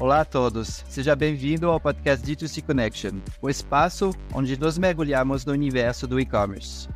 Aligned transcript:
Olá 0.00 0.20
a 0.20 0.24
todos, 0.24 0.84
seja 0.88 1.16
bem-vindo 1.16 1.68
ao 1.68 1.80
podcast 1.80 2.24
D2C 2.24 2.62
Connection, 2.62 3.18
o 3.42 3.50
espaço 3.50 4.14
onde 4.32 4.56
nos 4.56 4.78
mergulhamos 4.78 5.44
no 5.44 5.52
universo 5.52 6.06
do 6.06 6.20
e-commerce. 6.20 6.88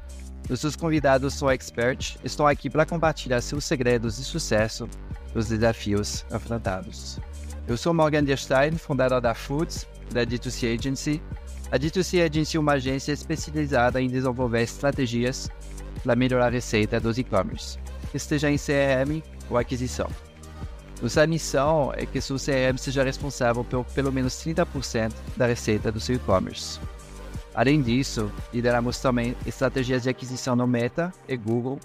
Nossos 0.48 0.77
convidados 0.77 1.35
são 1.35 1.51
experts, 1.51 2.17
estão 2.23 2.46
aqui 2.46 2.71
para 2.71 2.87
compartilhar 2.87 3.41
seus 3.41 3.65
segredos 3.65 4.19
de 4.19 4.23
sucesso 4.23 4.88
os 5.35 5.49
desafios 5.49 6.25
enfrentados. 6.33 7.19
Eu 7.66 7.77
sou 7.77 7.93
Morgan 7.93 8.23
Derstein, 8.23 8.77
fundador 8.77 9.21
da 9.21 9.34
Foods, 9.34 9.84
da 10.12 10.25
D2C 10.25 10.79
Agency. 10.79 11.21
A 11.73 11.79
D2C 11.80 12.25
Agency 12.25 12.57
é 12.57 12.61
uma 12.61 12.75
agência 12.75 13.11
especializada 13.11 14.00
em 14.00 14.07
desenvolver 14.07 14.62
estratégias 14.62 15.50
para 16.05 16.14
melhorar 16.14 16.46
a 16.46 16.50
receita 16.50 17.00
dos 17.00 17.19
e-commerce, 17.19 17.80
esteja 18.14 18.48
em 18.48 18.57
CRM 18.57 19.21
ou 19.50 19.59
aquisição. 19.59 20.09
Nossa 21.03 21.27
missão 21.27 21.93
é 21.96 22.07
que 22.07 22.21
seu 22.21 22.37
CRM 22.37 22.79
seja 22.79 23.02
responsável 23.02 23.65
por 23.65 23.84
pelo 23.87 24.12
menos 24.12 24.34
30% 24.34 25.12
da 25.37 25.47
receita 25.47 25.91
do 25.91 25.98
seu 25.98 26.15
e-commerce. 26.15 26.78
Além 27.52 27.83
disso, 27.83 28.30
lideramos 28.55 29.01
também 29.01 29.37
estratégias 29.45 30.05
de 30.05 30.11
aquisição 30.11 30.55
no 30.55 30.65
Meta 30.65 31.12
e 31.28 31.37
Google. 31.37 31.80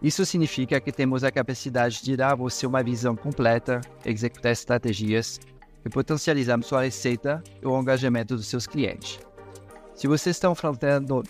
Isso 0.00 0.24
significa 0.24 0.80
que 0.80 0.92
temos 0.92 1.24
a 1.24 1.32
capacidade 1.32 2.00
de 2.00 2.16
dar 2.16 2.30
a 2.30 2.36
você 2.36 2.64
uma 2.64 2.80
visão 2.80 3.16
completa, 3.16 3.80
executar 4.04 4.52
estratégias 4.52 5.40
e 5.84 5.88
potencializar 5.88 6.62
sua 6.62 6.82
receita 6.82 7.42
e 7.60 7.66
o 7.66 7.80
engajamento 7.80 8.36
dos 8.36 8.46
seus 8.46 8.68
clientes. 8.68 9.18
Se 9.96 10.06
você 10.06 10.30
está 10.30 10.48
enfrentando 10.48 11.24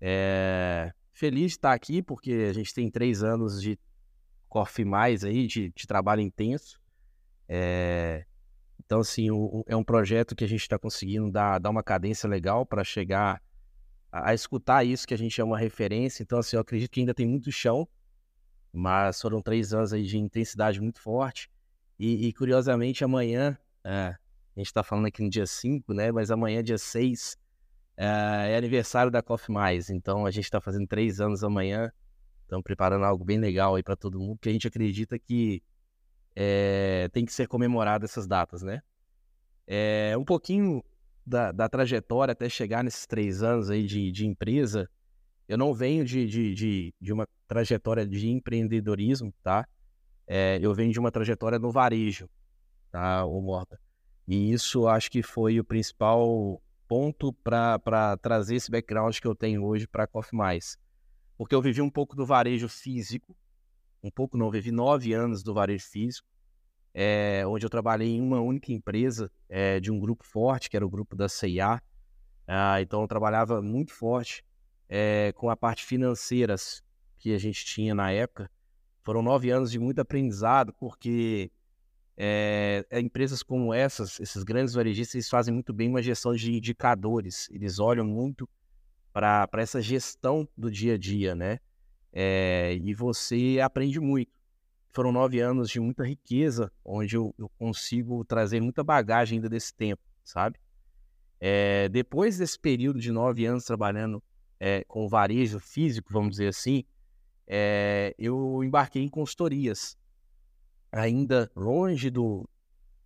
É, 0.00 0.92
feliz 1.12 1.52
de 1.52 1.58
estar 1.58 1.72
aqui, 1.72 2.02
porque 2.02 2.48
a 2.48 2.52
gente 2.52 2.72
tem 2.72 2.90
três 2.90 3.24
anos 3.24 3.60
de 3.60 3.78
Coffee 4.48 4.84
Mais 4.84 5.24
aí, 5.24 5.46
de, 5.46 5.72
de 5.72 5.86
trabalho 5.86 6.20
intenso. 6.20 6.80
É, 7.48 8.24
então, 8.90 8.98
assim, 8.98 9.30
o, 9.30 9.64
é 9.68 9.76
um 9.76 9.84
projeto 9.84 10.34
que 10.34 10.42
a 10.42 10.48
gente 10.48 10.62
está 10.62 10.76
conseguindo 10.76 11.30
dar, 11.30 11.60
dar 11.60 11.70
uma 11.70 11.80
cadência 11.80 12.28
legal 12.28 12.66
para 12.66 12.82
chegar 12.82 13.40
a, 14.10 14.30
a, 14.30 14.34
escutar 14.34 14.82
isso 14.82 15.06
que 15.06 15.14
a 15.14 15.16
gente 15.16 15.30
chama 15.30 15.56
referência. 15.56 16.24
Então, 16.24 16.40
assim, 16.40 16.56
eu 16.56 16.60
acredito 16.60 16.90
que 16.90 16.98
ainda 16.98 17.14
tem 17.14 17.24
muito 17.24 17.52
chão, 17.52 17.86
mas 18.72 19.20
foram 19.20 19.40
três 19.40 19.72
anos 19.72 19.92
aí 19.92 20.02
de 20.02 20.18
intensidade 20.18 20.80
muito 20.80 21.00
forte. 21.00 21.48
E, 22.00 22.26
e 22.26 22.32
curiosamente, 22.32 23.04
amanhã, 23.04 23.56
é, 23.84 24.16
a 24.56 24.58
gente 24.58 24.66
está 24.66 24.82
falando 24.82 25.06
aqui 25.06 25.22
no 25.22 25.30
dia 25.30 25.46
5, 25.46 25.94
né? 25.94 26.10
Mas 26.10 26.32
amanhã, 26.32 26.60
dia 26.60 26.76
6, 26.76 27.38
é, 27.96 28.06
é 28.54 28.56
aniversário 28.56 29.12
da 29.12 29.22
Coffee 29.22 29.54
Mais. 29.54 29.88
Então, 29.88 30.26
a 30.26 30.32
gente 30.32 30.46
está 30.46 30.60
fazendo 30.60 30.88
três 30.88 31.20
anos 31.20 31.44
amanhã. 31.44 31.92
Estamos 32.42 32.64
preparando 32.64 33.04
algo 33.04 33.24
bem 33.24 33.38
legal 33.38 33.76
aí 33.76 33.84
para 33.84 33.94
todo 33.94 34.18
mundo, 34.18 34.34
porque 34.34 34.48
a 34.48 34.52
gente 34.52 34.66
acredita 34.66 35.16
que 35.16 35.62
é, 36.42 37.06
tem 37.12 37.26
que 37.26 37.34
ser 37.34 37.46
comemorado 37.46 38.06
essas 38.06 38.26
datas, 38.26 38.62
né? 38.62 38.80
É, 39.66 40.16
um 40.16 40.24
pouquinho 40.24 40.82
da, 41.24 41.52
da, 41.52 41.68
trajetória 41.68 42.32
até 42.32 42.48
chegar 42.48 42.82
nesses 42.82 43.06
três 43.06 43.42
anos 43.42 43.68
aí 43.68 43.86
de, 43.86 44.10
de 44.10 44.26
empresa, 44.26 44.88
eu 45.46 45.58
não 45.58 45.74
venho 45.74 46.02
de, 46.02 46.26
de, 46.26 46.54
de, 46.54 46.94
de, 46.98 47.12
uma 47.12 47.28
trajetória 47.46 48.06
de 48.06 48.26
empreendedorismo, 48.30 49.34
tá? 49.42 49.68
É, 50.26 50.58
eu 50.62 50.72
venho 50.72 50.90
de 50.90 50.98
uma 50.98 51.12
trajetória 51.12 51.58
no 51.58 51.70
varejo, 51.70 52.26
tá, 52.90 53.22
o 53.26 53.42
Morta? 53.42 53.78
E 54.26 54.50
isso 54.50 54.88
acho 54.88 55.10
que 55.10 55.22
foi 55.22 55.60
o 55.60 55.64
principal 55.64 56.58
ponto 56.88 57.34
para 57.34 58.16
trazer 58.16 58.54
esse 58.54 58.70
background 58.70 59.14
que 59.18 59.26
eu 59.26 59.34
tenho 59.34 59.62
hoje 59.62 59.86
para 59.86 60.04
a 60.04 60.06
Coffee 60.06 60.38
Mais. 60.38 60.78
Porque 61.36 61.54
eu 61.54 61.60
vivi 61.60 61.82
um 61.82 61.90
pouco 61.90 62.16
do 62.16 62.24
varejo 62.24 62.66
físico, 62.66 63.36
um 64.02 64.10
pouco 64.10 64.36
não, 64.36 64.50
vivi 64.50 64.70
nove 64.70 65.12
anos 65.12 65.42
do 65.42 65.52
varejo 65.52 65.84
físico, 65.86 66.26
é, 66.92 67.44
onde 67.46 67.64
eu 67.64 67.70
trabalhei 67.70 68.08
em 68.08 68.20
uma 68.20 68.40
única 68.40 68.72
empresa 68.72 69.30
é, 69.48 69.78
de 69.78 69.90
um 69.90 69.98
grupo 69.98 70.24
forte, 70.24 70.68
que 70.68 70.76
era 70.76 70.86
o 70.86 70.90
grupo 70.90 71.14
da 71.14 71.28
CIA. 71.28 71.80
Ah, 72.46 72.80
então 72.80 73.02
eu 73.02 73.08
trabalhava 73.08 73.62
muito 73.62 73.92
forte 73.92 74.44
é, 74.88 75.32
com 75.36 75.48
a 75.50 75.56
parte 75.56 75.84
financeiras 75.84 76.82
que 77.18 77.32
a 77.34 77.38
gente 77.38 77.64
tinha 77.64 77.94
na 77.94 78.10
época. 78.10 78.50
Foram 79.02 79.22
nove 79.22 79.50
anos 79.50 79.70
de 79.70 79.78
muito 79.78 80.00
aprendizado, 80.00 80.72
porque 80.74 81.50
empresas 83.00 83.42
como 83.42 83.72
essas, 83.72 84.20
esses 84.20 84.42
grandes 84.42 84.74
varejistas, 84.74 85.14
eles 85.14 85.28
fazem 85.28 85.54
muito 85.54 85.72
bem 85.72 85.88
uma 85.88 86.02
gestão 86.02 86.34
de 86.34 86.52
indicadores. 86.54 87.48
Eles 87.50 87.78
olham 87.78 88.04
muito 88.04 88.48
para 89.12 89.48
essa 89.54 89.80
gestão 89.80 90.46
do 90.56 90.70
dia 90.70 90.94
a 90.94 90.98
dia, 90.98 91.34
né? 91.34 91.60
É, 92.12 92.78
e 92.82 92.92
você 92.94 93.58
aprende 93.62 94.00
muito. 94.00 94.30
Foram 94.88 95.12
nove 95.12 95.38
anos 95.40 95.70
de 95.70 95.78
muita 95.78 96.04
riqueza, 96.04 96.72
onde 96.84 97.16
eu, 97.16 97.32
eu 97.38 97.48
consigo 97.50 98.24
trazer 98.24 98.60
muita 98.60 98.82
bagagem 98.82 99.36
ainda 99.36 99.48
desse 99.48 99.72
tempo, 99.72 100.02
sabe? 100.24 100.58
É, 101.38 101.88
depois 101.88 102.38
desse 102.38 102.58
período 102.58 102.98
de 102.98 103.12
nove 103.12 103.46
anos 103.46 103.64
trabalhando 103.64 104.22
é, 104.58 104.84
com 104.84 105.08
varejo 105.08 105.60
físico, 105.60 106.12
vamos 106.12 106.32
dizer 106.32 106.48
assim, 106.48 106.84
eu 108.18 108.62
embarquei 108.64 109.02
em 109.02 109.08
consultorias. 109.08 109.96
Ainda 110.92 111.50
longe 111.54 112.10
do. 112.10 112.48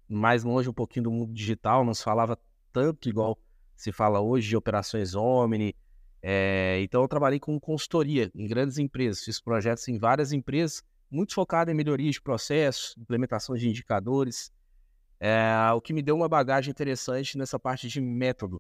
mais 0.09 0.43
longe 0.43 0.69
um 0.69 0.73
pouquinho 0.73 1.05
do 1.05 1.11
mundo 1.11 1.35
digital, 1.35 1.85
não 1.85 1.95
se 1.95 2.03
falava 2.03 2.39
tanto 2.73 3.09
igual 3.09 3.39
se 3.77 3.93
fala 3.93 4.21
hoje 4.21 4.49
de 4.49 4.57
operações 4.57 5.15
Omni, 5.15 5.75
é, 6.27 6.81
então 6.81 7.03
eu 7.03 7.09
trabalhei 7.09 7.39
com 7.39 7.61
consultoria 7.61 8.31
em 8.35 8.47
grandes 8.47 8.79
empresas, 8.79 9.23
fiz 9.23 9.39
projetos 9.39 9.87
em 9.89 9.99
várias 9.99 10.33
empresas, 10.33 10.83
muito 11.11 11.35
focado 11.35 11.71
em 11.71 11.75
melhoria 11.75 12.11
de 12.11 12.19
processos, 12.19 12.95
implementação 12.97 13.55
de 13.55 13.69
indicadores, 13.69 14.51
é, 15.21 15.71
o 15.77 15.83
que 15.83 15.93
me 15.93 16.01
deu 16.01 16.17
uma 16.17 16.27
bagagem 16.27 16.71
interessante 16.71 17.37
nessa 17.37 17.59
parte 17.59 17.89
de 17.89 18.01
método, 18.01 18.59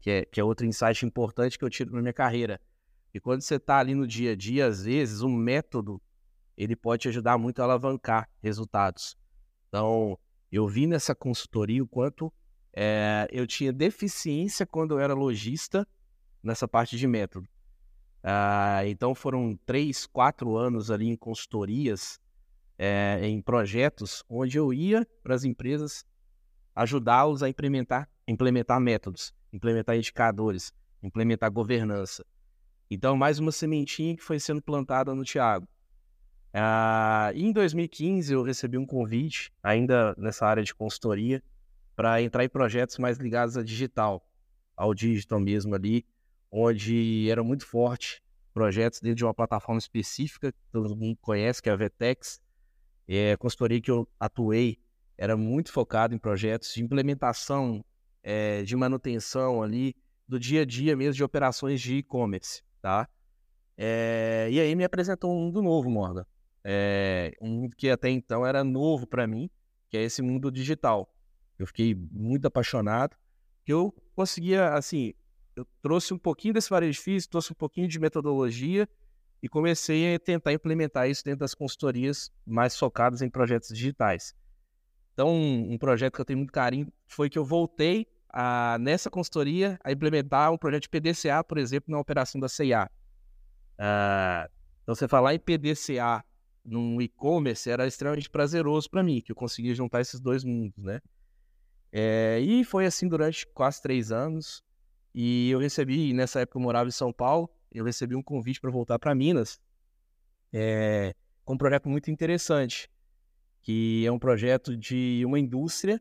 que 0.00 0.08
é, 0.08 0.24
que 0.24 0.38
é 0.38 0.44
outro 0.44 0.64
insight 0.64 1.04
importante 1.04 1.58
que 1.58 1.64
eu 1.64 1.68
tiro 1.68 1.96
na 1.96 2.00
minha 2.00 2.12
carreira. 2.12 2.60
E 3.12 3.18
quando 3.18 3.40
você 3.40 3.56
está 3.56 3.78
ali 3.78 3.96
no 3.96 4.06
dia 4.06 4.30
a 4.30 4.36
dia, 4.36 4.66
às 4.66 4.84
vezes, 4.84 5.20
um 5.20 5.34
método 5.34 6.00
ele 6.56 6.76
pode 6.76 7.02
te 7.02 7.08
ajudar 7.08 7.38
muito 7.38 7.58
a 7.58 7.64
alavancar 7.64 8.30
resultados. 8.40 9.16
Então, 9.68 10.16
eu 10.52 10.68
vi 10.68 10.86
nessa 10.86 11.12
consultoria 11.12 11.82
o 11.82 11.88
quanto 11.88 12.32
é, 12.72 13.26
eu 13.32 13.48
tinha 13.48 13.72
deficiência 13.72 14.64
quando 14.64 14.92
eu 14.92 15.00
era 15.00 15.12
lojista 15.12 15.84
nessa 16.42 16.66
parte 16.66 16.96
de 16.96 17.06
método. 17.06 17.48
Ah, 18.22 18.82
então 18.86 19.14
foram 19.14 19.58
três, 19.66 20.06
quatro 20.06 20.56
anos 20.56 20.90
ali 20.90 21.08
em 21.08 21.16
consultorias, 21.16 22.20
é, 22.78 23.20
em 23.22 23.40
projetos, 23.40 24.24
onde 24.28 24.58
eu 24.58 24.72
ia 24.72 25.06
para 25.22 25.34
as 25.34 25.44
empresas 25.44 26.04
ajudá-los 26.74 27.42
a 27.42 27.48
implementar, 27.48 28.08
implementar 28.26 28.80
métodos, 28.80 29.34
implementar 29.52 29.96
indicadores, 29.96 30.72
implementar 31.02 31.50
governança. 31.50 32.24
Então, 32.90 33.16
mais 33.16 33.38
uma 33.38 33.52
sementinha 33.52 34.16
que 34.16 34.22
foi 34.22 34.38
sendo 34.38 34.62
plantada 34.62 35.14
no 35.14 35.24
Thiago. 35.24 35.66
Ah, 36.54 37.32
em 37.34 37.52
2015, 37.52 38.32
eu 38.32 38.42
recebi 38.42 38.76
um 38.76 38.86
convite, 38.86 39.50
ainda 39.62 40.14
nessa 40.18 40.46
área 40.46 40.62
de 40.62 40.74
consultoria, 40.74 41.42
para 41.96 42.20
entrar 42.22 42.44
em 42.44 42.48
projetos 42.48 42.98
mais 42.98 43.18
ligados 43.18 43.56
a 43.56 43.62
digital, 43.62 44.26
ao 44.76 44.94
digital 44.94 45.40
mesmo 45.40 45.74
ali, 45.74 46.04
onde 46.52 47.30
era 47.30 47.42
muito 47.42 47.66
forte 47.66 48.22
projetos 48.52 49.00
dentro 49.00 49.16
de 49.16 49.24
uma 49.24 49.32
plataforma 49.32 49.78
específica, 49.78 50.52
que 50.52 50.58
todo 50.70 50.94
mundo 50.94 51.16
conhece, 51.22 51.62
que 51.62 51.70
é 51.70 51.72
a 51.72 51.76
Vetex. 51.76 52.40
É, 53.08 53.32
a 53.32 53.38
consultoria 53.38 53.80
que 53.80 53.90
eu 53.90 54.06
atuei 54.20 54.78
era 55.16 55.36
muito 55.36 55.72
focado 55.72 56.14
em 56.14 56.18
projetos 56.18 56.74
de 56.74 56.82
implementação, 56.82 57.82
é, 58.22 58.62
de 58.62 58.76
manutenção 58.76 59.62
ali, 59.62 59.96
do 60.28 60.38
dia 60.38 60.62
a 60.62 60.64
dia 60.64 60.94
mesmo 60.94 61.14
de 61.14 61.24
operações 61.24 61.80
de 61.80 61.96
e-commerce, 61.96 62.62
tá? 62.80 63.08
É, 63.76 64.48
e 64.50 64.60
aí 64.60 64.74
me 64.74 64.84
apresentou 64.84 65.32
um 65.32 65.46
mundo 65.46 65.62
novo, 65.62 65.90
Morgan. 65.90 66.26
É, 66.62 67.32
um 67.40 67.48
mundo 67.48 67.76
que 67.76 67.88
até 67.88 68.10
então 68.10 68.46
era 68.46 68.62
novo 68.62 69.06
para 69.06 69.26
mim, 69.26 69.50
que 69.88 69.96
é 69.96 70.02
esse 70.02 70.22
mundo 70.22 70.50
digital. 70.50 71.12
Eu 71.58 71.66
fiquei 71.66 71.94
muito 71.94 72.46
apaixonado, 72.46 73.16
que 73.64 73.72
eu 73.72 73.94
conseguia, 74.14 74.74
assim, 74.74 75.14
eu 75.54 75.66
trouxe 75.80 76.14
um 76.14 76.18
pouquinho 76.18 76.54
desse 76.54 76.70
varejo 76.70 77.00
físico, 77.00 77.32
trouxe 77.32 77.52
um 77.52 77.56
pouquinho 77.56 77.88
de 77.88 77.98
metodologia 77.98 78.88
e 79.42 79.48
comecei 79.48 80.14
a 80.14 80.18
tentar 80.18 80.52
implementar 80.52 81.08
isso 81.08 81.24
dentro 81.24 81.40
das 81.40 81.54
consultorias 81.54 82.30
mais 82.46 82.76
focadas 82.76 83.22
em 83.22 83.28
projetos 83.28 83.68
digitais. 83.68 84.34
Então, 85.12 85.34
um 85.34 85.76
projeto 85.76 86.14
que 86.14 86.20
eu 86.20 86.24
tenho 86.24 86.38
muito 86.38 86.52
carinho 86.52 86.90
foi 87.06 87.28
que 87.28 87.38
eu 87.38 87.44
voltei 87.44 88.06
a, 88.30 88.78
nessa 88.80 89.10
consultoria 89.10 89.78
a 89.84 89.92
implementar 89.92 90.50
um 90.52 90.56
projeto 90.56 90.84
de 90.84 90.88
PDCA, 90.88 91.44
por 91.44 91.58
exemplo, 91.58 91.92
na 91.92 91.98
operação 91.98 92.40
da 92.40 92.48
CIA. 92.48 92.90
Ah, 93.78 94.48
então, 94.82 94.94
você 94.94 95.06
falar 95.06 95.34
em 95.34 95.38
PDCA 95.38 96.24
num 96.64 97.00
e-commerce 97.02 97.68
era 97.68 97.86
extremamente 97.86 98.30
prazeroso 98.30 98.88
para 98.88 99.02
mim, 99.02 99.20
que 99.20 99.32
eu 99.32 99.36
conseguia 99.36 99.74
juntar 99.74 100.00
esses 100.00 100.20
dois 100.20 100.44
mundos, 100.44 100.82
né? 100.82 101.00
É, 101.90 102.40
e 102.40 102.64
foi 102.64 102.86
assim 102.86 103.06
durante 103.06 103.46
quase 103.48 103.82
três 103.82 104.10
anos. 104.10 104.62
E 105.14 105.50
eu 105.50 105.58
recebi, 105.58 106.12
nessa 106.12 106.40
época 106.40 106.58
eu 106.58 106.62
morava 106.62 106.88
em 106.88 106.92
São 106.92 107.12
Paulo, 107.12 107.50
eu 107.70 107.84
recebi 107.84 108.14
um 108.14 108.22
convite 108.22 108.60
para 108.60 108.70
voltar 108.70 108.98
para 108.98 109.14
Minas, 109.14 109.60
é, 110.52 111.14
com 111.44 111.54
um 111.54 111.58
projeto 111.58 111.88
muito 111.88 112.10
interessante, 112.10 112.90
que 113.60 114.04
é 114.06 114.12
um 114.12 114.18
projeto 114.18 114.76
de 114.76 115.22
uma 115.24 115.38
indústria. 115.38 116.00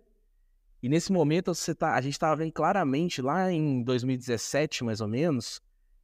E 0.82 0.90
nesse 0.90 1.12
momento 1.12 1.52
tá, 1.78 1.96
a 1.96 2.02
gente 2.02 2.14
estava 2.14 2.36
vendo 2.36 2.52
claramente, 2.52 3.22
lá 3.22 3.52
em 3.52 3.84
2017 3.84 4.84
mais 4.84 5.00
ou 5.00 5.08
menos, 5.08 5.62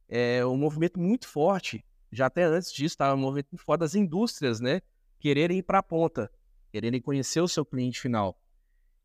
é, 0.08 0.44
um 0.44 0.56
movimento 0.56 0.98
muito 0.98 1.26
forte, 1.28 1.84
já 2.10 2.26
até 2.26 2.44
antes 2.44 2.72
disso, 2.72 2.94
estava 2.94 3.14
um 3.14 3.18
movimento 3.18 3.48
muito 3.52 3.64
forte 3.64 3.80
das 3.80 3.94
indústrias, 3.94 4.60
né? 4.60 4.80
Quererem 5.18 5.58
ir 5.58 5.62
para 5.62 5.78
a 5.78 5.82
ponta, 5.82 6.30
quererem 6.70 7.00
conhecer 7.00 7.40
o 7.40 7.48
seu 7.48 7.66
cliente 7.66 8.00
final. 8.00 8.38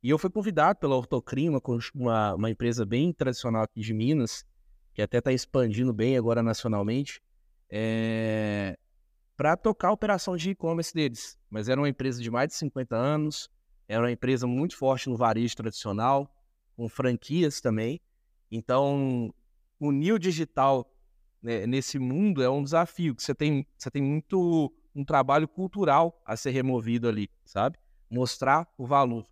E 0.04 0.10
eu 0.10 0.20
fui 0.20 0.30
convidado 0.30 0.80
pela 0.80 0.98
Ortocrim, 0.98 1.48
uma, 1.48 1.62
uma, 1.96 2.36
uma 2.36 2.50
empresa 2.50 2.86
bem 2.86 3.14
tradicional 3.14 3.64
aqui 3.64 3.80
de 3.80 3.94
Minas, 3.94 4.46
que 4.94 5.02
até 5.02 5.20
está 5.20 5.32
expandindo 5.32 5.94
bem 5.94 6.18
agora 6.18 6.44
nacionalmente, 6.44 7.22
é... 7.70 8.78
para 9.38 9.56
tocar 9.56 9.88
a 9.88 9.92
operação 9.94 10.36
de 10.36 10.50
e-commerce 10.50 10.94
deles. 10.94 11.40
Mas 11.50 11.70
era 11.70 11.80
uma 11.80 11.88
empresa 11.88 12.22
de 12.22 12.30
mais 12.30 12.50
de 12.50 12.56
50 12.56 12.94
anos, 12.94 13.50
era 13.88 14.04
uma 14.04 14.12
empresa 14.12 14.46
muito 14.46 14.76
forte 14.76 15.10
no 15.10 15.16
varejo 15.16 15.56
tradicional, 15.56 16.30
com 16.76 16.90
franquias 16.90 17.62
também. 17.62 18.02
Então, 18.52 19.34
unir 19.80 20.12
o 20.12 20.20
digital 20.20 20.86
né, 21.42 21.66
nesse 21.66 21.98
mundo 21.98 22.44
é 22.44 22.50
um 22.50 22.62
desafio, 22.62 23.16
que 23.16 23.24
você 23.24 23.34
tem, 23.34 23.66
você 23.78 23.90
tem 23.90 24.02
muito 24.02 24.70
um 24.94 25.06
trabalho 25.06 25.48
cultural 25.48 26.22
a 26.26 26.36
ser 26.36 26.52
removido 26.52 27.08
ali, 27.08 27.30
sabe? 27.46 27.80
Mostrar 28.10 28.68
o 28.78 28.86
valor. 28.86 29.26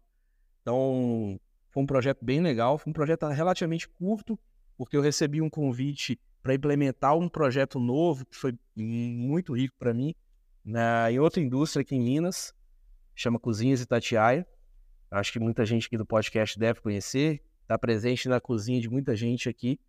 Então, 0.61 1.39
foi 1.69 1.83
um 1.83 1.85
projeto 1.85 2.23
bem 2.23 2.41
legal, 2.41 2.77
foi 2.77 2.91
um 2.91 2.93
projeto 2.93 3.25
relativamente 3.27 3.87
curto, 3.87 4.37
porque 4.77 4.95
eu 4.95 5.01
recebi 5.01 5.41
um 5.41 5.49
convite 5.49 6.19
para 6.41 6.53
implementar 6.53 7.15
um 7.17 7.29
projeto 7.29 7.79
novo, 7.79 8.25
que 8.25 8.35
foi 8.35 8.53
muito 8.75 9.53
rico 9.53 9.75
para 9.77 9.93
mim, 9.93 10.13
na, 10.63 11.11
em 11.11 11.19
outra 11.19 11.41
indústria 11.41 11.81
aqui 11.81 11.95
em 11.95 12.01
Minas, 12.01 12.53
chama 13.15 13.39
Cozinhas 13.39 13.81
Itatiaia. 13.81 14.45
Acho 15.09 15.31
que 15.33 15.39
muita 15.39 15.65
gente 15.65 15.87
aqui 15.87 15.97
do 15.97 16.05
podcast 16.05 16.57
deve 16.57 16.81
conhecer, 16.81 17.41
está 17.61 17.77
presente 17.77 18.29
na 18.29 18.39
cozinha 18.39 18.79
de 18.79 18.89
muita 18.89 19.15
gente 19.15 19.49
aqui, 19.49 19.79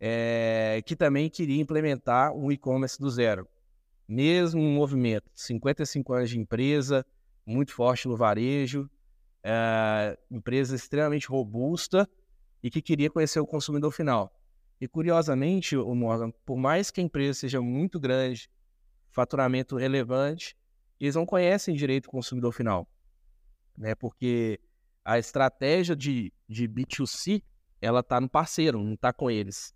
é, 0.00 0.82
que 0.84 0.96
também 0.96 1.28
queria 1.30 1.60
implementar 1.60 2.32
um 2.32 2.50
e-commerce 2.50 2.98
do 2.98 3.10
zero. 3.10 3.48
Mesmo 4.06 4.60
um 4.60 4.74
movimento, 4.74 5.30
55 5.34 6.12
anos 6.12 6.30
de 6.30 6.38
empresa, 6.38 7.04
muito 7.46 7.72
forte 7.72 8.08
no 8.08 8.16
varejo, 8.16 8.90
é, 9.42 10.18
empresa 10.30 10.74
extremamente 10.74 11.26
robusta 11.26 12.08
e 12.62 12.70
que 12.70 12.82
queria 12.82 13.10
conhecer 13.10 13.40
o 13.40 13.46
consumidor 13.46 13.92
final. 13.92 14.32
E 14.80 14.86
curiosamente, 14.86 15.76
o 15.76 15.94
Morgan, 15.94 16.30
por 16.44 16.56
mais 16.56 16.90
que 16.90 17.00
a 17.00 17.04
empresa 17.04 17.40
seja 17.40 17.60
muito 17.60 17.98
grande, 17.98 18.48
faturamento 19.10 19.76
relevante, 19.76 20.56
eles 21.00 21.14
não 21.14 21.26
conhecem 21.26 21.74
direito 21.74 22.06
o 22.06 22.10
consumidor 22.10 22.52
final, 22.52 22.88
né? 23.76 23.94
Porque 23.94 24.60
a 25.04 25.18
estratégia 25.18 25.96
de, 25.96 26.32
de 26.48 26.68
B2C 26.68 27.42
ela 27.80 28.00
está 28.00 28.20
no 28.20 28.28
parceiro, 28.28 28.82
não 28.82 28.94
está 28.94 29.12
com 29.12 29.30
eles. 29.30 29.74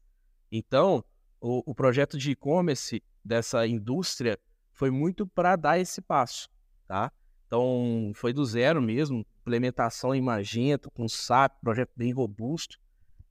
Então, 0.50 1.04
o, 1.40 1.70
o 1.70 1.74
projeto 1.74 2.18
de 2.18 2.32
e-commerce 2.32 3.02
dessa 3.24 3.66
indústria 3.66 4.38
foi 4.72 4.90
muito 4.90 5.26
para 5.26 5.56
dar 5.56 5.78
esse 5.78 6.00
passo, 6.00 6.48
tá? 6.86 7.12
Então, 7.46 8.12
foi 8.14 8.32
do 8.32 8.44
zero 8.44 8.80
mesmo, 8.80 9.26
implementação 9.42 10.14
em 10.14 10.22
Magento, 10.22 10.90
com 10.90 11.08
SAP, 11.08 11.60
projeto 11.60 11.90
bem 11.96 12.12
robusto, 12.12 12.78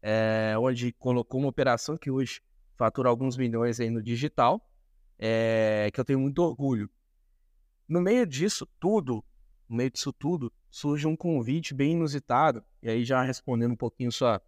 é, 0.02 0.54
onde 0.58 0.92
colocou 0.94 1.40
uma 1.40 1.50
operação 1.50 1.98
que 1.98 2.12
hoje 2.12 2.42
fatura 2.76 3.10
alguns 3.10 3.38
milhões 3.38 3.80
aí 3.80 3.90
no 3.90 4.02
digital, 4.02 4.68
é, 5.18 5.90
que 5.94 6.00
eu 6.00 6.06
tenho 6.06 6.20
muito 6.20 6.40
orgulho. 6.40 6.90
No 7.88 8.02
meio 8.02 8.26
disso 8.26 8.68
tudo, 8.80 9.24
no 9.70 9.78
meio 9.78 9.90
disso 9.90 10.12
tudo, 10.12 10.52
surge 10.70 11.08
um 11.08 11.16
convite 11.16 11.74
bem 11.74 11.94
inusitado, 11.94 12.64
e 12.82 12.90
aí 12.90 13.06
já 13.06 13.22
respondendo 13.22 13.72
um 13.72 13.78
pouquinho 13.78 14.12
sua, 14.12 14.42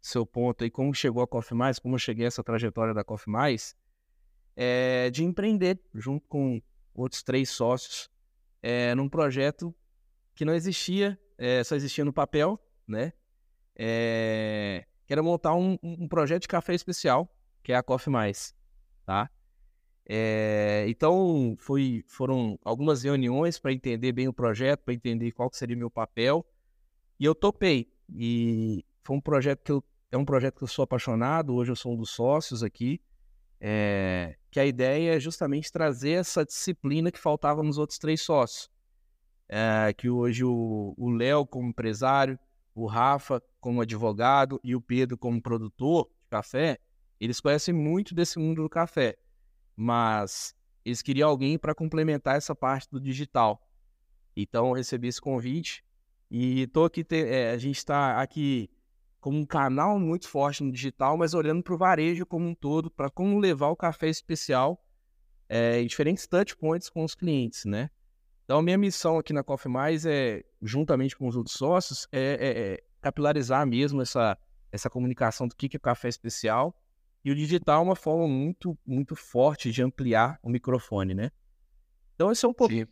seu 0.00 0.26
ponto 0.26 0.62
aí, 0.62 0.70
como 0.70 0.94
chegou 0.94 1.22
a 1.22 1.26
Coffee 1.26 1.56
Mais, 1.56 1.78
como 1.78 1.94
eu 1.94 1.98
cheguei 1.98 2.26
a 2.26 2.28
essa 2.28 2.44
trajetória 2.44 2.92
da 2.92 3.04
Coffee 3.04 3.32
Mais, 3.32 3.74
é, 4.56 5.08
de 5.10 5.24
empreender 5.24 5.80
junto 5.94 6.26
com 6.28 6.60
outros 6.94 7.22
três 7.22 7.48
sócios 7.50 8.10
é, 8.60 8.94
num 8.94 9.08
projeto 9.08 9.74
que 10.38 10.44
não 10.44 10.54
existia, 10.54 11.18
é, 11.36 11.64
só 11.64 11.74
existia 11.74 12.04
no 12.04 12.12
papel, 12.12 12.60
né? 12.86 13.12
É, 13.74 14.86
que 15.04 15.12
era 15.12 15.20
montar 15.20 15.56
um, 15.56 15.76
um, 15.82 16.06
projeto 16.06 16.42
de 16.42 16.48
café 16.48 16.76
especial, 16.76 17.28
que 17.60 17.72
é 17.72 17.74
a 17.74 17.82
Coffee 17.82 18.12
Mais, 18.12 18.54
tá? 19.04 19.28
É, 20.08 20.84
então, 20.86 21.56
foi, 21.58 22.04
foram 22.06 22.56
algumas 22.64 23.02
reuniões 23.02 23.58
para 23.58 23.72
entender 23.72 24.12
bem 24.12 24.28
o 24.28 24.32
projeto, 24.32 24.84
para 24.84 24.94
entender 24.94 25.32
qual 25.32 25.50
seria 25.52 25.74
o 25.74 25.78
meu 25.78 25.90
papel, 25.90 26.46
e 27.18 27.24
eu 27.24 27.34
topei. 27.34 27.90
E 28.08 28.84
foi 29.02 29.16
um 29.16 29.20
projeto 29.20 29.64
que 29.64 29.72
eu, 29.72 29.82
é 30.12 30.16
um 30.16 30.24
projeto 30.24 30.58
que 30.58 30.62
eu 30.62 30.68
sou 30.68 30.84
apaixonado, 30.84 31.52
hoje 31.52 31.72
eu 31.72 31.76
sou 31.76 31.94
um 31.94 31.96
dos 31.96 32.10
sócios 32.10 32.62
aqui, 32.62 33.00
é, 33.60 34.36
que 34.52 34.60
a 34.60 34.64
ideia 34.64 35.16
é 35.16 35.18
justamente 35.18 35.72
trazer 35.72 36.12
essa 36.12 36.44
disciplina 36.44 37.10
que 37.10 37.18
faltava 37.18 37.60
nos 37.60 37.76
outros 37.76 37.98
três 37.98 38.22
sócios. 38.22 38.70
É, 39.48 39.92
que 39.94 40.10
hoje 40.10 40.44
o 40.44 41.10
Léo 41.10 41.46
como 41.46 41.70
empresário, 41.70 42.38
o 42.74 42.86
Rafa 42.86 43.42
como 43.60 43.80
advogado 43.80 44.60
e 44.62 44.76
o 44.76 44.80
Pedro 44.80 45.16
como 45.16 45.40
produtor 45.40 46.08
de 46.22 46.28
café, 46.28 46.78
eles 47.18 47.40
conhecem 47.40 47.74
muito 47.74 48.14
desse 48.14 48.38
mundo 48.38 48.62
do 48.62 48.68
café, 48.68 49.16
mas 49.74 50.54
eles 50.84 51.02
queriam 51.02 51.28
alguém 51.28 51.58
para 51.58 51.74
complementar 51.74 52.36
essa 52.36 52.54
parte 52.54 52.88
do 52.90 53.00
digital. 53.00 53.60
Então 54.36 54.68
eu 54.68 54.74
recebi 54.74 55.08
esse 55.08 55.20
convite 55.20 55.84
e 56.30 56.66
tô 56.68 56.84
aqui, 56.84 57.04
é, 57.10 57.50
a 57.50 57.58
gente 57.58 57.78
está 57.78 58.20
aqui 58.20 58.70
como 59.20 59.38
um 59.38 59.46
canal 59.46 59.98
muito 59.98 60.28
forte 60.28 60.62
no 60.62 60.70
digital, 60.70 61.16
mas 61.16 61.34
olhando 61.34 61.62
para 61.62 61.74
o 61.74 61.78
varejo 61.78 62.24
como 62.24 62.46
um 62.46 62.54
todo, 62.54 62.90
para 62.90 63.10
como 63.10 63.38
levar 63.38 63.68
o 63.68 63.76
café 63.76 64.08
especial 64.08 64.82
é, 65.48 65.80
em 65.80 65.86
diferentes 65.86 66.26
touch 66.26 66.56
points 66.56 66.88
com 66.88 67.02
os 67.02 67.14
clientes, 67.14 67.64
né? 67.64 67.90
Então, 68.48 68.62
minha 68.62 68.78
missão 68.78 69.18
aqui 69.18 69.30
na 69.30 69.44
Coffee 69.44 69.70
Mais 69.70 70.06
é, 70.06 70.42
juntamente 70.62 71.14
com 71.14 71.28
os 71.28 71.36
outros 71.36 71.54
sócios, 71.54 72.08
é, 72.10 72.18
é, 72.18 72.72
é 72.72 72.82
capilarizar 72.98 73.66
mesmo 73.66 74.00
essa, 74.00 74.38
essa 74.72 74.88
comunicação 74.88 75.46
do 75.46 75.54
que 75.54 75.76
é 75.76 75.78
café 75.78 76.08
especial. 76.08 76.74
E 77.22 77.30
o 77.30 77.34
digital 77.34 77.82
é 77.82 77.84
uma 77.84 77.94
forma 77.94 78.26
muito, 78.26 78.74
muito 78.86 79.14
forte 79.14 79.70
de 79.70 79.82
ampliar 79.82 80.38
o 80.42 80.48
microfone, 80.48 81.12
né? 81.12 81.30
Então, 82.14 82.32
esse 82.32 82.42
é 82.46 82.48
um 82.48 82.54
pouquinho, 82.54 82.88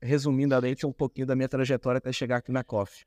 resumindo 0.00 0.54
a 0.54 0.60
um 0.86 0.92
pouquinho 0.92 1.26
da 1.26 1.34
minha 1.34 1.48
trajetória 1.48 1.98
até 1.98 2.12
chegar 2.12 2.36
aqui 2.36 2.52
na 2.52 2.62
Coffee. 2.62 3.04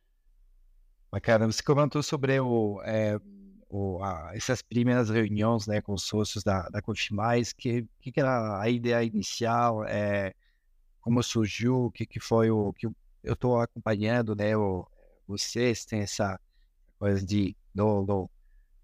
Bacana. 1.10 1.50
Você 1.50 1.64
comentou 1.64 2.04
sobre 2.04 2.38
o, 2.38 2.82
é, 2.84 3.18
o, 3.70 4.04
a, 4.04 4.32
essas 4.34 4.62
primeiras 4.62 5.10
reuniões 5.10 5.68
né, 5.68 5.80
com 5.80 5.94
os 5.94 6.04
sócios 6.04 6.44
da, 6.44 6.68
da 6.68 6.82
Confimais, 6.82 7.54
que, 7.54 7.88
que, 8.02 8.12
que 8.12 8.20
era 8.20 8.60
a 8.60 8.70
ideia 8.70 9.02
inicial, 9.06 9.86
é, 9.86 10.34
como 11.04 11.22
surgiu, 11.22 11.86
o 11.86 11.92
que, 11.92 12.06
que 12.06 12.20
foi 12.20 12.50
o 12.50 12.72
que 12.74 12.88
eu 12.88 13.34
estou 13.34 13.60
acompanhando, 13.60 14.36
né? 14.36 14.56
O, 14.56 14.88
vocês 15.28 15.86
têm 15.86 16.00
essa 16.00 16.40
coisa 16.98 17.24
de 17.24 17.56
não, 17.76 18.06
não, 18.06 18.30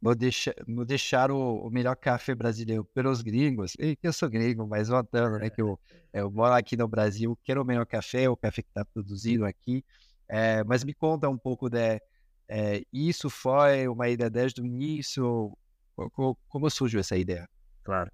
não, 0.02 0.16
deixa, 0.16 0.54
não 0.68 0.86
deixar 0.86 1.32
o, 1.32 1.66
o, 1.66 1.70
melhor 1.70 1.96
café 1.96 2.36
brasileiro 2.36 2.84
pelos 2.94 3.22
gringos. 3.22 3.74
Eu 4.04 4.12
sou 4.12 4.30
gringo, 4.30 4.68
mas 4.68 4.90
voltando, 4.90 5.40
né? 5.40 5.50
Que 5.50 5.62
eu, 5.62 5.80
eu 6.12 6.30
moro 6.30 6.54
aqui 6.54 6.76
no 6.76 6.88
Brasil, 6.88 7.40
quero 7.44 7.62
o 7.62 7.66
melhor 7.66 7.86
café, 7.86 8.30
o 8.30 8.36
café 8.36 8.62
que 8.62 8.70
está 8.70 8.84
produzido 8.84 9.46
aqui. 9.46 9.84
É, 10.28 10.64
mas 10.66 10.84
me 10.84 10.94
conta 10.94 11.30
um 11.30 11.38
pouco 11.38 11.70
de 11.70 12.02
é, 12.50 12.84
isso 12.92 13.30
foi 13.30 13.88
uma 13.88 14.10
ideia 14.10 14.30
desde 14.30 14.62
o 14.62 14.66
início? 14.66 15.58
Como, 15.96 16.38
como 16.50 16.70
surgiu 16.70 17.00
essa 17.00 17.16
ideia? 17.16 17.48
Claro. 17.84 18.12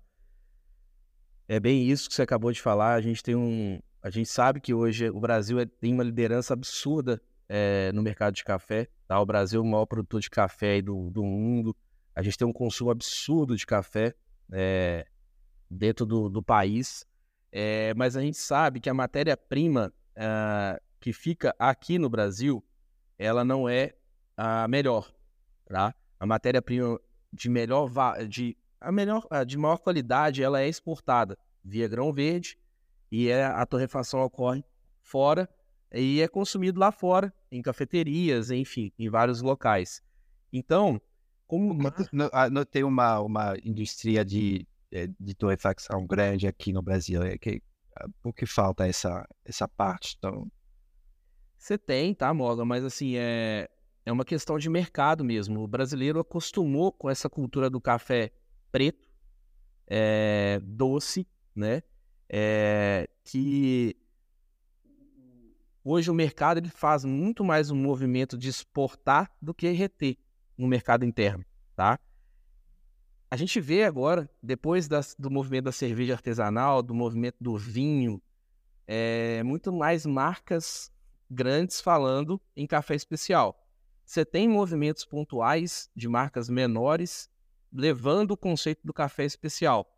É 1.48 1.60
bem 1.60 1.90
isso 1.90 2.08
que 2.08 2.16
você 2.16 2.22
acabou 2.22 2.52
de 2.52 2.62
falar. 2.62 2.94
A 2.94 3.02
gente 3.02 3.24
tem 3.24 3.36
um, 3.36 3.80
a 4.06 4.12
gente 4.12 4.30
sabe 4.30 4.62
que 4.62 4.72
hoje 4.72 5.10
o 5.10 5.20
Brasil 5.20 5.60
é, 5.60 5.66
tem 5.66 5.92
uma 5.92 6.04
liderança 6.04 6.54
absurda 6.54 7.20
é, 7.50 7.92
no 7.92 8.04
mercado 8.04 8.36
de 8.36 8.44
café. 8.44 8.88
Tá? 9.08 9.20
O 9.20 9.26
Brasil 9.26 9.60
é 9.60 9.64
o 9.64 9.66
maior 9.66 9.88
produtor 9.88 10.22
de 10.22 10.30
café 10.30 10.80
do, 10.80 11.10
do 11.10 11.24
mundo. 11.24 11.76
A 12.14 12.22
gente 12.22 12.38
tem 12.38 12.48
um 12.48 12.54
consumo 12.54 12.92
absurdo 12.92 13.58
de 13.58 13.66
café 13.66 14.14
é, 14.52 15.08
dentro 15.68 16.06
do, 16.06 16.30
do 16.30 16.44
país. 16.44 17.04
É, 17.52 17.96
mas 17.96 18.16
a 18.16 18.22
gente 18.22 18.38
sabe 18.38 18.80
que 18.80 18.92
a 18.92 18.94
matéria-prima 18.94 19.92
uh, 20.12 20.80
que 21.00 21.12
fica 21.12 21.56
aqui 21.58 21.98
no 21.98 22.08
Brasil, 22.08 22.64
ela 23.18 23.44
não 23.44 23.68
é 23.68 23.96
a 24.38 24.68
melhor, 24.68 25.12
tá? 25.66 25.96
A 26.20 26.28
matéria-prima 26.28 27.00
de 27.34 27.50
melhor 27.50 27.90
de 28.30 28.56
a 28.80 28.92
melhor 28.92 29.28
de 29.48 29.58
maior 29.58 29.80
qualidade, 29.80 30.44
ela 30.44 30.62
é 30.62 30.68
exportada 30.68 31.36
via 31.64 31.88
grão 31.88 32.14
verde 32.14 32.56
e 33.16 33.30
é, 33.30 33.46
a 33.46 33.66
torrefação 33.66 34.20
ocorre 34.20 34.62
fora 35.02 35.50
e 35.90 36.20
é 36.20 36.28
consumido 36.28 36.78
lá 36.78 36.92
fora, 36.92 37.34
em 37.50 37.62
cafeterias, 37.62 38.52
enfim, 38.52 38.92
em 39.00 39.10
vários 39.10 39.42
locais. 39.42 40.02
Então, 40.52 41.02
como. 41.48 41.74
Não, 42.12 42.30
não 42.52 42.66
tem 42.66 42.84
uma, 42.84 43.22
uma 43.22 43.56
indústria 43.64 44.26
de, 44.26 44.68
eh, 44.92 45.08
de 45.18 45.34
torrefação 45.34 46.06
grande 46.06 46.46
aqui 46.46 46.74
no 46.74 46.82
Brasil. 46.82 47.24
É 47.24 47.38
que, 47.38 47.64
ah, 47.96 48.06
por 48.22 48.34
que 48.34 48.46
falta 48.46 48.86
essa, 48.86 49.26
essa 49.46 49.66
parte? 49.66 50.16
Então... 50.18 50.52
Você 51.58 51.78
tem, 51.78 52.14
tá, 52.14 52.34
Morgan? 52.34 52.66
Mas 52.66 52.84
assim, 52.84 53.16
é, 53.16 53.70
é 54.06 54.12
uma 54.12 54.26
questão 54.26 54.60
de 54.60 54.70
mercado 54.70 55.24
mesmo. 55.24 55.62
O 55.62 55.68
brasileiro 55.70 56.20
acostumou 56.20 56.92
com 56.92 57.10
essa 57.10 57.30
cultura 57.30 57.70
do 57.70 57.80
café 57.80 58.34
preto, 58.74 59.08
é, 59.88 60.60
doce, 60.62 61.26
né? 61.56 61.82
É, 62.30 63.10
que 63.24 63.96
hoje 65.84 66.10
o 66.10 66.14
mercado 66.14 66.58
ele 66.58 66.70
faz 66.70 67.06
muito 67.06 67.44
mais 67.44 67.70
um 67.70 67.76
movimento 67.76 68.38
de 68.38 68.50
exportar 68.50 69.32
do 69.42 69.54
que 69.54 69.70
reter 69.72 70.18
no 70.58 70.68
mercado 70.68 71.06
interno, 71.06 71.46
tá? 71.76 72.00
A 73.30 73.38
gente 73.38 73.60
vê 73.60 73.84
agora, 73.84 74.30
depois 74.42 74.88
das, 74.88 75.16
do 75.18 75.30
movimento 75.30 75.66
da 75.66 75.72
cerveja 75.72 76.14
artesanal, 76.14 76.82
do 76.82 76.94
movimento 76.94 77.38
do 77.42 77.58
vinho, 77.58 78.22
é, 78.88 79.44
muito 79.44 79.74
mais 79.74 80.06
marcas 80.06 80.92
grandes 81.30 81.82
falando 81.82 82.40
em 82.56 82.68
café 82.68 82.96
especial. 82.96 83.62
Você 84.06 84.24
tem 84.24 84.48
movimentos 84.48 85.04
pontuais 85.04 85.90
de 85.96 86.08
marcas 86.08 86.48
menores 86.48 87.30
levando 87.74 88.32
o 88.32 88.38
conceito 88.38 88.80
do 88.84 88.94
café 88.94 89.26
especial, 89.26 89.92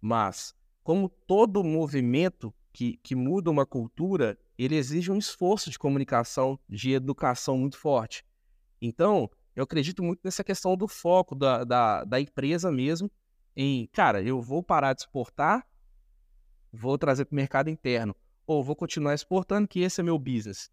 mas 0.00 0.54
como 0.84 1.08
todo 1.08 1.64
movimento 1.64 2.54
que, 2.70 2.98
que 2.98 3.14
muda 3.14 3.50
uma 3.50 3.64
cultura, 3.64 4.38
ele 4.58 4.76
exige 4.76 5.10
um 5.10 5.16
esforço 5.16 5.70
de 5.70 5.78
comunicação, 5.78 6.60
de 6.68 6.92
educação 6.92 7.56
muito 7.56 7.78
forte. 7.78 8.22
Então, 8.82 9.30
eu 9.56 9.64
acredito 9.64 10.02
muito 10.02 10.20
nessa 10.22 10.44
questão 10.44 10.76
do 10.76 10.86
foco 10.86 11.34
da, 11.34 11.64
da, 11.64 12.04
da 12.04 12.20
empresa 12.20 12.70
mesmo, 12.70 13.10
em, 13.56 13.86
cara, 13.92 14.22
eu 14.22 14.42
vou 14.42 14.62
parar 14.62 14.92
de 14.92 15.02
exportar, 15.02 15.66
vou 16.70 16.98
trazer 16.98 17.24
para 17.24 17.34
o 17.34 17.36
mercado 17.36 17.70
interno, 17.70 18.14
ou 18.46 18.62
vou 18.62 18.76
continuar 18.76 19.14
exportando, 19.14 19.66
que 19.66 19.80
esse 19.80 20.00
é 20.00 20.04
meu 20.04 20.18
business. 20.18 20.70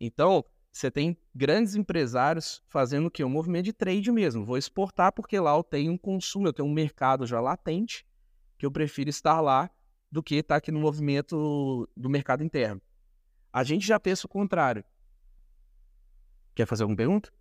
Então, 0.00 0.42
você 0.72 0.90
tem 0.90 1.18
grandes 1.34 1.74
empresários 1.74 2.62
fazendo 2.66 3.08
o 3.08 3.10
quê? 3.10 3.24
Um 3.24 3.28
movimento 3.28 3.64
de 3.64 3.72
trade 3.74 4.10
mesmo. 4.10 4.46
Vou 4.46 4.56
exportar 4.56 5.12
porque 5.12 5.38
lá 5.38 5.54
eu 5.54 5.64
tenho 5.64 5.92
um 5.92 5.98
consumo, 5.98 6.46
eu 6.46 6.52
tenho 6.52 6.68
um 6.68 6.72
mercado 6.72 7.26
já 7.26 7.40
latente 7.40 8.06
que 8.60 8.66
eu 8.66 8.70
prefiro 8.70 9.08
estar 9.08 9.40
lá 9.40 9.70
do 10.12 10.22
que 10.22 10.34
estar 10.34 10.56
aqui 10.56 10.70
no 10.70 10.78
movimento 10.78 11.88
do 11.96 12.10
mercado 12.10 12.44
interno. 12.44 12.78
A 13.50 13.64
gente 13.64 13.86
já 13.86 13.98
pensa 13.98 14.26
o 14.26 14.28
contrário. 14.28 14.84
Quer 16.54 16.66
fazer 16.66 16.82
alguma 16.82 16.98
pergunta? 16.98 17.32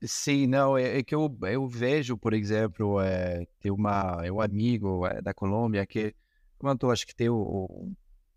Sim, 0.00 0.46
não, 0.46 0.78
é, 0.78 0.98
é 0.98 1.02
que 1.02 1.16
eu, 1.16 1.36
eu 1.42 1.66
vejo, 1.66 2.16
por 2.16 2.32
exemplo, 2.32 3.00
é, 3.00 3.44
tem 3.58 3.72
uma, 3.72 4.20
é 4.22 4.30
um 4.30 4.40
amigo 4.40 5.04
é, 5.04 5.20
da 5.20 5.34
Colômbia 5.34 5.84
que 5.84 6.14
comentou, 6.56 6.92
acho 6.92 7.04
que 7.04 7.14
tem 7.14 7.28
o, 7.28 7.92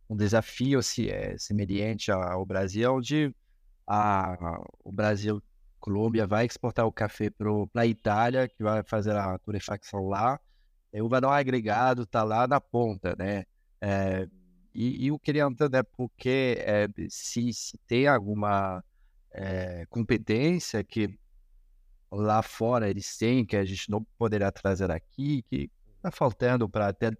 um 0.09 0.15
desafio 0.15 0.81
se, 0.81 1.11
é, 1.11 1.37
semelhante 1.37 2.11
ao 2.11 2.43
Brasil, 2.43 2.91
onde 2.91 3.35
a, 3.85 4.35
o 4.83 4.91
Brasil, 4.91 5.43
Colômbia, 5.79 6.25
vai 6.25 6.47
exportar 6.47 6.87
o 6.87 6.91
café 6.91 7.29
para 7.29 7.51
a 7.75 7.85
Itália, 7.85 8.47
que 8.47 8.63
vai 8.63 8.81
fazer 8.83 9.15
a 9.15 9.37
torrefacção 9.37 10.07
lá, 10.07 10.39
o 11.01 11.09
valor 11.09 11.31
agregado 11.31 12.03
está 12.03 12.23
lá 12.23 12.47
na 12.47 12.61
ponta, 12.61 13.15
né? 13.17 13.45
É, 13.81 14.27
e, 14.73 15.05
e, 15.05 15.07
eu 15.07 15.19
queria 15.19 15.43
entender 15.43 15.83
porque 15.83 16.57
é, 16.59 16.87
se, 17.09 17.51
se, 17.53 17.77
tem 17.87 18.07
alguma 18.07 18.83
é, 19.31 19.85
competência 19.89 20.83
que 20.83 21.17
lá 22.11 22.41
fora 22.41 22.89
eles 22.89 23.17
têm, 23.17 23.45
que 23.45 23.55
a 23.55 23.65
gente 23.65 23.89
não 23.89 24.03
poderá 24.17 24.51
trazer 24.51 24.91
aqui, 24.91 25.43
que 25.43 25.69
está 25.97 26.11
faltando 26.11 26.69
para 26.69 26.93
ter 26.93 27.17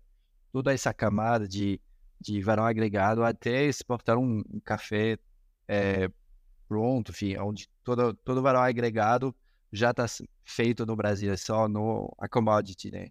toda 0.51 0.73
essa 0.73 0.93
camada 0.93 1.47
de, 1.47 1.81
de 2.19 2.41
valor 2.41 2.67
agregado 2.67 3.23
até 3.23 3.65
exportar 3.65 4.17
um, 4.17 4.43
um 4.49 4.59
café 4.59 5.17
é, 5.67 6.09
pronto, 6.67 7.11
enfim, 7.11 7.37
onde 7.37 7.67
todo, 7.83 8.13
todo 8.13 8.41
valor 8.41 8.59
agregado 8.59 9.35
já 9.71 9.91
está 9.91 10.05
feito 10.43 10.85
no 10.85 10.95
Brasil, 10.95 11.31
é 11.33 11.37
só 11.37 11.67
no 11.67 12.13
a 12.19 12.27
commodity, 12.27 12.91
né? 12.91 13.07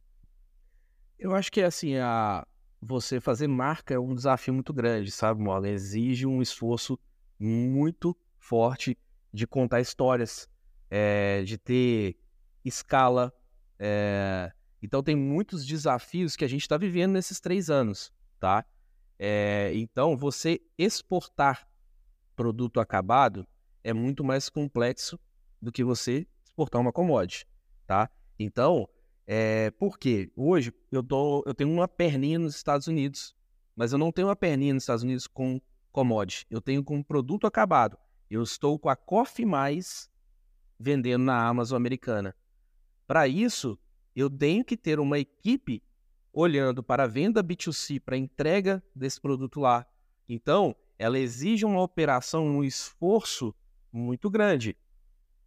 Eu 1.23 1.37
acho 1.37 1.52
que 1.52 1.62
assim, 1.62 1.95
a 1.99 2.45
você 2.81 3.21
fazer 3.21 3.47
marca 3.47 3.95
é 3.95 3.99
um 3.99 4.12
desafio 4.12 4.52
muito 4.52 4.73
grande, 4.73 5.12
sabe, 5.12 5.41
Mola? 5.41 5.69
Exige 5.69 6.26
um 6.26 6.43
esforço 6.43 6.99
muito 7.38 8.17
forte 8.41 8.99
de 9.33 9.47
contar 9.47 9.81
histórias, 9.81 10.49
é, 10.91 11.45
de 11.45 11.57
ter 11.57 12.17
escala. 12.64 13.33
É... 13.79 14.52
Então 14.83 15.00
tem 15.00 15.14
muitos 15.14 15.64
desafios 15.64 16.35
que 16.35 16.45
a 16.45 16.49
gente 16.49 16.62
está 16.62 16.76
vivendo 16.76 17.12
nesses 17.12 17.38
três 17.38 17.71
anos, 17.71 18.12
tá? 18.41 18.64
É... 19.17 19.71
então 19.76 20.17
você 20.17 20.61
exportar 20.76 21.69
produto 22.35 22.81
acabado 22.81 23.47
é 23.85 23.93
muito 23.93 24.25
mais 24.25 24.49
complexo 24.49 25.21
do 25.61 25.71
que 25.71 25.85
você 25.85 26.26
exportar 26.45 26.81
uma 26.81 26.93
commodity, 26.93 27.47
tá? 27.87 28.11
Então 28.37 28.88
é, 29.26 29.71
por 29.73 29.99
quê? 29.99 30.31
Hoje 30.37 30.73
eu, 30.91 31.02
tô, 31.02 31.43
eu 31.47 31.55
tenho 31.55 31.71
uma 31.71 31.88
perninha 31.88 32.38
nos 32.38 32.57
Estados 32.57 32.87
Unidos, 32.87 33.35
mas 33.76 33.93
eu 33.93 33.99
não 33.99 34.12
tenho 34.12 34.29
uma 34.29 34.37
perninha 34.37 34.75
nos 34.75 34.83
Estados 34.83 35.02
Unidos 35.02 35.26
com 35.26 35.61
commodity. 35.91 36.47
Eu 36.50 36.61
tenho 36.61 36.83
com 36.83 37.02
produto 37.02 37.47
acabado. 37.47 37.97
Eu 38.31 38.43
estou 38.43 38.79
com 38.79 38.88
a 38.88 38.97
Coffee 38.97 39.47
Mais 39.47 40.11
vendendo 40.79 41.25
na 41.25 41.47
Amazon 41.47 41.76
americana. 41.76 42.35
Para 43.07 43.29
isso, 43.29 43.79
eu 44.17 44.29
tenho 44.29 44.64
que 44.64 44.76
ter 44.76 44.99
uma 44.99 45.19
equipe 45.19 45.83
olhando 46.33 46.83
para 46.83 47.05
a 47.05 47.07
venda 47.07 47.45
B2C, 47.45 48.00
para 48.00 48.17
a 48.17 48.19
entrega 48.19 48.83
desse 48.95 49.21
produto 49.21 49.61
lá. 49.61 49.87
Então, 50.29 50.75
ela 50.99 51.19
exige 51.19 51.64
uma 51.64 51.83
operação, 51.83 52.47
um 52.47 52.64
esforço 52.64 53.55
muito 53.93 54.31
grande. 54.31 54.76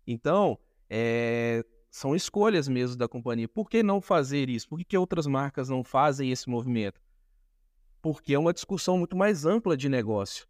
Então, 0.05 0.59
é, 0.89 1.65
são 1.95 2.13
escolhas 2.13 2.67
mesmo 2.67 2.97
da 2.97 3.07
companhia. 3.07 3.47
Por 3.47 3.69
que 3.69 3.81
não 3.81 4.01
fazer 4.01 4.49
isso? 4.49 4.67
Por 4.67 4.77
que, 4.79 4.83
que 4.83 4.97
outras 4.97 5.25
marcas 5.25 5.69
não 5.69 5.81
fazem 5.81 6.29
esse 6.29 6.49
movimento? 6.49 6.99
Porque 8.01 8.33
é 8.33 8.37
uma 8.37 8.51
discussão 8.51 8.97
muito 8.97 9.15
mais 9.15 9.45
ampla 9.45 9.77
de 9.77 9.87
negócio. 9.87 10.45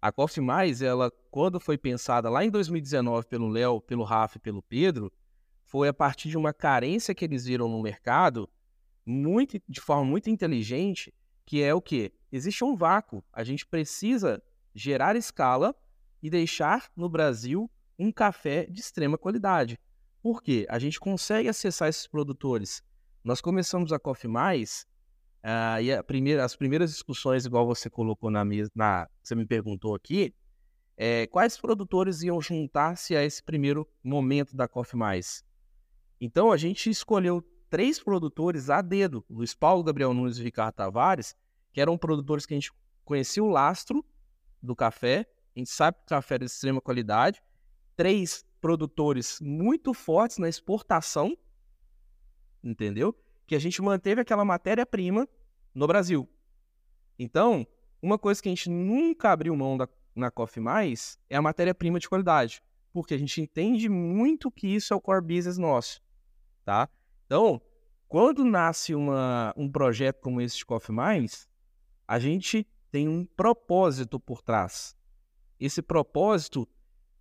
A 0.00 0.10
Coffee 0.10 0.42
Mais, 0.42 0.80
ela, 0.80 1.12
quando 1.30 1.60
foi 1.60 1.76
pensada 1.76 2.30
lá 2.30 2.42
em 2.42 2.48
2019 2.50 3.26
pelo 3.26 3.48
Léo, 3.48 3.82
pelo 3.82 4.02
Rafa 4.02 4.38
e 4.38 4.40
pelo 4.40 4.62
Pedro, 4.62 5.12
foi 5.62 5.88
a 5.88 5.92
partir 5.92 6.30
de 6.30 6.38
uma 6.38 6.54
carência 6.54 7.14
que 7.14 7.22
eles 7.22 7.44
viram 7.44 7.68
no 7.68 7.82
mercado, 7.82 8.48
muito, 9.04 9.60
de 9.68 9.82
forma 9.82 10.06
muito 10.06 10.30
inteligente, 10.30 11.12
que 11.44 11.62
é 11.62 11.74
o 11.74 11.82
que? 11.82 12.14
Existe 12.32 12.64
um 12.64 12.74
vácuo. 12.74 13.22
A 13.30 13.44
gente 13.44 13.66
precisa 13.66 14.42
gerar 14.74 15.16
escala 15.16 15.74
e 16.22 16.30
deixar 16.30 16.90
no 16.96 17.10
Brasil 17.10 17.70
um 17.98 18.10
café 18.10 18.64
de 18.64 18.80
extrema 18.80 19.18
qualidade. 19.18 19.78
Por 20.22 20.42
quê? 20.42 20.66
A 20.68 20.78
gente 20.78 20.98
consegue 20.98 21.48
acessar 21.48 21.88
esses 21.88 22.06
produtores. 22.06 22.82
Nós 23.22 23.40
começamos 23.40 23.92
a 23.92 23.98
Coffee 23.98 24.30
Mais 24.30 24.86
uh, 25.44 25.80
e 25.80 26.02
primeira, 26.02 26.44
as 26.44 26.56
primeiras 26.56 26.90
discussões, 26.90 27.46
igual 27.46 27.66
você 27.66 27.88
colocou 27.88 28.30
na 28.30 28.44
mesa, 28.44 28.70
na, 28.74 29.08
você 29.22 29.34
me 29.34 29.46
perguntou 29.46 29.94
aqui, 29.94 30.34
é, 30.96 31.26
quais 31.28 31.56
produtores 31.56 32.22
iam 32.22 32.40
juntar-se 32.40 33.14
a 33.14 33.24
esse 33.24 33.42
primeiro 33.42 33.88
momento 34.02 34.56
da 34.56 34.66
Coffee 34.66 34.98
Mais? 34.98 35.44
Então 36.20 36.50
a 36.50 36.56
gente 36.56 36.90
escolheu 36.90 37.40
três 37.70 38.02
produtores 38.02 38.68
a 38.68 38.82
dedo, 38.82 39.24
Luiz 39.30 39.54
Paulo, 39.54 39.84
Gabriel 39.84 40.12
Nunes 40.12 40.38
e 40.38 40.42
Ricardo 40.42 40.74
Tavares, 40.74 41.36
que 41.72 41.80
eram 41.80 41.96
produtores 41.96 42.44
que 42.44 42.54
a 42.54 42.56
gente 42.56 42.72
conhecia 43.04 43.44
o 43.44 43.48
lastro 43.48 44.04
do 44.60 44.74
café, 44.74 45.26
a 45.54 45.58
gente 45.58 45.70
sabe 45.70 45.98
que 45.98 46.04
o 46.04 46.08
café 46.08 46.34
é 46.34 46.38
de 46.38 46.44
extrema 46.46 46.80
qualidade, 46.80 47.40
três 47.96 48.44
produtores 48.60 49.40
muito 49.40 49.94
fortes 49.94 50.38
na 50.38 50.48
exportação, 50.48 51.36
entendeu? 52.62 53.14
Que 53.46 53.54
a 53.54 53.58
gente 53.58 53.80
manteve 53.80 54.20
aquela 54.20 54.44
matéria-prima 54.44 55.28
no 55.74 55.86
Brasil. 55.86 56.28
Então, 57.18 57.66
uma 58.00 58.18
coisa 58.18 58.42
que 58.42 58.48
a 58.48 58.52
gente 58.52 58.70
nunca 58.70 59.30
abriu 59.30 59.56
mão 59.56 59.76
da, 59.76 59.88
na 60.14 60.30
Coffee 60.30 60.62
Mais 60.62 61.18
é 61.28 61.36
a 61.36 61.42
matéria-prima 61.42 61.98
de 61.98 62.08
qualidade, 62.08 62.62
porque 62.92 63.14
a 63.14 63.18
gente 63.18 63.40
entende 63.40 63.88
muito 63.88 64.50
que 64.50 64.68
isso 64.68 64.92
é 64.92 64.96
o 64.96 65.00
core 65.00 65.24
business 65.24 65.58
nosso, 65.58 66.00
tá? 66.64 66.88
Então, 67.26 67.60
quando 68.08 68.44
nasce 68.44 68.94
uma, 68.94 69.52
um 69.56 69.70
projeto 69.70 70.20
como 70.20 70.40
esse 70.40 70.56
de 70.56 70.66
Coffee 70.66 70.94
Mais, 70.94 71.48
a 72.06 72.18
gente 72.18 72.66
tem 72.90 73.08
um 73.08 73.24
propósito 73.24 74.18
por 74.18 74.40
trás. 74.40 74.96
Esse 75.60 75.82
propósito, 75.82 76.66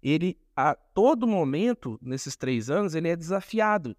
ele 0.01 0.38
a 0.56 0.74
todo 0.75 1.27
momento, 1.27 2.00
nesses 2.01 2.36
três 2.36 2.70
anos, 2.70 2.96
ele 2.96 3.10
é 3.10 3.16
desafiado. 3.16 3.96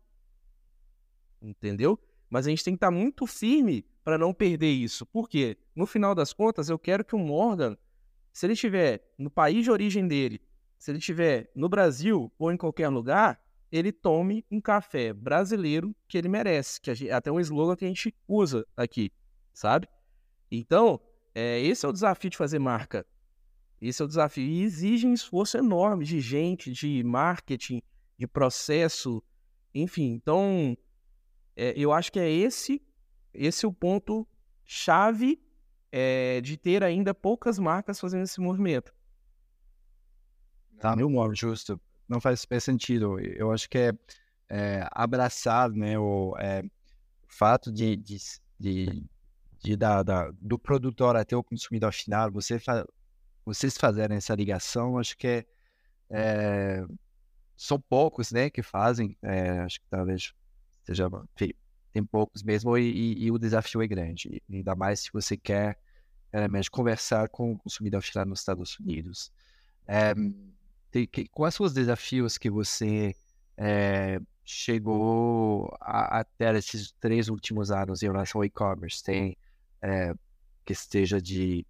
Entendeu? 1.41 1.99
Mas 2.29 2.47
a 2.47 2.51
gente 2.51 2.65
tem 2.65 2.75
que 2.75 2.79
estar 2.79 2.91
muito 2.91 3.27
firme 3.27 3.85
para 4.05 4.19
não 4.19 4.35
perder 4.35 4.71
isso. 4.71 5.07
Por 5.07 5.29
quê? 5.29 5.57
No 5.75 5.87
final 5.87 6.15
das 6.15 6.33
contas, 6.33 6.69
eu 6.69 6.79
quero 6.79 7.05
que 7.05 7.15
o 7.15 7.19
Morgan, 7.19 7.77
se 8.33 8.47
ele 8.47 8.55
estiver 8.55 9.13
no 9.19 9.31
país 9.31 9.65
de 9.65 9.71
origem 9.71 10.07
dele, 10.07 10.41
se 10.79 10.91
ele 10.91 10.99
estiver 10.99 11.51
no 11.55 11.69
Brasil 11.69 12.33
ou 12.39 12.53
em 12.53 12.57
qualquer 12.57 12.89
lugar, 12.89 13.41
ele 13.71 13.93
tome 13.93 14.45
um 14.51 14.61
café 14.61 15.13
brasileiro 15.13 15.95
que 16.07 16.17
ele 16.17 16.29
merece, 16.29 16.81
que 16.81 16.95
gente, 16.95 17.11
até 17.11 17.31
um 17.31 17.41
slogan 17.41 17.77
que 17.77 17.85
a 17.85 17.89
gente 17.89 18.15
usa 18.27 18.67
aqui, 18.77 19.13
sabe? 19.53 19.87
Então, 20.51 21.01
é, 21.35 21.61
esse 21.61 21.85
é 21.85 21.89
o 21.89 21.93
desafio 21.93 22.31
de 22.31 22.37
fazer 22.37 22.59
marca. 22.59 23.07
Esse 23.81 24.03
é 24.03 24.05
o 24.05 24.09
desafio. 24.09 24.45
E 24.45 24.63
exige 24.63 25.07
um 25.07 25.15
esforço 25.15 25.57
enorme 25.57 26.05
de 26.05 26.21
gente, 26.21 26.73
de 26.73 27.03
marketing, 27.05 27.83
de 28.19 28.27
processo, 28.27 29.23
enfim. 29.75 30.13
Então, 30.13 30.77
é, 31.57 31.73
eu 31.77 31.93
acho 31.93 32.11
que 32.11 32.19
é 32.19 32.31
esse, 32.31 32.83
esse 33.33 33.65
é 33.65 33.69
o 33.69 33.73
ponto 33.73 34.27
chave 34.65 35.41
é, 35.91 36.41
de 36.41 36.57
ter 36.57 36.83
ainda 36.83 37.15
poucas 37.15 37.59
marcas 37.59 38.01
fazendo 38.01 38.25
esse 38.25 38.41
movimento. 38.41 38.93
Tá, 40.81 40.95
meu 40.95 41.09
modo, 41.09 41.35
justo 41.35 41.81
não 42.09 42.21
faz, 42.21 42.45
faz 42.45 42.65
sentido. 42.65 43.21
Eu 43.21 43.53
acho 43.53 43.69
que 43.69 43.79
é, 43.79 43.93
é 44.49 44.89
abraçar 44.93 45.71
né, 45.71 45.99
o 45.99 46.35
é, 46.39 46.63
fato 47.29 47.71
de, 47.71 47.97
de, 47.97 48.17
de, 48.59 49.05
de 49.63 49.77
da, 49.77 50.03
da, 50.03 50.31
do 50.41 50.59
produtor 50.59 51.17
até 51.17 51.37
o 51.37 51.45
consumidor 51.45 51.93
final, 51.93 52.31
você 52.33 52.59
fa, 52.59 52.87
vocês 53.49 53.79
fazerem 53.79 54.19
essa 54.19 54.35
ligação, 54.35 54.99
acho 54.99 55.17
que 55.17 55.27
é, 55.27 55.47
é, 56.11 56.87
são 57.57 57.81
poucos 57.81 58.31
né, 58.31 58.51
que 58.51 58.63
fazem, 58.63 59.17
é, 59.23 59.61
acho 59.61 59.81
que 59.81 59.87
talvez 59.89 60.35
seja, 60.85 61.09
tem 61.35 62.05
poucos 62.05 62.43
mesmo, 62.43 62.77
e, 62.77 62.91
e, 62.91 63.25
e, 63.25 63.31
o 63.33 63.39
desafio 63.39 63.83
é 63.83 63.87
grande, 63.87 64.43
ainda 64.51 64.77
mais 64.77 65.01
se 65.01 65.11
você 65.13 65.37
quer 65.37 65.79
realmente 66.31 66.71
conversar 66.71 67.31
com 67.31 67.53
o 67.53 67.59
consumidor 67.59 68.03
final 68.03 68.27
nos 68.27 68.41
Estados 68.41 68.79
Unidos. 68.79 69.33
É, 69.87 70.13
quais 71.33 71.55
são 71.55 71.65
os 71.65 71.73
desafios 71.73 72.37
que 72.37 72.51
você 72.51 73.17
é, 73.57 74.21
chegou 74.45 75.75
a, 75.81 76.21
a, 76.21 76.25
ter 76.25 76.55
esses 76.55 76.93
três 77.01 77.29
últimos 77.29 77.71
anos 77.71 78.03
em 78.03 78.07
relação 78.07 78.41
ao 78.43 78.45
e-commerce? 78.45 79.03
Tem 79.03 79.37
é, 79.81 80.13
que 80.67 80.75
esteja 80.75 81.21
de 81.21 81.65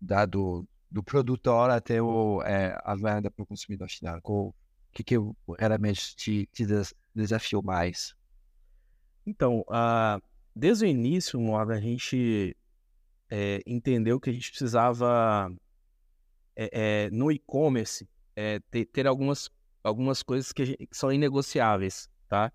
é, 0.00 0.04
dado 0.04 0.66
do 0.90 1.02
produtor 1.02 1.70
até 1.70 2.00
o, 2.00 2.40
a 2.40 2.94
venda 2.94 3.30
para 3.30 3.42
o 3.42 3.46
consumidor 3.46 3.88
final. 3.88 4.20
O 4.24 4.54
que, 4.92 5.04
que 5.04 5.14
realmente 5.58 6.16
te, 6.16 6.48
te 6.52 6.64
desafiou 7.14 7.62
mais? 7.62 8.14
Então, 9.26 9.60
uh, 9.68 10.22
desde 10.56 10.86
o 10.86 10.88
início, 10.88 11.38
a 11.56 11.80
gente 11.80 12.56
é, 13.30 13.60
entendeu 13.66 14.18
que 14.18 14.30
a 14.30 14.32
gente 14.32 14.50
precisava 14.50 15.52
é, 16.56 16.70
é, 17.06 17.10
no 17.10 17.30
e-commerce 17.30 18.08
é, 18.34 18.58
ter, 18.70 18.86
ter, 18.86 19.06
algumas, 19.06 19.50
algumas 19.84 20.22
coisas 20.22 20.52
que, 20.52 20.64
gente, 20.64 20.86
que 20.86 20.96
são 20.96 21.12
inegociáveis, 21.12 22.08
tá? 22.28 22.52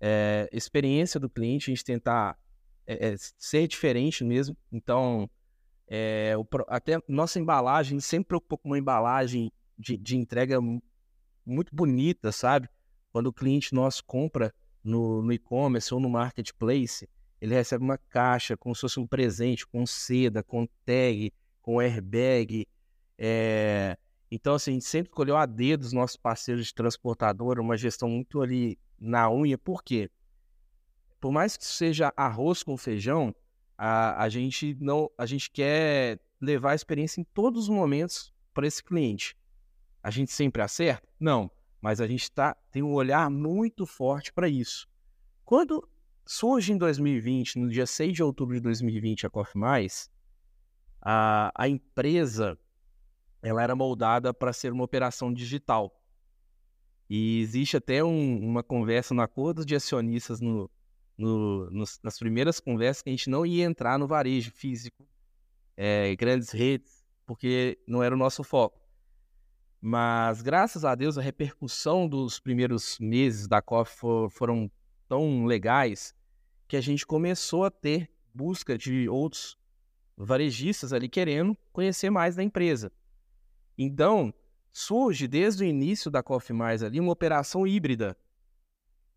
É, 0.00 0.48
experiência 0.52 1.18
do 1.18 1.28
cliente, 1.28 1.70
a 1.70 1.74
gente 1.74 1.84
tentar 1.84 2.38
é, 2.86 3.08
é, 3.08 3.14
ser 3.38 3.66
diferente 3.66 4.24
mesmo. 4.24 4.56
Então, 4.70 5.28
o, 6.38 6.46
até 6.68 6.98
nossa 7.08 7.38
embalagem 7.38 8.00
sempre 8.00 8.28
preocupou 8.28 8.58
com 8.58 8.68
uma 8.68 8.78
embalagem 8.78 9.52
de, 9.78 9.96
de 9.96 10.16
entrega 10.16 10.58
muito 11.44 11.74
bonita, 11.74 12.32
sabe? 12.32 12.68
Quando 13.10 13.26
o 13.26 13.32
cliente 13.32 13.74
nosso 13.74 14.04
compra 14.04 14.54
no, 14.82 15.22
no 15.22 15.32
e-commerce 15.32 15.92
ou 15.92 16.00
no 16.00 16.08
marketplace, 16.08 17.08
ele 17.40 17.54
recebe 17.54 17.84
uma 17.84 17.98
caixa 17.98 18.56
como 18.56 18.74
se 18.74 18.82
fosse 18.82 19.00
um 19.00 19.06
presente, 19.06 19.66
com 19.66 19.84
seda, 19.84 20.42
com 20.42 20.66
tag, 20.84 21.32
com 21.60 21.80
airbag, 21.80 22.66
é, 23.18 23.96
então, 24.28 24.54
assim, 24.54 24.70
a 24.70 24.74
gente 24.74 24.86
sempre 24.86 25.10
escolheu 25.10 25.36
a 25.36 25.46
D 25.46 25.76
dos 25.76 25.92
nossos 25.92 26.16
parceiros 26.16 26.66
de 26.66 26.74
transportadora, 26.74 27.60
uma 27.60 27.76
gestão 27.76 28.08
muito 28.08 28.40
ali 28.40 28.78
na 28.98 29.30
unha, 29.30 29.58
por 29.58 29.82
quê? 29.82 30.10
Por 31.20 31.30
mais 31.30 31.56
que 31.56 31.64
seja 31.64 32.12
arroz 32.16 32.62
com 32.62 32.76
feijão, 32.76 33.34
a, 33.76 34.22
a 34.22 34.28
gente 34.28 34.76
não, 34.80 35.10
a 35.16 35.26
gente 35.26 35.50
quer 35.50 36.20
levar 36.40 36.72
a 36.72 36.74
experiência 36.74 37.20
em 37.20 37.24
todos 37.24 37.64
os 37.64 37.68
momentos 37.68 38.32
para 38.52 38.66
esse 38.66 38.82
cliente. 38.82 39.36
A 40.02 40.10
gente 40.10 40.32
sempre 40.32 40.62
acerta? 40.62 41.06
Não, 41.18 41.50
mas 41.80 42.00
a 42.00 42.06
gente 42.06 42.30
tá, 42.30 42.56
tem 42.70 42.82
um 42.82 42.92
olhar 42.92 43.30
muito 43.30 43.86
forte 43.86 44.32
para 44.32 44.48
isso. 44.48 44.88
Quando 45.44 45.88
surge 46.24 46.72
em 46.72 46.78
2020, 46.78 47.58
no 47.58 47.68
dia 47.68 47.86
6 47.86 48.14
de 48.14 48.22
outubro 48.22 48.54
de 48.54 48.60
2020, 48.60 49.26
a 49.26 49.30
Coffee 49.30 49.60
Mais, 49.60 50.10
a, 51.00 51.52
a 51.54 51.68
empresa 51.68 52.58
ela 53.42 53.62
era 53.62 53.74
moldada 53.74 54.32
para 54.32 54.52
ser 54.52 54.72
uma 54.72 54.84
operação 54.84 55.32
digital. 55.32 56.00
E 57.10 57.40
existe 57.40 57.76
até 57.76 58.02
um, 58.02 58.38
uma 58.38 58.62
conversa 58.62 59.12
no 59.12 59.20
acordo 59.20 59.66
de 59.66 59.74
acionistas 59.74 60.40
no, 60.40 60.70
no, 61.16 61.70
nos, 61.70 62.00
nas 62.02 62.18
primeiras 62.18 62.60
conversas 62.60 63.02
que 63.02 63.10
a 63.10 63.12
gente 63.12 63.30
não 63.30 63.44
ia 63.44 63.64
entrar 63.64 63.98
no 63.98 64.06
varejo 64.06 64.50
físico, 64.50 65.06
é, 65.76 66.14
grandes 66.16 66.50
redes, 66.50 67.04
porque 67.26 67.78
não 67.86 68.02
era 68.02 68.14
o 68.14 68.18
nosso 68.18 68.42
foco. 68.42 68.80
Mas 69.80 70.42
graças 70.42 70.84
a 70.84 70.94
Deus 70.94 71.18
a 71.18 71.22
repercussão 71.22 72.08
dos 72.08 72.38
primeiros 72.38 72.98
meses 73.00 73.48
da 73.48 73.60
COF 73.60 73.96
for, 73.96 74.30
foram 74.30 74.70
tão 75.08 75.44
legais 75.44 76.14
que 76.68 76.76
a 76.76 76.80
gente 76.80 77.06
começou 77.06 77.64
a 77.64 77.70
ter 77.70 78.10
busca 78.32 78.78
de 78.78 79.08
outros 79.08 79.58
varejistas 80.16 80.92
ali 80.92 81.08
querendo 81.08 81.56
conhecer 81.72 82.10
mais 82.10 82.36
da 82.36 82.42
empresa. 82.42 82.92
Então, 83.76 84.32
surge 84.72 85.26
desde 85.26 85.64
o 85.64 85.66
início 85.66 86.10
da 86.10 86.22
Coffee 86.22 86.56
Mais 86.56 86.82
ali 86.82 87.00
uma 87.00 87.12
operação 87.12 87.66
híbrida, 87.66 88.16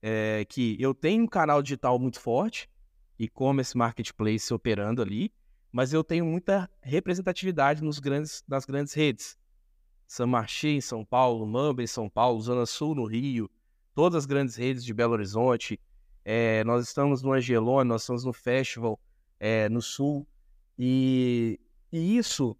é, 0.07 0.45
que 0.45 0.79
eu 0.79 0.93
tenho 0.93 1.23
um 1.23 1.27
canal 1.27 1.63
digital 1.63 1.97
muito 1.97 2.19
forte, 2.19 2.69
e-commerce 3.17 3.75
marketplace 3.75 4.53
operando 4.53 5.01
ali, 5.01 5.33
mas 5.71 5.93
eu 5.93 6.03
tenho 6.03 6.23
muita 6.23 6.69
representatividade 6.79 7.83
nos 7.83 7.97
grandes, 7.97 8.43
nas 8.47 8.65
grandes 8.65 8.93
redes. 8.93 9.35
Marché 10.27 10.69
em 10.69 10.79
São 10.79 11.03
Paulo, 11.03 11.47
Mamba 11.47 11.81
em 11.81 11.87
São 11.87 12.07
Paulo, 12.07 12.39
Zona 12.39 12.67
Sul 12.67 12.93
no 12.93 13.05
Rio, 13.05 13.49
todas 13.95 14.19
as 14.19 14.25
grandes 14.27 14.55
redes 14.55 14.85
de 14.85 14.93
Belo 14.93 15.13
Horizonte. 15.13 15.81
É, 16.23 16.63
nós 16.65 16.85
estamos 16.85 17.23
no 17.23 17.33
Angelone, 17.33 17.89
nós 17.89 18.03
estamos 18.03 18.23
no 18.23 18.31
Festival 18.31 18.99
é, 19.39 19.67
no 19.69 19.81
Sul. 19.81 20.27
E, 20.77 21.59
e 21.91 22.15
isso 22.15 22.55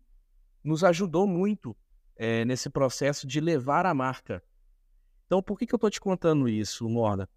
nos 0.63 0.83
ajudou 0.83 1.27
muito 1.27 1.77
é, 2.15 2.43
nesse 2.43 2.71
processo 2.71 3.27
de 3.27 3.39
levar 3.39 3.85
a 3.85 3.93
marca. 3.93 4.41
Então, 5.25 5.41
por 5.41 5.57
que, 5.57 5.65
que 5.65 5.73
eu 5.73 5.77
estou 5.77 5.89
te 5.89 5.99
contando 5.99 6.47
isso, 6.47 6.87
Morda? 6.87 7.29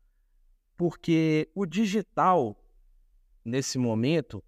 Porque 0.77 1.51
o 1.55 1.65
digital, 1.65 2.63
nesse 3.45 3.79
momento, 3.79 4.45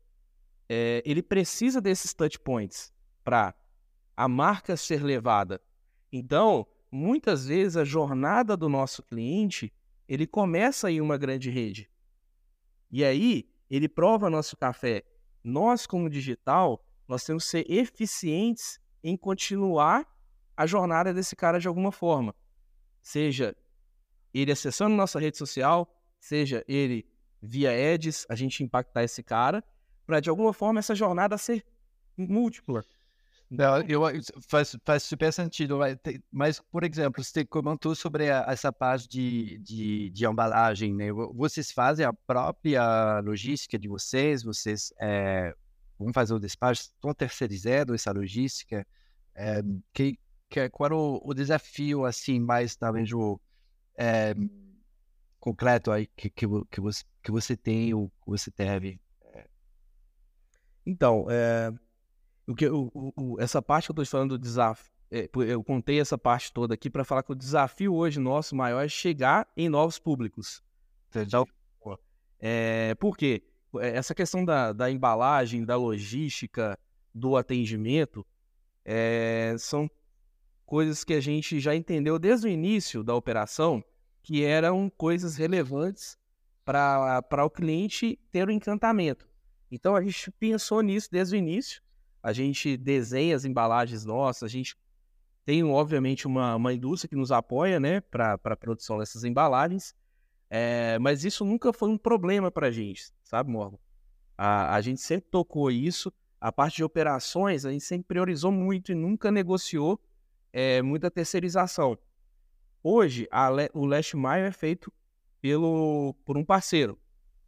é, 0.68 1.02
ele 1.04 1.22
precisa 1.22 1.80
desses 1.80 2.12
touch 2.12 2.38
points 2.38 2.92
para 3.24 3.54
a 4.16 4.28
marca 4.28 4.76
ser 4.76 5.02
levada. 5.02 5.60
Então, 6.12 6.66
muitas 6.92 7.46
vezes 7.46 7.76
a 7.76 7.84
jornada 7.84 8.56
do 8.56 8.68
nosso 8.68 9.02
cliente, 9.02 9.72
ele 10.06 10.26
começa 10.26 10.90
em 10.90 11.00
uma 11.00 11.16
grande 11.16 11.50
rede. 11.50 11.90
E 12.90 13.04
aí, 13.04 13.48
ele 13.70 13.88
prova 13.88 14.28
nosso 14.28 14.56
café. 14.56 15.04
Nós, 15.42 15.86
como 15.86 16.10
digital, 16.10 16.84
nós 17.08 17.24
temos 17.24 17.44
que 17.44 17.50
ser 17.50 17.70
eficientes 17.70 18.78
em 19.02 19.16
continuar 19.16 20.06
a 20.56 20.66
jornada 20.66 21.14
desse 21.14 21.34
cara 21.34 21.58
de 21.58 21.66
alguma 21.66 21.90
forma. 21.90 22.34
Seja 23.02 23.56
ele 24.32 24.52
acessando 24.52 24.94
nossa 24.94 25.18
rede 25.18 25.36
social, 25.36 25.92
seja 26.18 26.64
ele 26.68 27.06
via 27.42 27.70
ads, 27.94 28.26
a 28.28 28.34
gente 28.34 28.62
impactar 28.62 29.02
esse 29.02 29.22
cara, 29.22 29.64
para 30.06 30.20
de 30.20 30.28
alguma 30.28 30.52
forma 30.52 30.78
essa 30.78 30.94
jornada 30.94 31.38
ser 31.38 31.64
múltipla. 32.16 32.84
Não, 33.50 33.80
eu, 33.82 34.02
faz, 34.48 34.76
faz 34.84 35.02
super 35.02 35.32
sentido, 35.32 35.80
mas, 36.30 36.60
por 36.60 36.84
exemplo, 36.84 37.22
você 37.22 37.44
comentou 37.44 37.96
sobre 37.96 38.30
a, 38.30 38.44
essa 38.46 38.72
parte 38.72 39.08
de, 39.08 39.58
de, 39.58 40.10
de, 40.10 40.24
embalagem, 40.24 40.94
né? 40.94 41.10
Vocês 41.34 41.72
fazem 41.72 42.06
a 42.06 42.12
própria 42.12 43.18
logística 43.24 43.76
de 43.76 43.88
vocês, 43.88 44.44
vocês 44.44 44.92
é, 45.00 45.52
vão 45.98 46.12
fazer 46.12 46.32
o 46.32 46.38
despacho, 46.38 46.82
estão 46.82 47.12
terceirizando 47.12 47.92
essa 47.92 48.12
logística, 48.12 48.86
é, 49.34 49.60
que, 49.92 50.16
que, 50.50 50.68
qual 50.68 50.92
o, 50.92 51.20
o 51.24 51.32
desafio, 51.32 52.04
assim, 52.04 52.38
mais, 52.38 52.76
talvez, 52.76 53.10
o 53.12 53.40
é, 53.96 54.34
concreto 55.38 55.90
aí 55.90 56.06
que, 56.08 56.28
que, 56.28 56.46
que, 56.70 56.80
você, 56.80 57.04
que 57.22 57.30
você 57.30 57.56
tem 57.56 57.94
ou 57.94 58.08
que 58.08 58.26
você 58.26 58.50
teve? 58.50 59.00
Então, 60.84 61.26
é 61.30 61.72
o 62.50 62.54
que, 62.54 62.68
o, 62.68 62.90
o, 62.94 63.40
essa 63.40 63.62
parte 63.62 63.86
que 63.86 63.92
eu 63.92 64.02
estou 64.02 64.18
falando 64.18 64.30
do 64.30 64.38
desafio, 64.38 64.92
é, 65.10 65.28
eu 65.48 65.62
contei 65.62 66.00
essa 66.00 66.18
parte 66.18 66.52
toda 66.52 66.74
aqui 66.74 66.90
para 66.90 67.04
falar 67.04 67.22
que 67.22 67.30
o 67.30 67.36
desafio 67.36 67.94
hoje 67.94 68.18
nosso 68.18 68.56
maior 68.56 68.84
é 68.84 68.88
chegar 68.88 69.46
em 69.56 69.68
novos 69.68 69.98
públicos. 70.00 70.62
Então, 71.14 71.46
é, 72.40 72.94
por 72.96 73.16
quê? 73.16 73.42
É, 73.78 73.90
essa 73.90 74.14
questão 74.14 74.44
da, 74.44 74.72
da 74.72 74.90
embalagem, 74.90 75.64
da 75.64 75.76
logística, 75.76 76.76
do 77.14 77.36
atendimento, 77.36 78.26
é, 78.84 79.54
são 79.58 79.88
coisas 80.70 81.02
que 81.02 81.14
a 81.14 81.20
gente 81.20 81.58
já 81.58 81.74
entendeu 81.74 82.16
desde 82.16 82.46
o 82.46 82.50
início 82.50 83.02
da 83.02 83.12
operação 83.12 83.82
que 84.22 84.44
eram 84.44 84.88
coisas 84.88 85.36
relevantes 85.36 86.16
para 86.64 87.44
o 87.44 87.50
cliente 87.50 88.16
ter 88.30 88.46
o 88.46 88.52
encantamento. 88.52 89.28
Então 89.68 89.96
a 89.96 90.00
gente 90.00 90.30
pensou 90.30 90.80
nisso 90.80 91.08
desde 91.10 91.34
o 91.34 91.38
início 91.38 91.82
a 92.22 92.32
gente 92.32 92.76
desenha 92.76 93.34
as 93.34 93.44
embalagens 93.44 94.04
nossas, 94.04 94.42
a 94.44 94.48
gente 94.48 94.76
tem, 95.44 95.64
obviamente, 95.64 96.26
uma, 96.26 96.54
uma 96.54 96.72
indústria 96.72 97.08
que 97.08 97.16
nos 97.16 97.32
apoia, 97.32 97.80
né, 97.80 98.00
para 98.00 98.38
a 98.44 98.56
produção 98.56 98.98
dessas 98.98 99.24
embalagens, 99.24 99.94
é, 100.50 100.98
mas 100.98 101.24
isso 101.24 101.44
nunca 101.44 101.72
foi 101.72 101.88
um 101.88 101.98
problema 101.98 102.50
para 102.50 102.68
a 102.68 102.70
gente, 102.70 103.10
sabe, 103.24 103.50
Morgan? 103.50 103.78
A, 104.36 104.74
a 104.74 104.80
gente 104.80 105.00
sempre 105.00 105.30
tocou 105.30 105.70
isso, 105.70 106.12
a 106.40 106.52
parte 106.52 106.76
de 106.76 106.84
operações, 106.84 107.64
a 107.64 107.72
gente 107.72 107.84
sempre 107.84 108.06
priorizou 108.06 108.52
muito 108.52 108.92
e 108.92 108.94
nunca 108.94 109.30
negociou 109.30 110.00
é, 110.52 110.82
muita 110.82 111.10
terceirização. 111.10 111.98
Hoje, 112.82 113.28
Le, 113.54 113.70
o 113.74 113.84
Last 113.84 114.16
Mile 114.16 114.48
é 114.48 114.52
feito 114.52 114.92
pelo, 115.40 116.14
por 116.24 116.36
um 116.36 116.44
parceiro, 116.44 116.98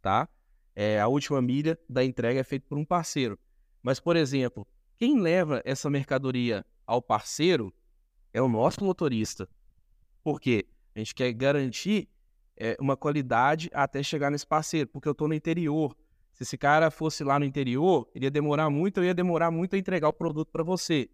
tá? 0.01 0.27
É, 0.75 0.99
a 0.99 1.07
última 1.07 1.41
milha 1.41 1.77
da 1.87 2.03
entrega 2.03 2.39
é 2.39 2.43
feita 2.43 2.65
por 2.67 2.77
um 2.77 2.85
parceiro. 2.85 3.37
Mas, 3.81 3.99
por 3.99 4.15
exemplo, 4.15 4.67
quem 4.97 5.19
leva 5.19 5.61
essa 5.65 5.89
mercadoria 5.89 6.65
ao 6.85 7.01
parceiro 7.01 7.73
é 8.33 8.41
o 8.41 8.47
nosso 8.47 8.83
motorista. 8.83 9.47
Por 10.23 10.39
quê? 10.39 10.67
A 10.95 10.99
gente 10.99 11.13
quer 11.13 11.31
garantir 11.33 12.09
é, 12.55 12.77
uma 12.79 12.95
qualidade 12.95 13.69
até 13.73 14.01
chegar 14.01 14.31
nesse 14.31 14.45
parceiro, 14.45 14.87
porque 14.89 15.07
eu 15.07 15.11
estou 15.11 15.27
no 15.27 15.33
interior. 15.33 15.95
Se 16.31 16.43
esse 16.43 16.57
cara 16.57 16.89
fosse 16.89 17.23
lá 17.23 17.37
no 17.37 17.45
interior, 17.45 18.09
ele 18.15 18.25
ia 18.25 18.31
demorar 18.31 18.69
muito, 18.69 18.99
eu 18.99 19.03
ia 19.03 19.13
demorar 19.13 19.51
muito 19.51 19.75
a 19.75 19.79
entregar 19.79 20.07
o 20.07 20.13
produto 20.13 20.49
para 20.51 20.63
você. 20.63 21.09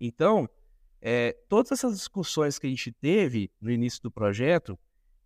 Então, 0.00 0.48
é, 1.04 1.36
todas 1.48 1.72
essas 1.72 1.96
discussões 1.96 2.60
que 2.60 2.66
a 2.68 2.70
gente 2.70 2.92
teve 2.92 3.50
no 3.60 3.72
início 3.72 4.00
do 4.00 4.10
projeto 4.10 4.78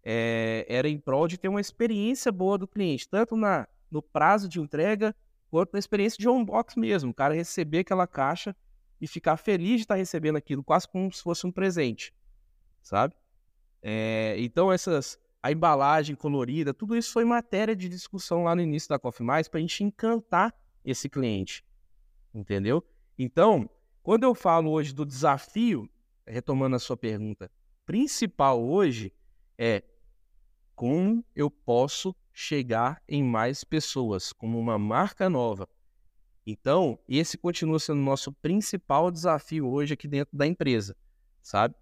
é, 0.02 0.64
era 0.68 0.88
em 0.88 0.98
prol 0.98 1.28
de 1.28 1.36
ter 1.36 1.48
uma 1.48 1.60
experiência 1.60 2.32
boa 2.32 2.56
do 2.56 2.66
cliente, 2.66 3.06
tanto 3.06 3.36
na, 3.36 3.68
no 3.90 4.00
prazo 4.00 4.48
de 4.48 4.58
entrega 4.58 5.14
quanto 5.50 5.74
na 5.74 5.78
experiência 5.78 6.18
de 6.18 6.28
unbox 6.28 6.76
mesmo. 6.76 7.10
O 7.10 7.14
cara 7.14 7.34
receber 7.34 7.80
aquela 7.80 8.06
caixa 8.06 8.56
e 8.98 9.06
ficar 9.06 9.36
feliz 9.36 9.76
de 9.76 9.80
estar 9.82 9.96
recebendo 9.96 10.36
aquilo, 10.36 10.64
quase 10.64 10.88
como 10.88 11.12
se 11.12 11.22
fosse 11.22 11.46
um 11.46 11.52
presente, 11.52 12.14
sabe? 12.80 13.14
É, 13.82 14.34
então, 14.38 14.72
essas, 14.72 15.18
a 15.42 15.52
embalagem 15.52 16.16
colorida, 16.16 16.72
tudo 16.72 16.96
isso 16.96 17.12
foi 17.12 17.24
matéria 17.26 17.76
de 17.76 17.86
discussão 17.86 18.44
lá 18.44 18.54
no 18.54 18.62
início 18.62 18.88
da 18.88 18.98
Coffee 18.98 19.26
Mais 19.26 19.46
para 19.46 19.58
a 19.58 19.60
gente 19.60 19.84
encantar 19.84 20.54
esse 20.82 21.06
cliente, 21.10 21.62
entendeu? 22.32 22.82
Então, 23.18 23.68
quando 24.07 24.23
eu 24.23 24.37
falo 24.37 24.71
hoje 24.71 24.95
do 24.95 25.05
desafio, 25.05 25.90
retomando 26.25 26.77
a 26.77 26.79
sua 26.79 26.97
pergunta, 26.97 27.51
principal 27.85 28.64
hoje 28.64 29.12
é 29.59 29.83
como 30.77 31.25
eu 31.35 31.51
posso 31.51 32.14
chegar 32.33 33.03
em 33.09 33.21
mais 33.21 33.64
pessoas, 33.64 34.33
como 34.33 34.61
uma 34.61 34.79
marca 34.79 35.29
nova. 35.29 35.69
Então, 36.47 37.01
esse 37.09 37.37
continua 37.37 37.81
sendo 37.81 37.99
o 37.99 38.05
nosso 38.05 38.31
principal 38.31 39.11
desafio 39.11 39.66
hoje 39.69 39.95
aqui 39.95 40.07
dentro 40.07 40.38
da 40.38 40.47
empresa, 40.47 40.97
sabe? 41.42 41.75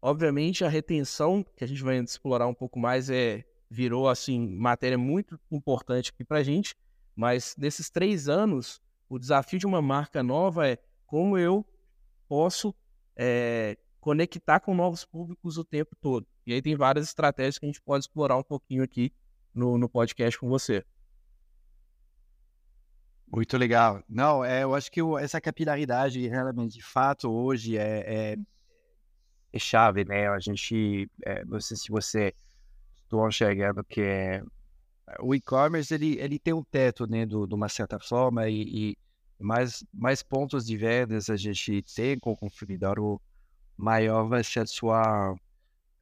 Obviamente, 0.00 0.64
a 0.64 0.68
retenção, 0.68 1.44
que 1.56 1.64
a 1.64 1.66
gente 1.66 1.82
vai 1.82 1.98
explorar 1.98 2.46
um 2.46 2.54
pouco 2.54 2.78
mais, 2.78 3.10
é 3.10 3.44
virou 3.68 4.08
assim 4.08 4.46
matéria 4.56 4.96
muito 4.96 5.36
importante 5.50 6.12
aqui 6.14 6.22
para 6.22 6.38
a 6.38 6.44
gente, 6.44 6.76
mas 7.16 7.56
nesses 7.58 7.90
três 7.90 8.28
anos, 8.28 8.80
o 9.08 9.18
desafio 9.18 9.58
de 9.58 9.66
uma 9.66 9.82
marca 9.82 10.22
nova 10.22 10.68
é 10.68 10.78
como 11.10 11.36
eu 11.36 11.66
posso 12.28 12.72
é, 13.16 13.76
conectar 14.00 14.60
com 14.60 14.72
novos 14.76 15.04
públicos 15.04 15.58
o 15.58 15.64
tempo 15.64 15.96
todo. 16.00 16.24
E 16.46 16.52
aí 16.52 16.62
tem 16.62 16.76
várias 16.76 17.08
estratégias 17.08 17.58
que 17.58 17.66
a 17.66 17.68
gente 17.68 17.82
pode 17.82 18.04
explorar 18.04 18.36
um 18.36 18.44
pouquinho 18.44 18.84
aqui 18.84 19.12
no, 19.52 19.76
no 19.76 19.88
podcast 19.88 20.38
com 20.38 20.48
você. 20.48 20.84
Muito 23.26 23.58
legal. 23.58 24.04
Não, 24.08 24.44
é, 24.44 24.62
eu 24.62 24.72
acho 24.72 24.88
que 24.88 25.00
essa 25.18 25.40
capilaridade 25.40 26.24
realmente, 26.28 26.74
de 26.74 26.82
fato, 26.82 27.28
hoje 27.28 27.76
é, 27.76 28.04
é, 28.06 28.36
é 29.52 29.58
chave, 29.58 30.04
né? 30.04 30.28
A 30.28 30.38
gente, 30.38 31.10
é, 31.24 31.44
não 31.44 31.60
sei 31.60 31.76
se 31.76 31.90
você 31.90 32.32
estou 33.02 33.26
enxergando 33.26 33.82
que 33.82 34.00
é, 34.00 34.44
o 35.18 35.34
e-commerce 35.34 35.92
ele, 35.92 36.20
ele 36.20 36.38
tem 36.38 36.54
um 36.54 36.62
teto, 36.62 37.04
né, 37.08 37.26
de 37.26 37.34
uma 37.34 37.68
certa 37.68 37.98
forma 37.98 38.48
e, 38.48 38.62
e 38.92 38.98
mais, 39.40 39.84
mais 39.92 40.22
pontos 40.22 40.66
de 40.66 40.76
vendas 40.76 41.30
a 41.30 41.36
gente 41.36 41.82
tem 41.94 42.18
com 42.18 42.32
o 42.32 42.36
consumidor, 42.36 43.20
maior 43.76 44.28
vai 44.28 44.44
ser 44.44 44.60
a 44.60 44.66
sua 44.66 45.34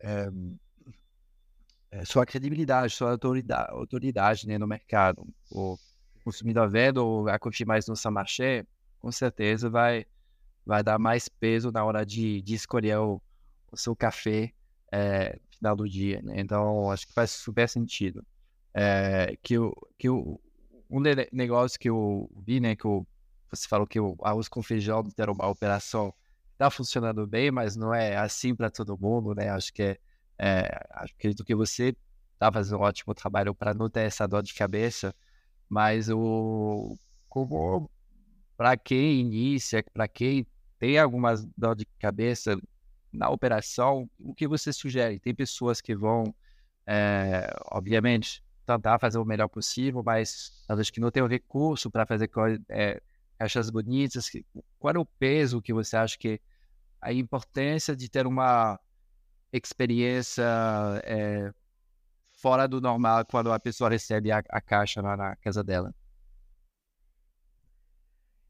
é, 0.00 0.30
sua 2.04 2.26
credibilidade, 2.26 2.92
sua 2.92 3.12
autoridade, 3.12 3.70
autoridade 3.70 4.46
né, 4.46 4.58
no 4.58 4.66
mercado. 4.66 5.26
O 5.50 5.78
consumidor 6.24 6.68
vendo 6.68 6.98
ou 6.98 7.28
a 7.28 7.38
curtir 7.38 7.64
mais 7.64 7.86
no 7.86 7.96
Samarché, 7.96 8.66
com 8.98 9.10
certeza 9.10 9.70
vai, 9.70 10.04
vai 10.66 10.82
dar 10.82 10.98
mais 10.98 11.28
peso 11.28 11.70
na 11.70 11.84
hora 11.84 12.04
de, 12.04 12.42
de 12.42 12.54
escolher 12.54 12.98
o, 12.98 13.20
o 13.72 13.76
seu 13.76 13.96
café 13.96 14.52
é, 14.92 15.38
final 15.50 15.74
do 15.74 15.88
dia. 15.88 16.20
Né? 16.22 16.34
Então, 16.40 16.90
acho 16.90 17.06
que 17.06 17.12
faz 17.14 17.30
super 17.30 17.68
sentido. 17.68 18.24
É, 18.74 19.36
que 19.42 19.58
o, 19.58 19.74
que 19.96 20.08
o, 20.08 20.38
um 20.90 21.00
negócio 21.32 21.78
que 21.78 21.88
eu 21.88 22.30
vi, 22.46 22.60
né, 22.60 22.76
que 22.76 22.84
eu, 22.84 23.06
você 23.50 23.66
falou 23.68 23.86
que 23.86 24.00
o 24.00 24.16
arroz 24.22 24.48
com 24.48 24.62
feijão 24.62 25.02
ter 25.04 25.28
uma 25.30 25.46
operação 25.46 26.14
está 26.52 26.70
funcionando 26.70 27.26
bem, 27.26 27.50
mas 27.50 27.76
não 27.76 27.94
é 27.94 28.16
assim 28.16 28.54
para 28.54 28.70
todo 28.70 28.98
mundo, 28.98 29.34
né? 29.34 29.48
Acho 29.50 29.72
que 29.72 29.82
é, 29.82 29.98
é, 30.38 30.86
acredito 30.90 31.44
que 31.44 31.54
você 31.54 31.96
está 32.34 32.52
fazendo 32.52 32.78
um 32.78 32.82
ótimo 32.82 33.14
trabalho 33.14 33.54
para 33.54 33.74
não 33.74 33.88
ter 33.88 34.00
essa 34.00 34.26
dor 34.26 34.42
de 34.42 34.54
cabeça, 34.54 35.14
mas 35.68 36.08
o 36.08 36.96
como 37.28 37.90
para 38.56 38.76
quem 38.76 39.20
inicia, 39.20 39.84
para 39.92 40.08
quem 40.08 40.46
tem 40.78 40.98
algumas 40.98 41.44
dor 41.56 41.76
de 41.76 41.86
cabeça 41.98 42.58
na 43.12 43.30
operação, 43.30 44.08
o 44.18 44.34
que 44.34 44.46
você 44.46 44.72
sugere? 44.72 45.18
Tem 45.18 45.34
pessoas 45.34 45.80
que 45.80 45.94
vão, 45.94 46.34
é, 46.86 47.50
obviamente, 47.70 48.42
tentar 48.66 48.98
fazer 48.98 49.18
o 49.18 49.24
melhor 49.24 49.48
possível, 49.48 50.02
mas 50.04 50.64
talvez 50.66 50.90
que 50.90 51.00
não 51.00 51.10
tem 51.10 51.22
o 51.22 51.26
recurso 51.26 51.90
para 51.90 52.06
fazer 52.06 52.30
é, 52.68 53.00
caixas 53.38 53.70
bonitas. 53.70 54.30
Qual 54.78 54.94
é 54.94 54.98
o 54.98 55.04
peso 55.04 55.62
que 55.62 55.72
você 55.72 55.96
acha 55.96 56.18
que 56.18 56.40
a 57.00 57.12
importância 57.12 57.94
de 57.94 58.08
ter 58.08 58.26
uma 58.26 58.78
experiência 59.52 60.44
é, 61.04 61.52
fora 62.32 62.66
do 62.66 62.80
normal 62.80 63.24
quando 63.24 63.52
a 63.52 63.60
pessoa 63.60 63.88
recebe 63.88 64.32
a, 64.32 64.42
a 64.48 64.60
caixa 64.60 65.00
lá 65.00 65.16
na 65.16 65.36
casa 65.36 65.62
dela? 65.62 65.94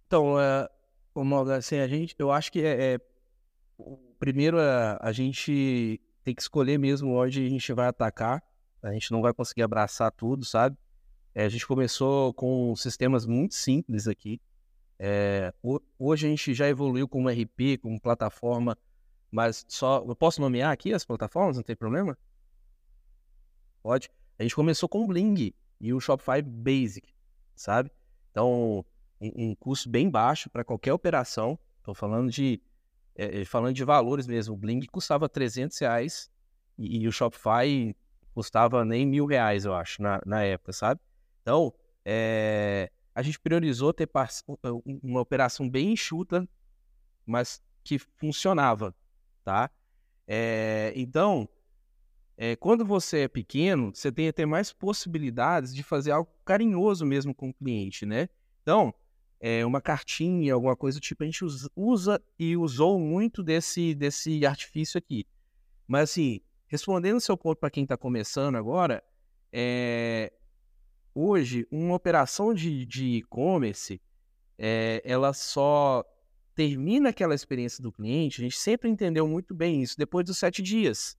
Então, 0.07 0.41
é, 0.41 0.69
assim, 1.57 1.79
a 1.79 1.87
gente, 1.87 2.15
eu 2.19 2.33
acho 2.33 2.51
que 2.51 2.65
é, 2.65 2.95
é, 2.95 3.01
primeiro 4.19 4.59
a, 4.59 4.99
a 5.01 5.13
gente 5.13 6.01
tem 6.25 6.35
que 6.35 6.41
escolher 6.41 6.79
mesmo 6.79 7.15
onde 7.15 7.45
a 7.45 7.49
gente 7.49 7.73
vai 7.73 7.89
atacar. 7.89 8.43
A 8.83 8.93
gente 8.93 9.11
não 9.11 9.21
vai 9.21 9.35
conseguir 9.35 9.63
abraçar 9.63 10.11
tudo, 10.13 10.45
sabe? 10.45 10.77
É, 11.35 11.45
a 11.45 11.49
gente 11.49 11.67
começou 11.67 12.33
com 12.33 12.75
sistemas 12.75 13.27
muito 13.27 13.55
simples 13.55 14.09
aqui. 14.09 14.41
É, 14.99 15.53
hoje 15.99 16.27
a 16.27 16.31
gente 16.31 16.53
já 16.55 16.69
evoluiu 16.69 17.07
com 17.07 17.23
um 17.23 17.29
RP, 17.29 17.79
com 17.81 17.99
plataforma, 17.99 18.77
mas 19.31 19.65
só. 19.69 20.05
Eu 20.07 20.17
posso 20.17 20.41
nomear 20.41 20.73
aqui 20.73 20.93
as 20.93 21.05
plataformas? 21.05 21.57
Não 21.57 21.63
tem 21.63 21.77
problema? 21.77 22.19
Pode. 23.83 24.11
A 24.39 24.43
gente 24.43 24.55
começou 24.55 24.89
com 24.89 25.05
o 25.05 25.07
Bling 25.07 25.55
e 25.81 25.93
o 25.93 26.01
Shopify 26.01 26.43
Basic, 26.43 27.09
sabe? 27.55 27.91
Então, 28.31 28.85
um, 29.21 29.51
um 29.51 29.55
custo 29.55 29.89
bem 29.89 30.11
baixo 30.11 30.51
para 30.51 30.65
qualquer 30.65 30.93
operação. 30.93 31.59
Estou 31.79 31.95
falando 31.95 32.31
de 32.31 32.61
é, 33.15 33.45
falando 33.45 33.75
de 33.75 33.85
valores 33.85 34.27
mesmo. 34.27 34.55
O 34.55 34.57
Bling 34.57 34.81
custava 34.87 35.29
300 35.29 35.77
reais 35.79 36.31
e, 36.79 37.03
e, 37.03 37.09
o 37.09 37.13
Shopify 37.13 37.95
custava 38.33 38.85
nem 38.85 39.05
mil 39.05 39.27
reais, 39.27 39.65
eu 39.65 39.75
acho, 39.75 40.01
na, 40.01 40.21
na 40.25 40.45
época, 40.45 40.73
sabe? 40.73 41.01
Então, 41.43 41.75
é, 42.05 42.91
a 43.19 43.23
gente 43.23 43.41
priorizou 43.41 43.93
ter 43.93 44.09
uma 45.03 45.21
operação 45.21 45.69
bem 45.69 45.91
enxuta, 45.95 46.49
mas 47.27 47.61
que 47.83 47.99
funcionava, 47.99 48.95
tá? 49.43 49.69
É, 50.25 50.93
então, 50.95 51.49
é, 52.37 52.55
quando 52.55 52.85
você 52.85 53.23
é 53.23 53.29
pequeno, 53.29 53.93
você 53.93 54.13
tem 54.13 54.29
até 54.29 54.47
mais 54.47 54.73
possibilidades 54.73 55.75
de 55.75 55.83
fazer 55.83 56.13
algo 56.13 56.31
carinhoso 56.45 57.05
mesmo 57.05 57.35
com 57.35 57.49
o 57.49 57.55
cliente, 57.55 58.07
né? 58.07 58.29
Então, 58.63 58.95
é, 59.41 59.67
uma 59.67 59.81
cartinha, 59.81 60.55
alguma 60.55 60.77
coisa 60.77 61.01
do 61.01 61.03
tipo, 61.03 61.25
a 61.25 61.27
gente 61.27 61.45
usa 61.75 62.23
e 62.39 62.57
usou 62.57 63.01
muito 63.01 63.43
desse, 63.43 63.97
desse 63.97 64.47
artifício 64.47 64.97
aqui. 64.97 65.27
Mas, 65.89 66.11
assim, 66.11 66.41
respondendo 66.69 67.17
o 67.17 67.21
seu 67.21 67.37
ponto 67.37 67.59
para 67.59 67.71
quem 67.71 67.83
está 67.83 67.97
começando 67.97 68.55
agora, 68.55 69.03
é, 69.53 70.33
hoje, 71.21 71.67
uma 71.71 71.95
operação 71.95 72.53
de 72.55 73.17
e-commerce, 73.17 74.01
é, 74.57 75.03
ela 75.05 75.33
só 75.33 76.05
termina 76.55 77.11
aquela 77.11 77.35
experiência 77.35 77.83
do 77.83 77.93
cliente, 77.93 78.41
a 78.41 78.45
gente 78.45 78.59
sempre 78.59 78.89
entendeu 78.89 79.27
muito 79.29 79.55
bem 79.55 79.83
isso, 79.83 79.97
depois 79.97 80.25
dos 80.25 80.39
sete 80.39 80.61
dias 80.61 81.17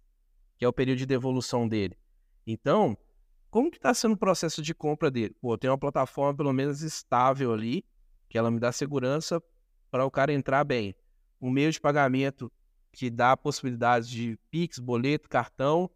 que 0.59 0.65
é 0.65 0.67
o 0.67 0.73
período 0.73 0.97
de 0.97 1.05
devolução 1.05 1.65
dele. 1.67 1.97
Então, 2.45 2.97
como 3.49 3.71
que 3.71 3.77
está 3.77 3.93
sendo 3.93 4.11
o 4.11 4.17
processo 4.17 4.61
de 4.61 4.75
compra 4.75 5.09
dele? 5.09 5.33
Pô, 5.39 5.57
tem 5.57 5.69
uma 5.69 5.77
plataforma 5.77 6.35
pelo 6.35 6.51
menos 6.51 6.81
estável 6.81 7.53
ali, 7.53 7.85
que 8.27 8.37
ela 8.37 8.51
me 8.51 8.59
dá 8.59 8.69
segurança 8.69 9.41
para 9.89 10.05
o 10.05 10.11
cara 10.11 10.33
entrar 10.33 10.65
bem. 10.65 10.93
Um 11.41 11.49
meio 11.49 11.71
de 11.71 11.79
pagamento 11.79 12.51
que 12.91 13.09
dá 13.09 13.37
possibilidades 13.37 14.09
de 14.09 14.37
Pix, 14.51 14.79
boleto, 14.79 15.29
cartão, 15.29 15.89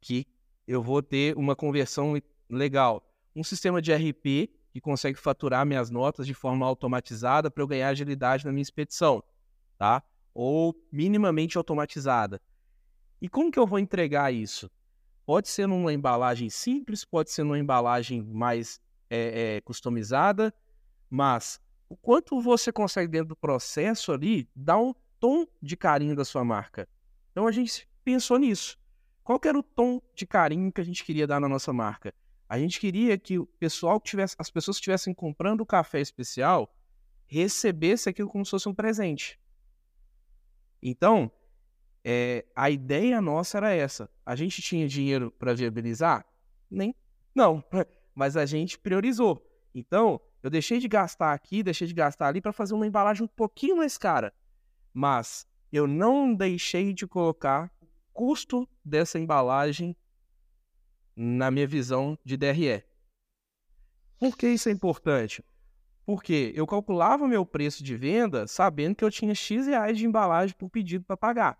que 0.00 0.26
eu 0.66 0.82
vou 0.82 1.00
ter 1.00 1.36
uma 1.36 1.54
conversão 1.54 2.20
legal. 2.50 3.00
Um 3.34 3.42
sistema 3.42 3.80
de 3.82 3.92
RP 3.92 4.50
que 4.70 4.80
consegue 4.80 5.18
faturar 5.18 5.64
minhas 5.64 5.90
notas 5.90 6.26
de 6.26 6.34
forma 6.34 6.66
automatizada 6.66 7.50
para 7.50 7.62
eu 7.62 7.66
ganhar 7.66 7.88
agilidade 7.88 8.44
na 8.44 8.52
minha 8.52 8.62
expedição, 8.62 9.22
tá? 9.78 10.02
Ou 10.34 10.74
minimamente 10.90 11.56
automatizada. 11.56 12.40
E 13.20 13.28
como 13.28 13.50
que 13.50 13.58
eu 13.58 13.66
vou 13.66 13.78
entregar 13.78 14.32
isso? 14.32 14.70
Pode 15.24 15.48
ser 15.48 15.66
numa 15.66 15.92
embalagem 15.92 16.50
simples, 16.50 17.04
pode 17.04 17.30
ser 17.30 17.44
numa 17.44 17.58
embalagem 17.58 18.22
mais 18.22 18.80
é, 19.08 19.56
é, 19.56 19.60
customizada, 19.60 20.52
mas 21.08 21.60
o 21.88 21.96
quanto 21.96 22.40
você 22.40 22.72
consegue 22.72 23.08
dentro 23.08 23.28
do 23.28 23.36
processo 23.36 24.12
ali 24.12 24.48
dar 24.54 24.78
um 24.78 24.92
tom 25.20 25.46
de 25.62 25.76
carinho 25.76 26.16
da 26.16 26.24
sua 26.24 26.44
marca. 26.44 26.88
Então 27.30 27.46
a 27.46 27.52
gente 27.52 27.88
pensou 28.04 28.38
nisso. 28.38 28.78
Qual 29.22 29.40
era 29.44 29.58
o 29.58 29.62
tom 29.62 30.02
de 30.14 30.26
carinho 30.26 30.70
que 30.72 30.80
a 30.80 30.84
gente 30.84 31.04
queria 31.04 31.26
dar 31.26 31.40
na 31.40 31.48
nossa 31.48 31.72
marca? 31.72 32.12
A 32.48 32.58
gente 32.58 32.78
queria 32.78 33.16
que 33.18 33.38
o 33.38 33.46
pessoal 33.46 34.00
que 34.00 34.10
tivesse, 34.10 34.36
as 34.38 34.50
pessoas 34.50 34.76
que 34.76 34.82
estivessem 34.82 35.14
comprando 35.14 35.62
o 35.62 35.66
café 35.66 36.00
especial 36.00 36.74
recebesse 37.26 38.08
aquilo 38.08 38.28
como 38.28 38.44
se 38.44 38.50
fosse 38.50 38.68
um 38.68 38.74
presente. 38.74 39.40
Então, 40.82 41.32
é, 42.04 42.44
a 42.54 42.68
ideia 42.68 43.20
nossa 43.20 43.56
era 43.56 43.72
essa. 43.72 44.10
A 44.26 44.36
gente 44.36 44.60
tinha 44.60 44.86
dinheiro 44.86 45.30
para 45.30 45.54
viabilizar? 45.54 46.26
Nem. 46.70 46.94
Não. 47.34 47.64
Mas 48.14 48.36
a 48.36 48.44
gente 48.44 48.78
priorizou. 48.78 49.44
Então, 49.74 50.20
eu 50.42 50.50
deixei 50.50 50.78
de 50.78 50.86
gastar 50.86 51.32
aqui, 51.32 51.62
deixei 51.62 51.86
de 51.86 51.94
gastar 51.94 52.28
ali 52.28 52.40
para 52.40 52.52
fazer 52.52 52.74
uma 52.74 52.86
embalagem 52.86 53.24
um 53.24 53.28
pouquinho 53.28 53.78
mais 53.78 53.96
cara. 53.96 54.32
Mas 54.92 55.46
eu 55.72 55.86
não 55.86 56.34
deixei 56.34 56.92
de 56.92 57.06
colocar 57.06 57.72
o 57.80 57.86
custo 58.12 58.68
dessa 58.84 59.18
embalagem 59.18 59.96
na 61.16 61.50
minha 61.50 61.66
visão 61.66 62.18
de 62.24 62.36
DRE. 62.36 62.82
Por 64.18 64.36
que 64.36 64.48
isso 64.48 64.68
é 64.68 64.72
importante? 64.72 65.44
Porque 66.06 66.52
eu 66.54 66.66
calculava 66.66 67.26
meu 67.26 67.46
preço 67.46 67.82
de 67.82 67.96
venda 67.96 68.46
sabendo 68.46 68.94
que 68.94 69.04
eu 69.04 69.10
tinha 69.10 69.34
X 69.34 69.66
reais 69.66 69.96
de 69.96 70.06
embalagem 70.06 70.54
por 70.56 70.68
pedido 70.68 71.04
para 71.04 71.16
pagar 71.16 71.58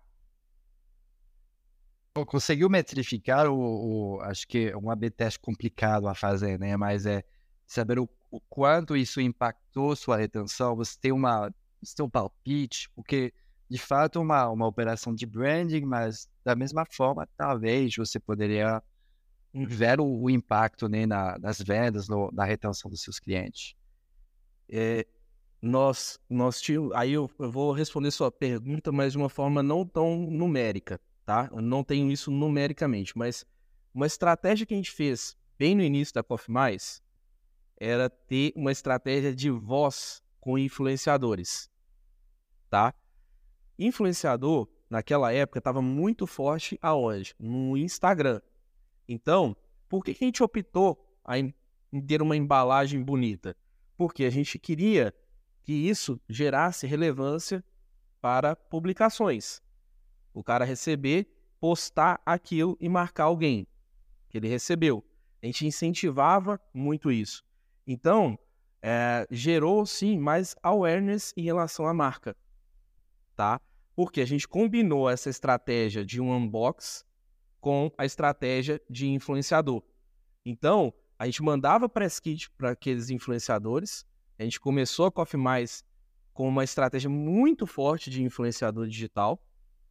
conseguiu 2.23 2.69
metrificar 2.69 3.47
o, 3.47 3.57
o, 4.15 4.21
acho 4.21 4.47
que 4.47 4.69
é 4.69 4.77
um 4.77 4.89
AB 4.89 5.09
teste 5.09 5.39
complicado 5.39 6.07
a 6.07 6.13
fazer, 6.13 6.59
né? 6.59 6.77
Mas 6.77 7.05
é 7.05 7.23
saber 7.65 7.99
o, 7.99 8.07
o, 8.31 8.39
quanto 8.41 8.95
isso 8.95 9.19
impactou 9.19 9.95
sua 9.95 10.15
retenção. 10.15 10.75
Você 10.75 10.97
tem 11.01 11.11
uma, 11.11 11.51
você 11.81 11.95
tem 11.95 12.05
um 12.05 12.09
palpite, 12.09 12.89
porque 12.95 13.33
de 13.67 13.79
fato 13.79 14.21
uma 14.21 14.47
uma 14.49 14.67
operação 14.67 15.13
de 15.13 15.25
branding, 15.25 15.81
mas 15.81 16.29
da 16.43 16.55
mesma 16.55 16.85
forma 16.85 17.27
talvez 17.35 17.95
você 17.95 18.19
poderia 18.19 18.81
ver 19.63 19.99
o, 19.99 20.05
o 20.05 20.29
impacto 20.29 20.89
né, 20.89 21.05
na, 21.05 21.37
nas 21.37 21.59
vendas, 21.59 22.09
no, 22.09 22.29
na 22.33 22.43
retenção 22.43 22.89
dos 22.89 23.01
seus 23.01 23.19
clientes. 23.19 23.75
É, 24.67 25.05
nós 25.61 26.19
nós 26.29 26.59
tínhamos, 26.59 26.91
aí 26.93 27.13
eu, 27.13 27.29
eu 27.39 27.51
vou 27.51 27.71
responder 27.71 28.11
sua 28.11 28.31
pergunta, 28.31 28.91
mas 28.91 29.13
de 29.13 29.17
uma 29.17 29.29
forma 29.29 29.61
não 29.61 29.85
tão 29.85 30.17
numérica 30.17 30.99
tá? 31.25 31.49
Eu 31.51 31.61
não 31.61 31.83
tenho 31.83 32.11
isso 32.11 32.29
numericamente, 32.29 33.17
mas 33.17 33.45
uma 33.93 34.05
estratégia 34.05 34.65
que 34.65 34.73
a 34.73 34.77
gente 34.77 34.91
fez 34.91 35.35
bem 35.57 35.75
no 35.75 35.81
início 35.81 36.13
da 36.13 36.23
Coffee 36.23 36.53
Mais 36.53 37.01
era 37.77 38.09
ter 38.09 38.53
uma 38.55 38.71
estratégia 38.71 39.35
de 39.35 39.49
voz 39.49 40.21
com 40.39 40.57
influenciadores, 40.57 41.69
tá? 42.69 42.93
Influenciador, 43.77 44.69
naquela 44.89 45.33
época, 45.33 45.59
estava 45.59 45.81
muito 45.81 46.27
forte 46.27 46.77
aonde? 46.81 47.33
No 47.39 47.75
Instagram. 47.75 48.39
Então, 49.07 49.55
por 49.87 50.03
que, 50.03 50.13
que 50.13 50.23
a 50.23 50.27
gente 50.27 50.43
optou 50.43 51.03
em 51.91 52.01
ter 52.01 52.21
uma 52.21 52.35
embalagem 52.35 53.01
bonita? 53.01 53.55
Porque 53.97 54.25
a 54.25 54.29
gente 54.29 54.59
queria 54.59 55.13
que 55.63 55.73
isso 55.73 56.19
gerasse 56.29 56.85
relevância 56.85 57.63
para 58.21 58.55
publicações 58.55 59.63
o 60.35 60.43
cara 60.43 60.65
receber, 60.65 61.27
postar 61.59 62.21
aquilo 62.25 62.77
e 62.79 62.89
marcar 62.89 63.23
alguém 63.23 63.65
que 64.29 64.37
ele 64.37 64.49
recebeu. 64.49 65.03
A 65.41 65.45
gente 65.45 65.65
incentivava 65.65 66.59
muito 66.73 67.09
isso. 67.09 67.41
Então, 67.87 68.37
é, 68.81 69.25
gerou 69.31 69.85
sim 69.85 70.19
mais 70.19 70.55
awareness 70.61 71.33
em 71.37 71.43
relação 71.43 71.87
à 71.87 71.93
marca, 71.93 72.35
tá? 73.35 73.61
Porque 73.95 74.19
a 74.19 74.25
gente 74.25 74.47
combinou 74.47 75.09
essa 75.09 75.29
estratégia 75.29 76.05
de 76.05 76.19
um 76.19 76.33
unbox 76.33 77.05
com 77.65 77.91
a 77.97 78.05
estratégia 78.05 78.79
de 78.87 79.07
influenciador. 79.07 79.81
Então, 80.45 80.93
a 81.17 81.25
gente 81.25 81.41
mandava 81.41 81.89
press 81.89 82.19
kit 82.19 82.51
para 82.51 82.69
aqueles 82.69 83.09
influenciadores. 83.09 84.05
A 84.37 84.43
gente 84.43 84.59
começou 84.59 85.07
a 85.07 85.11
Coffee 85.11 85.39
Mais 85.39 85.83
com 86.31 86.47
uma 86.47 86.63
estratégia 86.63 87.09
muito 87.09 87.65
forte 87.65 88.11
de 88.11 88.21
influenciador 88.21 88.85
digital 88.87 89.41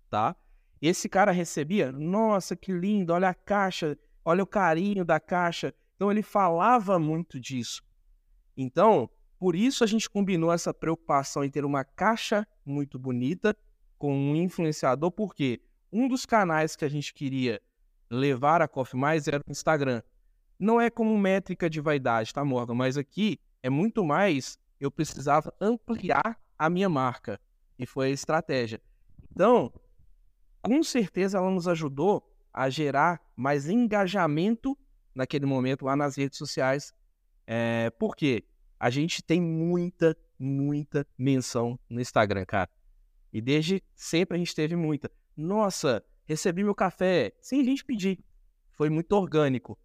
tá? 0.08 0.37
Esse 0.80 1.08
cara 1.08 1.32
recebia, 1.32 1.90
nossa, 1.90 2.54
que 2.54 2.70
lindo, 2.70 3.12
olha 3.12 3.30
a 3.30 3.34
caixa, 3.34 3.98
olha 4.24 4.44
o 4.44 4.46
carinho 4.46 5.04
da 5.04 5.18
caixa. 5.18 5.74
Então 5.96 6.12
ele 6.12 6.22
falava 6.22 6.96
muito 7.00 7.40
disso. 7.40 7.82
Então, 8.56 9.10
por 9.37 9.56
isso 9.56 9.82
a 9.82 9.87
gente 9.88 10.08
combinou 10.08 10.52
essa 10.52 10.72
preocupação 10.72 11.42
em 11.42 11.50
ter 11.50 11.64
uma 11.64 11.82
caixa 11.82 12.46
muito 12.64 13.00
bonita 13.00 13.56
com 13.98 14.14
um 14.14 14.37
influenciador, 14.37 15.10
porque 15.10 15.60
um 15.94 16.09
dos 16.09 16.26
canais 16.26 16.74
que 16.74 16.85
a 16.85 16.88
gente 16.88 17.14
queria 17.14 17.62
levar 18.11 18.61
a 18.61 18.66
Coffee 18.66 18.98
Mais 18.98 19.28
era 19.28 19.38
o 19.38 19.50
Instagram. 19.50 20.02
Não 20.59 20.80
é 20.80 20.90
como 20.90 21.16
métrica 21.16 21.70
de 21.70 21.80
vaidade, 21.80 22.35
tá, 22.35 22.44
Morgan? 22.44 22.74
Mas 22.74 22.96
aqui 22.98 23.40
é 23.62 23.70
muito 23.70 24.04
mais 24.04 24.59
eu 24.80 24.90
precisava 24.90 25.54
ampliar 25.61 26.37
a 26.59 26.68
minha 26.68 26.88
marca. 26.88 27.40
E 27.78 27.87
foi 27.87 28.09
a 28.09 28.11
estratégia. 28.11 28.80
Então, 29.30 29.72
com 30.61 30.83
certeza 30.83 31.38
ela 31.38 31.50
nos 31.50 31.68
ajudou 31.68 32.28
a 32.52 32.68
gerar 32.68 33.20
mais 33.37 33.68
engajamento 33.68 34.76
naquele 35.14 35.46
momento 35.46 35.85
lá 35.85 35.94
nas 35.94 36.16
redes 36.16 36.38
sociais. 36.38 36.92
É, 37.46 37.90
porque 37.98 38.44
a 38.80 38.90
gente 38.90 39.22
tem 39.22 39.40
muita, 39.40 40.16
muita 40.38 41.07
menção 41.16 41.78
no 41.88 42.00
Instagram, 42.00 42.44
cara. 42.44 42.70
E 43.33 43.40
desde 43.40 43.83
sempre 43.94 44.37
a 44.37 44.38
gente 44.38 44.54
teve 44.54 44.74
muita. 44.74 45.11
Nossa, 45.36 46.04
recebi 46.24 46.62
meu 46.62 46.74
café 46.74 47.32
sem 47.40 47.60
a 47.60 47.64
gente 47.64 47.84
pedir. 47.84 48.18
Foi 48.72 48.88
muito 48.88 49.12
orgânico. 49.12 49.78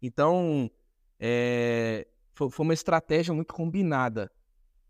Então, 0.00 0.70
é, 1.18 2.06
foi, 2.34 2.50
foi, 2.50 2.64
uma 2.64 2.74
estratégia 2.74 3.32
muito 3.32 3.54
combinada. 3.54 4.30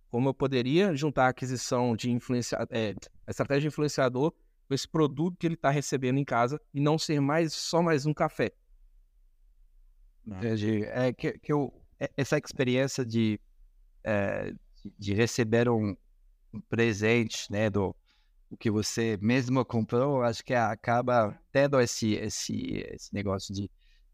Como 0.09 0.29
eu 0.29 0.35
poderia 0.35 0.94
juntar 0.94 1.27
a 1.27 1.29
aquisição 1.29 1.96
de 1.96 2.11
influenciador, 2.11 2.68
é, 2.70 2.94
a 3.27 3.31
estratégia 3.31 3.62
de 3.62 3.66
influenciador 3.68 4.33
com 4.68 4.75
esse 4.75 4.88
produto 4.88 5.37
que 5.38 5.46
ele 5.46 5.55
está 5.55 5.70
recebendo 5.70 6.18
em 6.18 6.25
casa 6.25 6.61
e 6.72 6.81
não 6.81 6.98
ser 6.98 7.20
mais 7.20 7.53
só 7.53 7.83
mais 7.83 8.07
um 8.07 8.12
café. 8.12 8.53
Entendi. 10.27 10.85
É 10.85 11.12
que, 11.12 11.38
que 11.38 11.53
eu, 11.53 11.72
é, 11.98 12.11
essa 12.16 12.38
experiência 12.38 13.05
de, 13.05 13.40
é, 14.05 14.55
de 14.98 15.14
receber 15.14 15.68
um, 15.68 15.96
presente, 16.68 17.51
né, 17.51 17.70
do, 17.70 17.94
que 18.57 18.71
você 18.71 19.19
mesmo 19.21 19.65
comprou, 19.65 20.23
acho 20.23 20.45
que 20.45 20.55
acaba 20.55 21.38
tendo 21.51 21.81
esse, 21.81 22.15
esse, 22.15 22.85
esse 22.93 23.12
negócio 23.15 23.55
de, 23.55 23.71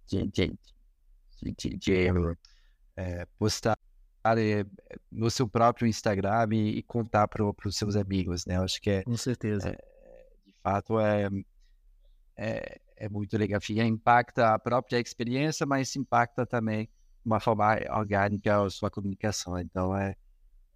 de, 0.07 0.27
de, 0.29 0.59
de, 1.42 1.77
de, 1.77 1.92
é, 2.96 3.27
postar 3.38 3.77
é, 4.24 4.64
no 5.11 5.31
seu 5.31 5.48
próprio 5.48 5.87
Instagram 5.87 6.48
e, 6.53 6.79
e 6.79 6.83
contar 6.83 7.29
para 7.29 7.44
os 7.44 7.77
seus 7.77 7.96
amigos, 7.96 8.44
né? 8.46 8.59
Acho 8.59 8.81
que 8.81 8.90
é, 8.90 9.03
com 9.03 9.16
certeza, 9.16 9.70
é, 9.70 10.27
de 10.44 10.53
fato 10.62 10.98
é, 11.01 11.29
é, 12.37 12.81
é 12.96 13.09
muito 13.09 13.37
legal. 13.37 13.61
Impacta 13.87 14.55
a 14.55 14.59
própria 14.59 14.98
experiência, 14.98 15.64
mas 15.66 15.94
impacta 15.96 16.44
também 16.44 16.88
uma 17.24 17.40
forma 17.40 17.77
orgânica 17.90 18.62
a 18.62 18.70
sua 18.70 18.90
comunicação. 18.90 19.59
Então 19.59 19.96
é, 19.96 20.16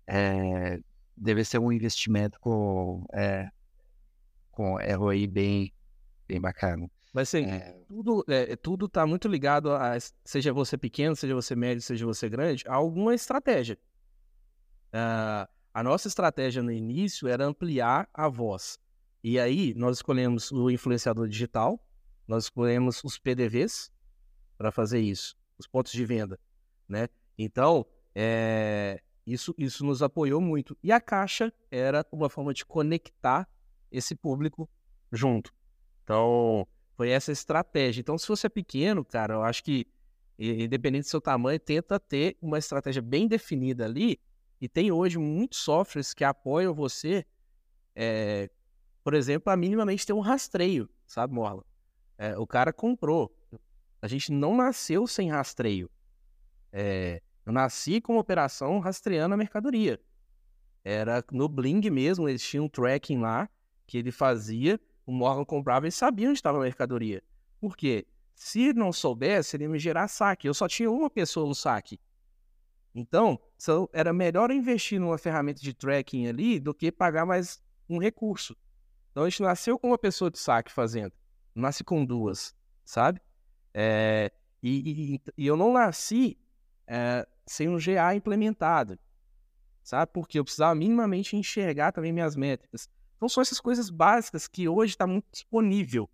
é 0.06 0.80
deve 1.16 1.44
ser 1.44 1.58
um 1.58 1.72
investimento 1.72 2.38
com, 2.40 3.04
é, 3.12 3.48
com 4.50 4.76
ROI 4.76 5.26
bem, 5.26 5.72
bem 6.26 6.40
bacana. 6.40 6.90
Mas 7.12 7.28
assim, 7.28 7.44
é... 7.44 7.78
tudo, 7.86 8.24
é, 8.28 8.56
tudo 8.56 8.88
tá 8.88 9.06
muito 9.06 9.28
ligado 9.28 9.72
a, 9.72 9.98
seja 10.24 10.52
você 10.52 10.78
pequeno, 10.78 11.14
seja 11.14 11.34
você 11.34 11.54
médio, 11.54 11.82
seja 11.82 12.06
você 12.06 12.28
grande, 12.28 12.64
a 12.66 12.74
alguma 12.74 13.14
estratégia. 13.14 13.78
Uh, 14.88 15.46
a 15.74 15.82
nossa 15.82 16.08
estratégia 16.08 16.62
no 16.62 16.72
início 16.72 17.28
era 17.28 17.44
ampliar 17.44 18.08
a 18.12 18.28
voz. 18.28 18.78
E 19.22 19.38
aí, 19.38 19.72
nós 19.74 19.98
escolhemos 19.98 20.50
o 20.50 20.70
influenciador 20.70 21.28
digital, 21.28 21.78
nós 22.26 22.44
escolhemos 22.44 23.02
os 23.04 23.18
PDVs 23.18 23.90
para 24.58 24.72
fazer 24.72 25.00
isso, 25.00 25.36
os 25.58 25.66
pontos 25.66 25.92
de 25.92 26.04
venda, 26.04 26.38
né? 26.88 27.08
Então, 27.38 27.86
é, 28.14 29.00
isso, 29.26 29.54
isso 29.56 29.84
nos 29.84 30.02
apoiou 30.02 30.40
muito. 30.40 30.76
E 30.82 30.90
a 30.90 31.00
caixa 31.00 31.52
era 31.70 32.04
uma 32.10 32.28
forma 32.28 32.52
de 32.52 32.64
conectar 32.64 33.48
esse 33.90 34.14
público 34.14 34.68
junto. 35.10 35.52
Então, 36.02 36.66
foi 36.96 37.10
essa 37.10 37.30
estratégia. 37.30 38.00
Então, 38.00 38.18
se 38.18 38.26
você 38.26 38.46
é 38.46 38.50
pequeno, 38.50 39.04
cara, 39.04 39.34
eu 39.34 39.42
acho 39.42 39.62
que, 39.62 39.86
independente 40.38 41.04
do 41.04 41.10
seu 41.10 41.20
tamanho, 41.20 41.60
tenta 41.60 42.00
ter 42.00 42.36
uma 42.40 42.58
estratégia 42.58 43.02
bem 43.02 43.28
definida 43.28 43.84
ali. 43.84 44.20
E 44.60 44.68
tem 44.68 44.90
hoje 44.92 45.18
muitos 45.18 45.58
softwares 45.60 46.14
que 46.14 46.24
apoiam 46.24 46.74
você, 46.74 47.24
é, 47.94 48.48
por 49.02 49.14
exemplo, 49.14 49.52
a 49.52 49.56
minimamente 49.56 50.06
ter 50.06 50.12
um 50.12 50.20
rastreio, 50.20 50.88
sabe, 51.06 51.34
Morla? 51.34 51.64
É, 52.16 52.38
o 52.38 52.46
cara 52.46 52.72
comprou. 52.72 53.34
A 54.00 54.08
gente 54.08 54.32
não 54.32 54.56
nasceu 54.56 55.06
sem 55.06 55.30
rastreio. 55.30 55.90
É, 56.72 57.20
eu 57.44 57.52
nasci 57.52 58.00
com 58.00 58.14
uma 58.14 58.20
operação 58.20 58.78
rastreando 58.78 59.34
a 59.34 59.36
mercadoria. 59.36 60.00
Era 60.84 61.24
no 61.30 61.48
Bling 61.48 61.88
mesmo, 61.90 62.28
eles 62.28 62.42
tinham 62.42 62.64
um 62.64 62.68
tracking 62.68 63.18
lá 63.18 63.48
que 63.86 63.98
ele 63.98 64.10
fazia, 64.10 64.80
o 65.04 65.12
Morgan 65.12 65.44
comprava 65.44 65.86
e 65.86 65.92
sabia 65.92 66.28
onde 66.28 66.38
estava 66.38 66.58
a 66.58 66.62
mercadoria. 66.62 67.22
Por 67.60 67.76
quê? 67.76 68.06
Se 68.34 68.72
não 68.72 68.92
soubesse, 68.92 69.56
ele 69.56 69.64
ia 69.64 69.68
me 69.68 69.78
gerar 69.78 70.08
saque. 70.08 70.48
Eu 70.48 70.54
só 70.54 70.66
tinha 70.66 70.90
uma 70.90 71.10
pessoa 71.10 71.46
no 71.46 71.54
saque. 71.54 72.00
Então, 72.94 73.40
era 73.92 74.12
melhor 74.12 74.50
investir 74.50 75.00
numa 75.00 75.16
ferramenta 75.16 75.60
de 75.60 75.72
tracking 75.72 76.26
ali 76.26 76.60
do 76.60 76.74
que 76.74 76.90
pagar 76.90 77.24
mais 77.24 77.62
um 77.88 77.98
recurso. 77.98 78.56
Então, 79.10 79.24
a 79.24 79.28
gente 79.28 79.42
nasceu 79.42 79.78
com 79.78 79.88
uma 79.88 79.98
pessoa 79.98 80.30
de 80.30 80.38
saque 80.38 80.72
fazendo. 80.72 81.12
Nasce 81.54 81.84
com 81.84 82.04
duas, 82.04 82.54
sabe? 82.84 83.20
É, 83.74 84.30
e, 84.62 85.14
e, 85.14 85.20
e, 85.36 85.46
eu 85.46 85.56
não 85.56 85.72
nasci 85.72 86.38
é, 86.86 87.26
sem 87.46 87.68
um 87.68 87.78
GA 87.78 88.14
implementado, 88.14 88.98
sabe? 89.82 90.10
Porque 90.12 90.38
eu 90.38 90.44
precisava 90.44 90.74
minimamente 90.74 91.36
enxergar 91.36 91.92
também 91.92 92.12
minhas 92.12 92.36
métricas. 92.36 92.88
Então 93.16 93.28
são 93.28 93.40
essas 93.40 93.60
coisas 93.60 93.90
básicas 93.90 94.48
que 94.48 94.68
hoje 94.68 94.94
está 94.94 95.06
muito 95.06 95.26
disponível 95.30 96.08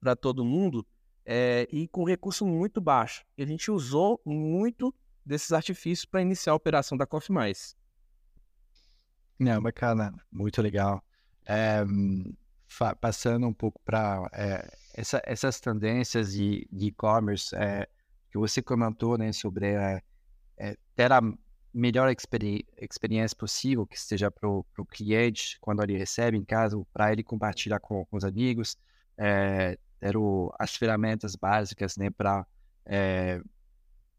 para 0.00 0.16
todo 0.16 0.44
mundo 0.44 0.86
é, 1.24 1.68
e 1.70 1.86
com 1.88 2.04
recurso 2.04 2.46
muito 2.46 2.80
baixo. 2.80 3.24
E 3.36 3.42
a 3.42 3.46
gente 3.46 3.70
usou 3.70 4.20
muito 4.24 4.94
desses 5.24 5.52
artifícios 5.52 6.06
para 6.06 6.22
iniciar 6.22 6.52
a 6.52 6.56
operação 6.56 6.96
da 6.96 7.06
Coffee 7.06 7.34
Mais. 7.34 7.76
Não, 9.38 9.60
bacana, 9.60 10.14
muito 10.32 10.62
legal. 10.62 11.04
É, 11.44 11.84
passando 13.00 13.46
um 13.46 13.52
pouco 13.52 13.80
para 13.84 14.28
é, 14.32 14.70
essa, 14.94 15.20
essas 15.24 15.60
tendências 15.60 16.32
de 16.32 16.66
e-commerce 16.72 17.54
que 18.30 18.38
você 18.38 18.62
comentou 18.62 19.18
né, 19.18 19.32
sobre 19.32 19.74
é, 20.58 20.76
ter 20.94 21.12
a 21.12 21.20
melhor 21.72 22.10
experi 22.10 22.66
experiência 22.78 23.36
possível 23.36 23.86
que 23.86 23.96
esteja 23.96 24.30
para 24.30 24.48
o 24.48 24.64
cliente 24.90 25.58
quando 25.60 25.82
ele 25.82 25.96
recebe 25.96 26.36
em 26.36 26.44
casa, 26.44 26.80
para 26.92 27.12
ele 27.12 27.22
compartilhar 27.22 27.78
com, 27.80 28.04
com 28.06 28.16
os 28.16 28.24
amigos, 28.24 28.76
é, 29.16 29.78
ter 30.00 30.16
o, 30.16 30.52
as 30.58 30.74
ferramentas 30.74 31.36
básicas 31.36 31.96
né, 31.96 32.10
para 32.10 32.46
é, 32.86 33.40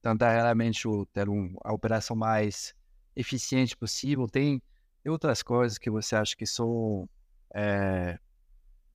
tentar 0.02 0.32
realmente 0.32 0.88
ter 1.14 1.28
um, 1.28 1.56
a 1.64 1.74
operação 1.74 2.16
mais 2.16 2.74
eficiente 3.16 3.76
possível. 3.76 4.28
Tem, 4.28 4.62
outras 5.08 5.42
coisas 5.42 5.78
que 5.80 5.90
você 5.90 6.16
acha 6.16 6.36
que 6.36 6.46
são 6.46 7.10
é, 7.56 8.20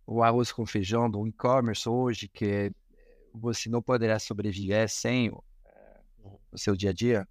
o 0.06 0.22
arroz 0.22 0.52
com 0.52 0.64
feijão 0.64 1.10
do 1.10 1.26
e-commerce 1.26 1.88
hoje, 1.88 2.28
que 2.28 2.72
você 3.32 3.68
não 3.68 3.82
poderá 3.82 4.18
sobreviver 4.18 4.88
sem 4.88 5.28
é, 5.28 6.00
o 6.52 6.58
seu 6.58 6.76
dia 6.76 6.90
a 6.90 6.92
dia? 6.92 7.28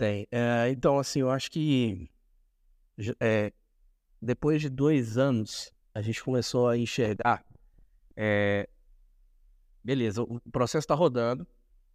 Tem. 0.00 0.26
É, 0.30 0.70
então, 0.70 0.98
assim, 0.98 1.20
eu 1.20 1.30
acho 1.30 1.50
que 1.50 2.08
é, 3.20 3.52
depois 4.20 4.62
de 4.62 4.70
dois 4.70 5.18
anos, 5.18 5.74
a 5.94 6.00
gente 6.00 6.24
começou 6.24 6.68
a 6.68 6.78
enxergar. 6.78 7.44
É, 8.16 8.66
beleza, 9.84 10.22
o 10.22 10.40
processo 10.50 10.84
está 10.84 10.94
rodando, 10.94 11.46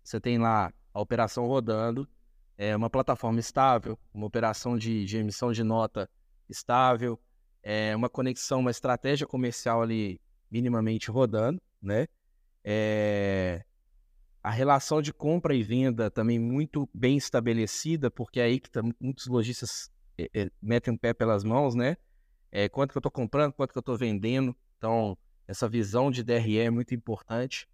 você 0.04 0.22
tem 0.22 0.38
lá 0.38 0.72
a 0.94 1.02
operação 1.02 1.48
rodando, 1.48 2.08
é 2.56 2.76
uma 2.76 2.92
plataforma 2.92 3.40
estável, 3.40 3.98
uma 4.14 4.28
operação 4.28 4.78
de, 4.78 5.04
de 5.04 5.18
emissão 5.18 5.52
de 5.52 5.64
nota 5.64 6.08
estável, 6.48 7.20
é 7.64 7.96
uma 7.96 8.08
conexão, 8.08 8.60
uma 8.60 8.70
estratégia 8.70 9.26
comercial 9.26 9.82
ali 9.82 10.22
minimamente 10.52 11.10
rodando, 11.10 11.60
né? 11.82 12.06
É, 12.64 13.66
a 14.46 14.52
relação 14.52 15.02
de 15.02 15.12
compra 15.12 15.56
e 15.56 15.64
venda 15.64 16.12
também 16.12 16.38
muito 16.38 16.88
bem 16.94 17.18
estabelecida, 17.18 18.12
porque 18.12 18.40
é 18.40 18.44
aí 18.44 18.60
que 18.60 18.70
tá, 18.70 18.84
muitos 19.00 19.26
lojistas 19.26 19.90
é, 20.16 20.30
é, 20.36 20.52
metem 20.62 20.94
o 20.94 20.98
pé 21.00 21.16
pelas 21.16 21.44
mãos, 21.44 21.74
né? 21.74 21.98
É, 22.52 22.70
quanto 22.70 22.92
que 22.92 22.98
eu 22.98 23.00
estou 23.00 23.12
comprando, 23.12 23.54
quanto 23.54 23.72
que 23.72 23.78
eu 23.80 23.82
estou 23.82 23.98
vendendo. 23.98 24.56
Então, 24.78 25.18
essa 25.48 25.68
visão 25.68 26.12
de 26.12 26.24
DRE 26.24 26.60
é 26.60 26.70
muito 26.70 26.94
importante. 26.94 27.68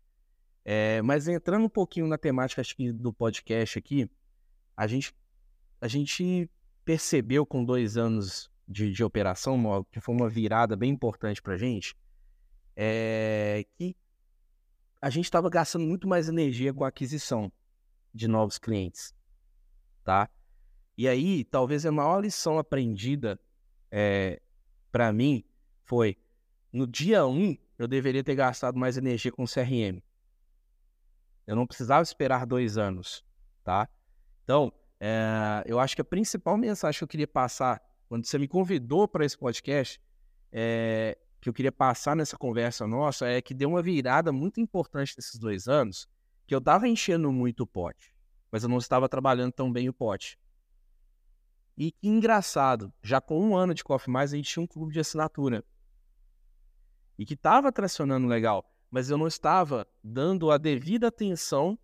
É, 0.63 1.01
mas 1.01 1.27
entrando 1.27 1.65
um 1.65 1.69
pouquinho 1.69 2.07
na 2.07 2.17
temática 2.17 2.63
que 2.63 2.93
do 2.93 3.11
podcast 3.11 3.77
aqui, 3.77 4.09
a 4.77 4.87
gente, 4.87 5.13
a 5.81 5.89
gente 5.89 6.49
percebeu 6.85 7.45
com 7.45 7.65
dois 7.65 7.97
anos 7.97 8.49
de, 8.65 8.93
de 8.93 9.03
operação, 9.03 9.85
que 9.91 9.99
foi 9.99 10.15
uma 10.15 10.29
virada 10.29 10.77
bem 10.77 10.91
importante 10.91 11.41
para 11.41 11.55
a 11.55 11.57
gente, 11.57 11.93
é, 12.77 13.65
que 13.77 13.93
a 15.01 15.09
gente 15.09 15.25
estava 15.25 15.49
gastando 15.49 15.85
muito 15.85 16.07
mais 16.07 16.29
energia 16.29 16.73
com 16.73 16.83
a 16.83 16.89
aquisição 16.89 17.51
de 18.13 18.27
novos 18.27 18.59
clientes, 18.59 19.15
tá? 20.03 20.29
E 20.95 21.07
aí, 21.07 21.43
talvez 21.43 21.85
a 21.85 21.91
maior 21.91 22.19
lição 22.19 22.59
aprendida 22.59 23.39
é, 23.89 24.39
para 24.91 25.11
mim 25.11 25.43
foi 25.83 26.17
no 26.71 26.85
dia 26.85 27.25
1 27.25 27.57
eu 27.79 27.87
deveria 27.87 28.23
ter 28.23 28.35
gastado 28.35 28.77
mais 28.77 28.95
energia 28.95 29.31
com 29.31 29.45
CRM. 29.45 30.03
Eu 31.47 31.55
não 31.55 31.65
precisava 31.65 32.03
esperar 32.03 32.45
dois 32.45 32.77
anos, 32.77 33.25
tá? 33.63 33.89
Então, 34.43 34.71
é, 34.99 35.63
eu 35.65 35.79
acho 35.79 35.95
que 35.95 36.01
a 36.01 36.05
principal 36.05 36.55
mensagem 36.57 36.99
que 36.99 37.03
eu 37.03 37.07
queria 37.07 37.27
passar 37.27 37.81
quando 38.07 38.25
você 38.25 38.37
me 38.37 38.47
convidou 38.47 39.07
para 39.07 39.25
esse 39.25 39.35
podcast 39.35 39.99
é, 40.51 41.17
que 41.41 41.49
eu 41.49 41.53
queria 41.53 41.71
passar 41.71 42.15
nessa 42.15 42.37
conversa 42.37 42.85
nossa 42.85 43.27
é 43.27 43.41
que 43.41 43.53
deu 43.53 43.69
uma 43.69 43.81
virada 43.81 44.31
muito 44.31 44.61
importante 44.61 45.15
nesses 45.17 45.39
dois 45.39 45.67
anos, 45.67 46.07
que 46.45 46.53
eu 46.53 46.59
estava 46.59 46.87
enchendo 46.87 47.31
muito 47.31 47.63
o 47.63 47.67
pote, 47.67 48.15
mas 48.51 48.61
eu 48.61 48.69
não 48.69 48.77
estava 48.77 49.09
trabalhando 49.09 49.51
tão 49.51 49.71
bem 49.71 49.89
o 49.89 49.93
pote. 49.93 50.39
E 51.75 51.91
que 51.91 52.07
engraçado, 52.07 52.93
já 53.01 53.19
com 53.19 53.41
um 53.41 53.55
ano 53.55 53.73
de 53.73 53.83
Coffee 53.83 54.13
Mais, 54.13 54.31
a 54.31 54.35
gente 54.35 54.51
tinha 54.51 54.61
um 54.61 54.67
clube 54.67 54.93
de 54.93 54.99
assinatura. 54.99 55.65
E 57.17 57.25
que 57.25 57.33
estava 57.33 57.71
tracionando 57.71 58.27
legal, 58.27 58.71
mas 58.91 59.09
eu 59.09 59.17
não 59.17 59.25
estava 59.25 59.87
dando 60.03 60.51
a 60.51 60.59
devida 60.59 61.07
atenção 61.07 61.77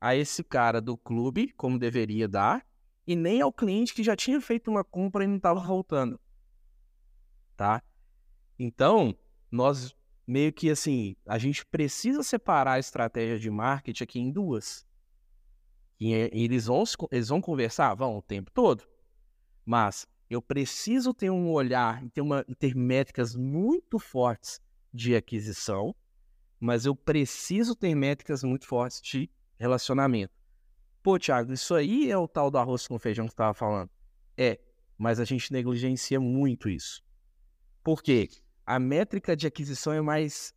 a 0.00 0.16
esse 0.16 0.42
cara 0.42 0.80
do 0.80 0.96
clube, 0.96 1.52
como 1.52 1.78
deveria 1.78 2.26
dar, 2.26 2.66
e 3.06 3.14
nem 3.14 3.40
ao 3.40 3.52
cliente 3.52 3.94
que 3.94 4.02
já 4.02 4.16
tinha 4.16 4.40
feito 4.40 4.68
uma 4.68 4.82
compra 4.82 5.22
e 5.22 5.28
não 5.28 5.36
estava 5.36 5.60
voltando. 5.60 6.18
Tá? 7.56 7.80
Então, 8.58 9.16
nós 9.50 9.94
meio 10.26 10.52
que 10.52 10.70
assim, 10.70 11.16
a 11.26 11.38
gente 11.38 11.64
precisa 11.66 12.22
separar 12.22 12.74
a 12.74 12.78
estratégia 12.78 13.38
de 13.38 13.50
marketing 13.50 14.04
aqui 14.04 14.20
em 14.20 14.30
duas. 14.30 14.86
E 16.00 16.12
eles 16.12 16.66
vão, 16.66 16.84
eles 17.10 17.28
vão 17.28 17.40
conversar? 17.40 17.94
Vão 17.94 18.18
o 18.18 18.22
tempo 18.22 18.50
todo. 18.50 18.84
Mas 19.64 20.06
eu 20.28 20.42
preciso 20.42 21.14
ter 21.14 21.30
um 21.30 21.50
olhar, 21.52 22.02
ter, 22.10 22.20
uma, 22.20 22.44
ter 22.58 22.74
métricas 22.74 23.34
muito 23.34 23.98
fortes 23.98 24.60
de 24.92 25.14
aquisição, 25.14 25.94
mas 26.58 26.86
eu 26.86 26.94
preciso 26.94 27.74
ter 27.74 27.94
métricas 27.94 28.42
muito 28.42 28.66
fortes 28.66 29.00
de 29.00 29.30
relacionamento. 29.58 30.32
Pô, 31.02 31.18
Thiago, 31.18 31.52
isso 31.52 31.74
aí 31.74 32.10
é 32.10 32.16
o 32.16 32.26
tal 32.26 32.50
do 32.50 32.58
arroz 32.58 32.86
com 32.86 32.98
feijão 32.98 33.26
que 33.26 33.32
você 33.32 33.34
estava 33.34 33.54
falando. 33.54 33.90
É, 34.36 34.58
mas 34.96 35.20
a 35.20 35.24
gente 35.24 35.52
negligencia 35.52 36.18
muito 36.18 36.68
isso. 36.68 37.04
Por 37.82 38.02
quê? 38.02 38.28
A 38.66 38.78
métrica 38.78 39.36
de 39.36 39.46
aquisição 39.46 39.92
é 39.92 40.00
mais 40.00 40.54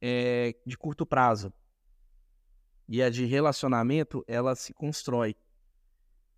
é, 0.00 0.54
de 0.66 0.76
curto 0.76 1.04
prazo. 1.04 1.52
E 2.88 3.02
a 3.02 3.10
de 3.10 3.24
relacionamento, 3.24 4.24
ela 4.26 4.54
se 4.54 4.72
constrói. 4.72 5.36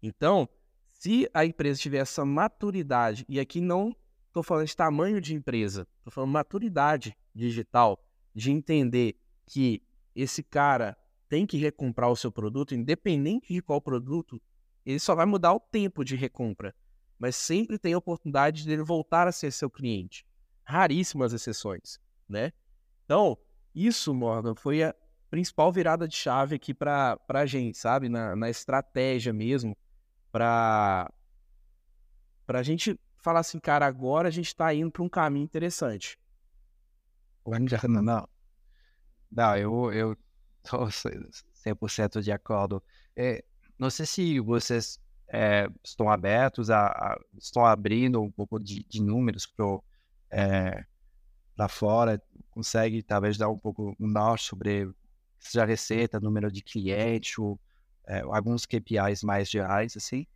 Então, 0.03 0.49
se 0.87 1.29
a 1.33 1.45
empresa 1.45 1.81
tiver 1.81 1.99
essa 1.99 2.25
maturidade, 2.25 3.25
e 3.29 3.41
aqui 3.41 3.61
não 3.61 3.95
estou 4.27 4.43
falando 4.43 4.67
de 4.67 4.77
tamanho 4.77 5.21
de 5.21 5.35
empresa, 5.35 5.87
estou 5.99 6.13
falando 6.13 6.33
maturidade 6.33 7.17
digital, 7.35 8.05
de 8.35 8.51
entender 8.51 9.17
que 9.47 9.83
esse 10.15 10.43
cara 10.43 10.97
tem 11.29 11.47
que 11.47 11.57
recomprar 11.57 12.11
o 12.11 12.17
seu 12.17 12.31
produto, 12.31 12.75
independente 12.75 13.53
de 13.53 13.63
qual 13.63 13.81
produto, 13.81 14.41
ele 14.85 14.99
só 14.99 15.15
vai 15.15 15.27
mudar 15.27 15.53
o 15.53 15.61
tempo 15.61 16.05
de 16.05 16.17
recompra, 16.17 16.75
mas 17.19 17.37
sempre 17.37 17.79
tem 17.79 17.95
a 17.95 17.99
oportunidade 17.99 18.67
dele 18.67 18.83
voltar 18.83 19.27
a 19.27 19.33
ser 19.33 19.51
seu 19.51 19.71
cliente. 19.71 20.27
Raríssimas 20.65 21.33
exceções, 21.33 21.99
né? 22.29 22.53
Então, 23.05 23.37
isso, 23.75 24.15
Morgan, 24.15 24.55
foi 24.55 24.83
a 24.83 24.95
principal 25.31 25.73
virada 25.73 26.09
de 26.09 26.17
chave 26.17 26.57
aqui 26.57 26.73
para 26.73 27.19
a 27.29 27.47
gente, 27.47 27.77
sabe? 27.77 28.09
Na, 28.09 28.35
na 28.35 28.49
estratégia 28.49 29.33
mesmo, 29.33 29.77
para 30.33 31.11
a 32.49 32.63
gente 32.63 32.99
falar 33.19 33.41
assim, 33.41 33.59
cara, 33.59 33.87
agora 33.87 34.29
a 34.29 34.31
gente 34.31 34.49
está 34.49 34.73
indo 34.73 34.91
para 34.91 35.03
um 35.03 35.09
caminho 35.09 35.45
interessante. 35.45 36.19
Não, 37.89 38.03
não. 38.03 38.29
Não, 39.31 39.57
eu, 39.57 39.93
eu 39.93 40.17
Estou 40.65 40.87
100% 40.87 42.23
de 42.23 42.33
acordo. 42.33 42.83
É, 43.15 43.45
não 43.79 43.91
sei 43.91 44.07
se 44.07 44.41
vocês 44.41 44.99
é, 45.29 45.69
estão 45.85 46.11
abertos 46.11 46.71
a, 46.71 46.87
a, 46.87 47.21
estão 47.37 47.67
abrindo 47.67 48.21
um 48.23 48.31
pouco 48.31 48.59
de, 48.59 48.83
de 48.85 49.03
números 49.03 49.47
para 49.47 49.79
é, 50.35 50.85
fora, 51.69 52.21
consegue 52.51 53.03
talvez 53.03 53.39
dar 53.39 53.49
um 53.49 53.59
pouco 53.59 53.95
um 54.01 54.07
norte 54.07 54.45
sobre 54.45 54.91
seja 55.39 55.65
receita, 55.65 56.19
número 56.19 56.51
de 56.51 56.63
clientes, 56.63 57.39
ou, 57.39 57.61
é, 58.07 58.21
alguns 58.21 58.67
KPIs 58.67 59.23
mais 59.23 59.49
gerais, 59.49 59.97
assim? 59.97 60.27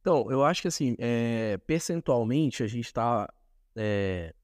Então, 0.00 0.30
eu 0.30 0.44
acho 0.44 0.62
que 0.62 0.68
assim, 0.68 0.96
é, 0.98 1.58
percentualmente 1.66 2.62
a 2.62 2.66
gente 2.66 2.86
está 2.86 3.32
é, 3.76 4.34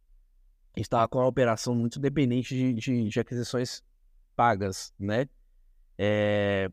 está 0.77 1.07
com 1.09 1.19
uma 1.19 1.27
operação 1.27 1.75
muito 1.75 1.99
dependente 1.99 2.55
de, 2.55 2.73
de, 2.75 3.09
de 3.09 3.21
aquisições 3.21 3.83
pagas, 4.35 4.93
né? 4.99 5.27
É... 5.99 6.71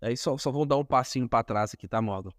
Aí 0.00 0.16
só, 0.16 0.38
só 0.38 0.52
vou 0.52 0.64
dar 0.64 0.76
um 0.76 0.84
passinho 0.84 1.28
para 1.28 1.42
trás 1.42 1.74
aqui, 1.74 1.88
tá, 1.88 2.00
Modo? 2.00 2.32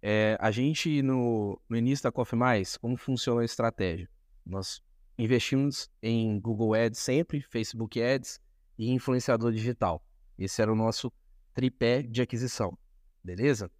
É, 0.00 0.36
a 0.40 0.50
gente, 0.50 1.02
no, 1.02 1.60
no 1.68 1.76
início 1.76 2.04
da 2.04 2.12
Coffee 2.12 2.38
Mais, 2.38 2.76
como 2.76 2.96
funciona 2.96 3.42
a 3.42 3.44
estratégia? 3.44 4.08
Nós 4.46 4.80
investimos 5.18 5.90
em 6.00 6.38
Google 6.40 6.74
Ads 6.74 7.00
sempre, 7.00 7.40
Facebook 7.40 8.00
Ads 8.00 8.40
e 8.78 8.90
influenciador 8.90 9.52
digital. 9.52 10.02
Esse 10.38 10.62
era 10.62 10.72
o 10.72 10.76
nosso 10.76 11.12
tripé 11.52 12.02
de 12.02 12.22
aquisição, 12.22 12.78
beleza? 13.22 13.70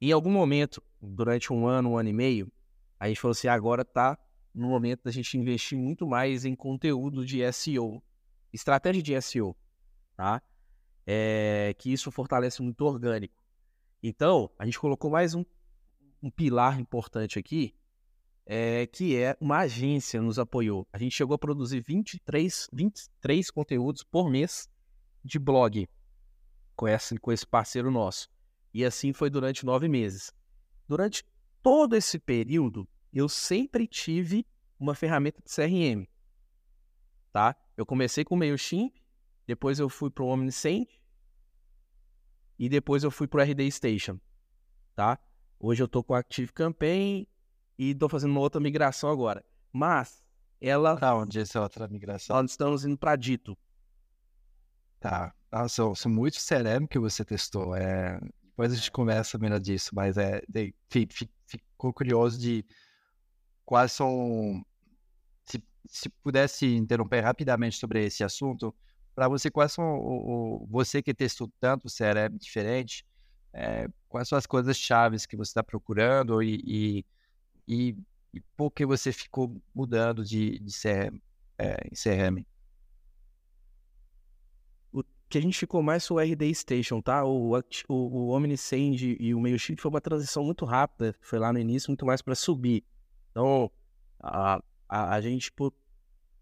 Em 0.00 0.12
algum 0.12 0.30
momento, 0.30 0.80
durante 1.02 1.52
um 1.52 1.66
ano, 1.66 1.90
um 1.90 1.98
ano 1.98 2.08
e 2.08 2.12
meio, 2.12 2.52
a 2.98 3.08
gente 3.08 3.20
falou 3.20 3.32
assim, 3.32 3.48
agora 3.48 3.84
tá 3.84 4.16
no 4.54 4.68
momento 4.68 5.02
da 5.04 5.10
gente 5.10 5.36
investir 5.36 5.76
muito 5.76 6.06
mais 6.06 6.44
em 6.44 6.54
conteúdo 6.54 7.26
de 7.26 7.40
SEO, 7.52 8.02
estratégia 8.52 9.02
de 9.02 9.20
SEO, 9.20 9.56
tá? 10.16 10.40
É, 11.06 11.74
que 11.78 11.92
isso 11.92 12.10
fortalece 12.10 12.62
muito 12.62 12.80
o 12.82 12.86
orgânico. 12.86 13.34
Então, 14.08 14.48
a 14.56 14.64
gente 14.64 14.78
colocou 14.78 15.10
mais 15.10 15.34
um, 15.34 15.44
um 16.22 16.30
pilar 16.30 16.78
importante 16.78 17.40
aqui, 17.40 17.74
é, 18.46 18.86
que 18.86 19.16
é 19.16 19.36
uma 19.40 19.58
agência 19.58 20.22
nos 20.22 20.38
apoiou. 20.38 20.86
A 20.92 20.98
gente 20.98 21.12
chegou 21.12 21.34
a 21.34 21.38
produzir 21.38 21.80
23, 21.80 22.68
23 22.72 23.50
conteúdos 23.50 24.04
por 24.04 24.30
mês 24.30 24.70
de 25.24 25.40
blog 25.40 25.88
com 26.76 26.86
esse, 26.86 27.18
com 27.18 27.32
esse 27.32 27.44
parceiro 27.44 27.90
nosso. 27.90 28.28
E 28.72 28.84
assim 28.84 29.12
foi 29.12 29.28
durante 29.28 29.66
nove 29.66 29.88
meses. 29.88 30.32
Durante 30.86 31.24
todo 31.60 31.96
esse 31.96 32.16
período, 32.16 32.88
eu 33.12 33.28
sempre 33.28 33.88
tive 33.88 34.46
uma 34.78 34.94
ferramenta 34.94 35.42
de 35.42 35.52
CRM, 35.52 36.06
tá? 37.32 37.56
Eu 37.76 37.84
comecei 37.84 38.24
com 38.24 38.36
o 38.36 38.38
MailChimp, 38.38 38.94
depois 39.48 39.80
eu 39.80 39.88
fui 39.88 40.10
para 40.10 40.22
o 40.22 40.28
Omnisend 40.28 40.86
e 42.58 42.68
depois 42.68 43.04
eu 43.04 43.10
fui 43.10 43.26
para 43.26 43.40
o 43.40 43.42
RD 43.42 43.70
Station, 43.70 44.18
tá? 44.94 45.18
Hoje 45.58 45.82
eu 45.82 45.86
estou 45.86 46.02
com 46.02 46.12
o 46.12 46.16
Active 46.16 46.52
Campaign 46.52 47.28
e 47.78 47.90
estou 47.90 48.08
fazendo 48.08 48.30
uma 48.30 48.40
outra 48.40 48.60
migração 48.60 49.10
agora. 49.10 49.44
Mas 49.72 50.22
ela... 50.60 50.96
Tá, 50.96 51.14
onde 51.14 51.38
é 51.38 51.42
essa 51.42 51.60
outra 51.60 51.88
migração? 51.88 52.40
Nós 52.42 52.50
estamos 52.50 52.84
indo 52.84 52.96
para 52.96 53.16
Dito. 53.16 53.56
Tá. 55.00 55.34
Nossa, 55.52 55.82
eu 55.82 55.94
sou 55.94 56.10
muito 56.10 56.38
CRM 56.38 56.86
que 56.88 56.98
você 56.98 57.24
testou. 57.24 57.74
É... 57.74 58.18
Depois 58.42 58.72
a 58.72 58.76
gente 58.76 58.90
conversa 58.90 59.38
melhor 59.38 59.60
disso, 59.60 59.90
mas 59.94 60.16
é... 60.16 60.42
Ficou 60.88 61.92
curioso 61.92 62.38
de 62.38 62.64
quais 63.64 63.92
são 63.92 64.64
se 65.88 66.08
pudesse 66.08 66.66
interromper 66.66 67.20
rapidamente 67.20 67.76
sobre 67.76 68.04
esse 68.04 68.24
assunto, 68.24 68.74
para 69.16 69.28
você, 69.28 69.50
quais 69.50 69.72
são, 69.72 69.96
o, 69.96 70.62
o, 70.62 70.66
você 70.66 71.02
que 71.02 71.14
testou 71.14 71.50
tanto 71.58 71.88
CRM 71.88 72.36
diferente, 72.38 73.02
é, 73.50 73.88
quais 74.10 74.28
são 74.28 74.36
as 74.36 74.44
coisas 74.44 74.76
chaves 74.76 75.24
que 75.24 75.38
você 75.38 75.48
está 75.48 75.62
procurando 75.62 76.42
e, 76.42 76.60
e, 76.62 77.04
e, 77.66 77.96
e, 78.34 78.40
por 78.54 78.70
que 78.70 78.84
você 78.84 79.10
ficou 79.10 79.58
mudando 79.74 80.22
de, 80.22 80.58
de 80.58 80.70
CRM, 80.70 81.18
é, 81.58 81.78
em 81.90 81.94
CRM? 81.94 82.44
O 84.92 85.02
que 85.30 85.38
a 85.38 85.40
gente 85.40 85.58
ficou 85.58 85.82
mais 85.82 86.06
foi 86.06 86.28
o 86.28 86.32
RD 86.32 86.54
Station, 86.54 87.00
tá? 87.00 87.24
O, 87.24 87.56
o, 87.56 87.94
o 87.94 88.28
Omnisend 88.28 89.16
e 89.18 89.34
o 89.34 89.40
MailChimp 89.40 89.80
foi 89.80 89.88
uma 89.88 90.00
transição 90.00 90.44
muito 90.44 90.66
rápida, 90.66 91.16
foi 91.22 91.38
lá 91.38 91.54
no 91.54 91.58
início, 91.58 91.88
muito 91.88 92.04
mais 92.04 92.20
para 92.20 92.34
subir. 92.34 92.84
Então, 93.30 93.70
a, 94.20 94.60
a, 94.86 95.14
a 95.14 95.20
gente, 95.22 95.50
por, 95.52 95.72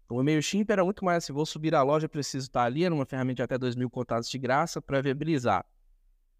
o 0.09 0.21
MailChimp 0.21 0.69
era 0.69 0.83
muito 0.83 1.03
mais 1.03 1.23
assim, 1.23 1.33
vou 1.33 1.45
subir 1.45 1.73
a 1.73 1.81
loja, 1.81 2.07
preciso 2.07 2.47
estar 2.47 2.63
ali, 2.63 2.83
era 2.83 2.93
uma 2.93 3.05
ferramenta 3.05 3.37
de 3.37 3.41
até 3.41 3.57
2 3.57 3.75
mil 3.75 3.89
contatos 3.89 4.29
de 4.29 4.37
graça 4.37 4.81
para 4.81 5.01
viabilizar. 5.01 5.65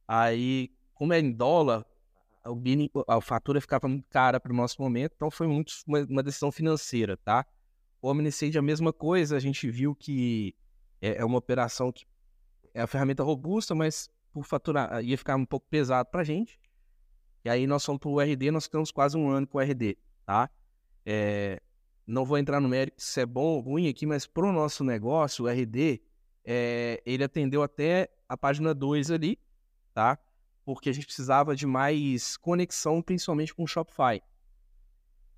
Aí, 0.07 0.71
como 0.93 1.13
é 1.13 1.19
em 1.19 1.31
dólar, 1.31 1.85
o 2.45 2.61
a 3.07 3.19
fatura 3.21 3.59
ficava 3.59 3.87
muito 3.87 4.07
cara 4.09 4.39
para 4.39 4.51
o 4.51 4.55
nosso 4.55 4.79
momento, 4.79 5.13
então 5.15 5.31
foi 5.31 5.47
muito 5.47 5.73
uma, 5.87 5.99
uma 6.03 6.23
decisão 6.23 6.51
financeira, 6.51 7.17
tá? 7.17 7.45
O 8.01 8.07
Omnisage 8.07 8.55
é 8.55 8.59
a 8.59 8.61
mesma 8.61 8.93
coisa, 8.93 9.35
a 9.35 9.39
gente 9.39 9.69
viu 9.69 9.95
que 9.95 10.55
é, 11.01 11.21
é 11.21 11.25
uma 11.25 11.39
operação 11.39 11.91
que 11.91 12.05
é 12.73 12.81
a 12.81 12.87
ferramenta 12.87 13.23
robusta, 13.23 13.73
mas 13.73 14.09
por 14.31 14.43
faturar 14.43 15.03
ia 15.03 15.17
ficar 15.17 15.35
um 15.35 15.45
pouco 15.45 15.65
pesado 15.69 16.09
para 16.11 16.21
a 16.21 16.23
gente. 16.23 16.59
E 17.43 17.49
aí 17.49 17.65
nós 17.65 17.83
fomos 17.83 17.99
para 17.99 18.09
o 18.09 18.19
RD, 18.19 18.51
nós 18.51 18.65
ficamos 18.65 18.91
quase 18.91 19.17
um 19.17 19.29
ano 19.29 19.47
com 19.47 19.57
o 19.57 19.61
RD, 19.61 19.97
tá? 20.25 20.49
É, 21.05 21.59
não 22.05 22.25
vou 22.25 22.37
entrar 22.37 22.59
no 22.59 22.69
mérito 22.69 23.01
se 23.01 23.21
é 23.21 23.25
bom 23.25 23.55
ou 23.55 23.59
ruim 23.59 23.89
aqui, 23.89 24.05
mas 24.05 24.27
para 24.27 24.45
o 24.45 24.51
nosso 24.51 24.83
negócio, 24.83 25.45
o 25.45 25.47
RD, 25.47 26.01
é, 26.43 27.01
ele 27.05 27.23
atendeu 27.23 27.63
até 27.63 28.09
a 28.29 28.37
página 28.37 28.73
2 28.73 29.11
ali, 29.11 29.39
tá? 29.93 30.17
Porque 30.63 30.89
a 30.89 30.93
gente 30.93 31.05
precisava 31.05 31.55
de 31.55 31.65
mais 31.65 32.37
conexão, 32.37 33.01
principalmente 33.01 33.53
com 33.53 33.63
o 33.63 33.67
Shopify. 33.67 34.21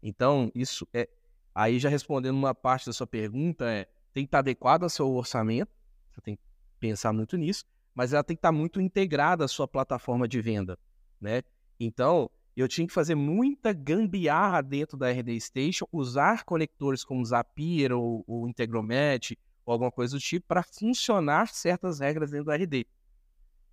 Então, 0.02 0.52
isso 0.54 0.88
é. 0.94 1.10
Aí, 1.56 1.80
já 1.80 1.90
respondendo 1.90 2.36
uma 2.36 2.54
parte 2.54 2.86
da 2.86 2.94
sua 2.94 3.08
pergunta, 3.08 3.66
é, 3.66 3.86
tem 4.14 4.24
que 4.24 4.28
estar 4.28 4.40
adequado 4.40 4.84
ao 4.84 4.90
seu 4.90 5.10
orçamento, 5.12 5.72
você 6.12 6.22
tem 6.22 6.36
que 6.36 6.42
pensar 6.80 7.12
muito 7.12 7.36
nisso, 7.36 7.66
mas 7.96 8.14
ela 8.14 8.24
tem 8.24 8.36
que 8.36 8.40
estar 8.40 8.52
muito 8.52 8.80
integrada 8.80 9.46
à 9.46 9.48
sua 9.48 9.68
plataforma 9.68 10.28
de 10.28 10.40
venda. 10.40 10.78
né? 11.20 11.42
Então, 11.80 12.30
eu 12.62 12.68
tinha 12.68 12.88
que 12.88 12.94
fazer 12.94 13.14
muita 13.14 13.72
gambiarra 13.72 14.62
dentro 14.62 14.98
da 14.98 15.12
RD 15.12 15.40
Station, 15.40 15.86
usar 15.92 16.44
conectores 16.44 17.04
como 17.04 17.24
Zapier 17.24 17.92
ou, 17.92 18.24
ou 18.28 18.50
Integromat 18.50 19.34
ou 19.64 19.74
alguma 19.74 19.92
coisa 19.92 20.18
do 20.18 20.20
tipo 20.20 20.48
para 20.48 20.64
funcionar 20.64 21.50
certas 21.50 22.00
regras 22.00 22.32
dentro 22.32 22.46
do 22.46 22.52
RD. 22.52 22.88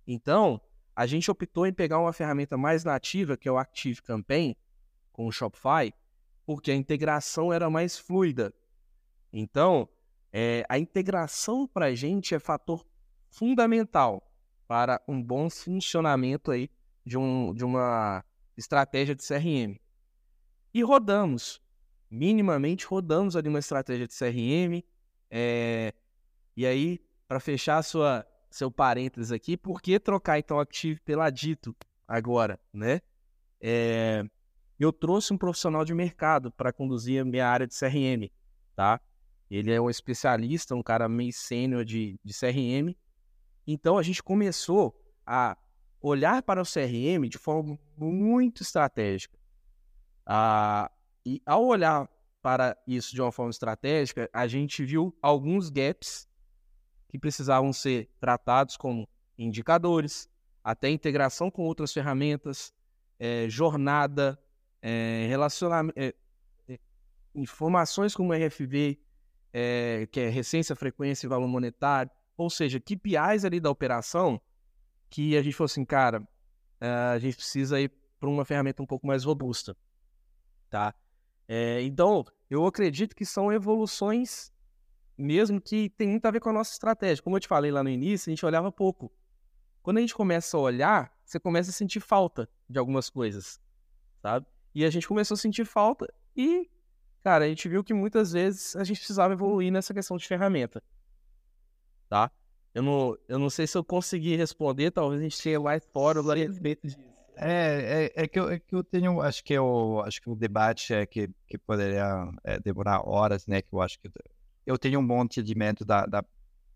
Então, 0.05 0.61
a 0.95 1.07
gente 1.07 1.31
optou 1.31 1.65
em 1.65 1.73
pegar 1.73 1.99
uma 1.99 2.13
ferramenta 2.13 2.57
mais 2.57 2.83
nativa, 2.83 3.35
que 3.35 3.49
é 3.49 3.51
o 3.51 3.57
Active 3.57 4.03
Campaign, 4.03 4.55
com 5.11 5.25
o 5.25 5.31
Shopify, 5.31 5.91
porque 6.45 6.69
a 6.69 6.75
integração 6.75 7.51
era 7.51 7.69
mais 7.71 7.97
fluida. 7.97 8.53
Então, 9.33 9.89
é, 10.31 10.63
a 10.69 10.77
integração 10.77 11.67
para 11.67 11.87
a 11.87 11.95
gente 11.95 12.35
é 12.35 12.39
fator 12.39 12.85
fundamental 13.31 14.31
para 14.67 15.01
um 15.07 15.21
bom 15.23 15.49
funcionamento 15.49 16.51
aí 16.51 16.69
de, 17.03 17.17
um, 17.17 17.53
de 17.53 17.65
uma 17.65 18.23
estratégia 18.57 19.15
de 19.15 19.25
CRM. 19.25 19.79
E 20.73 20.81
rodamos, 20.83 21.61
minimamente 22.09 22.85
rodamos 22.85 23.35
ali 23.35 23.49
uma 23.49 23.59
estratégia 23.59 24.07
de 24.07 24.13
CRM. 24.13 24.83
É... 25.29 25.93
E 26.55 26.65
aí, 26.65 26.99
para 27.27 27.39
fechar 27.39 27.81
sua, 27.83 28.25
seu 28.49 28.71
parênteses 28.71 29.31
aqui, 29.31 29.57
por 29.57 29.81
que 29.81 29.99
trocar 29.99 30.39
então 30.39 30.59
Active 30.59 30.99
pela 31.01 31.29
Dito 31.29 31.75
agora, 32.07 32.59
né? 32.73 33.01
É... 33.59 34.23
Eu 34.77 34.91
trouxe 34.91 35.33
um 35.33 35.37
profissional 35.37 35.85
de 35.85 35.93
mercado 35.93 36.51
para 36.51 36.73
conduzir 36.73 37.21
a 37.21 37.25
minha 37.25 37.47
área 37.47 37.65
de 37.65 37.73
CRM, 37.73 38.29
tá? 38.75 38.99
Ele 39.49 39.71
é 39.71 39.79
um 39.79 39.89
especialista, 39.89 40.75
um 40.75 40.83
cara 40.83 41.07
meio 41.07 41.31
sênior 41.31 41.85
de, 41.85 42.19
de 42.23 42.33
CRM. 42.33 42.93
Então 43.65 43.97
a 43.97 44.03
gente 44.03 44.21
começou 44.21 44.93
a 45.25 45.57
olhar 46.07 46.43
para 46.43 46.61
o 46.61 46.65
CRM 46.65 47.27
de 47.27 47.37
forma 47.37 47.79
muito 47.97 48.61
estratégica. 48.61 49.37
Ah, 50.23 50.91
e 51.25 51.41
ao 51.45 51.65
olhar 51.65 52.07
para 52.43 52.77
isso 52.85 53.15
de 53.15 53.21
uma 53.21 53.31
forma 53.31 53.49
estratégica, 53.49 54.29
a 54.31 54.45
gente 54.45 54.85
viu 54.85 55.17
alguns 55.19 55.71
gaps 55.71 56.27
que 57.09 57.17
precisavam 57.17 57.73
ser 57.73 58.07
tratados 58.19 58.77
como 58.77 59.09
indicadores, 59.35 60.29
até 60.63 60.89
integração 60.89 61.49
com 61.49 61.63
outras 61.63 61.91
ferramentas, 61.91 62.71
é, 63.17 63.49
jornada, 63.49 64.39
é, 64.83 65.25
relacionamento, 65.27 65.97
é, 65.97 66.13
informações 67.33 68.13
como 68.13 68.31
RFV, 68.31 68.99
que 70.11 70.19
é 70.19 70.29
recência, 70.29 70.75
frequência 70.75 71.25
e 71.25 71.29
valor 71.29 71.47
monetário, 71.47 72.11
ou 72.37 72.49
seja, 72.49 72.79
KPIs 72.79 73.45
ali 73.45 73.59
da 73.59 73.71
operação 73.71 74.39
que 75.09 75.37
a 75.37 75.41
gente 75.41 75.55
falou 75.55 75.65
assim, 75.65 75.85
cara, 75.85 76.21
uh, 76.21 77.13
a 77.13 77.19
gente 77.19 77.35
precisa 77.35 77.79
ir 77.79 77.91
para 78.19 78.29
uma 78.29 78.45
ferramenta 78.45 78.81
um 78.81 78.85
pouco 78.85 79.05
mais 79.05 79.23
robusta, 79.23 79.75
tá? 80.69 80.93
É, 81.47 81.81
então, 81.83 82.25
eu 82.49 82.65
acredito 82.65 83.15
que 83.15 83.25
são 83.25 83.51
evoluções 83.51 84.51
mesmo 85.17 85.61
que 85.61 85.89
tem 85.91 86.07
muito 86.09 86.25
a 86.25 86.31
ver 86.31 86.39
com 86.39 86.49
a 86.49 86.53
nossa 86.53 86.73
estratégia. 86.73 87.23
Como 87.23 87.35
eu 87.35 87.39
te 87.39 87.47
falei 87.47 87.71
lá 87.71 87.83
no 87.83 87.89
início, 87.89 88.29
a 88.29 88.31
gente 88.31 88.45
olhava 88.45 88.71
pouco. 88.71 89.11
Quando 89.81 89.97
a 89.97 90.01
gente 90.01 90.15
começa 90.15 90.57
a 90.57 90.59
olhar, 90.59 91.11
você 91.23 91.39
começa 91.39 91.69
a 91.69 91.73
sentir 91.73 91.99
falta 91.99 92.49
de 92.69 92.79
algumas 92.79 93.09
coisas, 93.09 93.59
sabe? 94.21 94.45
E 94.73 94.83
a 94.83 94.89
gente 94.89 95.07
começou 95.07 95.35
a 95.35 95.37
sentir 95.37 95.65
falta 95.65 96.11
e, 96.35 96.69
cara, 97.23 97.45
a 97.45 97.47
gente 97.47 97.69
viu 97.69 97.83
que 97.83 97.93
muitas 97.93 98.31
vezes 98.33 98.75
a 98.75 98.83
gente 98.83 98.97
precisava 98.97 99.33
evoluir 99.33 99.71
nessa 99.71 99.93
questão 99.93 100.17
de 100.17 100.27
ferramenta, 100.27 100.83
tá? 102.09 102.31
Eu 102.75 102.83
não, 102.83 103.17
eu 103.29 103.39
não 103.39 103.49
sei 103.49 103.65
se 103.65 103.77
eu 103.77 103.85
consegui 103.85 104.35
responder, 104.35 104.91
talvez 104.91 105.21
a 105.21 105.23
gente 105.23 105.41
tenha 105.41 105.57
mais 105.61 105.81
fora 105.93 106.19
a 106.19 106.35
respeito 106.35 106.85
disso. 106.85 106.99
É, 107.37 108.11
é, 108.17 108.23
é, 108.23 108.27
que 108.27 108.37
eu, 108.37 108.49
é 108.49 108.59
que 108.59 108.75
eu 108.75 108.83
tenho, 108.83 109.21
acho 109.21 109.41
que 109.45 109.53
eu 109.53 110.01
acho 110.05 110.21
que 110.21 110.29
o 110.29 110.35
debate 110.35 110.93
é 110.93 111.05
que, 111.05 111.29
que 111.47 111.57
poderia 111.57 112.29
é, 112.43 112.59
demorar 112.59 113.07
horas, 113.07 113.47
né? 113.47 113.61
Que 113.61 113.73
eu 113.73 113.81
acho 113.81 113.97
que 113.97 114.09
eu 114.65 114.77
tenho 114.77 114.99
um 114.99 115.07
bom 115.07 115.23
entendimento 115.23 115.85
da, 115.85 116.05
da, 116.05 116.23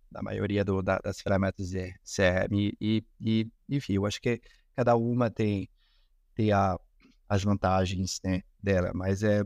da 0.10 0.22
maioria 0.22 0.64
do, 0.64 0.82
da, 0.82 1.00
das 1.00 1.20
ferramentas 1.20 1.70
de 1.70 1.94
CRM 2.06 2.74
e, 2.80 3.04
e, 3.20 3.48
enfim, 3.68 3.94
eu 3.96 4.06
acho 4.06 4.22
que 4.22 4.42
cada 4.74 4.96
uma 4.96 5.30
tem, 5.30 5.70
tem 6.34 6.54
a, 6.54 6.80
as 7.28 7.44
vantagens 7.44 8.22
né, 8.24 8.42
dela, 8.64 8.92
mas 8.96 9.22
é 9.22 9.44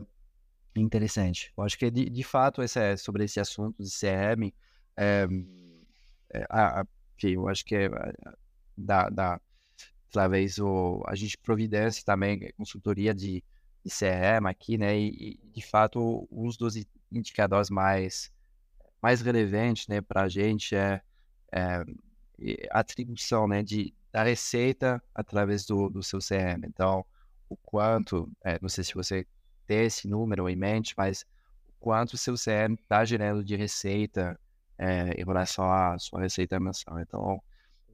interessante. 0.76 1.52
Eu 1.56 1.64
acho 1.64 1.76
que 1.76 1.90
de, 1.90 2.08
de 2.08 2.22
fato 2.22 2.62
esse, 2.62 2.96
sobre 2.96 3.24
esse 3.24 3.40
assunto 3.40 3.82
de 3.82 3.90
CRM, 3.90 4.52
é, 4.96 5.26
é, 6.34 6.44
a, 6.50 6.80
a, 6.80 6.86
eu 7.22 7.48
acho 7.48 7.64
que 7.64 7.76
é, 7.76 7.90
da, 8.76 9.08
da 9.08 9.40
talvez 10.10 10.58
o, 10.58 11.02
a 11.06 11.14
gente 11.14 11.38
providência 11.38 12.04
também 12.04 12.52
consultoria 12.56 13.14
de, 13.14 13.42
de 13.84 13.90
CRM 13.90 14.46
aqui, 14.46 14.76
né? 14.76 14.98
E, 14.98 15.40
de 15.52 15.62
fato 15.66 16.28
um 16.30 16.48
dos 16.58 16.76
indicadores 17.10 17.70
mais 17.70 18.32
mais 19.00 19.20
relevantes, 19.20 19.86
né, 19.86 20.00
para 20.00 20.22
a 20.22 20.28
gente 20.28 20.74
é, 20.74 21.00
é, 21.52 21.84
a 22.70 22.80
atribuição, 22.80 23.46
né, 23.46 23.62
de 23.62 23.94
da 24.10 24.22
receita 24.22 25.02
através 25.14 25.66
do, 25.66 25.90
do 25.90 26.02
seu 26.02 26.20
CRM. 26.20 26.64
Então, 26.66 27.04
o 27.48 27.56
quanto, 27.56 28.30
é, 28.44 28.58
não 28.62 28.68
sei 28.68 28.84
se 28.84 28.94
você 28.94 29.26
tem 29.66 29.86
esse 29.86 30.06
número 30.06 30.48
em 30.48 30.54
mente, 30.54 30.94
mas 30.96 31.22
o 31.68 31.72
quanto 31.80 32.14
o 32.14 32.16
seu 32.16 32.34
CRM 32.34 32.74
está 32.74 33.04
gerando 33.04 33.42
de 33.42 33.56
receita 33.56 34.38
é, 34.78 35.20
em 35.20 35.24
relação 35.24 35.70
à 35.70 35.98
sua 35.98 36.20
receita 36.20 36.58
mensal. 36.58 37.00
Então, 37.00 37.42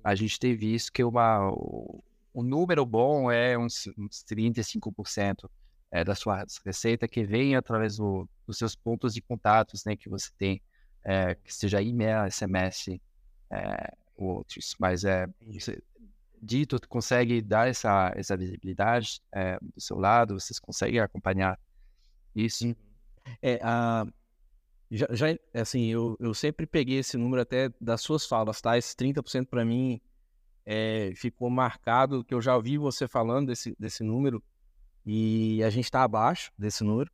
a 0.03 0.15
gente 0.15 0.39
tem 0.39 0.55
visto 0.57 0.93
que 0.93 1.05
uma, 1.05 1.51
o, 1.51 2.03
o 2.33 2.43
número 2.43 2.85
bom 2.87 3.31
é 3.31 3.59
uns, 3.59 3.87
uns 3.99 4.25
35% 4.25 5.49
é, 5.91 6.05
da 6.05 6.15
sua 6.15 6.45
receita 6.65 7.09
que 7.09 7.25
vem 7.25 7.57
através 7.57 7.97
do, 7.97 8.29
dos 8.47 8.59
seus 8.59 8.75
pontos 8.75 9.15
de 9.15 9.21
contatos 9.21 9.85
né, 9.85 9.97
que 9.97 10.09
você 10.09 10.31
tem, 10.39 10.63
é, 11.05 11.35
que 11.35 11.53
seja 11.53 11.83
e-mail, 11.83 12.31
SMS 12.31 13.01
é, 13.51 13.93
ou 14.17 14.37
outros. 14.37 14.75
Mas 14.79 15.05
é, 15.05 15.27
você, 15.47 15.83
dito, 16.41 16.81
consegue 16.89 17.43
dar 17.43 17.69
essa, 17.69 18.13
essa 18.17 18.37
visibilidade 18.37 19.21
é, 19.33 19.59
do 19.61 19.81
seu 19.81 19.99
lado, 19.99 20.39
vocês 20.39 20.59
conseguem 20.59 21.01
acompanhar 21.01 21.59
isso? 22.35 22.75
É, 23.43 23.61
a, 23.63 24.07
já, 24.91 25.07
já 25.13 25.27
assim, 25.55 25.87
eu, 25.87 26.17
eu 26.19 26.35
sempre 26.35 26.67
peguei 26.67 26.99
esse 26.99 27.17
número 27.17 27.41
até 27.43 27.71
das 27.81 28.01
suas 28.01 28.27
falas, 28.27 28.61
tá? 28.61 28.77
Esse 28.77 28.95
30% 28.97 29.47
para 29.47 29.65
mim 29.65 30.01
é, 30.67 31.13
ficou 31.15 31.49
marcado, 31.49 32.25
que 32.25 32.35
eu 32.35 32.41
já 32.41 32.57
ouvi 32.57 32.77
você 32.77 33.07
falando 33.07 33.49
desse, 33.49 33.75
desse 33.79 34.03
número, 34.03 34.43
e 35.07 35.63
a 35.63 35.71
gente 35.71 35.85
está 35.85 36.03
abaixo 36.03 36.53
desse 36.59 36.83
número. 36.85 37.11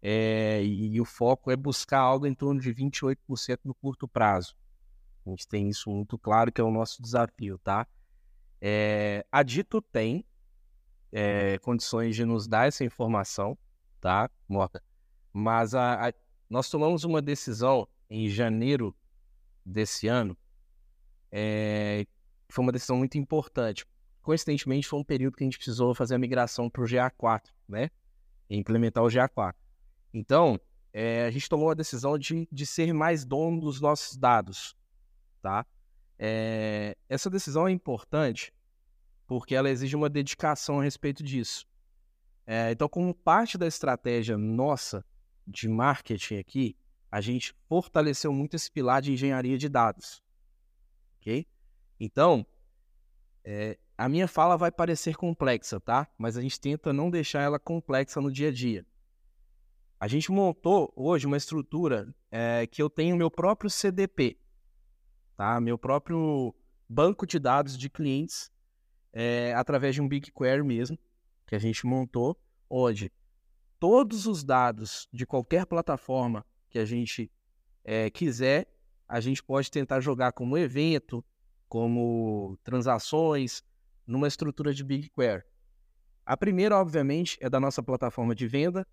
É, 0.00 0.62
e, 0.62 0.94
e, 0.94 1.00
o 1.00 1.04
foco 1.04 1.50
é 1.50 1.56
buscar 1.56 1.98
algo 1.98 2.26
em 2.26 2.34
torno 2.34 2.60
de 2.60 2.72
28% 2.72 3.60
no 3.64 3.74
curto 3.74 4.06
prazo. 4.06 4.54
A 5.26 5.30
gente 5.30 5.48
tem 5.48 5.68
isso 5.68 5.90
muito 5.90 6.16
claro 6.16 6.52
que 6.52 6.60
é 6.60 6.64
o 6.64 6.70
nosso 6.70 7.02
desafio, 7.02 7.58
tá? 7.58 7.86
É, 8.60 9.26
a 9.30 9.42
Dito 9.42 9.82
tem 9.82 10.24
é, 11.10 11.58
condições 11.58 12.14
de 12.14 12.24
nos 12.24 12.46
dar 12.46 12.68
essa 12.68 12.84
informação, 12.84 13.58
tá, 14.00 14.30
Morta? 14.48 14.82
Mas 15.32 15.74
a, 15.74 16.08
a 16.08 16.12
nós 16.48 16.68
tomamos 16.68 17.04
uma 17.04 17.20
decisão 17.20 17.86
em 18.08 18.28
janeiro 18.28 18.94
desse 19.64 20.08
ano, 20.08 20.36
é, 21.30 22.06
foi 22.48 22.62
uma 22.64 22.72
decisão 22.72 22.96
muito 22.96 23.18
importante. 23.18 23.84
Coincidentemente, 24.22 24.88
foi 24.88 24.98
um 24.98 25.04
período 25.04 25.36
que 25.36 25.44
a 25.44 25.46
gente 25.46 25.58
precisou 25.58 25.94
fazer 25.94 26.14
a 26.14 26.18
migração 26.18 26.68
para 26.70 26.82
o 26.82 26.86
GA4, 26.86 27.50
né? 27.68 27.90
E 28.48 28.56
implementar 28.56 29.04
o 29.04 29.08
GA4. 29.08 29.54
Então, 30.12 30.58
é, 30.92 31.26
a 31.26 31.30
gente 31.30 31.48
tomou 31.48 31.70
a 31.70 31.74
decisão 31.74 32.18
de, 32.18 32.48
de 32.50 32.66
ser 32.66 32.92
mais 32.92 33.24
dono 33.24 33.60
dos 33.60 33.80
nossos 33.80 34.16
dados, 34.16 34.76
tá? 35.42 35.66
É, 36.18 36.96
essa 37.08 37.30
decisão 37.30 37.68
é 37.68 37.70
importante 37.70 38.52
porque 39.26 39.54
ela 39.54 39.70
exige 39.70 39.94
uma 39.94 40.08
dedicação 40.08 40.80
a 40.80 40.82
respeito 40.82 41.22
disso. 41.22 41.66
É, 42.46 42.72
então, 42.72 42.88
como 42.88 43.14
parte 43.14 43.58
da 43.58 43.66
estratégia 43.66 44.38
nossa 44.38 45.04
de 45.48 45.68
marketing 45.68 46.36
aqui, 46.36 46.76
a 47.10 47.20
gente 47.20 47.54
fortaleceu 47.68 48.32
muito 48.32 48.54
esse 48.54 48.70
pilar 48.70 49.00
de 49.00 49.12
engenharia 49.12 49.56
de 49.56 49.68
dados. 49.68 50.22
Ok? 51.16 51.46
Então, 51.98 52.46
é, 53.42 53.78
a 53.96 54.08
minha 54.08 54.28
fala 54.28 54.56
vai 54.56 54.70
parecer 54.70 55.16
complexa, 55.16 55.80
tá? 55.80 56.06
Mas 56.18 56.36
a 56.36 56.42
gente 56.42 56.60
tenta 56.60 56.92
não 56.92 57.10
deixar 57.10 57.40
ela 57.40 57.58
complexa 57.58 58.20
no 58.20 58.30
dia 58.30 58.48
a 58.48 58.52
dia. 58.52 58.86
A 59.98 60.06
gente 60.06 60.30
montou 60.30 60.92
hoje 60.94 61.26
uma 61.26 61.36
estrutura 61.36 62.14
é, 62.30 62.66
que 62.66 62.80
eu 62.80 62.88
tenho 62.88 63.16
meu 63.16 63.30
próprio 63.30 63.70
CDP, 63.70 64.38
tá? 65.36 65.60
Meu 65.60 65.76
próprio 65.76 66.54
banco 66.88 67.26
de 67.26 67.38
dados 67.38 67.76
de 67.76 67.90
clientes 67.90 68.52
é, 69.12 69.52
através 69.54 69.94
de 69.94 70.02
um 70.02 70.08
BigQuery 70.08 70.62
mesmo, 70.62 70.96
que 71.46 71.56
a 71.56 71.58
gente 71.58 71.84
montou, 71.86 72.38
onde 72.70 73.10
todos 73.78 74.26
os 74.26 74.44
dados 74.44 75.08
de 75.12 75.26
qualquer 75.26 75.66
plataforma 75.66 76.44
que 76.68 76.78
a 76.78 76.84
gente 76.84 77.30
é, 77.84 78.10
quiser, 78.10 78.66
a 79.08 79.20
gente 79.20 79.42
pode 79.42 79.70
tentar 79.70 80.00
jogar 80.00 80.32
como 80.32 80.58
evento, 80.58 81.24
como 81.68 82.58
transações, 82.62 83.62
numa 84.06 84.28
estrutura 84.28 84.72
de 84.72 84.84
BigQuery. 84.84 85.42
A 86.24 86.36
primeira, 86.36 86.78
obviamente, 86.78 87.38
é 87.40 87.48
da 87.48 87.58
nossa 87.58 87.82
plataforma 87.82 88.34
de 88.34 88.46
venda. 88.46 88.86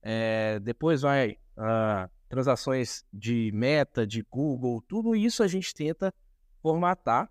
É, 0.00 0.60
depois 0.60 1.02
vai 1.02 1.32
uh, 1.56 2.10
transações 2.28 3.04
de 3.12 3.50
Meta, 3.52 4.06
de 4.06 4.22
Google, 4.22 4.80
tudo 4.82 5.14
isso 5.14 5.42
a 5.42 5.48
gente 5.48 5.74
tenta 5.74 6.12
formatar. 6.60 7.30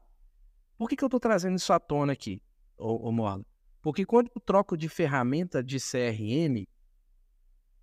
Por 0.78 0.88
que, 0.88 0.96
que 0.96 1.04
eu 1.04 1.08
estou 1.08 1.20
trazendo 1.20 1.58
isso 1.58 1.72
à 1.74 1.80
tona 1.80 2.14
aqui, 2.14 2.42
ô, 2.78 3.10
ô? 3.10 3.42
Porque 3.82 4.06
quando 4.06 4.30
eu 4.36 4.42
troco 4.42 4.78
de 4.78 4.88
ferramenta 4.88 5.64
de 5.64 5.78
CRM, 5.78 6.68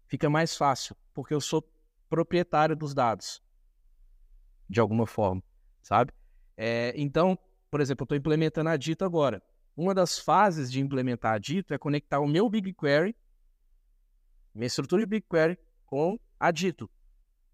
fica 0.07 0.31
mais 0.31 0.57
fácil, 0.57 0.97
porque 1.13 1.35
eu 1.35 1.41
sou 1.41 1.69
proprietário 2.09 2.77
dos 2.77 2.95
dados, 2.95 3.43
de 4.69 4.81
alguma 4.81 5.07
forma, 5.07 5.43
sabe? 5.83 6.13
É, 6.57 6.93
então, 6.97 7.39
por 7.71 7.81
exemplo, 7.81 8.03
eu 8.03 8.05
estou 8.05 8.17
implementando 8.17 8.71
a 8.71 8.77
Dito 8.77 9.05
agora. 9.05 9.43
Uma 9.77 9.95
das 9.95 10.19
fases 10.19 10.71
de 10.73 10.81
implementar 10.81 11.35
a 11.35 11.39
Dito 11.39 11.75
é 11.75 11.79
conectar 11.79 12.21
o 12.21 12.27
meu 12.27 12.49
BigQuery, 12.49 13.15
minha 14.55 14.67
estrutura 14.67 15.03
de 15.03 15.07
BigQuery, 15.07 15.59
com 15.85 16.19
a 16.39 16.51
Dito, 16.51 16.91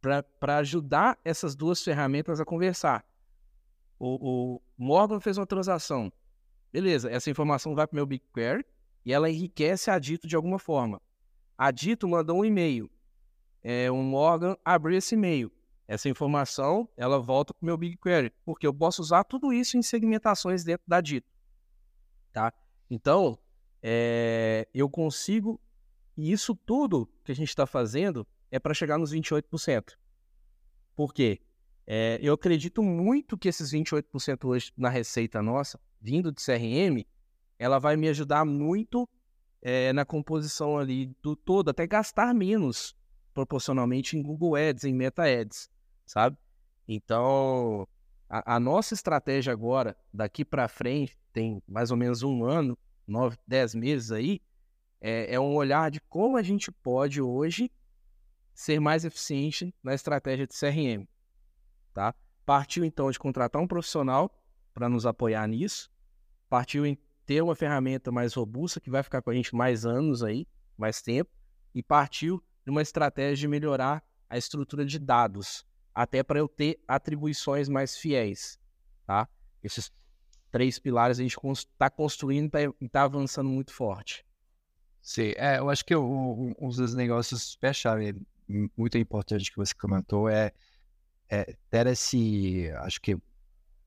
para 0.00 0.58
ajudar 0.58 1.18
essas 1.24 1.54
duas 1.54 1.82
ferramentas 1.82 2.40
a 2.40 2.44
conversar. 2.44 3.04
O, 3.98 4.54
o 4.56 4.62
Morgan 4.76 5.20
fez 5.20 5.38
uma 5.38 5.46
transação. 5.46 6.12
Beleza, 6.74 7.08
essa 7.08 7.30
informação 7.30 7.72
vai 7.72 7.86
para 7.86 7.94
o 7.94 7.96
meu 7.98 8.04
BigQuery 8.04 8.66
e 9.04 9.12
ela 9.12 9.30
enriquece 9.30 9.92
a 9.92 9.98
Dito 10.00 10.26
de 10.26 10.34
alguma 10.34 10.58
forma. 10.58 11.00
A 11.56 11.70
Dito 11.70 12.08
mandou 12.08 12.40
um 12.40 12.44
e-mail. 12.44 12.90
É, 13.62 13.88
um 13.92 14.02
Morgan 14.02 14.56
abriu 14.64 14.98
esse 14.98 15.14
e-mail. 15.14 15.52
Essa 15.86 16.08
informação 16.08 16.88
ela 16.96 17.20
volta 17.20 17.54
para 17.54 17.62
o 17.62 17.66
meu 17.66 17.76
BigQuery, 17.76 18.32
porque 18.44 18.66
eu 18.66 18.74
posso 18.74 19.00
usar 19.00 19.22
tudo 19.22 19.52
isso 19.52 19.76
em 19.76 19.82
segmentações 19.82 20.64
dentro 20.64 20.82
da 20.88 21.00
Dito 21.00 21.32
tá? 22.32 22.52
Então, 22.90 23.38
é, 23.80 24.68
eu 24.74 24.90
consigo, 24.90 25.60
e 26.16 26.32
isso 26.32 26.56
tudo 26.66 27.08
que 27.22 27.30
a 27.30 27.34
gente 27.34 27.48
está 27.48 27.64
fazendo 27.64 28.26
é 28.50 28.58
para 28.58 28.74
chegar 28.74 28.98
nos 28.98 29.14
28%. 29.14 29.96
Por 30.96 31.14
quê? 31.14 31.40
É, 31.86 32.18
eu 32.22 32.32
acredito 32.32 32.82
muito 32.82 33.36
que 33.36 33.48
esses 33.48 33.70
28% 33.70 34.44
hoje 34.44 34.72
na 34.76 34.88
receita 34.88 35.42
nossa, 35.42 35.78
vindo 36.00 36.32
de 36.32 36.42
CRM, 36.42 37.04
ela 37.58 37.78
vai 37.78 37.96
me 37.96 38.08
ajudar 38.08 38.44
muito 38.44 39.08
é, 39.60 39.92
na 39.92 40.04
composição 40.04 40.78
ali 40.78 41.14
do 41.22 41.36
todo, 41.36 41.70
até 41.70 41.86
gastar 41.86 42.34
menos 42.34 42.96
proporcionalmente 43.32 44.16
em 44.16 44.22
Google 44.22 44.54
Ads, 44.54 44.84
em 44.84 44.94
Meta 44.94 45.24
Ads, 45.24 45.68
sabe? 46.06 46.36
Então, 46.86 47.88
a, 48.28 48.56
a 48.56 48.60
nossa 48.60 48.94
estratégia 48.94 49.52
agora, 49.52 49.96
daqui 50.12 50.44
para 50.44 50.68
frente, 50.68 51.18
tem 51.32 51.62
mais 51.66 51.90
ou 51.90 51.96
menos 51.96 52.22
um 52.22 52.44
ano, 52.44 52.78
nove, 53.06 53.36
dez 53.46 53.74
meses 53.74 54.12
aí, 54.12 54.40
é, 55.00 55.34
é 55.34 55.40
um 55.40 55.54
olhar 55.54 55.90
de 55.90 56.00
como 56.00 56.36
a 56.36 56.42
gente 56.42 56.70
pode 56.70 57.20
hoje 57.20 57.70
ser 58.54 58.80
mais 58.80 59.04
eficiente 59.04 59.74
na 59.82 59.94
estratégia 59.94 60.46
de 60.46 60.54
CRM. 60.54 61.06
Tá? 61.94 62.14
Partiu 62.44 62.84
então 62.84 63.10
de 63.10 63.18
contratar 63.18 63.62
um 63.62 63.66
profissional 63.66 64.36
para 64.74 64.88
nos 64.88 65.06
apoiar 65.06 65.46
nisso, 65.46 65.88
partiu 66.50 66.84
em 66.84 66.98
ter 67.24 67.40
uma 67.40 67.54
ferramenta 67.54 68.10
mais 68.10 68.34
robusta 68.34 68.80
que 68.80 68.90
vai 68.90 69.02
ficar 69.02 69.22
com 69.22 69.30
a 69.30 69.34
gente 69.34 69.54
mais 69.54 69.86
anos 69.86 70.22
aí, 70.22 70.46
mais 70.76 71.00
tempo, 71.00 71.30
e 71.72 71.82
partiu 71.82 72.42
de 72.64 72.70
uma 72.70 72.82
estratégia 72.82 73.36
de 73.36 73.48
melhorar 73.48 74.04
a 74.28 74.36
estrutura 74.36 74.84
de 74.84 74.98
dados, 74.98 75.64
até 75.94 76.22
para 76.22 76.40
eu 76.40 76.48
ter 76.48 76.82
atribuições 76.88 77.68
mais 77.68 77.96
fiéis, 77.96 78.58
tá? 79.06 79.28
Esses 79.62 79.92
três 80.50 80.78
pilares 80.78 81.18
a 81.18 81.22
gente 81.22 81.38
está 81.54 81.88
construindo 81.88 82.50
e 82.80 82.84
está 82.84 83.04
avançando 83.04 83.48
muito 83.48 83.72
forte. 83.72 84.26
Sim, 85.00 85.32
é, 85.36 85.58
eu 85.58 85.70
acho 85.70 85.84
que 85.84 85.94
um, 85.94 86.54
um 86.58 86.68
dos 86.68 86.94
negócios 86.94 87.56
pé-chave 87.56 88.16
muito 88.76 88.98
importante 88.98 89.50
que 89.50 89.56
você 89.56 89.74
comentou 89.74 90.28
é, 90.28 90.52
é, 91.34 91.56
ter 91.70 91.86
esse, 91.88 92.70
acho 92.78 93.00
que 93.00 93.16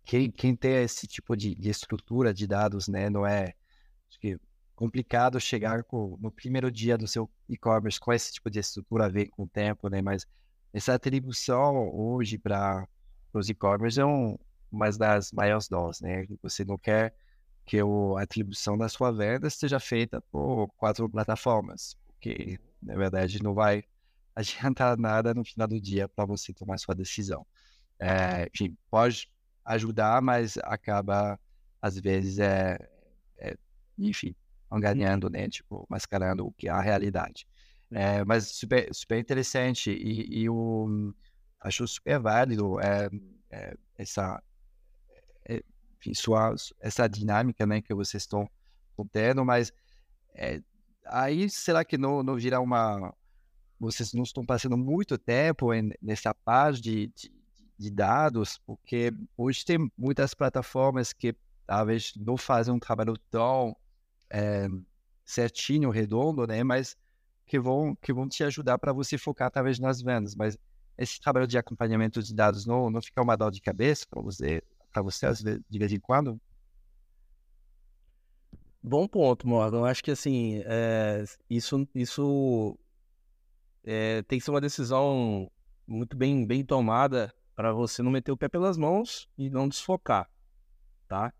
quem, 0.06 0.32
quem 0.32 0.56
tem 0.56 0.84
esse 0.84 1.08
tipo 1.08 1.36
de, 1.36 1.56
de, 1.56 1.70
estrutura 1.70 2.34
de 2.34 2.48
dados, 2.48 2.88
né, 2.88 3.10
não 3.10 3.26
é 3.26 3.54
acho 4.10 4.20
que 4.20 4.40
complicado 4.76 5.40
chegar 5.40 5.84
com, 5.84 6.18
no 6.20 6.32
primeiro 6.32 6.72
dia 6.72 6.98
do 6.98 7.08
seu 7.08 7.30
e-commerce 7.50 8.00
com 8.00 8.14
esse 8.14 8.34
tipo 8.34 8.50
de 8.50 8.60
estrutura 8.60 9.06
a 9.06 9.10
ver 9.10 9.28
com 9.30 9.44
o 9.44 9.48
tempo, 9.48 9.90
né, 9.90 10.02
mas 10.02 10.26
essa 10.74 10.94
atribuição 10.94 11.90
hoje 11.94 12.38
para 12.38 12.88
os 13.34 13.50
e-commerce 13.50 14.00
é 14.00 14.06
um, 14.06 14.38
uma 14.72 14.92
das 14.92 15.32
maiores 15.32 15.68
doses, 15.68 16.02
né? 16.02 16.26
Você 16.44 16.66
não 16.66 16.78
quer 16.78 17.16
que 17.66 17.78
a 17.80 18.22
atribuição 18.22 18.78
da 18.78 18.88
sua 18.90 19.12
venda 19.12 19.48
esteja 19.48 19.80
feita 19.80 20.22
por 20.32 20.68
quatro 20.78 21.10
plataformas, 21.10 21.98
porque 22.08 22.60
na 22.82 22.96
verdade 22.96 23.42
não 23.42 23.54
vai 23.54 23.84
adiantar 24.38 24.98
nada 24.98 25.34
no 25.34 25.44
final 25.44 25.68
do 25.68 25.80
dia 25.80 26.08
para 26.08 26.26
você 26.26 26.54
tomar 26.54 26.78
sua 26.78 26.96
decisão. 26.96 27.46
É, 28.00 28.50
enfim, 28.54 28.78
pode 28.90 29.30
ajudar, 29.66 30.22
mas 30.22 30.58
acaba 30.64 31.40
às 31.82 32.00
vezes 32.00 32.40
é, 32.40 32.78
é 33.38 33.58
enfim, 33.98 34.36
enganando, 34.72 35.30
né? 35.30 35.50
Tipo, 35.50 35.86
mascarando 35.90 36.46
o 36.46 36.52
que 36.54 36.68
é 36.68 36.72
a 36.72 36.82
realidade. 36.82 37.48
É, 37.92 38.24
mas 38.26 38.48
super, 38.52 38.94
super 38.94 39.18
interessante 39.18 39.92
e, 39.92 40.44
e 40.44 40.50
o 40.50 41.14
acho 41.62 41.88
super 41.88 42.20
válido 42.20 42.80
é, 42.80 43.10
é, 43.50 43.78
essa 43.98 44.42
é, 45.48 45.64
enfim, 45.98 46.14
sua, 46.14 46.54
essa 46.80 47.08
dinâmica 47.08 47.66
né, 47.66 47.82
que 47.82 47.94
vocês 47.94 48.24
estão 48.24 48.50
tendo, 49.12 49.46
mas 49.46 49.72
é, 50.34 50.62
aí 51.06 51.50
será 51.50 51.84
que 51.86 51.98
não, 51.98 52.24
não 52.24 52.36
virá 52.36 52.60
uma. 52.60 53.14
Vocês 53.80 54.14
não 54.14 54.24
estão 54.24 54.46
passando 54.46 54.78
muito 54.78 55.18
tempo 55.18 55.74
em, 55.74 55.92
nessa 56.02 56.34
parte 56.34 56.82
de, 56.82 57.08
de, 57.08 57.32
de, 57.78 57.92
dados, 57.92 58.60
porque 58.66 59.14
hoje 59.38 59.64
tem 59.64 59.92
muitas 59.98 60.34
plataformas 60.34 61.14
que 61.14 61.36
talvez 61.66 62.14
não 62.16 62.38
fazem 62.38 62.74
um 62.74 62.80
trabalho 62.80 63.16
tão 63.30 63.76
é, 64.30 64.68
certinho, 65.26 65.90
redondo, 65.90 66.48
né? 66.48 66.64
Mas 66.64 66.98
que 67.46 67.60
vão, 67.60 67.96
que 67.96 68.12
vão 68.12 68.28
te 68.28 68.44
ajudar 68.44 68.78
para 68.78 68.92
você 68.92 69.18
focar 69.18 69.52
talvez 69.52 69.80
nas 69.80 70.02
vendas. 70.02 70.36
Mas 70.36 70.58
esse 70.98 71.20
trabalho 71.22 71.48
de 71.48 71.58
acompanhamento 71.58 72.22
de 72.24 72.34
dados 72.34 72.66
não, 72.66 72.90
não 72.90 73.02
fica 73.02 73.22
uma 73.22 73.36
dor 73.36 73.52
de 73.52 73.62
cabeça 73.62 74.06
para 74.10 74.22
você 74.22 74.64
para 74.92 75.04
você 75.04 75.28
de 75.70 75.80
vez 75.80 75.92
em 75.92 76.00
quando? 76.00 76.40
Bom 78.82 79.08
ponto, 79.08 79.48
Morgan. 79.48 79.80
Eu 79.80 79.86
acho 79.86 80.04
que 80.04 80.12
assim, 80.12 80.62
é, 80.66 81.24
isso, 81.50 81.88
isso 81.94 82.78
é, 83.88 84.22
tem 84.24 84.38
que 84.38 84.44
ser 84.44 84.52
uma 84.52 84.60
decisão 84.60 85.50
muito 85.88 86.18
bem, 86.18 86.46
bem 86.46 86.64
tomada 86.64 87.34
para 87.56 87.72
você 87.72 88.04
não 88.04 88.12
meter 88.12 88.34
o 88.34 88.38
pé 88.38 88.50
pelas 88.50 88.78
mãos 88.78 89.30
e 89.38 89.50
não 89.50 89.70
desfocar, 89.70 90.30
tá? 91.08 91.34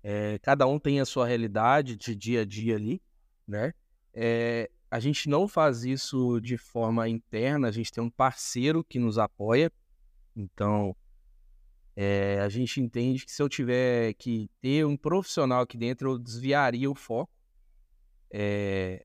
É, 0.00 0.38
cada 0.38 0.68
um 0.68 0.78
tem 0.78 1.00
a 1.00 1.04
sua 1.04 1.26
realidade 1.26 1.96
de 1.96 2.14
dia 2.14 2.42
a 2.42 2.44
dia 2.44 2.76
ali, 2.76 3.02
né? 3.46 3.74
É, 4.14 4.70
a 4.88 5.00
gente 5.00 5.28
não 5.28 5.48
faz 5.48 5.84
isso 5.84 6.40
de 6.40 6.56
forma 6.56 7.08
interna, 7.08 7.66
a 7.66 7.72
gente 7.72 7.90
tem 7.90 8.02
um 8.02 8.10
parceiro 8.10 8.84
que 8.84 9.00
nos 9.00 9.18
apoia, 9.18 9.72
então 10.36 10.96
é, 11.96 12.38
a 12.38 12.48
gente 12.48 12.80
entende 12.80 13.26
que 13.26 13.32
se 13.32 13.42
eu 13.42 13.48
tiver 13.48 14.14
que 14.14 14.48
ter 14.60 14.86
um 14.86 14.96
profissional 14.96 15.62
aqui 15.62 15.76
dentro, 15.76 16.12
eu 16.12 16.18
desviaria 16.18 16.88
o 16.88 16.94
foco. 16.94 17.32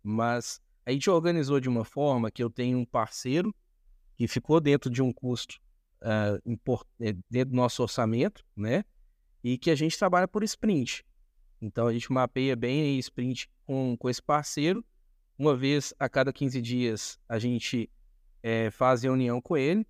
Mas 0.03 0.61
a 0.85 0.91
gente 0.91 1.09
organizou 1.09 1.59
de 1.59 1.67
uma 1.67 1.83
forma 1.83 2.29
que 2.29 2.43
eu 2.43 2.49
tenho 2.49 2.77
um 2.77 2.85
parceiro 2.85 3.53
que 4.15 4.27
ficou 4.27 4.61
dentro 4.61 4.89
de 4.89 5.01
um 5.01 5.11
custo 5.11 5.59
uh, 6.01 6.39
import, 6.45 6.87
dentro 7.29 7.49
do 7.49 7.55
nosso 7.55 7.81
orçamento, 7.81 8.45
né? 8.55 8.85
E 9.43 9.57
que 9.57 9.71
a 9.71 9.75
gente 9.75 9.97
trabalha 9.97 10.27
por 10.27 10.43
sprint. 10.43 11.03
Então 11.61 11.87
a 11.87 11.93
gente 11.93 12.11
mapeia 12.11 12.55
bem 12.55 12.81
a 12.81 12.99
sprint 12.99 13.49
com, 13.65 13.97
com 13.97 14.09
esse 14.09 14.21
parceiro. 14.21 14.85
Uma 15.37 15.55
vez 15.55 15.93
a 15.99 16.07
cada 16.07 16.31
15 16.31 16.61
dias 16.61 17.19
a 17.27 17.39
gente 17.39 17.89
é, 18.41 18.69
faz 18.69 19.03
reunião 19.03 19.41
com 19.41 19.57
ele 19.57 19.85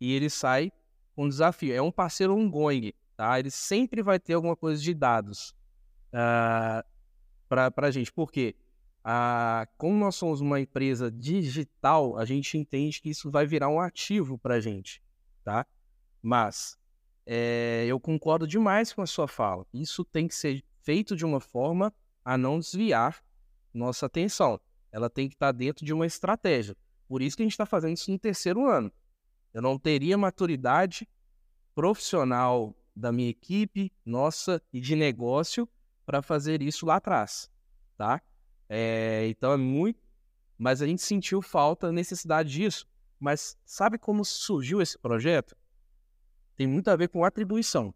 e 0.00 0.12
ele 0.12 0.28
sai 0.28 0.72
um 1.16 1.28
desafio. 1.28 1.72
É 1.72 1.80
um 1.80 1.92
parceiro 1.92 2.36
ongoing, 2.36 2.92
tá? 3.16 3.38
Ele 3.38 3.50
sempre 3.50 4.02
vai 4.02 4.18
ter 4.18 4.34
alguma 4.34 4.56
coisa 4.56 4.82
de 4.82 4.92
dados 4.92 5.50
uh, 6.12 6.82
ah, 6.82 6.84
para 7.48 7.86
a 7.86 7.90
gente. 7.90 8.12
Por 8.12 8.30
quê? 8.30 8.54
Uh, 9.00 9.66
como 9.78 9.96
nós 9.96 10.14
somos 10.16 10.40
uma 10.40 10.60
empresa 10.60 11.10
digital, 11.10 12.18
a 12.18 12.24
gente 12.24 12.58
entende 12.58 13.00
que 13.00 13.10
isso 13.10 13.30
vai 13.30 13.46
virar 13.46 13.68
um 13.68 13.80
ativo 13.80 14.38
para 14.38 14.56
a 14.56 14.60
gente, 14.60 15.02
tá? 15.42 15.66
Mas 16.22 16.78
é, 17.26 17.86
eu 17.86 17.98
concordo 17.98 18.46
demais 18.46 18.92
com 18.92 19.00
a 19.00 19.06
sua 19.06 19.26
fala. 19.26 19.66
Isso 19.72 20.04
tem 20.04 20.28
que 20.28 20.34
ser 20.34 20.62
feito 20.82 21.16
de 21.16 21.24
uma 21.24 21.40
forma 21.40 21.94
a 22.24 22.36
não 22.36 22.58
desviar 22.58 23.22
nossa 23.72 24.06
atenção. 24.06 24.60
Ela 24.92 25.08
tem 25.08 25.28
que 25.28 25.34
estar 25.34 25.52
dentro 25.52 25.84
de 25.84 25.92
uma 25.92 26.06
estratégia. 26.06 26.76
Por 27.08 27.22
isso 27.22 27.36
que 27.36 27.42
a 27.42 27.46
gente 27.46 27.52
está 27.52 27.66
fazendo 27.66 27.96
isso 27.96 28.10
no 28.10 28.18
terceiro 28.18 28.68
ano. 28.68 28.92
Eu 29.52 29.62
não 29.62 29.78
teria 29.78 30.18
maturidade 30.18 31.08
profissional 31.74 32.74
da 32.94 33.10
minha 33.10 33.30
equipe, 33.30 33.92
nossa 34.04 34.62
e 34.72 34.80
de 34.80 34.94
negócio 34.94 35.68
para 36.04 36.20
fazer 36.20 36.60
isso 36.60 36.84
lá 36.84 36.96
atrás, 36.96 37.50
tá? 37.96 38.20
É, 38.72 39.26
então 39.26 39.52
é 39.52 39.56
muito. 39.56 40.00
Mas 40.56 40.80
a 40.80 40.86
gente 40.86 41.02
sentiu 41.02 41.42
falta, 41.42 41.90
necessidade 41.90 42.50
disso. 42.50 42.86
Mas 43.18 43.58
sabe 43.64 43.98
como 43.98 44.24
surgiu 44.24 44.80
esse 44.80 44.96
projeto? 44.96 45.56
Tem 46.56 46.66
muito 46.66 46.88
a 46.88 46.94
ver 46.94 47.08
com 47.08 47.24
atribuição. 47.24 47.92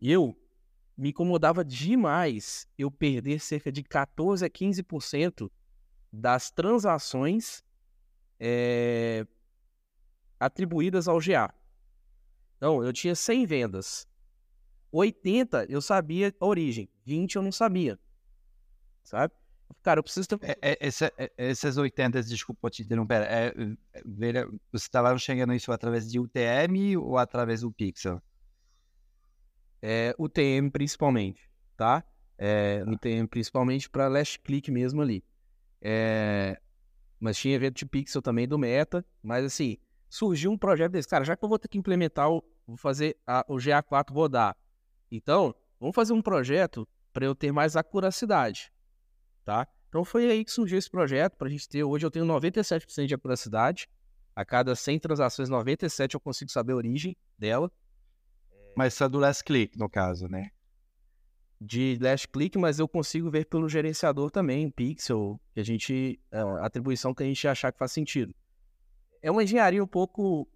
Eu 0.00 0.36
me 0.96 1.10
incomodava 1.10 1.64
demais 1.64 2.68
eu 2.76 2.90
perder 2.90 3.40
cerca 3.40 3.72
de 3.72 3.82
14 3.82 4.44
a 4.44 4.50
15% 4.50 5.50
das 6.12 6.50
transações 6.50 7.64
é, 8.38 9.26
atribuídas 10.38 11.08
ao 11.08 11.18
GA. 11.18 11.54
Então, 12.56 12.84
eu 12.84 12.92
tinha 12.92 13.14
100 13.14 13.46
vendas. 13.46 14.06
80 14.92 15.66
eu 15.70 15.80
sabia 15.80 16.34
a 16.38 16.44
origem, 16.44 16.88
20 17.04 17.36
eu 17.36 17.42
não 17.42 17.52
sabia. 17.52 17.98
Sabe? 19.02 19.32
Cara, 19.82 20.00
eu 20.00 20.04
preciso 20.04 20.28
ter. 20.28 20.38
É, 20.42 20.56
é, 20.60 20.88
é, 21.18 21.30
essas 21.36 21.76
80, 21.76 22.22
desculpa 22.22 22.70
te 22.70 22.82
interromper, 22.82 23.22
é, 23.22 23.54
é, 23.54 24.46
você 24.72 24.84
estava 24.84 25.16
chegando 25.18 25.54
isso 25.54 25.72
através 25.72 26.10
de 26.10 26.18
UTM 26.18 26.96
ou 26.98 27.16
através 27.16 27.62
do 27.62 27.72
Pixel? 27.72 28.20
É, 29.82 30.14
UTM 30.18 30.70
principalmente, 30.70 31.48
tá? 31.76 32.04
É, 32.36 32.84
UTM 32.86 33.26
principalmente 33.28 33.88
para 33.88 34.08
last 34.08 34.38
click 34.40 34.70
mesmo 34.70 35.00
ali. 35.00 35.24
É, 35.80 36.60
mas 37.18 37.38
tinha 37.38 37.54
evento 37.54 37.76
de 37.76 37.86
Pixel 37.86 38.20
também 38.22 38.46
do 38.46 38.58
Meta, 38.58 39.04
mas 39.22 39.44
assim, 39.44 39.78
surgiu 40.08 40.50
um 40.50 40.58
projeto 40.58 40.92
desse. 40.92 41.08
Cara, 41.08 41.24
já 41.24 41.36
que 41.36 41.44
eu 41.44 41.48
vou 41.48 41.58
ter 41.58 41.68
que 41.68 41.78
implementar, 41.78 42.30
o, 42.30 42.42
vou 42.66 42.76
fazer 42.76 43.16
a, 43.26 43.44
o 43.48 43.56
GA4 43.56 44.12
rodar. 44.12 44.56
Então, 45.10 45.54
vamos 45.78 45.94
fazer 45.94 46.12
um 46.12 46.22
projeto 46.22 46.86
para 47.12 47.24
eu 47.24 47.34
ter 47.34 47.52
mais 47.52 47.76
acuracidade, 47.76 48.72
tá? 49.44 49.66
Então 49.88 50.04
foi 50.04 50.30
aí 50.30 50.44
que 50.44 50.52
surgiu 50.52 50.78
esse 50.78 50.90
projeto, 50.90 51.36
para 51.36 51.48
a 51.48 51.50
gente 51.50 51.68
ter, 51.68 51.82
hoje 51.82 52.06
eu 52.06 52.10
tenho 52.10 52.24
97% 52.24 53.06
de 53.06 53.14
acuracidade, 53.14 53.88
a 54.34 54.44
cada 54.44 54.74
100 54.74 55.00
transações, 55.00 55.48
97 55.48 56.14
eu 56.14 56.20
consigo 56.20 56.50
saber 56.50 56.72
a 56.72 56.76
origem 56.76 57.16
dela. 57.36 57.70
Mas 58.76 58.94
só 58.94 59.08
do 59.08 59.18
last 59.18 59.42
click, 59.42 59.76
no 59.76 59.90
caso, 59.90 60.28
né? 60.28 60.50
De 61.60 61.98
last 62.00 62.28
click, 62.28 62.56
mas 62.56 62.78
eu 62.78 62.88
consigo 62.88 63.28
ver 63.30 63.46
pelo 63.46 63.68
gerenciador 63.68 64.30
também, 64.30 64.70
pixel, 64.70 65.40
que 65.52 65.60
a 65.60 65.64
gente, 65.64 66.20
é 66.30 66.40
atribuição 66.64 67.12
que 67.12 67.22
a 67.22 67.26
gente 67.26 67.46
achar 67.48 67.72
que 67.72 67.78
faz 67.78 67.92
sentido. 67.92 68.34
É 69.20 69.30
uma 69.30 69.42
engenharia 69.42 69.82
um 69.82 69.88
pouco 69.88 70.48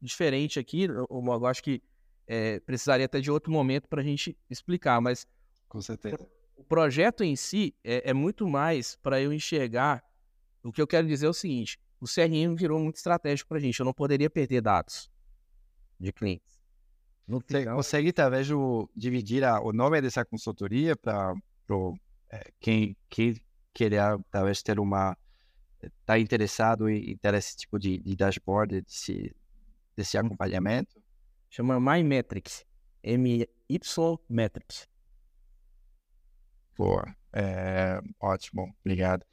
diferente 0.00 0.58
aqui, 0.58 0.84
eu 0.84 1.46
acho 1.46 1.62
que 1.62 1.82
é, 2.26 2.58
precisaria 2.60 3.06
até 3.06 3.20
de 3.20 3.30
outro 3.30 3.52
momento 3.52 3.86
para 3.86 4.00
a 4.00 4.04
gente 4.04 4.36
explicar, 4.48 5.00
mas 5.00 5.26
com 5.68 5.80
certeza. 5.80 6.26
O 6.58 6.64
projeto 6.64 7.22
em 7.22 7.36
si 7.36 7.72
é, 7.84 8.10
é 8.10 8.12
muito 8.12 8.46
mais 8.48 8.96
para 8.96 9.20
eu 9.20 9.32
enxergar. 9.32 10.02
O 10.60 10.72
que 10.72 10.82
eu 10.82 10.88
quero 10.88 11.06
dizer 11.06 11.26
é 11.26 11.28
o 11.28 11.32
seguinte: 11.32 11.78
o 12.00 12.04
CRM 12.04 12.56
virou 12.56 12.80
muito 12.80 12.96
estratégico 12.96 13.48
para 13.48 13.58
a 13.58 13.60
gente. 13.60 13.78
Eu 13.78 13.86
não 13.86 13.94
poderia 13.94 14.28
perder 14.28 14.60
dados 14.60 15.08
de 16.00 16.12
clientes. 16.12 16.58
Você 17.28 17.64
consegue, 17.64 18.12
talvez, 18.12 18.48
dividir 18.96 19.44
a, 19.44 19.60
o 19.60 19.72
nome 19.72 20.00
dessa 20.00 20.24
consultoria 20.24 20.96
para 20.96 21.32
é, 22.30 22.50
quem, 22.58 22.96
quem 23.08 23.36
querer, 23.72 24.18
talvez, 24.28 24.60
ter 24.60 24.80
uma. 24.80 25.16
está 25.80 26.18
interessado 26.18 26.88
em 26.88 27.16
ter 27.18 27.34
esse 27.34 27.56
tipo 27.56 27.78
de, 27.78 27.98
de 27.98 28.16
dashboard, 28.16 28.80
desse, 28.80 29.32
desse 29.94 30.18
acompanhamento? 30.18 31.00
Chama 31.48 31.78
MyMetrics. 31.78 32.66
M-Y 33.00 34.18
Metrics. 34.28 34.88
Boa. 36.78 37.04
É, 37.32 38.00
ótimo, 38.20 38.72
obrigado. 38.80 39.26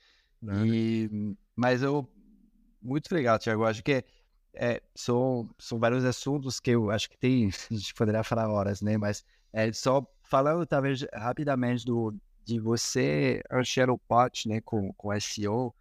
E, 0.65 1.37
mas 1.55 1.83
eu. 1.83 2.09
Muito 2.81 3.13
legal, 3.13 3.37
Tiago. 3.39 3.65
Acho 3.65 3.83
que 3.83 4.03
é, 4.53 4.81
são, 4.95 5.49
são 5.59 5.79
vários 5.79 6.03
assuntos 6.03 6.59
que 6.59 6.71
eu 6.71 6.89
acho 6.89 7.09
que 7.09 7.17
tem. 7.17 7.49
A 7.71 7.73
gente 7.73 7.93
poderia 7.93 8.23
falar 8.23 8.49
horas, 8.49 8.81
né? 8.81 8.97
Mas 8.97 9.23
é, 9.53 9.71
só 9.71 10.05
falando, 10.23 10.65
talvez, 10.65 11.05
rapidamente 11.13 11.85
do, 11.85 12.15
de 12.43 12.59
você 12.59 13.41
encher 13.53 13.89
o 13.89 13.97
pote 13.97 14.47
né, 14.49 14.59
com, 14.61 14.91
com 14.93 15.13
SEO. 15.19 15.73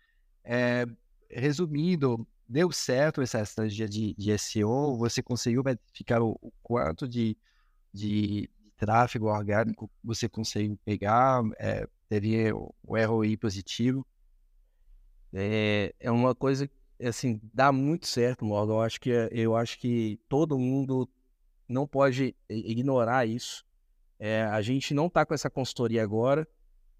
É, 0.45 0.87
resumindo, 1.31 2.27
deu 2.47 2.71
certo 2.71 3.23
essa 3.23 3.41
estratégia 3.41 3.89
de, 3.89 4.15
de 4.15 4.39
SEO? 4.39 4.97
Você 4.99 5.23
conseguiu 5.23 5.62
verificar 5.62 6.23
o, 6.23 6.39
o 6.43 6.53
quanto 6.62 7.09
de, 7.09 7.37
de, 7.93 8.51
tráfego 8.77 9.27
orgânico 9.27 9.91
você 10.03 10.29
conseguiu 10.29 10.79
pegar? 10.85 11.43
É, 11.59 11.87
o, 12.53 12.75
o 12.83 12.97
ROI 12.97 13.37
positivo? 13.37 14.07
É, 15.33 15.95
é 15.99 16.11
uma 16.11 16.35
coisa 16.35 16.70
assim 17.03 17.41
dá 17.53 17.72
muito 17.72 18.07
certo, 18.07 18.45
Morgan. 18.45 18.75
Eu 18.75 18.81
acho 18.81 19.01
que 19.01 19.11
eu 19.33 19.57
acho 19.57 19.79
que 19.79 20.20
todo 20.29 20.59
mundo 20.59 21.09
não 21.68 21.87
pode 21.87 22.35
ignorar 22.49 23.27
isso. 23.27 23.64
É, 24.18 24.45
a 24.45 24.62
gente 24.62 24.95
não 24.95 25.07
está 25.07 25.27
com 25.27 25.35
essa 25.35 25.51
consultoria 25.51 26.03
agora. 26.03 26.47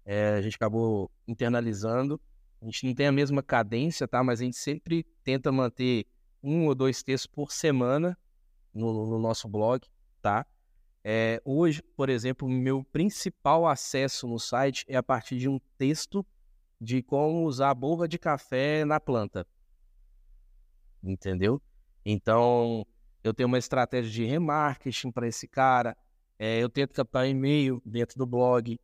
É, 0.03 0.35
a 0.35 0.41
gente 0.41 0.55
acabou 0.55 1.09
internalizando 1.27 2.19
a 2.61 2.65
gente 2.65 2.87
não 2.87 2.95
tem 2.95 3.07
a 3.07 3.11
mesma 3.11 3.43
cadência, 3.43 4.07
tá? 4.07 4.23
Mas 4.23 4.41
a 4.41 4.43
gente 4.43 4.57
sempre 4.57 5.05
tenta 5.23 5.51
manter 5.51 6.07
um 6.41 6.65
ou 6.65 6.73
dois 6.75 7.03
textos 7.03 7.27
por 7.27 7.51
semana 7.51 8.17
no, 8.73 9.07
no 9.07 9.19
nosso 9.19 9.47
blog, 9.47 9.87
tá? 10.21 10.45
É, 11.07 11.39
hoje, 11.45 11.83
por 11.95 12.09
exemplo, 12.09 12.49
meu 12.49 12.83
principal 12.83 13.67
acesso 13.67 14.27
no 14.27 14.39
site 14.39 14.83
é 14.87 14.95
a 14.95 15.03
partir 15.03 15.37
de 15.37 15.47
um 15.47 15.59
texto 15.77 16.25
de 16.81 17.03
como 17.03 17.45
usar 17.45 17.69
a 17.69 17.75
borra 17.75 18.07
de 18.07 18.17
café 18.17 18.83
na 18.83 18.99
planta. 18.99 19.45
Entendeu? 21.03 21.61
Então, 22.03 22.87
eu 23.23 23.35
tenho 23.35 23.45
uma 23.45 23.59
estratégia 23.59 24.11
de 24.11 24.25
remarketing 24.25 25.11
para 25.11 25.27
esse 25.27 25.47
cara. 25.47 25.95
É, 26.39 26.57
eu 26.57 26.69
tento 26.69 26.91
captar 26.91 27.29
e-mail 27.29 27.79
dentro 27.85 28.17
do 28.17 28.25
blog. 28.25 28.79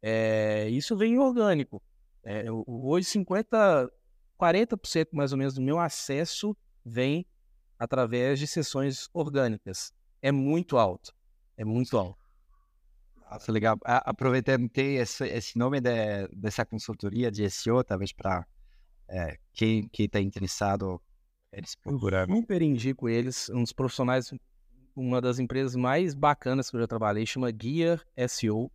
É, 0.00 0.68
isso 0.68 0.96
vem 0.96 1.18
orgânico. 1.18 1.82
É, 2.22 2.44
hoje, 2.64 3.08
50, 3.08 3.90
40% 4.38 5.08
mais 5.10 5.32
ou 5.32 5.38
menos 5.38 5.54
do 5.54 5.60
meu 5.60 5.80
acesso 5.80 6.56
vem 6.84 7.26
através 7.76 8.38
de 8.38 8.46
sessões 8.46 9.08
orgânicas. 9.12 9.92
É 10.22 10.30
muito 10.30 10.78
alto. 10.78 11.12
É 11.56 11.64
muito 11.64 11.96
alto. 11.96 12.26
Nossa, 13.30 13.50
legal. 13.50 13.76
Aproveitando 13.84 14.68
ter 14.68 15.00
esse, 15.00 15.26
esse 15.26 15.58
nome 15.58 15.80
de, 15.80 16.28
dessa 16.28 16.64
consultoria 16.64 17.30
de 17.30 17.48
SEO, 17.50 17.82
talvez 17.82 18.12
para 18.12 18.46
é, 19.08 19.36
quem 19.52 19.90
está 19.98 20.20
interessado, 20.20 21.00
eles 21.52 21.74
procurarem. 21.74 22.34
Eu 22.34 22.40
super 22.40 22.62
indico 22.62 23.08
eles, 23.08 23.48
uns 23.50 23.72
profissionais, 23.72 24.32
uma 24.94 25.20
das 25.20 25.38
empresas 25.38 25.74
mais 25.74 26.14
bacanas 26.14 26.70
que 26.70 26.76
eu 26.76 26.80
já 26.80 26.86
trabalhei, 26.86 27.26
chama 27.26 27.50
Gear 27.50 28.04
SEO. 28.28 28.70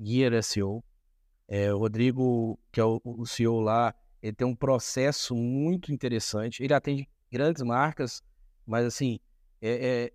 Gear 0.00 0.42
SEO. 0.42 0.82
É, 1.46 1.72
o 1.74 1.78
Rodrigo, 1.78 2.58
que 2.70 2.80
é 2.80 2.84
o, 2.84 3.00
o 3.04 3.26
CEO 3.26 3.60
lá, 3.60 3.94
ele 4.22 4.34
tem 4.34 4.46
um 4.46 4.56
processo 4.56 5.34
muito 5.34 5.92
interessante. 5.92 6.62
Ele 6.62 6.72
atende 6.72 7.08
grandes 7.30 7.62
marcas, 7.62 8.22
mas 8.64 8.86
assim, 8.86 9.18
é, 9.60 9.70
é, 9.70 10.12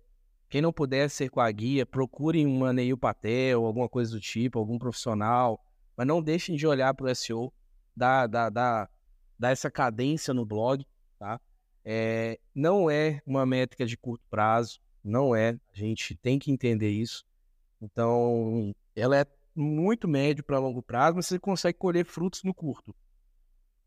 quem 0.48 0.62
não 0.62 0.72
puder 0.72 1.10
ser 1.10 1.28
com 1.28 1.40
a 1.40 1.50
guia, 1.50 1.84
procure 1.84 2.44
uma 2.46 2.72
Neil 2.72 2.96
Patel, 2.96 3.64
alguma 3.64 3.88
coisa 3.88 4.12
do 4.12 4.20
tipo, 4.20 4.58
algum 4.58 4.78
profissional, 4.78 5.62
mas 5.96 6.06
não 6.06 6.22
deixem 6.22 6.56
de 6.56 6.66
olhar 6.66 6.94
para 6.94 7.10
o 7.10 7.14
SEO, 7.14 7.52
dar, 7.94 8.26
dar, 8.26 8.48
dar, 8.48 8.90
dar 9.38 9.50
essa 9.50 9.70
cadência 9.70 10.32
no 10.32 10.46
blog, 10.46 10.86
tá? 11.18 11.40
É, 11.84 12.38
não 12.54 12.90
é 12.90 13.20
uma 13.26 13.44
métrica 13.44 13.84
de 13.84 13.96
curto 13.96 14.24
prazo, 14.30 14.80
não 15.04 15.34
é, 15.34 15.58
a 15.72 15.78
gente 15.78 16.14
tem 16.16 16.38
que 16.38 16.50
entender 16.50 16.90
isso. 16.90 17.24
Então, 17.80 18.74
ela 18.96 19.18
é 19.18 19.26
muito 19.54 20.08
médio 20.08 20.44
para 20.44 20.58
longo 20.58 20.82
prazo, 20.82 21.16
mas 21.16 21.26
você 21.26 21.38
consegue 21.38 21.78
colher 21.78 22.04
frutos 22.04 22.42
no 22.42 22.54
curto, 22.54 22.94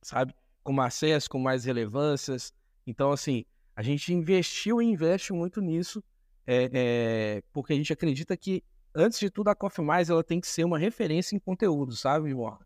sabe? 0.01 0.33
Com 0.63 0.79
acesso, 0.79 1.29
com 1.29 1.39
mais 1.39 1.65
relevâncias. 1.65 2.53
Então, 2.85 3.11
assim, 3.11 3.45
a 3.75 3.81
gente 3.81 4.13
investiu 4.13 4.81
e 4.81 4.85
investe 4.85 5.33
muito 5.33 5.61
nisso, 5.61 6.03
é, 6.45 6.69
é, 6.73 7.43
porque 7.53 7.73
a 7.73 7.75
gente 7.75 7.93
acredita 7.93 8.35
que, 8.35 8.63
antes 8.93 9.19
de 9.19 9.29
tudo, 9.29 9.49
a 9.49 9.55
Coffee 9.55 9.83
Mais 9.83 10.09
ela 10.09 10.23
tem 10.23 10.39
que 10.39 10.47
ser 10.47 10.63
uma 10.63 10.77
referência 10.77 11.35
em 11.35 11.39
conteúdo, 11.39 11.95
sabe, 11.95 12.33
Morgan? 12.33 12.65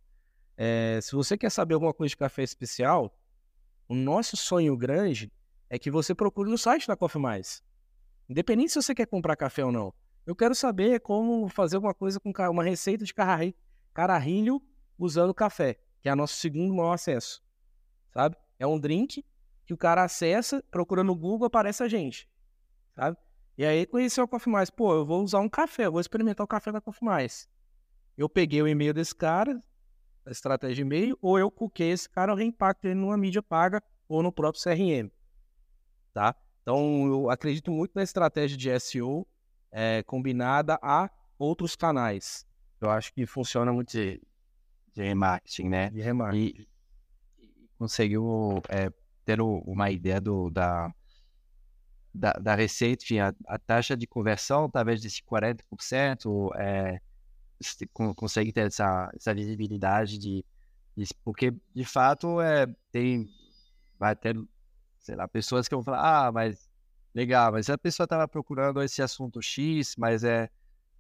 É, 0.58 1.00
se 1.02 1.14
você 1.14 1.38
quer 1.38 1.50
saber 1.50 1.74
alguma 1.74 1.94
coisa 1.94 2.10
de 2.10 2.18
café 2.18 2.42
especial, 2.44 3.14
o 3.88 3.94
nosso 3.94 4.38
sonho 4.38 4.76
grande 4.78 5.32
é 5.70 5.78
que 5.78 5.92
você 5.92 6.16
procure 6.16 6.50
no 6.50 6.58
site 6.58 6.88
da 6.88 6.96
Coffee 6.96 7.22
Mais. 7.22 7.62
Independente 8.30 8.72
se 8.72 8.82
você 8.82 8.96
quer 8.96 9.06
comprar 9.06 9.36
café 9.36 9.64
ou 9.64 9.72
não. 9.72 9.94
Eu 10.26 10.36
quero 10.36 10.56
saber 10.56 11.02
como 11.02 11.48
fazer 11.50 11.78
uma 11.78 11.94
coisa 11.94 12.20
com 12.20 12.32
uma 12.50 12.64
receita 12.64 13.06
de 13.06 13.14
cararrilho 13.94 14.62
usando 14.98 15.34
café, 15.34 15.78
que 16.02 16.10
é 16.10 16.16
nosso 16.16 16.36
segundo 16.36 16.74
maior 16.74 16.94
acesso. 16.94 17.44
Sabe? 18.12 18.36
É 18.58 18.66
um 18.66 18.80
drink 18.80 19.24
que 19.66 19.74
o 19.74 19.78
cara 19.78 20.04
acessa, 20.04 20.64
procura 20.72 21.04
no 21.04 21.16
Google, 21.16 21.46
aparece 21.46 21.84
a 21.84 21.88
gente. 21.88 22.30
Sabe? 22.96 23.18
E 23.58 23.66
aí 23.66 23.86
conheceu 23.86 24.26
o 24.26 24.28
Coffee 24.28 24.52
Mais. 24.52 24.70
Pô, 24.70 24.94
eu 24.94 25.06
vou 25.06 25.24
usar 25.24 25.40
um 25.40 25.50
café, 25.50 25.86
eu 25.86 25.92
vou 25.92 26.02
experimentar 26.02 26.44
o 26.44 26.48
café 26.48 26.72
da 26.72 26.82
Coffee 26.82 27.06
Mais. 27.06 27.50
eu 28.18 28.30
peguei 28.30 28.62
o 28.62 28.68
e-mail 28.68 28.94
desse 28.94 29.16
cara, 29.16 29.62
a 30.26 30.32
estratégia 30.32 30.76
de 30.76 30.82
e-mail, 30.82 31.18
ou 31.22 31.40
eu 31.40 31.50
cuquei 31.52 31.92
esse 31.92 32.10
cara, 32.10 32.32
eu 32.32 32.36
reimpacto 32.36 32.88
ele 32.88 32.96
numa 32.96 33.18
mídia 33.18 33.42
paga 33.42 33.82
ou 34.08 34.22
no 34.22 34.32
próprio 34.32 34.62
CRM, 34.62 35.10
tá? 36.14 36.36
Então, 36.62 37.06
eu 37.08 37.30
acredito 37.30 37.72
muito 37.72 37.92
na 37.94 38.04
estratégia 38.04 38.58
de 38.58 38.80
SEO 38.80 39.28
é, 39.72 40.02
combinada 40.04 40.80
a 40.82 41.10
outros 41.38 41.76
canais. 41.76 42.46
Eu 42.82 42.90
acho 42.90 43.14
que 43.14 43.26
funciona 43.26 43.72
muito 43.72 43.92
de, 43.92 44.22
de 44.94 45.04
remarketing, 45.04 45.70
né? 45.70 45.90
De 45.92 46.02
remarketing. 46.02 46.66
E, 47.38 47.44
e 47.44 47.70
conseguiu 47.78 48.62
é, 48.68 48.92
ter 49.24 49.40
uma 49.42 49.92
ideia 49.92 50.20
do, 50.20 50.50
da, 50.50 50.92
da, 52.16 52.32
da 52.34 52.56
receita, 52.56 53.04
enfim, 53.04 53.20
a, 53.20 53.34
a, 53.48 53.60
taxa 53.60 53.96
de 53.96 54.08
conversão 54.08 54.70
talvez 54.70 55.02
de 55.02 55.10
40%, 55.10 56.50
é, 56.56 57.00
você 57.60 57.86
consegue 58.16 58.52
ter 58.52 58.68
essa, 58.68 59.12
essa 59.16 59.34
visibilidade 59.34 60.18
de, 60.18 60.46
de, 60.96 61.06
porque 61.24 61.54
de 61.74 61.86
fato 61.86 62.40
é, 62.42 62.68
tem, 62.92 63.30
vai 64.00 64.16
ter, 64.16 64.36
sei 65.00 65.16
lá, 65.16 65.28
pessoas 65.28 65.68
que 65.68 65.76
vão 65.76 65.84
falar, 65.84 66.28
ah, 66.28 66.32
mas 66.32 66.70
legal, 67.14 67.52
mas 67.52 67.70
a 67.70 67.78
pessoa 67.78 68.06
estava 68.06 68.28
procurando 68.28 68.82
esse 68.82 69.02
assunto 69.02 69.42
X, 69.42 69.96
mas 69.98 70.24
é, 70.24 70.50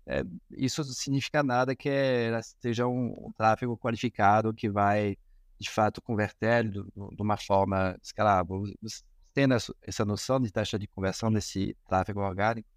é, 0.05 0.23
isso 0.51 0.81
não 0.83 0.91
significa 0.91 1.41
nada 1.43 1.75
que 1.75 1.89
é, 1.89 2.39
seja 2.61 2.87
um, 2.87 3.27
um, 3.27 3.31
tráfego 3.37 3.77
qualificado 3.77 4.53
que 4.53 4.69
vai 4.69 5.17
de 5.57 5.69
fato 5.69 6.01
converter 6.01 6.69
de, 6.69 6.83
de 6.83 7.21
uma 7.21 7.37
forma 7.37 7.97
escalável. 8.03 8.63
Tem 9.35 9.47
essa 9.81 10.05
noção 10.05 10.39
de 10.39 10.49
taxa 10.49 10.79
de 10.79 10.87
conversão 10.87 11.29
desse 11.29 11.75
tráfego 11.85 12.21
orgânico? 12.21 12.69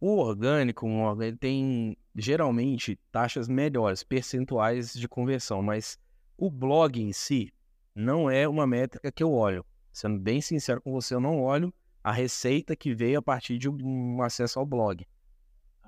O 0.00 0.16
orgânico, 0.16 0.88
ele 1.22 1.36
tem 1.36 1.96
geralmente 2.16 2.98
taxas 3.12 3.46
melhores, 3.46 4.02
percentuais 4.02 4.92
de 4.92 5.06
conversão, 5.06 5.62
mas 5.62 5.96
o 6.36 6.50
blog 6.50 7.00
em 7.00 7.12
si 7.12 7.54
não 7.94 8.28
é 8.28 8.48
uma 8.48 8.66
métrica 8.66 9.12
que 9.12 9.22
eu 9.22 9.32
olho. 9.32 9.64
Sendo 9.92 10.18
bem 10.18 10.40
sincero 10.40 10.82
com 10.82 10.90
você, 10.90 11.14
eu 11.14 11.20
não 11.20 11.40
olho 11.40 11.72
a 12.02 12.10
receita 12.10 12.74
que 12.74 12.92
veio 12.92 13.20
a 13.20 13.22
partir 13.22 13.56
de 13.56 13.68
um 13.68 14.20
acesso 14.20 14.58
ao 14.58 14.66
blog. 14.66 15.06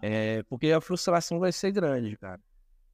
É, 0.01 0.45
porque 0.45 0.71
a 0.71 0.81
frustração 0.81 1.41
vai 1.41 1.51
ser 1.51 1.73
grande, 1.73 2.17
cara. 2.17 2.41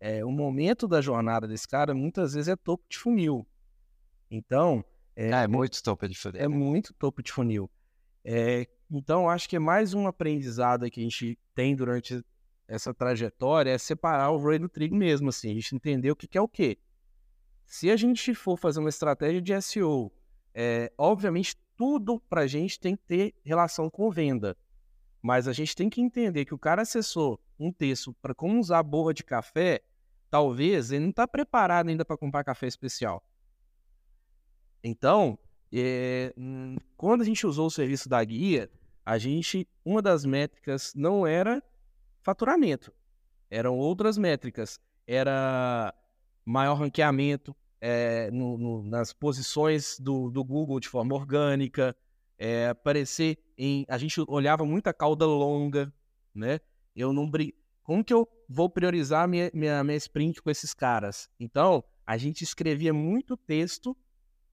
É, 0.00 0.24
o 0.24 0.30
momento 0.30 0.88
da 0.88 1.02
jornada 1.02 1.46
desse 1.46 1.68
cara 1.68 1.94
muitas 1.94 2.32
vezes 2.32 2.48
é 2.48 2.56
topo 2.56 2.84
de 2.88 2.96
funil. 2.96 3.46
Então. 4.30 4.82
É, 5.16 5.32
ah, 5.32 5.42
é 5.42 5.46
muito 5.46 5.82
topo 5.82 6.06
de 6.06 6.16
funil. 6.16 6.40
É 6.40 6.46
muito 6.46 6.92
topo 6.92 7.22
de 7.22 7.32
funil. 7.32 7.70
É, 8.22 8.68
então, 8.90 9.30
acho 9.30 9.48
que 9.48 9.56
é 9.56 9.58
mais 9.58 9.94
um 9.94 10.06
aprendizado 10.06 10.88
que 10.90 11.00
a 11.00 11.02
gente 11.02 11.38
tem 11.54 11.74
durante 11.74 12.22
essa 12.68 12.92
trajetória 12.92 13.70
é 13.70 13.78
separar 13.78 14.30
o 14.30 14.40
joio 14.40 14.60
do 14.60 14.68
trigo 14.68 14.94
mesmo, 14.94 15.28
assim, 15.28 15.50
a 15.50 15.54
gente 15.54 15.74
entender 15.74 16.10
o 16.10 16.16
que, 16.16 16.26
que 16.26 16.36
é 16.36 16.40
o 16.40 16.48
quê. 16.48 16.78
Se 17.64 17.90
a 17.90 17.96
gente 17.96 18.34
for 18.34 18.58
fazer 18.58 18.80
uma 18.80 18.88
estratégia 18.88 19.40
de 19.40 19.62
SEO, 19.62 20.12
é, 20.54 20.92
obviamente 20.98 21.56
tudo 21.76 22.20
para 22.28 22.42
a 22.42 22.46
gente 22.46 22.78
tem 22.78 22.96
que 22.96 23.04
ter 23.04 23.34
relação 23.44 23.88
com 23.88 24.10
venda. 24.10 24.56
Mas 25.22 25.48
a 25.48 25.52
gente 25.52 25.74
tem 25.74 25.88
que 25.88 26.00
entender 26.00 26.44
que 26.44 26.54
o 26.54 26.58
cara 26.58 26.82
acessou 26.82 27.40
um 27.58 27.72
texto 27.72 28.14
para 28.20 28.34
como 28.34 28.58
usar 28.58 28.80
a 28.80 28.82
borra 28.82 29.14
de 29.14 29.24
café, 29.24 29.82
talvez 30.30 30.90
ele 30.90 31.04
não 31.04 31.10
está 31.10 31.26
preparado 31.26 31.88
ainda 31.88 32.04
para 32.04 32.16
comprar 32.16 32.44
café 32.44 32.66
especial. 32.66 33.22
Então, 34.88 35.36
é, 35.72 36.32
quando 36.96 37.22
a 37.22 37.24
gente 37.24 37.44
usou 37.44 37.66
o 37.66 37.70
serviço 37.70 38.08
da 38.08 38.22
guia, 38.22 38.70
a 39.04 39.18
gente, 39.18 39.68
uma 39.84 40.00
das 40.00 40.24
métricas 40.24 40.92
não 40.94 41.26
era 41.26 41.60
faturamento, 42.22 42.94
eram 43.50 43.76
outras 43.76 44.16
métricas, 44.16 44.78
era 45.04 45.92
maior 46.44 46.74
ranqueamento 46.74 47.54
é, 47.80 48.30
no, 48.30 48.56
no, 48.56 48.82
nas 48.84 49.12
posições 49.12 49.98
do, 49.98 50.30
do, 50.30 50.44
Google 50.44 50.78
de 50.78 50.88
forma 50.88 51.16
orgânica, 51.16 51.96
é, 52.38 52.68
aparecer 52.68 53.38
em, 53.58 53.84
a 53.88 53.98
gente 53.98 54.22
olhava 54.28 54.64
muita 54.64 54.94
cauda 54.94 55.26
longa, 55.26 55.92
né? 56.32 56.60
Eu 56.94 57.12
não 57.12 57.28
bri... 57.28 57.52
como 57.82 58.04
que 58.04 58.14
eu 58.14 58.28
vou 58.48 58.70
priorizar 58.70 59.26
minha, 59.26 59.50
minha 59.52 59.82
minha 59.82 59.96
sprint 59.96 60.40
com 60.40 60.48
esses 60.48 60.72
caras? 60.72 61.28
Então 61.40 61.82
a 62.06 62.16
gente 62.16 62.44
escrevia 62.44 62.94
muito 62.94 63.36
texto 63.36 63.96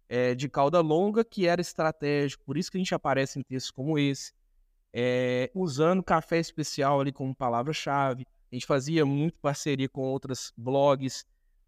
é, 0.10 0.36
de 0.36 0.48
cauda 0.50 0.80
longa 0.82 1.24
que 1.24 1.48
era 1.48 1.62
estratégico, 1.62 2.44
por 2.46 2.58
isso 2.58 2.72
que 2.72 2.78
a 2.78 2.80
gente 2.80 2.94
aparece 2.94 3.40
em 3.40 3.44
textos 3.44 3.72
como 3.72 3.98
esse, 3.98 4.34
é, 4.94 5.50
usando 5.56 6.04
café 6.04 6.40
especial 6.40 7.02
ali 7.02 7.12
como 7.12 7.36
palavra-chave. 7.36 8.26
A 8.52 8.56
gente 8.56 8.68
fazia 8.68 9.06
muito 9.06 9.40
parceria 9.40 9.90
com 9.90 10.02
outros 10.02 10.54
blogs, 10.56 11.26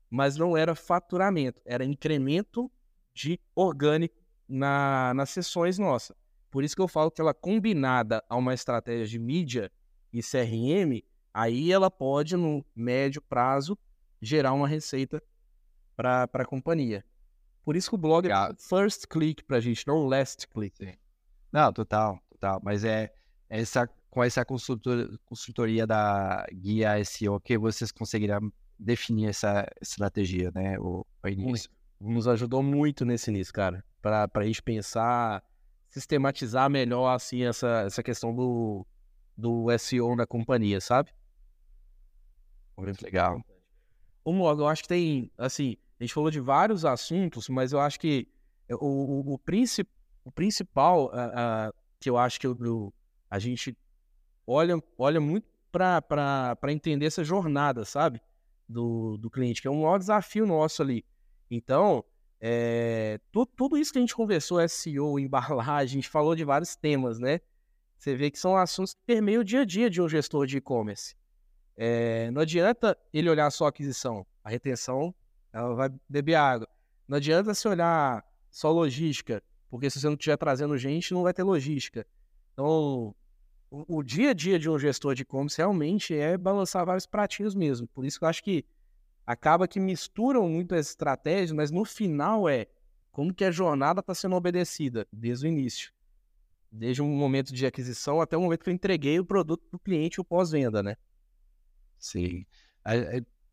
mas 0.10 0.38
não 0.38 0.56
era 0.56 0.76
faturamento, 0.76 1.62
era 1.66 1.84
incremento 1.84 2.72
de 3.14 3.40
orgânico 3.56 4.16
na, 4.48 5.14
nas 5.16 5.32
sessões 5.32 5.80
nossas. 5.80 6.16
Por 6.52 6.64
isso 6.64 6.76
que 6.76 6.82
eu 6.82 6.88
falo 6.88 7.12
que 7.12 7.20
ela 7.20 7.34
combinada 7.34 8.24
a 8.30 8.36
uma 8.36 8.54
estratégia 8.54 9.08
de 9.08 9.20
mídia 9.20 9.72
e 10.14 10.22
CRM, 10.22 11.04
aí 11.34 11.72
ela 11.72 11.92
pode, 11.92 12.38
no 12.38 12.64
médio 12.76 13.22
prazo, 13.22 13.78
gerar 14.22 14.54
uma 14.54 14.68
receita 14.68 15.22
para 15.96 16.30
a 16.32 16.46
companhia. 16.46 17.04
Por 17.66 17.76
isso 17.76 17.90
que 17.90 17.96
o 17.96 17.98
blog 17.98 18.30
é 18.30 18.54
first 18.60 19.08
click 19.08 19.44
para 19.44 19.58
a 19.58 19.60
gente, 19.60 19.88
não 19.88 20.06
last 20.06 20.48
click. 20.48 20.78
Sim. 20.78 20.94
Não, 21.52 21.74
total, 21.74 22.20
total. 22.30 22.62
Mas 22.64 22.86
é 22.86 23.12
essa 23.50 23.90
com 24.16 24.24
essa 24.24 24.46
consultor, 24.46 25.20
consultoria 25.26 25.86
da 25.86 26.46
guia 26.54 27.04
SEO 27.04 27.40
que 27.40 27.58
vocês 27.58 27.92
conseguirão 27.92 28.54
definir 28.80 29.28
essa 29.28 29.68
estratégia, 29.82 30.52
né? 30.54 30.80
O, 30.80 31.06
o 31.24 31.28
início. 31.28 31.70
Nos 32.00 32.28
ajudou 32.28 32.62
muito 32.62 33.04
nesse 33.04 33.32
início, 33.32 33.54
cara, 33.54 33.84
para 34.02 34.30
a 34.34 34.44
gente 34.44 34.62
pensar, 34.62 35.44
sistematizar 35.90 36.70
melhor 36.70 37.14
assim 37.14 37.44
essa, 37.44 37.84
essa 37.88 38.04
questão 38.04 38.36
do, 38.36 38.86
do 39.36 39.66
SEO 39.78 40.16
da 40.16 40.28
companhia, 40.28 40.80
sabe? 40.80 41.12
Muito 42.78 43.02
legal. 43.02 43.42
O 44.24 44.34
Morgan, 44.34 44.64
eu 44.64 44.68
acho 44.68 44.84
que 44.84 44.90
tem, 44.90 45.32
assim, 45.38 45.78
a 46.00 46.04
gente 46.04 46.14
falou 46.14 46.30
de 46.30 46.40
vários 46.40 46.86
assuntos, 46.86 47.48
mas 47.50 47.72
eu 47.72 47.80
acho 47.80 48.00
que 48.00 48.28
o, 48.70 48.86
o, 48.86 49.34
o, 49.34 49.40
princip, 49.40 49.90
o 50.24 50.32
principal 50.32 51.06
uh, 51.06 51.70
uh, 51.70 51.74
que 52.00 52.10
eu 52.10 52.18
acho 52.18 52.40
que 52.40 52.48
eu, 52.48 52.94
a 53.30 53.40
gente 53.40 53.78
olha, 54.46 54.82
olha 54.98 55.20
muito 55.20 55.48
para 55.72 56.58
entender 56.70 57.06
essa 57.06 57.24
jornada, 57.24 57.86
sabe? 57.86 58.22
Do, 58.68 59.18
do 59.18 59.30
cliente, 59.30 59.62
que 59.62 59.68
é 59.68 59.72
um 59.72 59.82
maior 59.82 60.00
desafio 60.00 60.46
nosso 60.46 60.82
ali. 60.82 61.06
Então, 61.50 62.04
é, 62.40 63.20
tu, 63.32 63.46
tudo 63.46 63.78
isso 63.78 63.92
que 63.92 64.00
a 64.00 64.02
gente 64.02 64.16
conversou, 64.16 64.68
SEO, 64.68 65.20
embalagem, 65.20 66.00
a 66.00 66.02
gente 66.02 66.10
falou 66.10 66.36
de 66.36 66.44
vários 66.44 66.76
temas, 66.76 67.20
né? 67.20 67.40
Você 67.98 68.16
vê 68.16 68.30
que 68.30 68.40
são 68.40 68.56
assuntos 68.56 68.94
que 68.94 69.02
permeiam 69.06 69.42
o 69.42 69.46
dia 69.46 69.62
a 69.62 69.66
dia 69.66 69.90
de 69.90 70.02
um 70.02 70.10
gestor 70.10 70.46
de 70.46 70.58
e-commerce. 70.58 71.16
É, 71.78 72.30
não 72.32 72.42
adianta 72.42 72.98
ele 73.14 73.30
olhar 73.30 73.50
só 73.52 73.66
a 73.66 73.70
aquisição, 73.70 74.26
a 74.44 74.50
retenção, 74.50 75.14
ela 75.56 75.74
vai 75.74 75.90
beber 76.10 76.36
água. 76.36 76.68
Não 77.08 77.16
adianta 77.16 77.54
você 77.54 77.68
olhar 77.70 78.26
só 78.52 78.70
logística, 78.72 79.42
porque 79.70 79.90
se 79.90 80.00
você 80.00 80.08
não 80.08 80.16
estiver 80.16 80.36
trazendo 80.36 80.78
gente, 80.78 81.14
não 81.14 81.24
vai 81.24 81.34
ter 81.34 81.44
logística. 81.44 82.06
Então, 82.52 83.16
o, 83.72 83.98
o 83.98 84.04
dia 84.04 84.32
a 84.32 84.34
dia 84.34 84.60
de 84.60 84.70
um 84.70 84.78
gestor 84.78 85.16
de 85.16 85.22
e-commerce 85.22 85.58
realmente 85.58 86.14
é 86.14 86.38
balançar 86.38 86.86
vários 86.86 87.06
pratinhos 87.06 87.56
mesmo. 87.56 87.88
Por 87.88 88.06
isso 88.06 88.20
que 88.20 88.26
eu 88.26 88.30
acho 88.30 88.44
que 88.44 88.66
acaba 89.26 89.66
que 89.66 89.80
misturam 89.80 90.50
muito 90.50 90.76
as 90.76 90.90
estratégias, 90.90 91.54
mas 91.54 91.72
no 91.72 91.86
final 91.86 92.50
é 92.50 92.68
como 93.10 93.34
que 93.34 93.46
a 93.46 93.52
jornada 93.52 94.02
está 94.02 94.14
sendo 94.14 94.36
obedecida 94.36 95.08
desde 95.10 95.48
o 95.48 95.50
início. 95.50 95.94
Desde 96.70 97.02
um 97.02 97.08
momento 97.08 97.54
de 97.54 97.66
aquisição 97.66 98.20
até 98.20 98.36
o 98.36 98.42
momento 98.42 98.64
que 98.66 98.70
eu 98.70 98.74
entreguei 98.74 99.22
o 99.22 99.26
produto 99.26 99.64
para 99.70 99.78
o 99.78 99.80
cliente 99.80 100.20
o 100.20 100.26
pós-venda, 100.26 100.84
né? 100.84 100.98
Sim. 101.98 102.46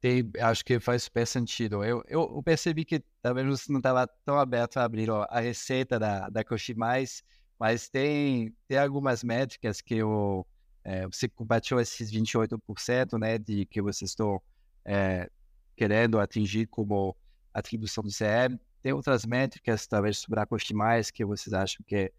Tem, 0.02 0.28
acho 0.40 0.64
que 0.64 0.80
faz 0.80 1.04
super 1.04 1.24
sentido. 1.24 1.84
Eu, 1.84 2.02
eu 2.08 2.42
percebi 2.42 2.84
que 2.84 3.00
talvez 3.22 3.46
você 3.46 3.70
não 3.70 3.78
estava 3.78 4.04
tão 4.24 4.36
aberto 4.36 4.78
a 4.78 4.82
abrir 4.82 5.08
ó, 5.08 5.24
a 5.30 5.38
receita 5.38 5.96
da, 5.96 6.28
da 6.28 6.42
Coximais, 6.42 7.22
mas 7.56 7.88
tem, 7.88 8.52
tem 8.66 8.78
algumas 8.78 9.22
métricas 9.22 9.80
que 9.80 9.94
eu, 9.94 10.44
é, 10.82 11.06
você 11.06 11.28
compartilhou 11.28 11.80
esses 11.80 12.10
28% 12.10 13.16
né, 13.16 13.38
de 13.38 13.64
que 13.66 13.80
vocês 13.80 14.10
estão 14.10 14.42
é, 14.84 15.30
querendo 15.76 16.18
atingir 16.18 16.66
como 16.66 17.16
atribuição 17.54 18.02
do 18.02 18.10
CRM. 18.10 18.58
Tem 18.82 18.92
outras 18.92 19.24
métricas, 19.24 19.86
talvez, 19.86 20.18
sobre 20.18 20.40
a 20.40 20.46
Coximais 20.46 21.12
que 21.12 21.24
vocês 21.24 21.54
acham 21.54 21.84
que 21.86 22.12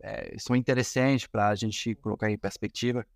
é, 0.00 0.34
são 0.38 0.56
interessantes 0.56 1.26
para 1.26 1.48
a 1.48 1.54
gente 1.54 1.94
colocar 1.96 2.30
em 2.30 2.38
perspectiva? 2.38 3.06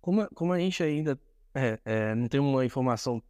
Como, 0.00 0.28
como 0.36 0.52
a 0.52 0.58
gente 0.60 0.80
ainda 0.84 1.18
é, 1.52 1.80
é, 1.84 2.14
não 2.14 2.28
tem 2.28 2.38
uma 2.38 2.64
informação 2.64 3.20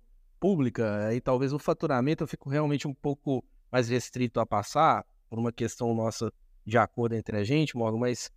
pública, 0.40 1.06
aí 1.06 1.20
talvez 1.20 1.52
o 1.52 1.58
faturamento 1.58 2.24
eu 2.24 2.28
fico 2.28 2.48
realmente 2.48 2.88
um 2.88 2.94
pouco 2.94 3.44
mais 3.70 3.88
restrito 3.88 4.40
a 4.40 4.46
passar, 4.46 5.06
por 5.28 5.38
uma 5.38 5.52
questão 5.52 5.94
nossa 5.94 6.32
de 6.66 6.76
acordo 6.76 7.14
entre 7.14 7.36
a 7.36 7.44
gente, 7.44 7.76
Morgan, 7.76 7.98
mas 7.98 8.30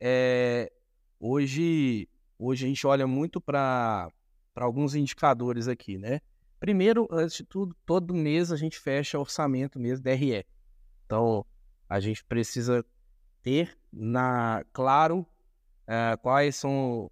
é, 0.00 0.72
hoje, 1.20 2.08
hoje 2.38 2.64
a 2.64 2.68
gente 2.68 2.86
olha 2.86 3.06
muito 3.06 3.40
para 3.40 4.10
alguns 4.56 4.94
indicadores 4.94 5.68
aqui, 5.68 5.98
né? 5.98 6.20
Primeiro, 6.58 7.06
antes 7.10 7.36
de 7.36 7.44
tudo, 7.44 7.76
todo 7.84 8.14
mês 8.14 8.50
a 8.50 8.56
gente 8.56 8.78
fecha 8.78 9.18
orçamento 9.18 9.78
mesmo 9.78 10.02
DRE. 10.02 10.44
Então, 11.04 11.44
a 11.88 12.00
gente 12.00 12.24
precisa 12.24 12.84
ter 13.42 13.78
na 13.92 14.64
claro 14.72 15.20
uh, 15.20 16.18
quais 16.20 16.56
são 16.56 17.10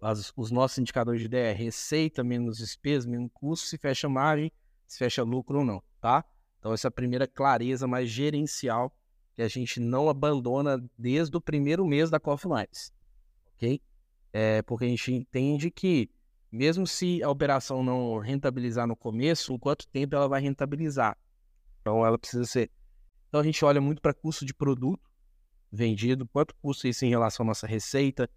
as, 0.00 0.32
os 0.36 0.50
nossos 0.50 0.78
indicadores 0.78 1.20
de 1.20 1.28
DR, 1.28 1.54
receita 1.56 2.22
menos 2.22 2.58
despesa, 2.58 3.08
menos 3.08 3.30
custo, 3.32 3.66
se 3.66 3.78
fecha 3.78 4.08
margem, 4.08 4.52
se 4.86 4.98
fecha 4.98 5.22
lucro 5.22 5.58
ou 5.58 5.64
não, 5.64 5.82
tá? 6.00 6.24
Então, 6.58 6.72
essa 6.72 6.88
é 6.88 6.90
a 6.90 6.92
primeira 6.92 7.26
clareza 7.26 7.86
mais 7.86 8.08
gerencial 8.08 8.92
que 9.34 9.42
a 9.42 9.48
gente 9.48 9.80
não 9.80 10.08
abandona 10.08 10.82
desde 10.96 11.36
o 11.36 11.40
primeiro 11.40 11.86
mês 11.86 12.10
da 12.10 12.18
Coffee 12.18 12.50
Lines, 12.50 12.92
ok? 13.54 13.80
É, 14.32 14.62
porque 14.62 14.84
a 14.84 14.88
gente 14.88 15.12
entende 15.12 15.70
que, 15.70 16.10
mesmo 16.50 16.86
se 16.86 17.22
a 17.22 17.30
operação 17.30 17.82
não 17.82 18.18
rentabilizar 18.18 18.86
no 18.86 18.96
começo, 18.96 19.52
em 19.52 19.58
quanto 19.58 19.86
tempo 19.88 20.14
ela 20.14 20.28
vai 20.28 20.40
rentabilizar? 20.40 21.16
Então, 21.80 22.04
ela 22.04 22.18
precisa 22.18 22.44
ser. 22.44 22.70
Então, 23.28 23.40
a 23.40 23.44
gente 23.44 23.64
olha 23.64 23.80
muito 23.80 24.00
para 24.02 24.14
custo 24.14 24.44
de 24.44 24.54
produto 24.54 25.08
vendido, 25.70 26.26
quanto 26.26 26.54
custa 26.56 26.88
isso 26.88 27.04
em 27.04 27.10
relação 27.10 27.44
à 27.44 27.46
nossa 27.48 27.66
receita, 27.66 28.28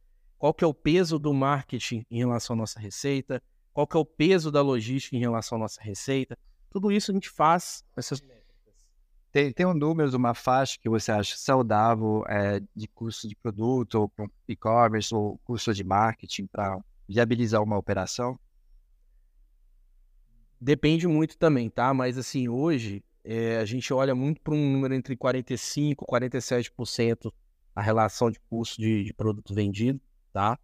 qual 0.41 0.55
que 0.55 0.63
é 0.63 0.67
o 0.67 0.73
peso 0.73 1.19
do 1.19 1.35
marketing 1.35 2.03
em 2.09 2.17
relação 2.17 2.55
à 2.55 2.57
nossa 2.57 2.79
receita, 2.79 3.39
qual 3.71 3.85
que 3.85 3.95
é 3.95 3.99
o 3.99 4.03
peso 4.03 4.51
da 4.51 4.59
logística 4.59 5.15
em 5.15 5.19
relação 5.19 5.55
à 5.55 5.61
nossa 5.61 5.79
receita. 5.79 6.35
Tudo 6.67 6.91
isso 6.91 7.11
a 7.11 7.13
gente 7.13 7.29
faz 7.29 7.85
essas 7.95 8.19
tem, 9.31 9.53
tem 9.53 9.67
um 9.67 9.73
número, 9.75 10.17
uma 10.17 10.33
faixa 10.33 10.79
que 10.81 10.89
você 10.89 11.11
acha 11.11 11.37
saudável 11.37 12.23
é, 12.27 12.59
de 12.75 12.87
custo 12.87 13.27
de 13.29 13.35
produto, 13.35 13.93
ou 13.95 14.11
e-commerce, 14.47 15.13
ou 15.13 15.37
custo 15.45 15.75
de 15.75 15.83
marketing 15.83 16.47
para 16.47 16.79
viabilizar 17.07 17.61
uma 17.61 17.77
operação? 17.77 18.39
Depende 20.59 21.07
muito 21.07 21.37
também, 21.37 21.69
tá? 21.69 21.93
Mas 21.93 22.17
assim, 22.17 22.49
hoje 22.49 23.03
é, 23.23 23.57
a 23.57 23.65
gente 23.65 23.93
olha 23.93 24.15
muito 24.15 24.41
para 24.41 24.55
um 24.55 24.73
número 24.73 24.95
entre 24.95 25.15
45% 25.15 25.91
e 25.91 25.95
47% 25.95 27.31
a 27.75 27.81
relação 27.81 28.31
de 28.31 28.39
custo 28.49 28.81
de, 28.81 29.03
de 29.03 29.13
produto 29.13 29.53
vendido, 29.53 30.01
tá? 30.31 30.57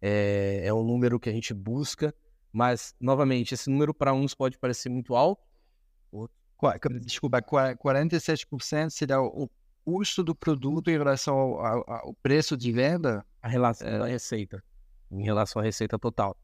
É, 0.00 0.62
é 0.64 0.74
um 0.74 0.82
número 0.82 1.18
que 1.20 1.28
a 1.28 1.32
gente 1.32 1.54
busca, 1.54 2.14
mas, 2.52 2.94
novamente, 3.00 3.54
esse 3.54 3.70
número 3.70 3.94
para 3.94 4.12
uns 4.12 4.34
pode 4.34 4.58
parecer 4.58 4.88
muito 4.88 5.14
alto, 5.14 5.42
Desculpa, 7.00 7.42
47% 7.42 8.90
seria 8.90 9.20
o 9.20 9.50
custo 9.84 10.22
do 10.22 10.34
produto 10.34 10.88
em 10.90 10.96
relação 10.96 11.34
ao, 11.34 11.66
ao, 11.66 11.90
ao 11.90 12.14
preço 12.22 12.56
de 12.56 12.70
venda? 12.70 13.26
A 13.40 13.48
relação 13.48 13.88
é... 13.88 13.98
da 13.98 14.06
receita, 14.06 14.62
em 15.10 15.24
relação 15.24 15.60
à 15.60 15.64
receita 15.64 15.98
total. 15.98 16.36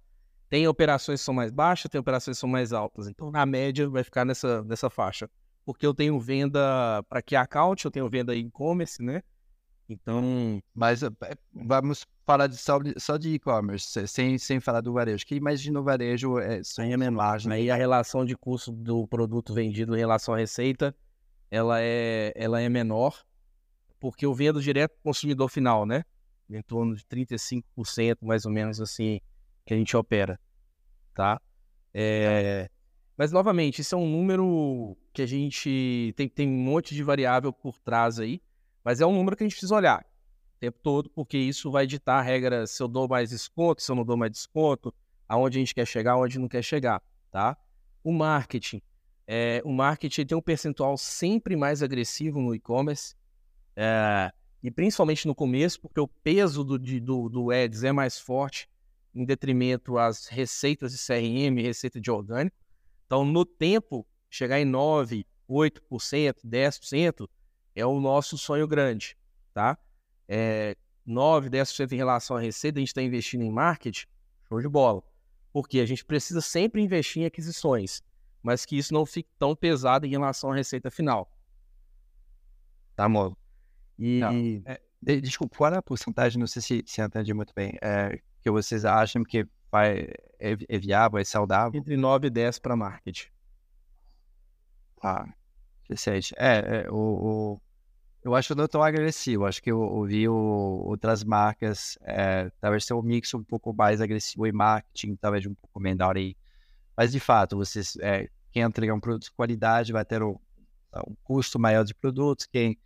Tem 0.49 0.67
operações 0.67 1.21
que 1.21 1.25
são 1.25 1.35
mais 1.35 1.53
baixas, 1.53 1.91
tem 1.91 2.01
operações 2.01 2.37
que 2.37 2.41
são 2.41 2.49
mais 2.49 2.73
altas. 2.73 3.07
Então, 3.07 3.31
na 3.31 3.47
média, 3.47 3.89
vai 3.89 4.03
ficar 4.03 4.25
nessa, 4.25 4.65
nessa 4.65 4.91
faixa. 4.91 5.31
Porque 5.65 5.87
eu 5.87 5.95
tenho 5.95 6.19
venda 6.19 7.03
para 7.09 7.23
que 7.23 7.37
account, 7.37 7.85
eu 7.85 7.91
tenho 7.91 8.09
venda 8.09 8.35
e-commerce, 8.35 9.01
né? 9.03 9.23
Então. 9.89 10.63
Mas 10.75 11.03
eh, 11.03 11.11
vamos 11.53 12.07
falar 12.27 12.47
de, 12.47 12.57
só, 12.57 12.79
só 12.99 13.17
de 13.17 13.31
e-commerce, 13.35 14.07
sem, 14.07 14.37
sem 14.37 14.61
falar 14.61 14.83
do 14.83 14.93
varejo. 14.93 15.25
Que 15.25 15.35
imagina 15.35 15.81
o 15.81 15.83
varejo 15.83 16.39
é, 16.39 16.63
sem 16.63 16.93
a 16.93 17.11
margem. 17.11 17.51
Aí 17.51 17.71
a 17.71 17.77
relação 17.77 18.25
de 18.25 18.37
custo 18.37 18.71
do 18.71 19.07
produto 19.07 19.55
vendido 19.55 19.97
em 19.97 19.99
relação 19.99 20.35
à 20.35 20.37
receita, 20.37 20.95
ela 21.51 21.81
é, 21.81 22.33
ela 22.37 22.61
é 22.61 22.69
menor, 22.69 23.25
porque 23.99 24.27
eu 24.27 24.35
vendo 24.35 24.61
direto 24.61 24.93
para 24.93 25.01
o 25.01 25.05
consumidor 25.05 25.49
final, 25.49 25.87
né? 25.87 26.05
Em 26.51 26.63
torno 26.63 26.95
de 26.95 27.05
35%, 27.05 28.19
mais 28.23 28.45
ou 28.45 28.53
menos 28.53 28.81
assim, 28.81 29.21
que 29.65 29.75
a 29.75 29.77
gente 29.77 29.97
opera, 29.97 30.39
tá? 31.15 31.41
É... 31.93 32.71
Mas, 33.17 33.33
novamente, 33.33 33.81
isso 33.81 33.95
é 33.95 33.99
um 33.99 34.09
número 34.09 34.97
que 35.13 35.21
a 35.21 35.27
gente 35.27 36.15
tem, 36.17 36.29
tem 36.29 36.49
um 36.49 36.63
monte 36.63 36.95
de 36.95 37.03
variável 37.03 37.53
por 37.53 37.79
trás 37.81 38.21
aí, 38.21 38.41
mas 38.89 39.03
é 39.03 39.07
um 39.07 39.13
número 39.13 39.37
que 39.37 39.45
a 39.45 39.47
gente 39.47 39.53
precisa 39.53 39.75
olhar 39.75 40.01
o 40.01 40.59
tempo 40.61 40.79
todo, 40.83 41.11
porque 41.11 41.37
isso 41.37 41.71
vai 41.71 41.87
ditar 41.87 42.21
a 42.21 42.23
regra 42.23 42.67
se 42.67 42.83
eu 42.83 42.89
dou 42.89 43.07
mais 43.07 43.29
desconto, 43.29 43.83
se 43.83 43.93
eu 43.93 43.95
não 43.95 44.03
dou 44.03 44.17
mais 44.17 44.33
desconto, 44.33 44.95
aonde 45.29 45.59
a 45.59 45.61
gente 45.61 45.75
quer 45.75 45.87
chegar, 45.87 46.13
aonde 46.13 46.39
não 46.39 46.49
quer 46.49 46.63
chegar, 46.63 47.03
tá? 47.31 47.55
O 48.03 48.11
marketing. 48.11 48.81
É, 49.27 49.61
o 49.63 49.71
marketing 49.71 50.25
tem 50.25 50.39
um 50.39 50.41
percentual 50.41 50.97
sempre 50.97 51.55
mais 51.55 51.83
agressivo 51.83 52.41
no 52.41 52.55
e-commerce, 52.55 53.15
é, 53.77 54.33
e 54.63 54.71
principalmente 54.71 55.27
no 55.27 55.35
começo, 55.35 55.83
porque 55.83 56.01
o 56.01 56.09
peso 56.09 56.65
do, 56.65 56.79
do, 56.79 57.29
do 57.29 57.51
ads 57.51 57.85
é 57.85 57.93
mais 57.93 58.19
forte, 58.19 58.71
em 59.15 59.23
detrimento 59.23 59.99
às 59.99 60.29
receitas 60.29 60.93
de 60.93 60.99
CRM, 60.99 61.61
receita 61.61 62.01
de 62.01 62.11
orgânico. 62.11 62.57
Então, 63.05 63.23
no 63.23 63.45
tempo, 63.45 64.07
chegar 64.31 64.59
em 64.59 64.65
9, 64.65 65.27
8%, 65.47 66.37
10%, 66.43 67.29
é 67.79 67.87
o 67.87 68.01
nosso 68.01 68.37
sonho 68.37 68.67
grande, 68.67 69.17
tá? 69.55 69.79
É, 70.27 70.77
9, 71.07 71.49
10% 71.49 71.93
em 71.93 71.97
relação 71.97 72.37
à 72.37 72.41
receita, 72.41 72.79
a 72.79 72.81
gente 72.81 72.89
está 72.89 73.03
investindo 73.03 73.43
em 73.43 73.51
marketing, 73.51 74.07
show 74.49 74.61
de 74.61 74.69
bola. 74.69 75.03
Porque 75.53 75.81
a 75.81 75.87
gente 75.87 76.05
precisa 76.05 76.41
sempre 76.41 76.83
investir 76.83 77.23
em 77.23 77.27
aquisições, 77.27 78.03
mas 78.43 78.67
que 78.67 78.77
isso 78.77 78.93
não 78.93 79.07
fique 79.07 79.31
tão 79.39 79.57
pesado 79.57 80.07
em 80.07 80.11
relação 80.11 80.51
à 80.51 80.55
receita 80.55 80.91
final. 80.91 81.31
Tá, 82.95 83.09
bom. 83.09 83.35
E. 83.99 84.21
É, 84.67 85.21
desculpa, 85.21 85.57
qual 85.57 85.73
é 85.73 85.77
a 85.79 85.83
porcentagem, 85.83 86.39
não 86.39 86.47
sei 86.47 86.61
se, 86.61 86.85
se 86.85 87.01
entendi 87.01 87.33
muito 87.33 87.55
bem, 87.55 87.79
é, 87.81 88.21
que 88.43 88.51
vocês 88.51 88.85
acham 88.85 89.23
que 89.23 89.47
vai, 89.71 90.09
é, 90.39 90.57
é 90.69 90.79
viável, 90.79 91.19
é 91.19 91.25
saudável? 91.25 91.79
Entre 91.79 91.97
9 91.97 92.27
e 92.27 92.31
10 92.31 92.59
para 92.59 92.77
marketing. 92.77 93.29
Tá. 95.01 95.33
Interessante. 95.85 96.35
É, 96.37 96.83
é 96.85 96.91
o, 96.91 96.97
o 96.97 97.61
eu 98.29 98.35
acho 98.35 98.55
não 98.55 98.69
tão 98.69 98.83
agressivo. 98.83 99.47
Acho 99.47 99.63
que 99.63 99.71
eu 99.71 99.81
ouvi 99.81 100.29
outras 100.29 101.25
marcas, 101.25 101.99
é, 102.03 102.51
talvez 102.61 102.85
ter 102.85 102.95
um 102.95 103.03
mix 103.03 103.33
um 103.33 103.43
pouco 103.43 103.73
mais 103.73 104.01
agressivo 104.01 104.47
em 104.47 104.53
marketing, 104.53 105.17
talvez 105.17 105.47
um 105.47 105.55
pouco 105.55 105.81
menor 105.81 106.17
aí. 106.17 106.37
Mas, 106.97 107.11
de 107.11 107.21
fato, 107.21 107.57
vocês, 107.57 107.97
é, 108.01 108.29
quem 108.53 108.63
entregar 108.63 108.95
um 108.95 109.01
produto 109.01 109.25
de 109.25 109.33
qualidade 109.33 109.93
vai 109.93 110.05
ter 110.05 110.23
um, 110.23 110.37
um 111.07 111.15
custo 111.25 111.59
maior 111.59 111.85
de 111.85 111.95
produtos, 111.95 112.47
quem 112.47 112.79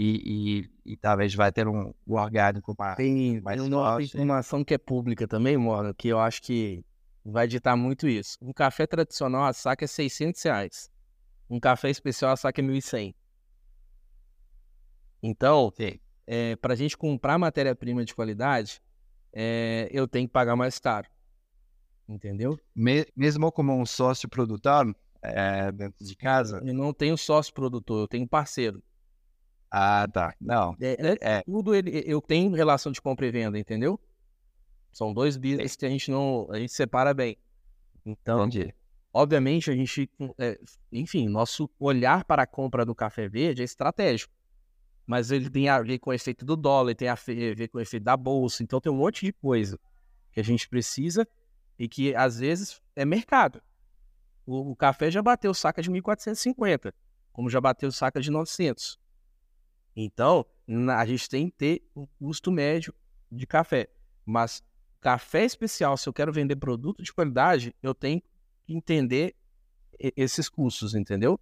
e, 0.00 0.68
e, 0.84 0.92
e, 0.92 0.96
talvez 0.96 1.34
vai 1.34 1.50
ter 1.50 1.66
um, 1.66 1.92
um 2.06 2.14
orgânico 2.14 2.72
mais, 2.78 2.96
tem, 2.96 3.40
mais 3.40 3.60
tem 3.60 3.72
uma 3.72 4.00
informação 4.00 4.64
que 4.64 4.74
é 4.74 4.78
pública 4.78 5.26
também, 5.26 5.56
Morgan, 5.56 5.92
que 5.92 6.06
eu 6.06 6.20
acho 6.20 6.40
que 6.40 6.84
vai 7.24 7.48
ditar 7.48 7.76
muito 7.76 8.06
isso. 8.06 8.38
Um 8.40 8.52
café 8.52 8.86
tradicional 8.86 9.44
a 9.44 9.52
saca 9.52 9.84
é 9.84 9.88
600 9.88 10.40
reais. 10.42 10.88
Um 11.50 11.58
café 11.58 11.90
especial 11.90 12.30
a 12.32 12.36
saca 12.36 12.60
é 12.60 12.64
1.100. 12.64 13.12
Então, 15.22 15.72
é, 16.26 16.56
para 16.56 16.74
a 16.74 16.76
gente 16.76 16.96
comprar 16.96 17.38
matéria-prima 17.38 18.04
de 18.04 18.14
qualidade, 18.14 18.80
é, 19.32 19.88
eu 19.90 20.06
tenho 20.06 20.26
que 20.26 20.32
pagar 20.32 20.56
mais 20.56 20.78
caro. 20.78 21.08
Entendeu? 22.08 22.58
mesmo 22.74 23.52
como 23.52 23.78
um 23.78 23.84
sócio 23.84 24.28
produtor 24.28 24.96
é, 25.22 25.70
dentro 25.72 26.04
de 26.04 26.16
casa? 26.16 26.62
Eu 26.64 26.72
não 26.72 26.92
tenho 26.92 27.18
sócio 27.18 27.52
produtor, 27.52 28.00
eu 28.00 28.08
tenho 28.08 28.26
parceiro. 28.26 28.82
Ah, 29.70 30.08
tá. 30.10 30.34
Não. 30.40 30.74
É, 30.80 30.92
é, 30.92 31.18
é. 31.20 31.42
tudo 31.42 31.74
ele, 31.74 32.02
eu 32.06 32.22
tenho 32.22 32.50
relação 32.52 32.90
de 32.90 33.02
compra 33.02 33.26
e 33.26 33.30
venda, 33.30 33.58
entendeu? 33.58 34.00
São 34.90 35.12
dois 35.12 35.36
business 35.36 35.76
que 35.76 35.84
a 35.84 35.90
gente 35.90 36.10
não, 36.10 36.48
a 36.50 36.58
gente 36.58 36.72
separa 36.72 37.12
bem. 37.12 37.36
Então, 38.06 38.46
Entendi. 38.46 38.74
obviamente 39.12 39.70
a 39.70 39.74
gente, 39.74 40.10
é, 40.38 40.58
enfim, 40.90 41.28
nosso 41.28 41.70
olhar 41.78 42.24
para 42.24 42.44
a 42.44 42.46
compra 42.46 42.86
do 42.86 42.94
café 42.94 43.28
verde 43.28 43.60
é 43.60 43.64
estratégico 43.66 44.37
mas 45.08 45.30
ele 45.30 45.48
tem 45.48 45.70
a 45.70 45.80
ver 45.80 45.98
com 45.98 46.10
o 46.10 46.12
efeito 46.12 46.44
do 46.44 46.54
dólar, 46.54 46.94
tem 46.94 47.08
a 47.08 47.14
ver 47.14 47.66
com 47.68 47.78
o 47.78 47.80
efeito 47.80 48.04
da 48.04 48.14
bolsa, 48.14 48.62
então 48.62 48.78
tem 48.78 48.92
um 48.92 48.96
monte 48.96 49.24
de 49.24 49.32
coisa 49.32 49.80
que 50.30 50.38
a 50.38 50.42
gente 50.42 50.68
precisa 50.68 51.26
e 51.78 51.88
que 51.88 52.14
às 52.14 52.38
vezes 52.38 52.82
é 52.94 53.06
mercado. 53.06 53.62
O, 54.44 54.72
o 54.72 54.76
café 54.76 55.10
já 55.10 55.22
bateu 55.22 55.54
saca 55.54 55.80
de 55.80 55.90
1.450, 55.90 56.92
como 57.32 57.48
já 57.48 57.58
bateu 57.58 57.90
saca 57.90 58.20
de 58.20 58.30
900. 58.30 59.00
Então, 59.96 60.44
a 60.94 61.06
gente 61.06 61.26
tem 61.26 61.48
que 61.48 61.56
ter 61.56 61.82
o 61.94 62.06
custo 62.06 62.52
médio 62.52 62.94
de 63.32 63.46
café. 63.46 63.88
Mas 64.26 64.62
café 65.00 65.42
especial, 65.42 65.96
se 65.96 66.06
eu 66.06 66.12
quero 66.12 66.30
vender 66.30 66.56
produto 66.56 67.02
de 67.02 67.14
qualidade, 67.14 67.74
eu 67.82 67.94
tenho 67.94 68.20
que 68.66 68.74
entender 68.74 69.34
esses 69.98 70.50
custos, 70.50 70.94
entendeu? 70.94 71.40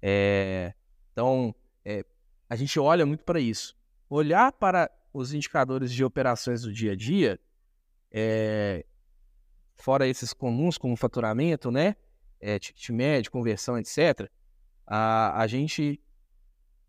É, 0.00 0.72
então, 1.12 1.54
é, 1.84 2.02
a 2.48 2.56
gente 2.56 2.78
olha 2.78 3.06
muito 3.06 3.24
para 3.24 3.40
isso. 3.40 3.76
Olhar 4.08 4.52
para 4.52 4.90
os 5.12 5.32
indicadores 5.32 5.92
de 5.92 6.04
operações 6.04 6.62
do 6.62 6.72
dia 6.72 6.92
a 6.92 6.96
dia, 6.96 7.40
é, 8.10 8.84
fora 9.76 10.06
esses 10.06 10.32
comuns 10.32 10.76
como 10.76 10.96
faturamento, 10.96 11.70
né? 11.70 11.96
É, 12.40 12.58
ticket 12.58 12.90
médio, 12.90 13.30
conversão, 13.30 13.78
etc. 13.78 14.30
A, 14.86 15.40
a 15.40 15.46
gente 15.46 16.00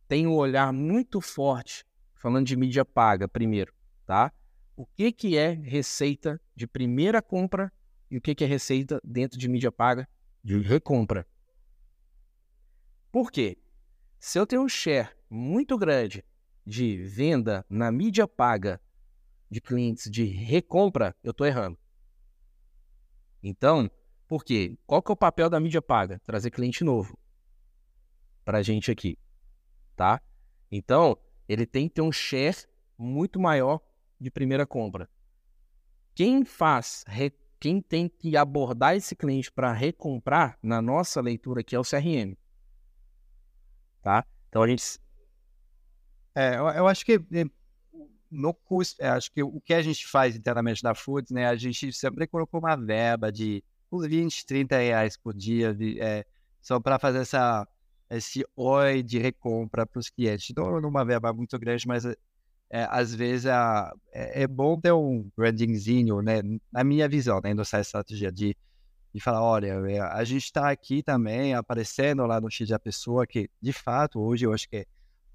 tem 0.08 0.28
um 0.28 0.36
olhar 0.36 0.72
muito 0.74 1.22
forte, 1.22 1.86
falando 2.16 2.46
de 2.46 2.56
mídia 2.56 2.84
paga 2.84 3.28
primeiro, 3.28 3.74
tá? 4.06 4.32
O 4.76 4.86
que, 4.86 5.12
que 5.12 5.38
é 5.38 5.52
receita 5.52 6.40
de 6.56 6.68
primeira 6.68 7.22
compra 7.22 7.72
e 8.12 8.18
o 8.18 8.22
que, 8.22 8.36
que 8.36 8.44
é 8.44 8.48
receita 8.48 9.00
dentro 9.04 9.40
de 9.40 9.48
mídia 9.48 9.72
paga 9.72 10.08
de 10.44 10.60
recompra. 10.60 11.26
Por 13.12 13.32
quê? 13.32 13.58
Se 14.20 14.38
eu 14.38 14.46
tenho 14.46 14.62
um 14.62 14.70
share 14.70 15.15
muito 15.30 15.78
grande 15.78 16.24
de 16.66 16.98
venda 16.98 17.66
na 17.70 17.92
mídia 17.92 18.28
paga 18.28 18.82
de 19.50 19.62
clientes 19.62 20.10
de 20.10 20.24
recompra, 20.26 21.16
eu 21.24 21.32
estou 21.32 21.46
errando. 21.46 21.78
Então, 23.42 23.90
por 24.28 24.44
quê? 24.44 24.78
Qual 24.88 25.02
que 25.02 25.12
é 25.12 25.14
o 25.14 25.18
papel 25.18 25.50
da 25.50 25.60
mídia 25.60 25.82
paga? 25.82 26.20
Trazer 26.26 26.50
cliente 26.50 26.84
novo 26.84 27.18
para 28.44 28.60
a 28.60 28.62
gente 28.64 28.92
aqui, 28.92 29.18
tá? 29.96 30.22
Então, 30.72 31.18
ele 31.48 31.66
tem 31.66 31.88
que 31.88 31.96
ter 31.96 32.02
um 32.02 32.12
share 32.12 32.68
muito 32.98 33.40
maior 33.40 33.80
de 34.20 34.32
primeira 34.32 34.66
compra. 34.66 35.10
Quem 36.14 36.46
faz, 36.46 37.04
quem 37.60 37.82
tem 37.82 38.08
que 38.08 38.38
abordar 38.38 38.96
esse 38.96 39.16
cliente 39.16 39.52
para 39.52 39.74
recomprar, 39.74 40.58
na 40.62 40.82
nossa 40.82 41.22
leitura 41.22 41.62
aqui, 41.62 41.76
é 41.76 41.80
o 41.80 41.84
CRM. 41.84 42.36
Tá? 44.02 44.26
Então, 44.48 44.64
a 44.64 44.68
gente... 44.68 45.00
É, 46.36 46.58
eu, 46.58 46.68
eu 46.68 46.88
acho 46.88 47.06
que 47.06 47.20
no 48.30 48.54
custo, 48.54 49.02
é, 49.02 49.08
acho 49.08 49.32
que 49.32 49.42
o 49.42 49.62
que 49.62 49.74
a 49.74 49.82
gente 49.82 50.06
faz 50.08 50.36
internamente 50.36 50.84
na 50.84 50.94
Foods, 50.94 51.32
né, 51.32 51.48
a 51.48 51.56
gente 51.56 51.92
sempre 51.94 52.28
colocou 52.28 52.60
uma 52.60 52.76
verba 52.76 53.32
de 53.32 53.64
20, 53.92 54.46
30 54.46 54.78
reais 54.78 55.16
por 55.16 55.34
dia, 55.34 55.76
é, 56.00 56.26
só 56.62 56.80
para 56.80 57.00
fazer 57.00 57.20
essa, 57.20 57.66
esse 58.10 58.46
oi 58.56 59.02
de 59.02 59.20
recompra 59.20 59.86
para 59.86 60.00
os 60.00 60.10
clientes. 60.10 60.54
Não 60.56 60.82
numa 60.82 61.06
verba 61.06 61.32
muito 61.32 61.58
grande, 61.58 61.88
mas 61.88 62.06
é, 62.06 62.88
às 62.90 63.16
vezes 63.16 63.46
é, 63.46 64.44
é, 64.44 64.48
bom 64.48 64.80
ter 64.80 64.92
um 64.92 65.30
brandingzinho, 65.38 66.22
né, 66.22 66.42
na 66.72 66.84
minha 66.84 67.08
visão, 67.08 67.40
né, 67.42 67.54
nessa 67.54 67.80
estratégia 67.80 68.32
de, 68.32 68.58
de 69.14 69.20
falar, 69.22 69.42
olha, 69.42 69.68
é, 69.90 70.00
a 70.00 70.24
gente 70.26 70.44
está 70.44 70.70
aqui 70.70 71.02
também 71.02 71.54
aparecendo 71.54 72.26
lá 72.26 72.42
no 72.42 72.52
X 72.52 72.68
da 72.68 72.80
pessoa, 72.80 73.26
que 73.26 73.50
de 73.62 73.72
fato 73.72 74.20
hoje 74.20 74.46
eu 74.46 74.52
acho 74.54 74.68
que 74.68 74.86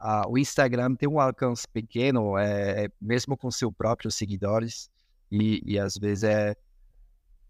Uh, 0.01 0.30
o 0.30 0.38
Instagram 0.38 0.94
tem 0.94 1.09
um 1.09 1.20
alcance 1.20 1.68
pequeno, 1.68 2.38
é, 2.38 2.84
é, 2.84 2.88
mesmo 3.01 3.36
com 3.36 3.51
seus 3.51 3.72
próprios 3.74 4.14
seguidores, 4.14 4.90
e, 5.30 5.62
e 5.64 5.78
às 5.78 5.96
vezes 5.96 6.24
é, 6.24 6.57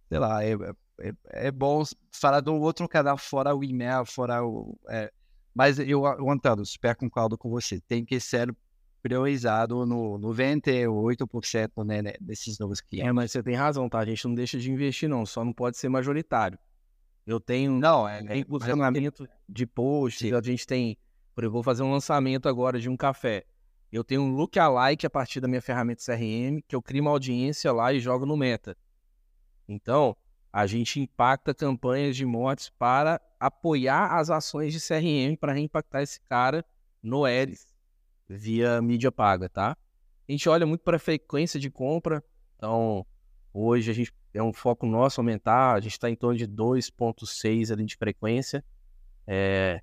sei 0.08 0.18
lá, 0.18 0.44
é, 0.44 0.52
é, 1.00 1.12
é, 1.28 1.50
bom 1.50 1.82
falar 2.12 2.46
um 2.48 2.60
outro 2.60 2.88
canal 2.88 3.16
fora 3.16 3.54
o 3.54 3.62
e-mail, 3.62 4.04
fora 4.04 4.44
o. 4.44 4.76
É, 4.88 5.12
mas 5.54 5.78
eu, 5.78 6.04
entendo, 6.32 6.64
super 6.66 6.96
concordo 6.96 7.38
com 7.38 7.48
você, 7.48 7.80
tem 7.80 8.04
que 8.04 8.18
ser 8.18 8.54
priorizado 9.02 9.86
no 9.86 10.18
98% 10.18 11.84
né, 11.84 12.02
né, 12.02 12.12
desses 12.20 12.58
novos 12.58 12.80
clientes. 12.80 13.08
É, 13.08 13.12
mas 13.12 13.32
você 13.32 13.42
tem 13.42 13.54
razão, 13.54 13.88
tá? 13.88 13.98
A 14.00 14.04
gente 14.04 14.26
não 14.26 14.34
deixa 14.34 14.58
de 14.58 14.70
investir, 14.70 15.08
não, 15.08 15.24
só 15.24 15.44
não 15.44 15.52
pode 15.52 15.78
ser 15.78 15.88
majoritário. 15.88 16.58
Eu 17.26 17.38
tenho, 17.38 17.72
não, 17.72 18.08
é, 18.08 18.22
tem 18.22 18.44
posicionamento 18.44 19.28
de 19.48 19.66
posts, 19.66 20.32
a 20.32 20.42
gente 20.42 20.66
tem 20.66 20.98
por 21.34 21.44
eu 21.44 21.50
vou 21.50 21.62
fazer 21.62 21.82
um 21.82 21.90
lançamento 21.90 22.48
agora 22.48 22.78
de 22.80 22.88
um 22.88 22.96
café. 22.96 23.44
Eu 23.92 24.04
tenho 24.04 24.22
um 24.22 24.34
lookalike 24.34 25.06
a 25.06 25.10
partir 25.10 25.40
da 25.40 25.48
minha 25.48 25.60
ferramenta 25.60 26.02
CRM, 26.04 26.62
que 26.66 26.76
eu 26.76 26.82
crio 26.82 27.02
uma 27.02 27.10
audiência 27.10 27.72
lá 27.72 27.92
e 27.92 28.00
jogo 28.00 28.24
no 28.24 28.36
Meta. 28.36 28.76
Então, 29.68 30.16
a 30.52 30.66
gente 30.66 31.00
impacta 31.00 31.54
campanhas 31.54 32.16
de 32.16 32.24
mods 32.24 32.70
para 32.70 33.20
apoiar 33.38 34.16
as 34.18 34.30
ações 34.30 34.72
de 34.72 34.80
CRM 34.80 35.36
para 35.38 35.52
reimpactar 35.52 36.02
esse 36.02 36.20
cara 36.22 36.64
no 37.02 37.24
Ads 37.24 37.66
via 38.28 38.80
mídia 38.80 39.10
paga, 39.10 39.48
tá? 39.48 39.76
A 40.28 40.32
gente 40.32 40.48
olha 40.48 40.66
muito 40.66 40.82
para 40.82 40.96
a 40.96 41.00
frequência 41.00 41.58
de 41.58 41.70
compra. 41.70 42.22
Então, 42.56 43.04
hoje 43.52 43.90
a 43.90 43.94
gente 43.94 44.12
é 44.32 44.42
um 44.42 44.52
foco 44.52 44.86
nosso 44.86 45.20
aumentar, 45.20 45.74
a 45.74 45.80
gente 45.80 45.92
está 45.92 46.08
em 46.08 46.14
torno 46.14 46.38
de 46.38 46.46
2.6 46.46 47.72
ali 47.72 47.84
de 47.84 47.96
frequência. 47.96 48.64
É, 49.26 49.82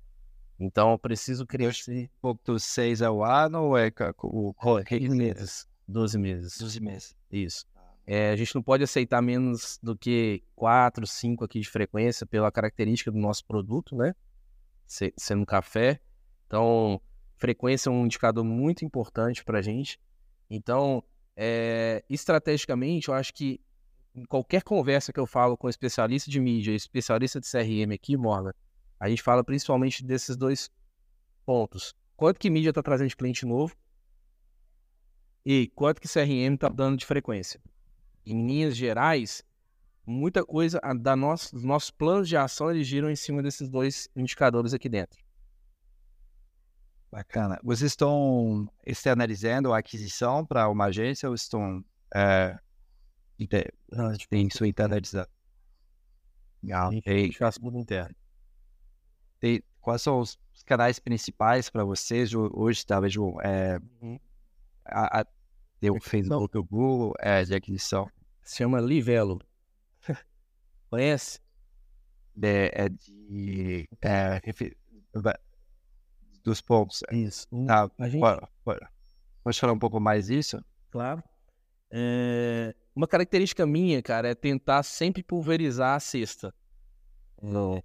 então, 0.58 0.92
eu 0.92 0.98
preciso 0.98 1.46
crescer. 1.46 2.10
Ponto 2.20 2.58
6 2.58 3.00
é 3.00 3.10
o 3.10 3.22
ano 3.22 3.62
ou 3.62 3.78
é 3.78 3.92
o... 4.22 4.54
15 4.84 5.08
meses. 5.16 5.68
12 5.86 6.18
meses. 6.18 6.58
12 6.58 6.80
meses. 6.80 7.16
Isso. 7.30 7.64
Ah. 7.76 7.80
É, 8.06 8.30
a 8.30 8.36
gente 8.36 8.54
não 8.54 8.62
pode 8.62 8.82
aceitar 8.82 9.22
menos 9.22 9.78
do 9.82 9.96
que 9.96 10.42
4, 10.56 11.06
5 11.06 11.44
aqui 11.44 11.60
de 11.60 11.68
frequência 11.68 12.26
pela 12.26 12.50
característica 12.50 13.10
do 13.10 13.18
nosso 13.18 13.44
produto, 13.44 13.94
né? 13.94 14.14
Sendo 15.16 15.46
café. 15.46 16.00
Então, 16.46 17.00
frequência 17.36 17.88
é 17.88 17.92
um 17.92 18.06
indicador 18.06 18.44
muito 18.44 18.84
importante 18.84 19.44
para 19.44 19.58
a 19.58 19.62
gente. 19.62 20.00
Então, 20.50 21.04
é, 21.36 22.02
estrategicamente, 22.08 23.08
eu 23.08 23.14
acho 23.14 23.32
que 23.32 23.60
em 24.14 24.24
qualquer 24.24 24.62
conversa 24.62 25.12
que 25.12 25.20
eu 25.20 25.26
falo 25.26 25.56
com 25.56 25.68
especialista 25.68 26.30
de 26.30 26.40
mídia, 26.40 26.72
especialista 26.72 27.38
de 27.38 27.46
CRM 27.48 27.92
aqui, 27.94 28.16
Morgan, 28.16 28.52
a 29.00 29.08
gente 29.08 29.22
fala 29.22 29.44
principalmente 29.44 30.04
desses 30.04 30.36
dois 30.36 30.70
pontos. 31.46 31.94
Quanto 32.16 32.38
que 32.38 32.50
mídia 32.50 32.70
está 32.70 32.82
trazendo 32.82 33.08
de 33.08 33.16
cliente 33.16 33.46
novo 33.46 33.74
e 35.44 35.68
quanto 35.74 36.00
que 36.00 36.08
CRM 36.08 36.54
está 36.54 36.68
dando 36.68 36.96
de 36.96 37.06
frequência. 37.06 37.60
Em 38.26 38.46
linhas 38.46 38.76
gerais, 38.76 39.42
muita 40.04 40.44
coisa 40.44 40.80
da 41.00 41.14
dos 41.14 41.62
nossos 41.62 41.90
planos 41.90 42.28
de 42.28 42.36
ação 42.36 42.70
eles 42.70 42.86
giram 42.86 43.08
em 43.08 43.16
cima 43.16 43.42
desses 43.42 43.68
dois 43.68 44.08
indicadores 44.16 44.74
aqui 44.74 44.88
dentro. 44.88 45.18
Bacana. 47.10 47.58
Vocês 47.62 47.92
estão 47.92 48.68
externalizando 48.84 49.72
a 49.72 49.78
aquisição 49.78 50.44
para 50.44 50.68
uma 50.68 50.86
agência 50.86 51.28
ou 51.28 51.34
estão 51.34 51.82
é, 52.14 52.58
tem 54.28 54.50
sua 54.50 54.66
internalização? 54.66 55.30
Legal. 56.62 56.90
A 56.90 56.92
gente 56.92 57.38
faz 57.38 57.54
tudo 57.54 57.78
interno 57.78 58.14
tem, 59.40 59.62
quais 59.80 60.02
são 60.02 60.20
os 60.20 60.38
canais 60.64 60.98
principais 60.98 61.70
para 61.70 61.84
vocês 61.84 62.32
hoje, 62.34 62.84
talvez, 62.84 63.14
é, 63.42 63.78
uhum. 64.02 64.18
a, 64.84 65.20
a, 65.20 65.26
tem 65.80 65.90
o 65.90 66.00
Facebook, 66.00 66.58
o 66.58 66.64
Google, 66.64 67.14
é, 67.20 67.44
de 67.44 67.54
aquisição? 67.54 68.10
Se 68.42 68.56
chama 68.56 68.80
Livelo. 68.80 69.40
Conhece? 70.90 71.40
É, 72.42 72.84
é 72.84 72.88
de... 72.88 73.88
É, 74.02 74.40
dos 76.42 76.60
pontos. 76.60 77.02
Isso. 77.12 77.46
Tá, 77.66 77.90
a 77.98 78.08
gente... 78.08 78.20
pode, 78.20 78.46
pode, 78.64 78.80
pode 79.44 79.60
falar 79.60 79.72
um 79.72 79.78
pouco 79.78 80.00
mais 80.00 80.26
disso? 80.26 80.64
Claro. 80.90 81.22
É... 81.90 82.74
Uma 82.94 83.06
característica 83.06 83.66
minha, 83.66 84.02
cara, 84.02 84.28
é 84.28 84.34
tentar 84.34 84.82
sempre 84.82 85.22
pulverizar 85.22 85.94
a 85.94 86.00
cesta. 86.00 86.52
Não. 87.40 87.82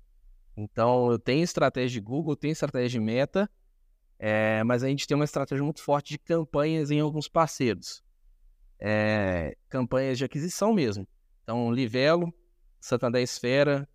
Então, 0.55 1.11
eu 1.11 1.19
tenho 1.19 1.43
estratégia 1.43 1.99
de 1.99 2.01
Google, 2.01 2.35
tenho 2.35 2.51
estratégia 2.51 2.99
de 2.99 2.99
Meta, 2.99 3.49
é, 4.19 4.63
mas 4.63 4.83
a 4.83 4.87
gente 4.87 5.07
tem 5.07 5.15
uma 5.15 5.25
estratégia 5.25 5.63
muito 5.63 5.81
forte 5.81 6.09
de 6.09 6.19
campanhas 6.19 6.91
em 6.91 6.99
alguns 6.99 7.27
parceiros. 7.27 8.03
É, 8.79 9.57
campanhas 9.69 10.17
de 10.17 10.25
aquisição 10.25 10.73
mesmo. 10.73 11.07
Então, 11.43 11.71
Livelo, 11.71 12.33
Santander 12.79 13.21
Esfera, 13.21 13.87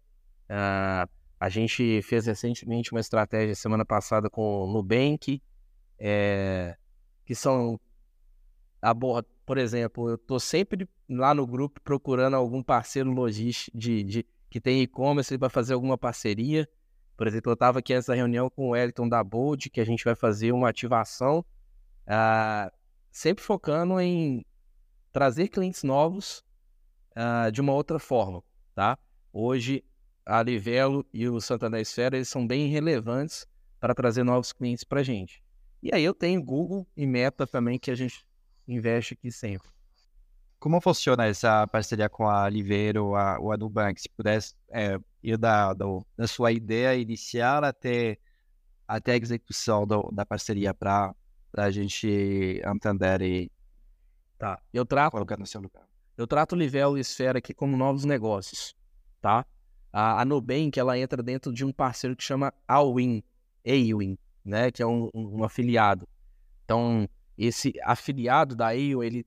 uh, 0.50 1.10
a 1.40 1.48
gente 1.48 2.02
fez 2.02 2.26
recentemente 2.26 2.90
uma 2.90 3.00
estratégia 3.00 3.54
semana 3.54 3.84
passada 3.84 4.28
com 4.28 4.64
o 4.64 4.72
Nubank, 4.72 5.40
é, 5.98 6.76
que 7.24 7.34
são, 7.34 7.78
por 9.46 9.58
exemplo, 9.58 10.08
eu 10.08 10.14
estou 10.16 10.40
sempre 10.40 10.88
lá 11.08 11.32
no 11.34 11.46
grupo 11.46 11.80
procurando 11.80 12.34
algum 12.34 12.62
parceiro 12.62 13.10
logístico 13.10 13.76
de, 13.76 14.02
de 14.02 14.26
que 14.50 14.60
tem 14.60 14.82
e-commerce 14.82 15.36
para 15.36 15.48
fazer 15.48 15.74
alguma 15.74 15.98
parceria. 15.98 16.68
Por 17.16 17.26
exemplo, 17.26 17.50
eu 17.50 17.54
estava 17.54 17.80
aqui 17.80 17.94
nessa 17.94 18.14
reunião 18.14 18.48
com 18.48 18.68
o 18.68 18.70
Wellington 18.70 19.08
da 19.08 19.22
Bold, 19.22 19.70
que 19.70 19.80
a 19.80 19.84
gente 19.84 20.04
vai 20.04 20.14
fazer 20.14 20.52
uma 20.52 20.68
ativação, 20.68 21.44
uh, 22.06 22.70
sempre 23.10 23.42
focando 23.42 24.00
em 24.00 24.44
trazer 25.12 25.48
clientes 25.48 25.82
novos 25.82 26.44
uh, 27.16 27.50
de 27.50 27.60
uma 27.60 27.72
outra 27.72 27.98
forma, 27.98 28.42
tá? 28.74 28.98
Hoje, 29.32 29.84
a 30.24 30.42
Livelo 30.42 31.04
e 31.12 31.28
o 31.28 31.40
Santander 31.40 31.80
Esfera, 31.80 32.16
eles 32.16 32.28
são 32.28 32.46
bem 32.46 32.68
relevantes 32.68 33.46
para 33.80 33.94
trazer 33.94 34.22
novos 34.22 34.52
clientes 34.52 34.84
para 34.84 35.00
a 35.00 35.02
gente. 35.02 35.42
E 35.82 35.94
aí 35.94 36.04
eu 36.04 36.14
tenho 36.14 36.42
Google 36.42 36.86
e 36.96 37.06
Meta 37.06 37.46
também, 37.46 37.78
que 37.78 37.90
a 37.90 37.94
gente 37.94 38.26
investe 38.66 39.14
aqui 39.14 39.30
sempre. 39.30 39.68
Como 40.58 40.80
funciona 40.80 41.26
essa 41.26 41.66
parceria 41.68 42.08
com 42.08 42.28
a 42.28 42.48
Liveiro 42.48 43.14
a, 43.14 43.38
ou 43.38 43.52
a 43.52 43.56
Nubank? 43.56 44.00
Se 44.00 44.08
pudesse 44.08 44.54
é, 44.70 44.98
ir 45.22 45.38
da, 45.38 45.72
do, 45.72 46.04
da 46.16 46.26
sua 46.26 46.50
ideia 46.50 47.00
inicial 47.00 47.62
até, 47.64 48.18
até 48.86 49.12
a 49.12 49.16
execução 49.16 49.86
do, 49.86 50.10
da 50.12 50.26
parceria 50.26 50.74
para 50.74 51.14
a 51.56 51.70
gente 51.70 52.60
entender 52.64 53.22
e 53.22 53.52
tá. 54.36 54.60
eu 54.72 54.84
trato, 54.84 55.12
colocar 55.12 55.38
no 55.38 55.46
seu 55.46 55.60
lugar. 55.60 55.86
Eu 56.16 56.26
trato 56.26 56.56
o 56.56 56.58
Livelo 56.58 56.98
e 56.98 57.00
Esfera 57.00 57.38
aqui 57.38 57.54
como 57.54 57.76
novos 57.76 58.04
negócios, 58.04 58.74
tá? 59.20 59.46
A, 59.92 60.20
a 60.20 60.24
Nubank, 60.24 60.76
ela 60.78 60.98
entra 60.98 61.22
dentro 61.22 61.52
de 61.52 61.64
um 61.64 61.72
parceiro 61.72 62.16
que 62.16 62.24
chama 62.24 62.52
Awin, 62.66 63.22
Awin, 63.64 64.18
né? 64.44 64.72
Que 64.72 64.82
é 64.82 64.86
um, 64.86 65.08
um, 65.14 65.38
um 65.38 65.44
afiliado. 65.44 66.08
Então, 66.64 67.08
esse 67.38 67.72
afiliado 67.84 68.56
da 68.56 68.66
AIO, 68.66 69.04
ele 69.04 69.24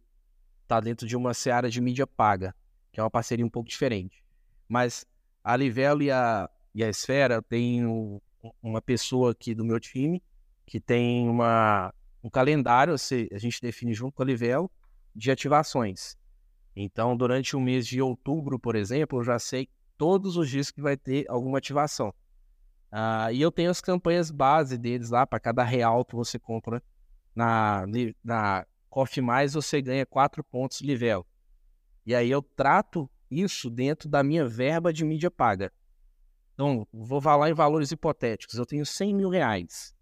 está 0.72 0.80
dentro 0.80 1.06
de 1.06 1.18
uma 1.18 1.34
seara 1.34 1.70
de 1.70 1.82
mídia 1.82 2.08
paga. 2.08 2.56
que 2.94 3.00
é 3.00 3.04
uma 3.04 3.10
parceria 3.10 3.46
um 3.46 3.50
pouco 3.50 3.70
diferente. 3.70 4.24
Mas 4.68 5.06
a 5.44 5.56
Livelo 5.56 6.02
e 6.02 6.12
a, 6.12 6.50
e 6.74 6.84
a 6.84 6.90
Esfera 6.90 7.42
tem 7.42 7.86
uma 8.62 8.82
pessoa 8.82 9.32
aqui 9.32 9.54
do 9.54 9.64
meu 9.64 9.80
time 9.80 10.22
que 10.66 10.80
tem 10.80 11.28
uma, 11.28 11.94
um 12.24 12.30
calendário, 12.30 12.94
a 12.94 13.38
gente 13.38 13.62
define 13.62 13.94
junto 13.94 14.14
com 14.14 14.24
a 14.24 14.26
Livelo, 14.26 14.72
de 15.14 15.30
ativações. 15.30 16.18
Então, 16.74 17.16
durante 17.18 17.56
o 17.56 17.60
mês 17.60 17.86
de 17.86 18.02
outubro, 18.02 18.58
por 18.58 18.76
exemplo, 18.76 19.20
eu 19.20 19.24
já 19.24 19.38
sei 19.38 19.68
todos 19.98 20.38
os 20.38 20.50
dias 20.50 20.72
que 20.72 20.82
vai 20.82 20.96
ter 20.96 21.26
alguma 21.30 21.58
ativação. 21.58 22.14
Ah, 22.90 23.32
e 23.32 23.42
eu 23.42 23.52
tenho 23.52 23.70
as 23.70 23.82
campanhas 23.82 24.32
base 24.32 24.78
deles 24.78 25.10
lá, 25.10 25.28
para 25.28 25.40
cada 25.40 25.64
real 25.64 26.06
que 26.06 26.16
você 26.16 26.40
compra 26.40 26.82
na, 27.36 27.86
na 28.24 28.66
Mais, 29.22 29.54
você 29.54 29.82
ganha 29.82 30.06
4 30.06 30.44
pontos 30.44 30.82
Livelo. 30.82 31.26
E 32.06 32.14
aí 32.14 32.30
eu 32.30 32.42
trato 32.42 33.10
isso 33.30 33.70
dentro 33.70 34.10
da 34.10 34.24
minha 34.24 34.46
verba 34.46 34.92
de 34.92 35.06
mídia 35.06 35.32
paga. 35.32 35.72
Então, 36.54 36.86
vou 36.92 37.22
falar 37.22 37.50
em 37.50 37.54
valores 37.54 37.92
hipotéticos. 37.92 38.56
Eu 38.56 38.66
tenho 38.66 38.86
100 38.86 39.16
mil 39.16 39.30
reais 39.30 39.96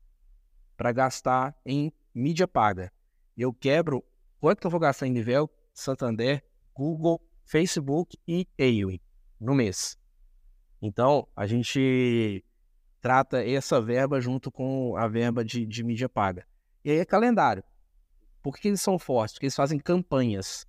para 0.75 0.91
gastar 0.91 1.55
em 1.65 1.93
mídia 2.13 2.47
paga. 2.47 2.91
Eu 3.37 3.53
quebro 3.53 4.03
quanto 4.39 4.59
que 4.59 4.67
eu 4.67 4.71
vou 4.71 4.79
gastar 4.79 5.07
em 5.07 5.11
nível 5.11 5.49
Santander, 5.73 6.43
Google, 6.73 7.21
Facebook 7.45 8.17
e 8.27 8.47
Ewing 8.57 8.99
no 9.39 9.53
mês. 9.53 9.97
Então, 10.81 11.27
a 11.35 11.45
gente 11.45 12.43
trata 13.01 13.43
essa 13.45 13.81
verba 13.81 14.19
junto 14.19 14.51
com 14.51 14.95
a 14.97 15.07
verba 15.07 15.43
de, 15.43 15.65
de 15.65 15.83
mídia 15.83 16.09
paga. 16.09 16.45
E 16.83 16.91
aí 16.91 16.97
é 16.97 17.05
calendário. 17.05 17.63
Por 18.41 18.57
que 18.57 18.67
eles 18.67 18.81
são 18.81 18.97
fortes? 18.97 19.33
Porque 19.33 19.45
eles 19.45 19.55
fazem 19.55 19.79
campanhas. 19.79 20.65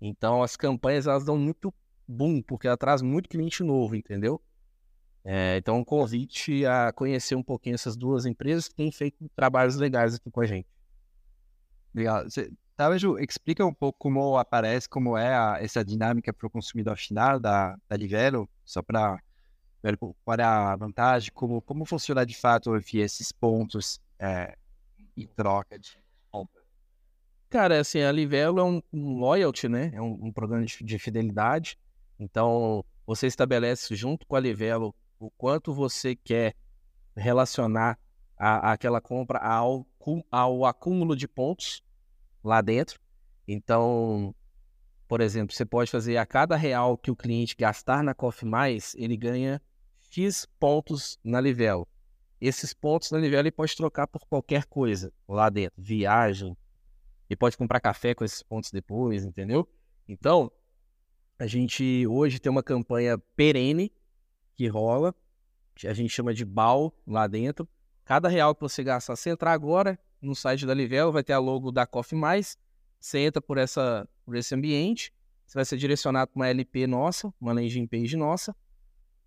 Então 0.00 0.42
as 0.42 0.56
campanhas 0.56 1.06
elas 1.06 1.24
dão 1.24 1.36
muito 1.36 1.72
boom, 2.06 2.40
porque 2.42 2.66
ela 2.66 2.76
traz 2.76 3.02
muito 3.02 3.28
cliente 3.28 3.62
novo, 3.62 3.96
entendeu? 3.96 4.40
É, 5.24 5.56
então 5.58 5.78
um 5.78 5.84
convite 5.84 6.64
a 6.64 6.92
conhecer 6.92 7.34
um 7.34 7.42
pouquinho 7.42 7.74
essas 7.74 7.96
duas 7.96 8.24
empresas 8.24 8.68
que 8.68 8.74
têm 8.74 8.90
feito 8.90 9.28
trabalhos 9.34 9.76
legais 9.76 10.14
aqui 10.14 10.30
com 10.30 10.40
a 10.40 10.46
gente. 10.46 10.68
Legal. 11.94 12.24
talvez 12.76 13.02
explica 13.20 13.64
um 13.66 13.74
pouco 13.74 13.98
como 13.98 14.36
aparece, 14.36 14.88
como 14.88 15.16
é 15.16 15.34
a, 15.34 15.58
essa 15.60 15.84
dinâmica 15.84 16.32
para 16.32 16.46
o 16.46 16.50
consumidor 16.50 16.96
final 16.96 17.40
da, 17.40 17.76
da 17.88 17.96
Livelo, 17.96 18.48
só 18.64 18.82
para 18.82 19.20
ver 19.82 19.96
qual 19.96 20.36
é 20.38 20.42
a 20.42 20.76
vantagem, 20.76 21.32
como, 21.32 21.60
como 21.62 21.84
funciona 21.84 22.24
de 22.24 22.36
fato 22.36 22.74
esses 22.76 23.32
pontos 23.32 24.00
é, 24.18 24.56
em 25.16 25.26
troca 25.26 25.78
de 25.78 25.98
Cara, 27.50 27.80
assim, 27.80 28.02
a 28.02 28.12
Livelo 28.12 28.60
é 28.60 28.64
um, 28.64 28.82
um 28.92 29.18
loyalty, 29.18 29.68
né? 29.68 29.90
É 29.94 30.02
um, 30.02 30.26
um 30.26 30.32
programa 30.32 30.64
de, 30.66 30.84
de, 30.84 30.98
fidelidade. 30.98 31.78
Então, 32.18 32.84
você 33.06 33.26
estabelece 33.26 33.94
junto 33.96 34.26
com 34.26 34.36
a 34.36 34.40
Livelo 34.40 34.94
o 35.18 35.30
quanto 35.30 35.72
você 35.72 36.14
quer 36.14 36.54
relacionar 37.16 37.98
a, 38.36 38.68
a 38.68 38.72
aquela 38.72 39.00
compra 39.00 39.38
ao, 39.38 39.86
ao 40.30 40.66
acúmulo 40.66 41.16
de 41.16 41.26
pontos 41.26 41.82
lá 42.44 42.60
dentro. 42.60 43.00
Então, 43.46 44.34
por 45.08 45.22
exemplo, 45.22 45.56
você 45.56 45.64
pode 45.64 45.90
fazer 45.90 46.18
a 46.18 46.26
cada 46.26 46.54
real 46.54 46.98
que 46.98 47.10
o 47.10 47.16
cliente 47.16 47.56
gastar 47.56 48.04
na 48.04 48.14
Coffee 48.14 48.48
Mais, 48.48 48.94
ele 48.98 49.16
ganha 49.16 49.60
X 50.10 50.46
pontos 50.60 51.18
na 51.24 51.40
Livelo. 51.40 51.88
Esses 52.38 52.74
pontos 52.74 53.10
na 53.10 53.18
Livelo 53.18 53.40
ele 53.40 53.50
pode 53.50 53.74
trocar 53.74 54.06
por 54.06 54.26
qualquer 54.26 54.66
coisa 54.66 55.10
lá 55.26 55.48
dentro, 55.48 55.82
viagem, 55.82 56.54
e 57.28 57.36
pode 57.36 57.56
comprar 57.56 57.80
café 57.80 58.14
com 58.14 58.24
esses 58.24 58.42
pontos 58.42 58.70
depois, 58.70 59.24
entendeu? 59.24 59.68
Então, 60.08 60.50
a 61.38 61.46
gente 61.46 62.06
hoje 62.06 62.38
tem 62.38 62.50
uma 62.50 62.62
campanha 62.62 63.18
perene 63.36 63.92
que 64.54 64.66
rola, 64.66 65.14
que 65.74 65.86
a 65.86 65.94
gente 65.94 66.10
chama 66.10 66.32
de 66.32 66.44
BAL 66.44 66.92
lá 67.06 67.26
dentro. 67.26 67.68
Cada 68.04 68.28
real 68.28 68.54
que 68.54 68.60
você 68.60 68.82
gastar, 68.82 69.14
você 69.14 69.30
entrar 69.30 69.52
agora 69.52 69.98
no 70.20 70.34
site 70.34 70.66
da 70.66 70.74
Livelo, 70.74 71.12
vai 71.12 71.22
ter 71.22 71.34
a 71.34 71.38
logo 71.38 71.70
da 71.70 71.86
Coffee 71.86 72.18
Mais. 72.18 72.58
Você 72.98 73.20
entra 73.20 73.40
por, 73.40 73.58
essa, 73.58 74.08
por 74.24 74.34
esse 74.34 74.54
ambiente, 74.54 75.12
você 75.46 75.54
vai 75.54 75.64
ser 75.64 75.76
direcionado 75.76 76.32
para 76.32 76.40
uma 76.40 76.48
LP 76.48 76.86
nossa, 76.86 77.32
uma 77.40 77.52
landing 77.52 77.86
page 77.86 78.16
nossa. 78.16 78.56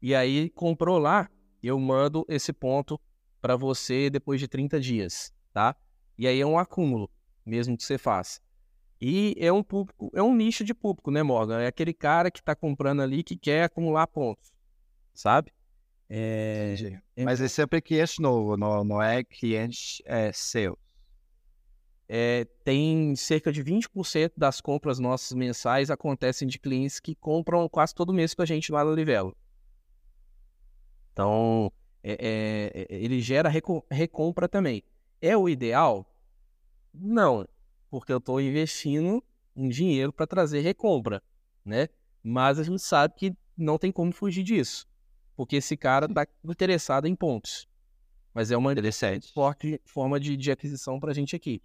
E 0.01 0.13
aí, 0.13 0.49
comprou 0.49 0.97
lá, 0.97 1.29
eu 1.63 1.79
mando 1.79 2.25
esse 2.27 2.51
ponto 2.51 2.99
para 3.39 3.55
você 3.55 4.09
depois 4.09 4.39
de 4.39 4.47
30 4.47 4.79
dias, 4.79 5.33
tá? 5.53 5.75
E 6.17 6.27
aí 6.27 6.41
é 6.41 6.45
um 6.45 6.59
acúmulo 6.59 7.09
mesmo 7.45 7.77
que 7.77 7.83
você 7.83 7.97
faça. 7.97 8.39
E 9.01 9.35
é 9.39 9.51
um 9.51 9.63
público, 9.63 10.11
é 10.13 10.21
um 10.21 10.35
nicho 10.35 10.63
de 10.63 10.75
público, 10.75 11.09
né, 11.09 11.23
Morgan? 11.23 11.59
É 11.59 11.67
aquele 11.67 11.93
cara 11.93 12.29
que 12.29 12.39
está 12.39 12.55
comprando 12.55 13.01
ali 13.01 13.23
que 13.23 13.35
quer 13.35 13.63
acumular 13.63 14.05
pontos, 14.05 14.53
sabe? 15.13 15.51
É... 16.07 17.01
é... 17.15 17.23
Mas 17.23 17.41
é 17.41 17.47
sempre 17.47 17.81
cliente 17.81 18.21
novo, 18.21 18.55
não, 18.55 18.83
não 18.83 19.01
é 19.01 19.23
cliente 19.23 20.03
é, 20.05 20.31
seu. 20.31 20.77
É, 22.07 22.45
tem 22.65 23.15
cerca 23.15 23.51
de 23.53 23.63
20% 23.63 24.33
das 24.35 24.59
compras 24.59 24.99
nossas 24.99 25.31
mensais 25.31 25.89
acontecem 25.89 26.45
de 26.45 26.59
clientes 26.59 26.99
que 26.99 27.15
compram 27.15 27.69
quase 27.69 27.95
todo 27.95 28.13
mês 28.13 28.33
com 28.33 28.41
a 28.41 28.45
gente 28.45 28.69
lá 28.69 28.83
no 28.83 28.93
Livelo. 28.93 29.33
Então, 31.13 31.71
é, 32.03 32.11
é, 32.11 32.81
é 32.81 32.95
ele 33.03 33.21
gera 33.21 33.49
recompra 33.89 34.49
também. 34.49 34.83
É 35.21 35.37
o 35.37 35.47
ideal? 35.47 36.05
Não, 36.93 37.47
porque 37.89 38.11
eu 38.11 38.17
estou 38.17 38.39
investindo 38.39 39.23
um 39.55 39.67
dinheiro 39.67 40.11
para 40.11 40.27
trazer 40.27 40.61
recompra, 40.61 41.21
né? 41.63 41.87
Mas 42.23 42.59
a 42.59 42.63
gente 42.63 42.81
sabe 42.81 43.15
que 43.15 43.35
não 43.57 43.77
tem 43.77 43.91
como 43.91 44.11
fugir 44.11 44.43
disso, 44.43 44.87
porque 45.35 45.57
esse 45.57 45.75
cara 45.75 46.05
está 46.05 46.25
interessado 46.43 47.07
em 47.07 47.15
pontos. 47.15 47.67
Mas 48.33 48.49
é 48.49 48.57
uma 48.57 48.73
forte 49.33 49.81
forma 49.85 50.19
de, 50.19 50.37
de 50.37 50.51
aquisição 50.51 50.99
para 50.99 51.11
a 51.11 51.13
gente 51.13 51.35
aqui. 51.35 51.61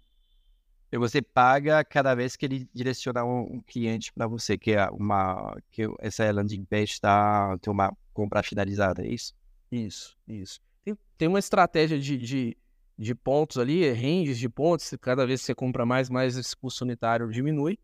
E 0.91 0.97
você 0.97 1.21
paga 1.21 1.83
cada 1.83 2.15
vez 2.15 2.35
que 2.35 2.45
ele 2.45 2.69
direcionar 2.73 3.25
um, 3.25 3.61
cliente 3.61 4.11
para 4.13 4.25
você, 4.25 4.57
que 4.57 4.71
é 4.71 4.89
uma 4.89 5.55
que 5.69 5.83
essa 5.99 6.29
landing 6.31 6.63
page 6.63 6.93
está 6.93 7.57
tem 7.59 7.71
uma 7.71 7.95
compra 8.13 8.41
finalizada, 8.41 9.05
é 9.05 9.09
isso? 9.09 9.33
Isso, 9.69 10.17
isso. 10.27 10.61
Tem, 10.83 10.97
tem 11.17 11.27
uma 11.27 11.39
estratégia 11.39 11.99
de, 11.99 12.17
de 12.17 12.57
de 12.97 13.13
pontos 13.13 13.57
ali, 13.57 13.89
ranges 13.91 14.39
de 14.39 14.49
pontos, 14.49 14.93
cada 14.99 15.25
vez 15.25 15.41
que 15.41 15.45
você 15.47 15.55
compra 15.55 15.85
mais, 15.85 16.09
mais 16.09 16.35
esse 16.35 16.55
custo 16.55 16.83
unitário 16.83 17.29
diminui. 17.29 17.77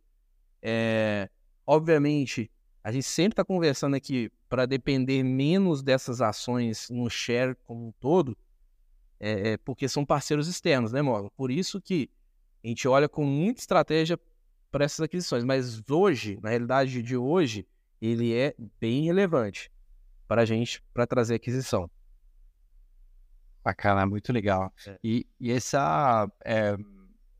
É, 0.61 1.29
obviamente, 1.67 2.49
a 2.83 2.91
gente 2.91 3.05
sempre 3.05 3.33
está 3.33 3.45
conversando 3.45 3.95
aqui 3.95 4.31
para 4.49 4.65
depender 4.65 5.23
menos 5.23 5.83
dessas 5.83 6.21
ações 6.21 6.89
no 6.89 7.09
share 7.09 7.55
como 7.63 7.87
um 7.87 7.91
todo, 7.99 8.37
é, 9.19 9.57
porque 9.57 9.87
são 9.87 10.05
parceiros 10.05 10.47
externos, 10.47 10.91
né, 10.91 11.01
Morgan? 11.01 11.29
Por 11.37 11.51
isso 11.51 11.79
que 11.79 12.09
a 12.63 12.67
gente 12.67 12.87
olha 12.87 13.07
com 13.07 13.23
muita 13.23 13.61
estratégia 13.61 14.19
para 14.71 14.85
essas 14.85 15.01
aquisições. 15.01 15.43
Mas 15.43 15.81
hoje, 15.89 16.39
na 16.41 16.49
realidade 16.49 17.01
de 17.01 17.15
hoje, 17.15 17.67
ele 18.01 18.33
é 18.33 18.55
bem 18.79 19.03
relevante 19.03 19.71
para 20.27 20.41
a 20.41 20.45
gente 20.45 20.83
para 20.93 21.05
trazer 21.05 21.35
aquisição. 21.35 21.89
Bacana, 23.63 24.05
muito 24.05 24.33
legal. 24.33 24.73
É. 24.85 24.99
E, 25.03 25.27
e, 25.39 25.51
essa 25.51 26.29
é, 26.43 26.75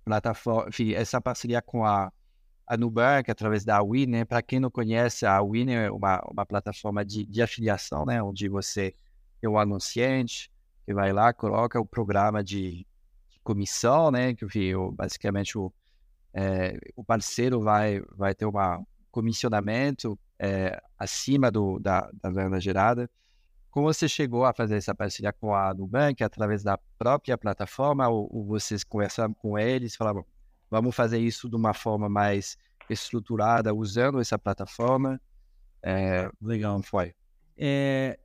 plataforma, 0.06 0.70
enfim, 0.70 0.94
essa 0.94 1.20
parceria 1.20 1.62
com 1.62 1.86
a, 1.86 2.12
a 2.66 2.78
Nubank 2.78 3.30
através 3.30 3.66
da 3.66 3.82
Win, 3.84 4.08
né? 4.08 4.26
Para 4.26 4.41
quem 4.41 4.60
não 4.60 4.72
conhece, 4.72 5.26
a 5.26 5.41
Win 5.41 5.72
é 5.72 5.91
uma, 5.91 6.22
uma 6.32 6.45
plataforma 6.45 7.04
de, 7.04 7.26
de 7.26 7.41
afiliação, 7.41 8.06
né? 8.06 8.24
Onde 8.24 8.48
você 8.48 8.95
é 9.41 9.50
um 9.50 9.58
anunciante 9.58 10.50
que 10.86 10.94
vai 10.94 11.12
lá, 11.12 11.34
coloca 11.34 11.80
o 11.80 11.86
programa 11.86 12.44
de, 12.44 12.86
de 13.30 13.40
comissão, 13.44 14.10
né? 14.10 14.34
Que 14.34 14.45
enfim, 14.45 14.72
basicamente 14.94 15.58
o, 15.58 15.74
é, 16.34 16.80
o 16.95 17.04
parceiro 17.04 17.62
vai, 17.62 18.02
vai 18.16 18.34
ter 18.34 18.45
um 18.45 18.54
comissionamento 19.12 20.18
é, 20.40 20.82
acima 20.98 21.52
do, 21.52 21.80
da, 21.80 22.10
da 22.22 22.30
venda 22.30 22.60
gerada. 22.60 23.10
Como 23.74 23.91
você 23.91 24.08
chegou 24.08 24.45
a 24.45 24.54
fazer 24.54 24.76
essa 24.76 24.94
parceria 24.94 25.34
com 25.34 25.56
a 25.56 25.74
Nubank 25.74 26.24
através 26.24 26.62
da 26.62 26.78
própria 26.95 27.36
plataforma 27.36 28.08
ou, 28.08 28.30
ou 28.32 28.45
vocês 28.45 28.84
conversaram 28.84 29.34
com 29.34 29.58
eles 29.58 29.95
falaram, 29.95 30.24
vamos 30.70 30.95
fazer 30.95 31.18
isso 31.18 31.50
de 31.50 31.56
uma 31.56 31.74
forma 31.74 32.08
mais 32.08 32.56
estruturada 32.88 33.74
usando 33.74 34.22
essa 34.22 34.38
plataforma? 34.38 35.20
É, 35.82 36.30
legal, 36.40 36.80
foi? 36.84 37.16
É, 37.58 38.20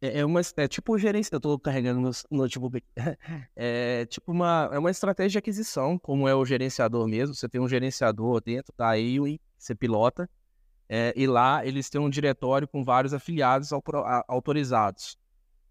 é, 0.00 0.20
é 0.20 0.24
uma 0.24 0.40
é 0.56 0.68
tipo 0.68 0.96
gerência, 0.96 1.34
eu 1.34 1.38
estou 1.38 1.58
carregando 1.58 2.00
no 2.00 2.12
notebook. 2.30 2.80
É 3.56 4.06
tipo 4.06 4.30
uma 4.30 4.70
é 4.72 4.78
uma 4.78 4.92
estratégia 4.92 5.30
de 5.30 5.38
aquisição, 5.38 5.98
como 5.98 6.28
é 6.28 6.36
o 6.36 6.44
gerenciador 6.44 7.08
mesmo. 7.08 7.34
Você 7.34 7.48
tem 7.48 7.60
um 7.60 7.68
gerenciador 7.68 8.40
dentro 8.40 8.72
da 8.78 8.90
AIWI, 8.90 9.40
você 9.58 9.74
pilota 9.74 10.30
é, 10.88 11.12
e 11.16 11.26
lá 11.26 11.64
eles 11.64 11.88
têm 11.88 12.00
um 12.00 12.10
diretório 12.10 12.68
com 12.68 12.84
vários 12.84 13.14
afiliados 13.14 13.70
autorizados. 14.28 15.16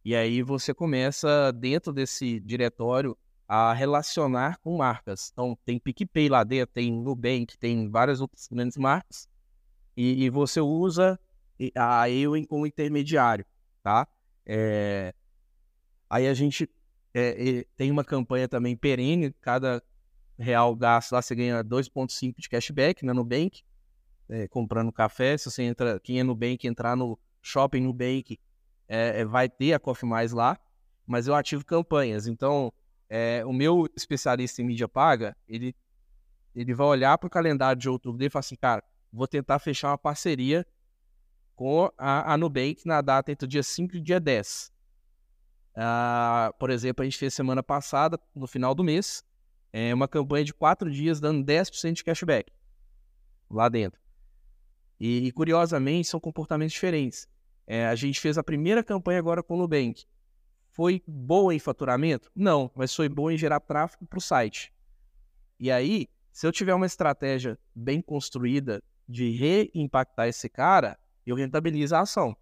E 0.04 0.16
aí 0.16 0.42
você 0.42 0.74
começa, 0.74 1.52
dentro 1.54 1.94
desse 1.94 2.40
diretório, 2.40 3.18
a 3.48 3.74
relacionar 3.74 4.58
com 4.60 4.78
marcas. 4.78 5.30
Então, 5.32 5.58
tem 5.64 5.80
PicPay 5.80 6.28
lá 6.28 6.44
dentro, 6.44 6.74
tem 6.74 6.92
Nubank, 6.92 7.58
tem 7.58 7.90
várias 7.90 8.20
outras 8.20 8.48
grandes 8.48 8.78
marcas. 8.78 9.28
e, 9.96 10.26
e 10.26 10.30
você 10.30 10.60
usa 10.60 11.20
a 11.76 12.10
Ewing 12.10 12.46
como 12.46 12.66
intermediário, 12.66 13.46
tá? 13.84 14.08
É, 14.46 15.14
aí 16.10 16.28
a 16.28 16.34
gente 16.34 16.70
é, 17.14 17.66
tem 17.78 17.92
uma 17.92 18.04
campanha 18.04 18.48
também 18.48 18.76
perene, 18.76 19.32
cada 19.40 19.82
real 20.38 20.76
gasto 20.76 21.12
lá 21.12 21.22
você 21.22 21.36
ganha 21.36 21.64
2,5 21.64 22.36
de 22.38 22.50
cashback 22.50 23.06
na 23.06 23.14
Nubank, 23.14 23.62
é, 24.30 24.48
comprando 24.48 24.92
café. 24.92 25.38
Se 25.38 25.50
você 25.50 25.64
entra, 25.64 26.00
quem 26.00 26.20
é 26.20 26.24
Nubank, 26.24 26.68
entrar 26.68 26.96
no 26.96 27.20
shopping 27.42 27.82
Nubank, 27.82 28.40
é, 28.88 29.26
vai 29.26 29.50
ter 29.50 29.74
a 29.74 29.80
Coffee 29.80 30.08
Mais 30.08 30.32
lá, 30.32 30.58
mas 31.06 31.28
eu 31.28 31.36
ativo 31.36 31.66
campanhas. 31.66 32.28
Então, 32.28 32.72
é, 33.10 33.44
o 33.46 33.54
meu 33.54 33.88
especialista 33.96 34.62
em 34.62 34.66
mídia 34.66 34.88
paga, 34.88 35.36
ele, 35.48 35.76
ele 36.56 36.74
vai 36.74 36.88
olhar 36.88 37.18
para 37.18 37.28
o 37.28 37.30
calendário 37.30 37.80
de 37.80 37.90
outubro 37.90 38.18
dele 38.18 38.28
e 38.28 38.32
falar 38.32 38.42
assim, 38.42 38.56
cara, 38.56 38.84
vou 39.12 39.28
tentar 39.28 39.60
fechar 39.60 39.90
uma 39.90 39.98
parceria 39.98 40.66
com 41.56 41.90
a, 41.98 42.34
a 42.34 42.38
Nubank 42.38 42.86
na 42.86 43.02
data 43.02 43.32
entre 43.32 43.46
o 43.46 43.48
dia 43.48 43.64
5 43.64 43.96
e 43.96 44.00
o 44.00 44.02
dia 44.02 44.20
10. 44.20 44.72
Uh, 45.76 45.78
ah, 45.78 46.54
por 46.60 46.70
exemplo, 46.70 47.02
a 47.02 47.06
gente 47.06 47.18
fez 47.18 47.34
semana 47.34 47.64
passada, 47.64 48.20
no 48.36 48.48
final 48.48 48.76
do 48.76 48.84
mês, 48.84 49.24
é 49.72 49.94
uma 49.94 50.08
campanha 50.08 50.46
de 50.46 50.54
quatro 50.54 50.90
dias 50.92 51.20
dando 51.20 51.44
10% 51.44 51.94
de 51.94 52.04
cashback 52.04 52.52
lá 53.50 53.70
dentro. 53.70 54.03
E, 55.04 55.28
e, 55.28 55.32
curiosamente, 55.34 56.08
são 56.08 56.18
comportamentos 56.18 56.72
diferentes. 56.72 57.28
É, 57.68 57.88
a 57.88 57.94
gente 57.94 58.22
fez 58.22 58.38
a 58.38 58.44
primeira 58.44 58.82
campanha 58.82 59.20
agora 59.20 59.44
com 59.44 59.56
o 59.56 59.58
Nubank. 59.58 60.06
Foi 60.72 61.04
boa 61.06 61.54
em 61.54 61.60
faturamento? 61.60 62.32
Não, 62.34 62.72
mas 62.74 62.96
foi 62.96 63.10
boa 63.10 63.34
em 63.34 63.38
gerar 63.38 63.60
tráfego 63.60 64.06
para 64.06 64.18
o 64.18 64.22
site. 64.22 64.74
E 65.60 65.70
aí, 65.70 66.08
se 66.32 66.48
eu 66.48 66.54
tiver 66.54 66.74
uma 66.74 66.86
estratégia 66.86 67.60
bem 67.76 68.02
construída 68.02 68.82
de 69.06 69.30
reimpactar 69.32 70.30
esse 70.30 70.48
cara, 70.48 70.98
eu 71.26 71.36
rentabilizo 71.36 71.94
a 71.98 72.00
ação. 72.00 72.34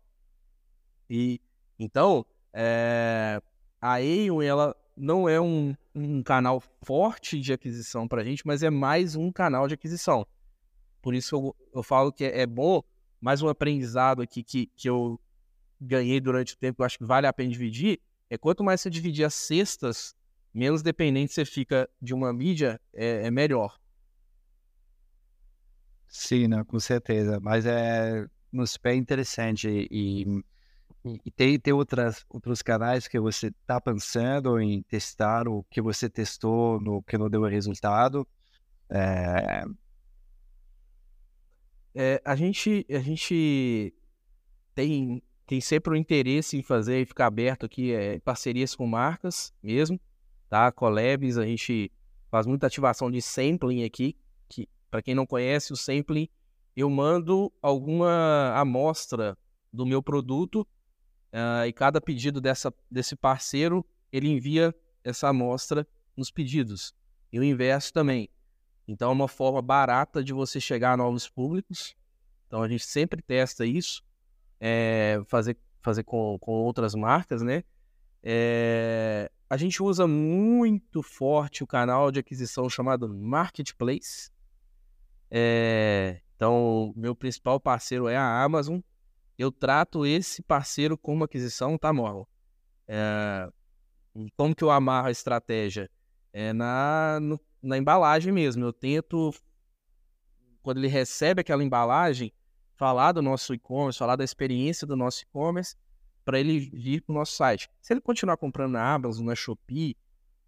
E 1.10 1.42
então, 1.80 2.24
é, 2.54 3.42
a 3.82 3.94
Aeon, 3.94 4.40
ela 4.40 4.76
não 4.96 5.28
é 5.28 5.42
um, 5.42 5.76
um 5.96 6.22
canal 6.22 6.62
forte 6.84 7.40
de 7.40 7.54
aquisição 7.54 8.08
para 8.08 8.22
a 8.22 8.24
gente, 8.24 8.46
mas 8.46 8.62
é 8.62 8.70
mais 8.70 9.16
um 9.16 9.32
canal 9.32 9.68
de 9.68 9.74
aquisição. 9.74 10.28
Por 11.02 11.14
isso 11.14 11.36
eu, 11.36 11.56
eu 11.76 11.84
falo 11.84 12.12
que 12.12 12.24
é, 12.24 12.42
é 12.42 12.46
bom, 12.46 12.84
mais 13.20 13.42
um 13.42 13.48
aprendizado 13.48 14.22
aqui 14.22 14.44
que, 14.44 14.68
que 14.76 14.90
eu 14.90 15.20
ganhei 15.80 16.20
durante 16.20 16.54
o 16.54 16.58
tempo, 16.58 16.82
eu 16.82 16.86
acho 16.86 16.98
que 16.98 17.06
vale 17.06 17.26
a 17.28 17.34
pena 17.34 17.50
dividir, 17.50 18.00
é 18.30 18.38
quanto 18.38 18.64
mais 18.64 18.82
você 18.82 18.90
dividir 18.90 19.26
as 19.26 19.34
cestas, 19.34 20.16
menos 20.54 20.82
dependente 20.82 21.34
você 21.34 21.44
fica 21.44 21.90
de 22.02 22.14
uma 22.14 22.32
mídia, 22.32 22.80
é, 22.94 23.28
é 23.28 23.32
melhor. 23.32 23.80
Sim, 26.08 26.48
não, 26.48 26.64
com 26.64 26.80
certeza. 26.80 27.40
Mas 27.40 27.66
é 27.66 28.28
super 28.66 28.94
interessante 28.94 29.88
e 29.90 30.44
e 31.04 31.32
tem, 31.32 31.60
tem 31.60 31.74
outras, 31.74 32.24
outros 32.30 32.62
canais 32.62 33.08
que 33.08 33.20
você 33.20 33.48
está 33.48 33.82
pensando 33.82 34.60
em 34.60 34.84
testar, 34.84 35.48
o 35.48 35.64
que 35.64 35.82
você 35.82 36.08
testou, 36.08 36.80
no 36.80 37.02
que 37.02 37.18
não 37.18 37.30
deu 37.30 37.42
resultado? 37.44 38.28
É... 38.88 39.64
É, 41.94 42.22
a, 42.24 42.36
gente, 42.36 42.86
a 42.90 43.00
gente 43.00 43.94
tem, 44.74 45.22
tem 45.46 45.60
sempre 45.60 45.94
o 45.94 45.96
interesse 45.96 46.58
em 46.58 46.64
fazer 46.64 47.02
e 47.02 47.06
ficar 47.06 47.28
aberto 47.28 47.66
aqui 47.66 47.94
é, 47.94 48.20
parcerias 48.20 48.76
com 48.76 48.88
marcas 48.88 49.54
mesmo, 49.62 50.00
tá? 50.50 50.72
Collabs, 50.72 51.38
a 51.38 51.46
gente 51.46 51.92
faz 52.30 52.46
muita 52.46 52.68
ativação 52.68 53.12
de 53.12 53.22
sampling 53.22 53.84
aqui, 53.84 54.16
que 54.48 54.70
para 54.90 55.02
quem 55.02 55.14
não 55.14 55.26
conhece 55.26 55.74
o 55.74 55.76
sampling, 55.76 56.30
eu 56.76 56.90
mando 56.90 57.52
alguma 57.62 58.54
amostra 58.56 59.38
do 59.72 59.86
meu 59.86 60.02
produto 60.02 60.66
Uh, 61.32 61.66
e 61.66 61.72
cada 61.72 62.02
pedido 62.02 62.42
dessa, 62.42 62.74
desse 62.90 63.16
parceiro, 63.16 63.86
ele 64.12 64.28
envia 64.28 64.76
essa 65.02 65.30
amostra 65.30 65.88
nos 66.16 66.30
pedidos. 66.30 66.94
E 67.32 67.40
o 67.40 67.44
inverso 67.44 67.94
também. 67.94 68.30
Então 68.92 69.10
é 69.10 69.14
uma 69.14 69.28
forma 69.28 69.62
barata 69.62 70.24
de 70.24 70.34
você 70.34 70.60
chegar 70.60 70.94
a 70.94 70.98
novos 70.98 71.30
públicos. 71.30 71.96
Então 72.48 72.62
a 72.62 72.68
gente 72.68 72.86
sempre 72.86 73.22
testa 73.22 73.66
isso, 73.66 74.04
é, 74.60 75.22
fazer, 75.28 75.58
fazer 75.82 76.04
com, 76.04 76.38
com 76.40 76.52
outras 76.52 76.94
marcas, 76.94 77.42
né? 77.42 77.64
É, 78.24 79.32
a 79.50 79.58
gente 79.58 79.82
usa 79.82 80.06
muito 80.06 81.02
forte 81.02 81.64
o 81.64 81.68
canal 81.68 82.12
de 82.12 82.20
aquisição 82.20 82.70
chamado 82.70 83.08
Marketplace. 83.08 84.30
É, 85.30 86.22
então, 86.36 86.94
meu 86.96 87.16
principal 87.16 87.60
parceiro 87.60 88.08
é 88.08 88.18
a 88.18 88.44
Amazon 88.44 88.80
eu 89.42 89.52
trato 89.52 90.06
esse 90.06 90.42
parceiro 90.42 90.98
como 90.98 91.24
aquisição, 91.24 91.78
tá, 91.78 91.92
Morro? 91.92 92.28
É, 92.88 93.50
como 94.38 94.56
que 94.56 94.64
eu 94.64 94.70
amarro 94.70 95.08
a 95.08 95.12
estratégia? 95.12 95.90
É 96.32 96.54
na, 96.54 97.20
no, 97.20 97.40
na 97.62 97.78
embalagem 97.78 98.34
mesmo. 98.34 98.64
Eu 98.66 98.74
tento, 98.74 99.34
quando 100.62 100.78
ele 100.78 100.88
recebe 100.88 101.42
aquela 101.42 101.64
embalagem, 101.64 102.34
falar 102.76 103.12
do 103.12 103.22
nosso 103.22 103.54
e-commerce, 103.54 104.00
falar 104.00 104.16
da 104.16 104.24
experiência 104.24 104.88
do 104.88 104.96
nosso 104.96 105.24
e-commerce, 105.24 105.76
para 106.26 106.40
ele 106.40 106.60
vir 106.60 107.02
para 107.02 107.14
o 107.14 107.16
nosso 107.16 107.34
site. 107.34 107.70
Se 107.82 107.94
ele 107.94 108.02
continuar 108.02 108.38
comprando 108.38 108.74
na 108.74 108.94
Amazon, 108.94 109.26
na 109.26 109.36
Shopee, 109.36 109.96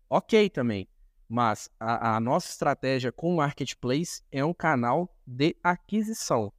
ok 0.09 0.49
também. 0.49 0.87
Mas 1.27 1.69
a, 1.79 2.15
a 2.15 2.19
nossa 2.19 2.49
estratégia 2.49 3.11
com 3.11 3.33
o 3.33 3.37
Marketplace 3.37 4.21
é 4.31 4.43
um 4.43 4.53
canal 4.53 5.15
de 5.25 5.55
aquisição. 5.63 6.51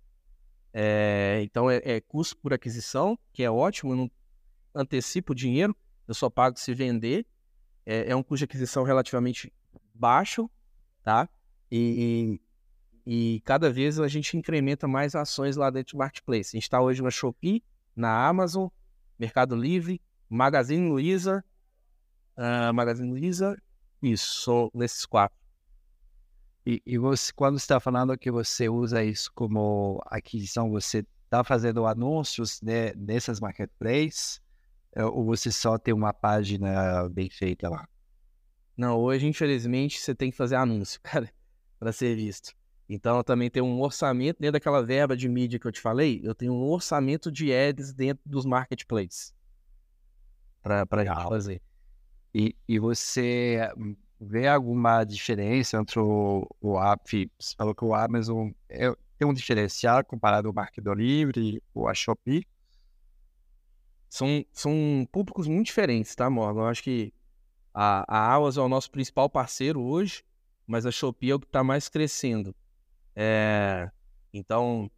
É, 0.72 1.40
então 1.44 1.70
é, 1.70 1.80
é, 1.84 2.00
custo 2.00 2.36
por 2.38 2.52
aquisição, 2.52 3.16
que 3.32 3.44
é 3.44 3.50
ótimo, 3.50 3.92
eu 3.92 3.96
não 3.96 4.10
antecipo 4.74 5.32
o 5.32 5.34
dinheiro, 5.34 5.76
eu 6.08 6.14
só 6.14 6.28
pago 6.28 6.58
se 6.58 6.74
vender. 6.74 7.24
É, 7.86 8.10
é 8.10 8.16
um 8.16 8.22
custo 8.22 8.38
de 8.38 8.44
aquisição 8.44 8.82
relativamente 8.82 9.52
baixo, 9.94 10.50
tá? 11.02 11.28
E, 11.70 12.40
e, 13.06 13.34
e, 13.36 13.40
cada 13.40 13.70
vez 13.70 13.98
a 14.00 14.08
gente 14.08 14.36
incrementa 14.36 14.88
mais 14.88 15.14
ações 15.14 15.56
lá 15.56 15.70
dentro 15.70 15.96
do 15.96 15.98
Marketplace. 15.98 16.50
A 16.54 16.56
gente 16.56 16.64
está 16.64 16.80
hoje 16.80 17.02
na 17.02 17.10
Shopee, 17.10 17.62
na 17.94 18.26
Amazon, 18.26 18.68
Mercado 19.18 19.54
Livre, 19.54 20.00
Magazine 20.28 20.88
Luiza, 20.88 21.44
uh, 22.36 22.74
Magazine 22.74 23.08
Luiza, 23.08 23.56
isso, 24.02 24.70
nesses 24.74 25.06
quatro. 25.06 25.38
E, 26.66 26.82
e 26.84 26.98
você, 26.98 27.32
quando 27.32 27.56
está 27.56 27.78
falando 27.78 28.16
que 28.18 28.30
você 28.30 28.68
usa 28.68 29.04
isso 29.04 29.30
como 29.34 30.02
aquisição, 30.06 30.70
você 30.70 31.06
está 31.24 31.44
fazendo 31.44 31.86
anúncios 31.86 32.60
né, 32.62 32.92
nessas 32.94 33.38
marketplaces 33.38 34.40
ou 34.96 35.24
você 35.24 35.50
só 35.50 35.76
tem 35.76 35.92
uma 35.92 36.12
página 36.12 37.08
bem 37.10 37.28
feita 37.28 37.68
lá? 37.68 37.86
Não, 38.76 38.98
hoje, 38.98 39.26
infelizmente, 39.26 40.00
você 40.00 40.14
tem 40.14 40.30
que 40.30 40.36
fazer 40.36 40.56
anúncio, 40.56 41.00
cara, 41.02 41.32
para 41.78 41.92
ser 41.92 42.14
visto. 42.16 42.52
Então, 42.88 43.16
eu 43.16 43.24
também 43.24 43.50
tenho 43.50 43.64
um 43.64 43.80
orçamento, 43.80 44.38
dentro 44.38 44.52
daquela 44.52 44.84
verba 44.84 45.16
de 45.16 45.28
mídia 45.28 45.58
que 45.58 45.66
eu 45.66 45.72
te 45.72 45.80
falei, 45.80 46.20
eu 46.22 46.34
tenho 46.34 46.52
um 46.52 46.62
orçamento 46.62 47.30
de 47.32 47.52
ads 47.52 47.92
dentro 47.92 48.22
dos 48.26 48.44
marketplaces 48.44 49.34
para 50.62 50.86
fazer. 51.28 51.62
E, 52.34 52.56
e 52.66 52.78
você 52.78 53.58
vê 54.20 54.48
alguma 54.48 55.04
diferença 55.04 55.78
entre 55.78 56.00
o, 56.00 56.46
o 56.60 56.78
app? 56.80 57.30
Você 57.38 57.54
falou 57.56 57.74
que 57.74 57.84
o 57.84 57.94
Amazon 57.94 58.50
é, 58.68 58.92
tem 59.18 59.28
um 59.28 59.34
diferencial 59.34 60.04
comparado 60.04 60.48
ao 60.48 60.54
Mercado 60.54 60.92
Livre 60.94 61.62
ou 61.72 61.88
a 61.88 61.94
Shopee? 61.94 62.46
São, 64.08 64.44
são 64.52 65.06
públicos 65.10 65.46
muito 65.46 65.66
diferentes, 65.66 66.14
tá, 66.14 66.30
Morgan? 66.30 66.62
Eu 66.62 66.66
acho 66.66 66.82
que 66.82 67.12
a, 67.74 68.04
a 68.06 68.34
Amazon 68.34 68.62
é 68.62 68.66
o 68.66 68.68
nosso 68.68 68.90
principal 68.90 69.28
parceiro 69.28 69.82
hoje, 69.82 70.22
mas 70.66 70.86
a 70.86 70.92
Shopee 70.92 71.32
é 71.32 71.34
o 71.34 71.40
que 71.40 71.46
está 71.46 71.64
mais 71.64 71.88
crescendo. 71.88 72.54
É, 73.16 73.90
então, 74.32 74.90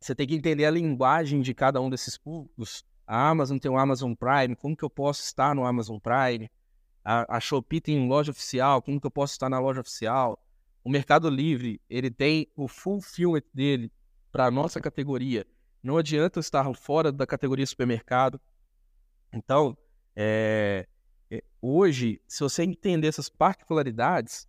você 0.00 0.14
tem 0.14 0.26
que 0.26 0.34
entender 0.34 0.64
a 0.64 0.70
linguagem 0.70 1.42
de 1.42 1.52
cada 1.52 1.80
um 1.80 1.90
desses 1.90 2.16
públicos. 2.16 2.84
A 3.06 3.28
Amazon 3.28 3.58
tem 3.58 3.70
o 3.70 3.76
Amazon 3.76 4.14
Prime, 4.14 4.56
como 4.56 4.76
que 4.76 4.84
eu 4.84 4.90
posso 4.90 5.22
estar 5.22 5.54
no 5.54 5.66
Amazon 5.66 5.98
Prime? 5.98 6.50
A, 7.04 7.36
a 7.36 7.40
Shopee 7.40 7.80
tem 7.80 8.08
loja 8.08 8.30
oficial, 8.30 8.80
como 8.82 9.00
que 9.00 9.06
eu 9.06 9.10
posso 9.10 9.34
estar 9.34 9.48
na 9.48 9.58
loja 9.58 9.80
oficial? 9.80 10.42
O 10.82 10.90
Mercado 10.90 11.28
Livre, 11.28 11.80
ele 11.88 12.10
tem 12.10 12.50
o 12.56 12.66
fulfillment 12.66 13.42
dele 13.52 13.92
para 14.32 14.46
a 14.46 14.50
nossa 14.50 14.80
categoria. 14.80 15.46
Não 15.82 15.96
adianta 15.96 16.40
estar 16.40 16.72
fora 16.74 17.12
da 17.12 17.26
categoria 17.26 17.66
supermercado. 17.66 18.40
Então, 19.32 19.76
é, 20.14 20.86
hoje, 21.60 22.20
se 22.26 22.40
você 22.40 22.62
entender 22.62 23.08
essas 23.08 23.28
particularidades 23.28 24.48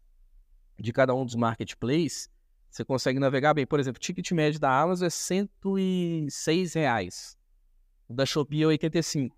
de 0.78 0.94
cada 0.94 1.14
um 1.14 1.26
dos 1.26 1.36
marketplaces, 1.36 2.30
você 2.70 2.86
consegue 2.86 3.20
navegar 3.20 3.54
bem. 3.54 3.66
Por 3.66 3.80
exemplo, 3.80 3.98
o 3.98 4.02
ticket 4.02 4.32
médio 4.32 4.60
da 4.60 4.80
Amazon 4.80 5.08
é 5.08 5.10
106 5.10 6.74
reais. 6.74 7.38
O 8.08 8.14
da 8.14 8.26
Shopee 8.26 8.64
é 8.64 8.68
85. 8.68 9.36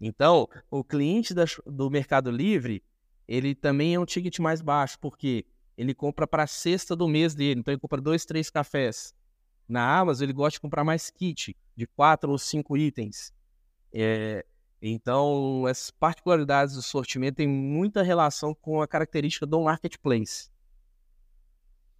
Então, 0.00 0.48
o 0.70 0.84
cliente 0.84 1.34
da, 1.34 1.44
do 1.66 1.90
Mercado 1.90 2.30
Livre, 2.30 2.84
ele 3.26 3.54
também 3.54 3.94
é 3.94 4.00
um 4.00 4.06
ticket 4.06 4.38
mais 4.38 4.60
baixo, 4.60 4.98
porque 5.00 5.44
ele 5.76 5.94
compra 5.94 6.26
para 6.26 6.44
a 6.44 6.46
sexta 6.46 6.94
do 6.94 7.08
mês 7.08 7.34
dele. 7.34 7.60
Então, 7.60 7.72
ele 7.72 7.80
compra 7.80 8.00
dois, 8.00 8.24
três 8.24 8.50
cafés. 8.50 9.14
Na 9.68 9.98
Amazon, 9.98 10.24
ele 10.24 10.32
gosta 10.32 10.56
de 10.56 10.60
comprar 10.60 10.84
mais 10.84 11.10
kit, 11.10 11.56
de 11.76 11.86
quatro 11.86 12.30
ou 12.30 12.38
cinco 12.38 12.76
itens. 12.76 13.32
É, 13.92 14.44
então, 14.80 15.66
essas 15.66 15.90
particularidades 15.90 16.74
do 16.74 16.82
sortimento 16.82 17.36
têm 17.36 17.48
muita 17.48 18.02
relação 18.02 18.54
com 18.54 18.80
a 18.80 18.86
característica 18.86 19.44
do 19.44 19.62
marketplace. 19.62 20.50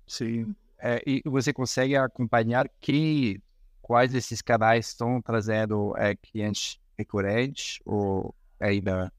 Sim. 0.07 0.55
É, 0.79 1.03
e 1.05 1.21
você 1.25 1.53
consegue 1.53 1.97
acompanhar 1.97 2.69
que 2.81 3.43
quais 3.83 4.13
desses 4.13 4.41
canais 4.41 4.89
estão 4.89 5.21
trazendo 5.21 5.93
é, 5.97 6.15
clientes 6.15 6.79
recorrentes 6.97 7.81
ou 7.85 8.33
ainda? 8.61 9.13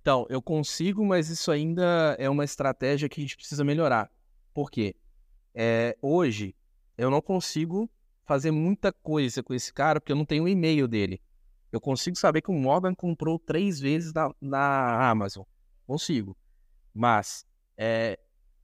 Então, 0.00 0.26
eu 0.30 0.40
consigo, 0.40 1.04
mas 1.04 1.28
isso 1.28 1.50
ainda 1.50 2.16
é 2.18 2.30
uma 2.30 2.44
estratégia 2.44 3.08
que 3.08 3.20
a 3.20 3.24
gente 3.24 3.36
precisa 3.36 3.64
melhorar. 3.64 4.08
Por 4.54 4.70
quê? 4.70 4.94
É, 5.52 5.96
hoje, 6.00 6.54
eu 6.96 7.10
não 7.10 7.20
consigo 7.20 7.90
fazer 8.24 8.52
muita 8.52 8.92
coisa 8.92 9.42
com 9.42 9.52
esse 9.52 9.72
cara 9.72 10.00
porque 10.00 10.12
eu 10.12 10.16
não 10.16 10.24
tenho 10.24 10.44
o 10.44 10.48
e-mail 10.48 10.86
dele. 10.86 11.20
Eu 11.72 11.80
consigo 11.80 12.16
saber 12.16 12.42
que 12.42 12.50
o 12.50 12.54
Morgan 12.54 12.94
comprou 12.94 13.38
três 13.38 13.78
vezes 13.78 14.12
na, 14.12 14.34
na 14.40 15.08
Amazon. 15.10 15.44
Consigo. 15.86 16.36
Mas, 16.92 17.46
é, 17.76 18.18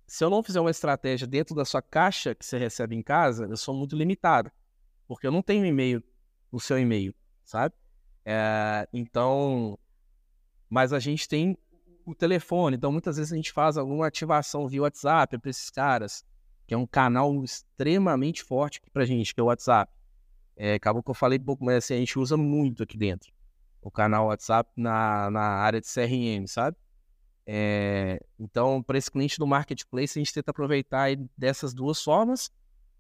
se 0.06 0.24
eu 0.24 0.30
não 0.30 0.42
fizer 0.42 0.60
uma 0.60 0.70
estratégia 0.70 1.26
dentro 1.26 1.54
da 1.54 1.64
sua 1.64 1.82
caixa 1.82 2.34
que 2.34 2.44
você 2.44 2.58
recebe 2.58 2.94
em 2.94 3.02
casa, 3.02 3.46
eu 3.46 3.56
sou 3.56 3.74
muito 3.74 3.96
limitado. 3.96 4.50
Porque 5.06 5.26
eu 5.26 5.32
não 5.32 5.42
tenho 5.42 5.64
e-mail 5.64 6.02
no 6.50 6.58
seu 6.58 6.78
e-mail, 6.78 7.14
sabe? 7.44 7.74
É, 8.24 8.88
então, 8.92 9.78
mas 10.68 10.92
a 10.92 10.98
gente 10.98 11.28
tem 11.28 11.56
o 12.04 12.14
telefone, 12.14 12.76
então 12.76 12.92
muitas 12.92 13.16
vezes 13.16 13.32
a 13.32 13.36
gente 13.36 13.52
faz 13.52 13.76
alguma 13.76 14.06
ativação 14.06 14.66
via 14.68 14.82
WhatsApp 14.82 15.38
para 15.38 15.50
esses 15.50 15.70
caras, 15.70 16.24
que 16.66 16.74
é 16.74 16.76
um 16.76 16.86
canal 16.86 17.42
extremamente 17.42 18.42
forte 18.42 18.80
para 18.92 19.02
a 19.02 19.06
gente, 19.06 19.34
que 19.34 19.40
é 19.40 19.42
o 19.42 19.46
WhatsApp. 19.46 19.92
É, 20.56 20.74
acabou 20.74 21.02
que 21.02 21.10
eu 21.10 21.14
falei 21.14 21.38
pouco, 21.38 21.64
mas 21.64 21.76
assim, 21.76 21.94
a 21.94 21.98
gente 21.98 22.18
usa 22.18 22.36
muito 22.36 22.82
aqui 22.82 22.96
dentro. 22.96 23.30
O 23.82 23.90
canal 23.90 24.26
WhatsApp 24.26 24.70
na, 24.76 25.30
na 25.30 25.42
área 25.42 25.80
de 25.80 25.86
CRM, 25.86 26.46
sabe? 26.48 26.76
É, 27.46 28.18
então, 28.38 28.82
para 28.82 28.98
esse 28.98 29.10
cliente 29.10 29.38
do 29.38 29.46
marketplace, 29.46 30.18
a 30.18 30.20
gente 30.20 30.32
tenta 30.34 30.50
aproveitar 30.50 31.10
dessas 31.36 31.72
duas 31.72 32.02
formas 32.02 32.50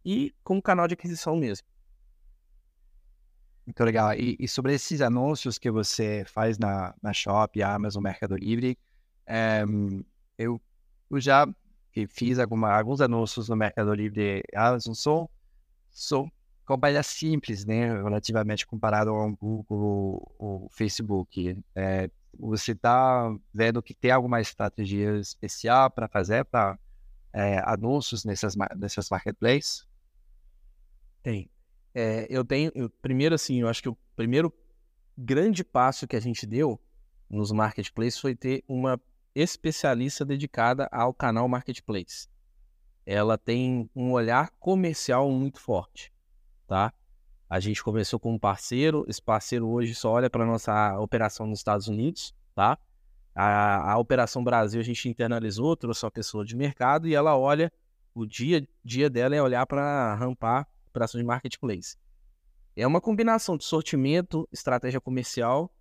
e 0.04 0.32
com 0.44 0.58
o 0.58 0.62
canal 0.62 0.86
de 0.86 0.94
aquisição 0.94 1.34
mesmo. 1.34 1.66
Muito 3.66 3.82
legal. 3.82 4.14
E, 4.14 4.36
e, 4.38 4.46
sobre 4.46 4.72
esses 4.74 5.00
anúncios 5.00 5.58
que 5.58 5.68
você 5.68 6.24
faz 6.26 6.56
na, 6.56 6.94
na 7.02 7.12
Shop, 7.12 7.60
Amazon, 7.60 8.04
Mercado 8.04 8.36
Livre, 8.36 8.78
é, 9.26 9.64
eu, 10.38 10.60
eu, 11.10 11.20
já 11.20 11.48
fiz 12.08 12.38
alguma, 12.38 12.70
alguns 12.72 13.00
anúncios 13.00 13.48
no 13.48 13.56
Mercado 13.56 13.92
Livre 13.92 14.44
Amazon, 14.54 14.94
são, 14.94 15.28
são 15.90 16.30
companhias 16.66 17.06
simples, 17.06 17.64
né, 17.64 17.94
relativamente 18.02 18.66
comparado 18.66 19.10
ao 19.10 19.30
Google 19.32 20.34
ou 20.38 20.68
Facebook. 20.70 21.58
É, 21.74 22.10
você 22.38 22.72
está 22.72 23.34
vendo 23.54 23.82
que 23.82 23.94
tem 23.94 24.10
alguma 24.10 24.40
estratégia 24.40 25.16
especial 25.18 25.90
para 25.90 26.08
fazer 26.08 26.44
para 26.44 26.78
é, 27.32 27.62
anúncios 27.64 28.24
nessas, 28.24 28.54
nessas 28.76 29.08
marketplaces? 29.08 29.86
Tem. 31.22 31.48
É, 31.94 32.26
eu 32.28 32.44
tenho, 32.44 32.70
eu, 32.74 32.90
primeiro 32.90 33.34
assim, 33.34 33.60
eu 33.60 33.68
acho 33.68 33.82
que 33.82 33.88
o 33.88 33.96
primeiro 34.14 34.52
grande 35.16 35.64
passo 35.64 36.06
que 36.06 36.16
a 36.16 36.20
gente 36.20 36.46
deu 36.46 36.80
nos 37.30 37.50
marketplaces 37.52 38.20
foi 38.20 38.34
ter 38.34 38.62
uma 38.68 39.00
especialista 39.34 40.24
dedicada 40.24 40.88
ao 40.92 41.14
canal 41.14 41.48
marketplace. 41.48 42.28
Ela 43.04 43.38
tem 43.38 43.88
um 43.94 44.12
olhar 44.12 44.50
comercial 44.58 45.30
muito 45.30 45.60
forte, 45.60 46.12
tá? 46.66 46.92
A 47.48 47.60
gente 47.60 47.82
começou 47.82 48.18
com 48.18 48.34
um 48.34 48.38
parceiro, 48.38 49.04
esse 49.08 49.22
parceiro 49.22 49.68
hoje 49.68 49.94
só 49.94 50.10
olha 50.10 50.28
para 50.28 50.44
nossa 50.44 50.98
operação 50.98 51.46
nos 51.46 51.60
Estados 51.60 51.86
Unidos, 51.86 52.34
tá? 52.54 52.78
A, 53.34 53.92
a 53.92 53.98
operação 53.98 54.42
Brasil 54.42 54.80
a 54.80 54.84
gente 54.84 55.08
internalizou, 55.08 55.76
trouxe 55.76 56.04
uma 56.04 56.10
pessoa 56.10 56.44
de 56.44 56.56
mercado 56.56 57.06
e 57.06 57.14
ela 57.14 57.36
olha, 57.36 57.72
o 58.14 58.26
dia, 58.26 58.66
dia 58.84 59.08
dela 59.08 59.36
é 59.36 59.42
olhar 59.42 59.66
para 59.66 60.14
rampar 60.14 60.66
operações 60.88 61.22
de 61.22 61.26
marketplace. 61.26 61.96
É 62.74 62.86
uma 62.86 63.00
combinação 63.00 63.56
de 63.56 63.64
sortimento, 63.64 64.48
estratégia 64.50 65.00
comercial 65.00 65.72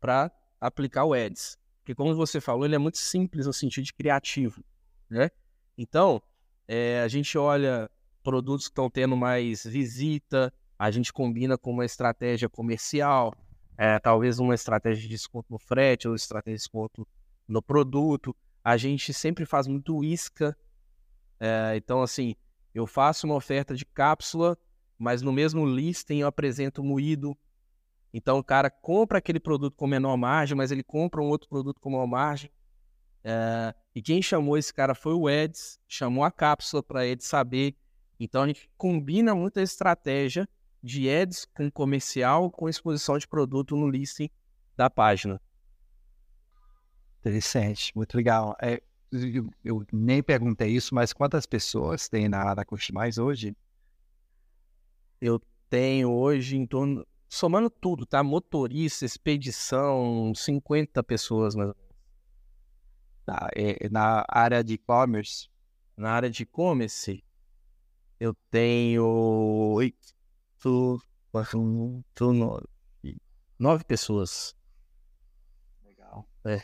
para 0.00 0.30
aplicar 0.60 1.04
o 1.04 1.14
Ads. 1.14 1.56
Porque, 1.80 1.94
como 1.94 2.14
você 2.14 2.40
falou, 2.40 2.64
ele 2.64 2.74
é 2.74 2.78
muito 2.78 2.98
simples 2.98 3.46
no 3.46 3.52
sentido 3.52 3.84
de 3.84 3.92
criativo. 3.92 4.62
Né? 5.08 5.30
Então, 5.76 6.22
é, 6.66 7.02
a 7.02 7.08
gente 7.08 7.36
olha 7.36 7.90
produtos 8.22 8.66
que 8.66 8.72
estão 8.72 8.88
tendo 8.88 9.16
mais 9.16 9.64
visita, 9.64 10.52
a 10.78 10.90
gente 10.90 11.12
combina 11.12 11.58
com 11.58 11.70
uma 11.70 11.84
estratégia 11.84 12.48
comercial, 12.48 13.34
é, 13.76 13.98
talvez 13.98 14.38
uma 14.38 14.54
estratégia 14.54 15.02
de 15.02 15.08
desconto 15.08 15.46
no 15.50 15.58
frete, 15.58 16.08
ou 16.08 16.14
estratégia 16.14 16.56
de 16.56 16.62
desconto 16.62 17.06
no 17.46 17.62
produto. 17.62 18.34
A 18.64 18.76
gente 18.76 19.12
sempre 19.12 19.44
faz 19.44 19.66
muito 19.66 20.02
isca. 20.04 20.56
É, 21.40 21.74
então, 21.76 22.00
assim, 22.02 22.34
eu 22.74 22.86
faço 22.86 23.26
uma 23.26 23.34
oferta 23.34 23.74
de 23.74 23.84
cápsula, 23.84 24.56
mas 24.98 25.20
no 25.20 25.32
mesmo 25.32 25.66
listing 25.66 26.18
eu 26.18 26.26
apresento 26.26 26.82
moído. 26.82 27.36
Então 28.14 28.38
o 28.38 28.44
cara 28.44 28.70
compra 28.70 29.18
aquele 29.18 29.40
produto 29.40 29.74
com 29.74 29.86
menor 29.86 30.16
margem, 30.16 30.56
mas 30.56 30.70
ele 30.70 30.82
compra 30.82 31.20
um 31.20 31.28
outro 31.28 31.48
produto 31.48 31.80
com 31.80 31.90
maior 31.90 32.06
margem. 32.06 32.50
É, 33.24 33.74
e 33.94 34.02
quem 34.02 34.20
chamou 34.20 34.56
esse 34.56 34.72
cara 34.72 34.94
foi 34.94 35.14
o 35.14 35.28
Eds, 35.28 35.78
chamou 35.86 36.24
a 36.24 36.30
cápsula 36.30 36.82
para 36.82 37.06
ele 37.06 37.20
saber. 37.20 37.76
Então 38.18 38.42
a 38.42 38.46
gente 38.46 38.70
combina 38.76 39.34
muita 39.34 39.60
estratégia 39.62 40.48
de 40.82 41.08
ads 41.08 41.44
com 41.44 41.70
comercial 41.70 42.50
com 42.50 42.68
exposição 42.68 43.16
de 43.16 43.28
produto 43.28 43.76
no 43.76 43.88
listing 43.88 44.28
da 44.76 44.90
página. 44.90 45.40
Interessante, 47.20 47.92
muito 47.94 48.16
legal. 48.16 48.56
É, 48.60 48.82
eu, 49.12 49.48
eu, 49.64 49.86
nem 49.92 50.22
perguntei 50.22 50.70
isso, 50.70 50.94
mas 50.94 51.12
quantas 51.12 51.46
pessoas 51.46 52.08
tem 52.08 52.28
na, 52.28 52.64
Curte 52.64 52.92
Mais 52.92 53.16
hoje? 53.16 53.56
Eu 55.20 55.40
tenho 55.70 56.10
hoje 56.10 56.56
em 56.56 56.66
torno, 56.66 57.06
somando 57.28 57.70
tudo, 57.70 58.04
tá? 58.04 58.24
Motorista, 58.24 59.04
expedição, 59.04 60.32
50 60.34 61.00
pessoas 61.04 61.54
mais 61.54 61.68
ou 61.68 61.76
menos. 61.76 61.92
Tá, 63.24 63.48
é, 63.54 63.88
na 63.88 64.24
área 64.28 64.64
de 64.64 64.74
e-commerce? 64.74 65.48
Na 65.96 66.10
área 66.10 66.28
de 66.28 66.42
e-commerce, 66.42 67.22
eu 68.22 68.36
tenho 68.52 69.04
oito, 69.74 70.14
nove, 72.20 72.68
nove 73.58 73.84
pessoas. 73.84 74.54
Legal. 75.84 76.24
É. 76.44 76.62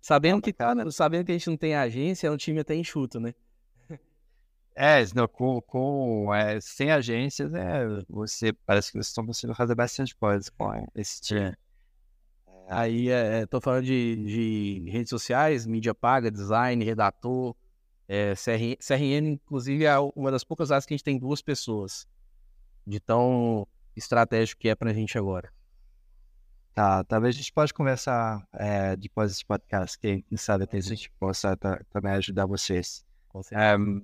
Sabendo 0.00 0.40
que, 0.40 0.54
sabendo 0.90 1.26
que 1.26 1.32
a 1.32 1.34
gente 1.34 1.50
não 1.50 1.58
tem 1.58 1.74
agência, 1.74 2.28
é 2.28 2.30
um 2.30 2.38
time 2.38 2.60
até 2.60 2.74
enxuto, 2.74 3.20
né? 3.20 3.34
É, 4.74 5.04
não, 5.14 5.28
com, 5.28 5.60
com 5.60 6.34
é, 6.34 6.58
sem 6.60 6.90
agências, 6.90 7.52
é, 7.54 7.86
você 8.08 8.52
parece 8.52 8.88
que 8.88 8.94
vocês 8.94 9.08
estão 9.08 9.26
conseguindo 9.26 9.54
fazer 9.54 9.74
bastante 9.74 10.16
coisa 10.16 10.50
com 10.56 10.72
esse 10.94 11.20
time. 11.20 11.40
É. 11.40 11.56
Aí, 12.70 13.08
é, 13.10 13.46
tô 13.46 13.60
falando 13.60 13.84
de, 13.84 14.16
de, 14.16 14.90
redes 14.90 15.10
sociais, 15.10 15.66
mídia 15.66 15.94
paga, 15.94 16.30
design, 16.30 16.82
redator, 16.82 17.54
é, 18.08 18.34
CRN, 18.34 18.76
CRN, 18.76 19.28
inclusive, 19.32 19.84
é 19.84 19.98
uma 19.98 20.30
das 20.30 20.44
poucas 20.44 20.70
áreas 20.70 20.86
que 20.86 20.94
a 20.94 20.96
gente 20.96 21.04
tem 21.04 21.18
duas 21.18 21.40
pessoas, 21.42 22.06
de 22.86 23.00
tão 23.00 23.66
estratégico 23.96 24.60
que 24.60 24.68
é 24.68 24.74
pra 24.74 24.92
gente 24.92 25.16
agora. 25.16 25.52
Tá, 26.74 27.04
talvez 27.04 27.36
a 27.36 27.38
gente 27.38 27.52
possa 27.52 27.72
conversar 27.72 28.46
é, 28.52 28.96
depois 28.96 29.30
desse 29.30 29.44
podcast, 29.44 29.96
quem, 29.96 30.24
sabe 30.36 30.64
até 30.64 30.78
a 30.78 30.80
gente 30.80 31.08
possa 31.20 31.56
também 31.90 32.12
ajudar 32.14 32.46
vocês. 32.46 33.04
Um, 33.52 34.02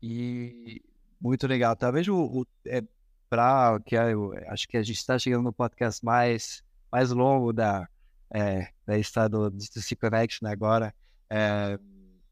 e 0.00 0.80
muito 1.20 1.46
legal. 1.46 1.74
Talvez 1.74 2.06
o, 2.06 2.16
o 2.16 2.46
é, 2.64 2.82
para 3.28 3.80
que 3.84 3.96
eu 3.96 4.32
acho 4.48 4.68
que 4.68 4.76
a 4.76 4.82
gente 4.82 4.96
está 4.96 5.18
chegando 5.18 5.42
no 5.42 5.52
podcast 5.52 6.04
mais 6.04 6.62
mais 6.90 7.10
longo 7.10 7.52
da 7.52 7.88
é, 8.32 8.68
da 8.86 8.96
estado 8.98 9.50
de 9.50 9.66
C 9.66 9.96
Connection 9.96 10.48
agora. 10.48 10.94
É, 11.28 11.78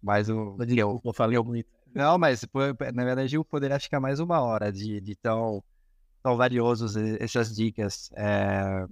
mas 0.04 0.28
o 0.28 0.56
eu, 0.68 1.00
eu 1.04 1.12
falei 1.12 1.38
muito. 1.40 1.68
Não, 1.94 2.18
mas 2.18 2.44
na 2.94 3.04
verdade 3.04 3.36
eu 3.36 3.44
poderia 3.44 3.78
ficar 3.80 4.00
mais 4.00 4.20
uma 4.20 4.40
hora 4.40 4.70
de, 4.72 5.00
de 5.00 5.16
tão 5.16 5.62
tão 6.22 6.36
valiosos 6.36 6.96
essas 6.96 7.54
dicas. 7.54 8.10
É, 8.14 8.86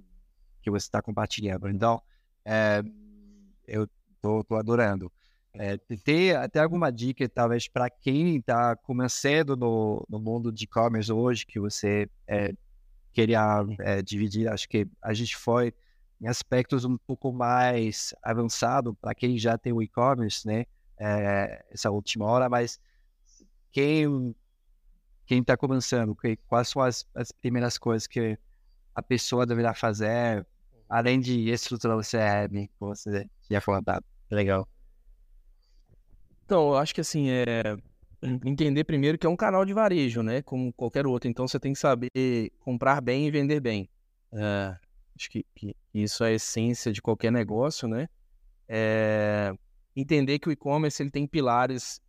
que 0.63 0.71
você 0.71 0.87
está 0.87 1.01
compartilhando. 1.01 1.69
Então, 1.69 2.01
é, 2.45 2.81
eu 3.67 3.87
estou 4.15 4.57
adorando. 4.57 5.11
É, 5.53 5.77
tem 6.03 6.31
até 6.31 6.59
alguma 6.59 6.91
dica, 6.91 7.27
talvez, 7.29 7.67
para 7.67 7.87
quem 7.89 8.37
está 8.37 8.75
começando 8.75 9.55
no, 9.55 10.03
no 10.09 10.19
mundo 10.19 10.51
de 10.51 10.63
e-commerce 10.63 11.11
hoje, 11.11 11.45
que 11.45 11.59
você 11.59 12.09
é, 12.25 12.53
queria 13.11 13.63
é, 13.81 14.01
dividir? 14.01 14.47
Acho 14.47 14.67
que 14.67 14.87
a 14.99 15.13
gente 15.13 15.35
foi 15.35 15.71
em 16.19 16.27
aspectos 16.27 16.85
um 16.85 16.97
pouco 16.97 17.31
mais 17.31 18.15
avançado 18.23 18.95
para 18.95 19.13
quem 19.13 19.37
já 19.37 19.57
tem 19.57 19.73
o 19.73 19.81
e-commerce, 19.81 20.47
né? 20.47 20.65
É, 21.05 21.65
essa 21.69 21.91
última 21.91 22.25
hora, 22.25 22.47
mas 22.47 22.79
quem 23.71 24.33
quem 25.25 25.41
está 25.41 25.57
começando, 25.57 26.15
quais 26.47 26.67
são 26.69 26.81
as, 26.81 27.05
as 27.13 27.31
primeiras 27.31 27.77
coisas 27.77 28.07
que 28.07 28.37
a 28.95 29.01
pessoa 29.01 29.45
deverá 29.45 29.73
fazer, 29.73 30.45
além 30.87 31.19
de 31.19 31.49
estruturar 31.49 31.97
o 31.97 32.01
CRM, 32.01 32.67
que 32.67 32.73
você 32.79 33.27
já 33.49 33.61
comentado. 33.61 34.05
Legal. 34.29 34.67
Então, 36.45 36.69
eu 36.69 36.77
acho 36.77 36.93
que 36.93 37.01
assim, 37.01 37.29
é 37.29 37.77
entender 38.45 38.83
primeiro 38.83 39.17
que 39.17 39.25
é 39.25 39.29
um 39.29 39.35
canal 39.35 39.65
de 39.65 39.73
varejo, 39.73 40.21
né? 40.21 40.41
Como 40.41 40.71
qualquer 40.73 41.05
outro. 41.05 41.29
Então, 41.29 41.47
você 41.47 41.59
tem 41.59 41.73
que 41.73 41.79
saber 41.79 42.09
comprar 42.59 43.01
bem 43.01 43.27
e 43.27 43.31
vender 43.31 43.59
bem. 43.59 43.89
É, 44.31 44.77
acho 45.17 45.29
que, 45.29 45.45
que, 45.55 45.75
isso 45.93 46.23
é 46.23 46.29
a 46.29 46.31
essência 46.33 46.91
de 46.91 47.01
qualquer 47.01 47.31
negócio, 47.31 47.87
né? 47.87 48.07
É, 48.67 49.53
entender 49.95 50.39
que 50.39 50.49
o 50.49 50.51
e-commerce 50.51 51.01
ele 51.01 51.11
tem 51.11 51.27
pilares 51.27 52.01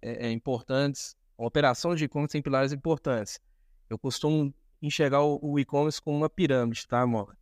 é, 0.00 0.28
é 0.28 0.30
importantes. 0.30 1.16
A 1.38 1.44
operação 1.44 1.94
de 1.94 2.04
e-commerce 2.04 2.32
tem 2.32 2.42
pilares 2.42 2.72
importantes. 2.72 3.40
Eu 3.88 3.98
costumo 3.98 4.54
enxergar 4.80 5.22
o, 5.22 5.38
o 5.42 5.58
e-commerce 5.58 6.00
como 6.00 6.16
uma 6.16 6.30
pirâmide, 6.30 6.86
tá, 6.86 7.00
amor? 7.00 7.36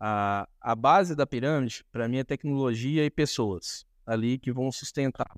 A, 0.00 0.48
a 0.60 0.74
base 0.74 1.14
da 1.14 1.26
pirâmide, 1.26 1.84
para 1.90 2.08
mim, 2.08 2.18
é 2.18 2.24
tecnologia 2.24 3.04
e 3.04 3.10
pessoas 3.10 3.86
ali 4.06 4.38
que 4.38 4.52
vão 4.52 4.70
sustentar. 4.70 5.30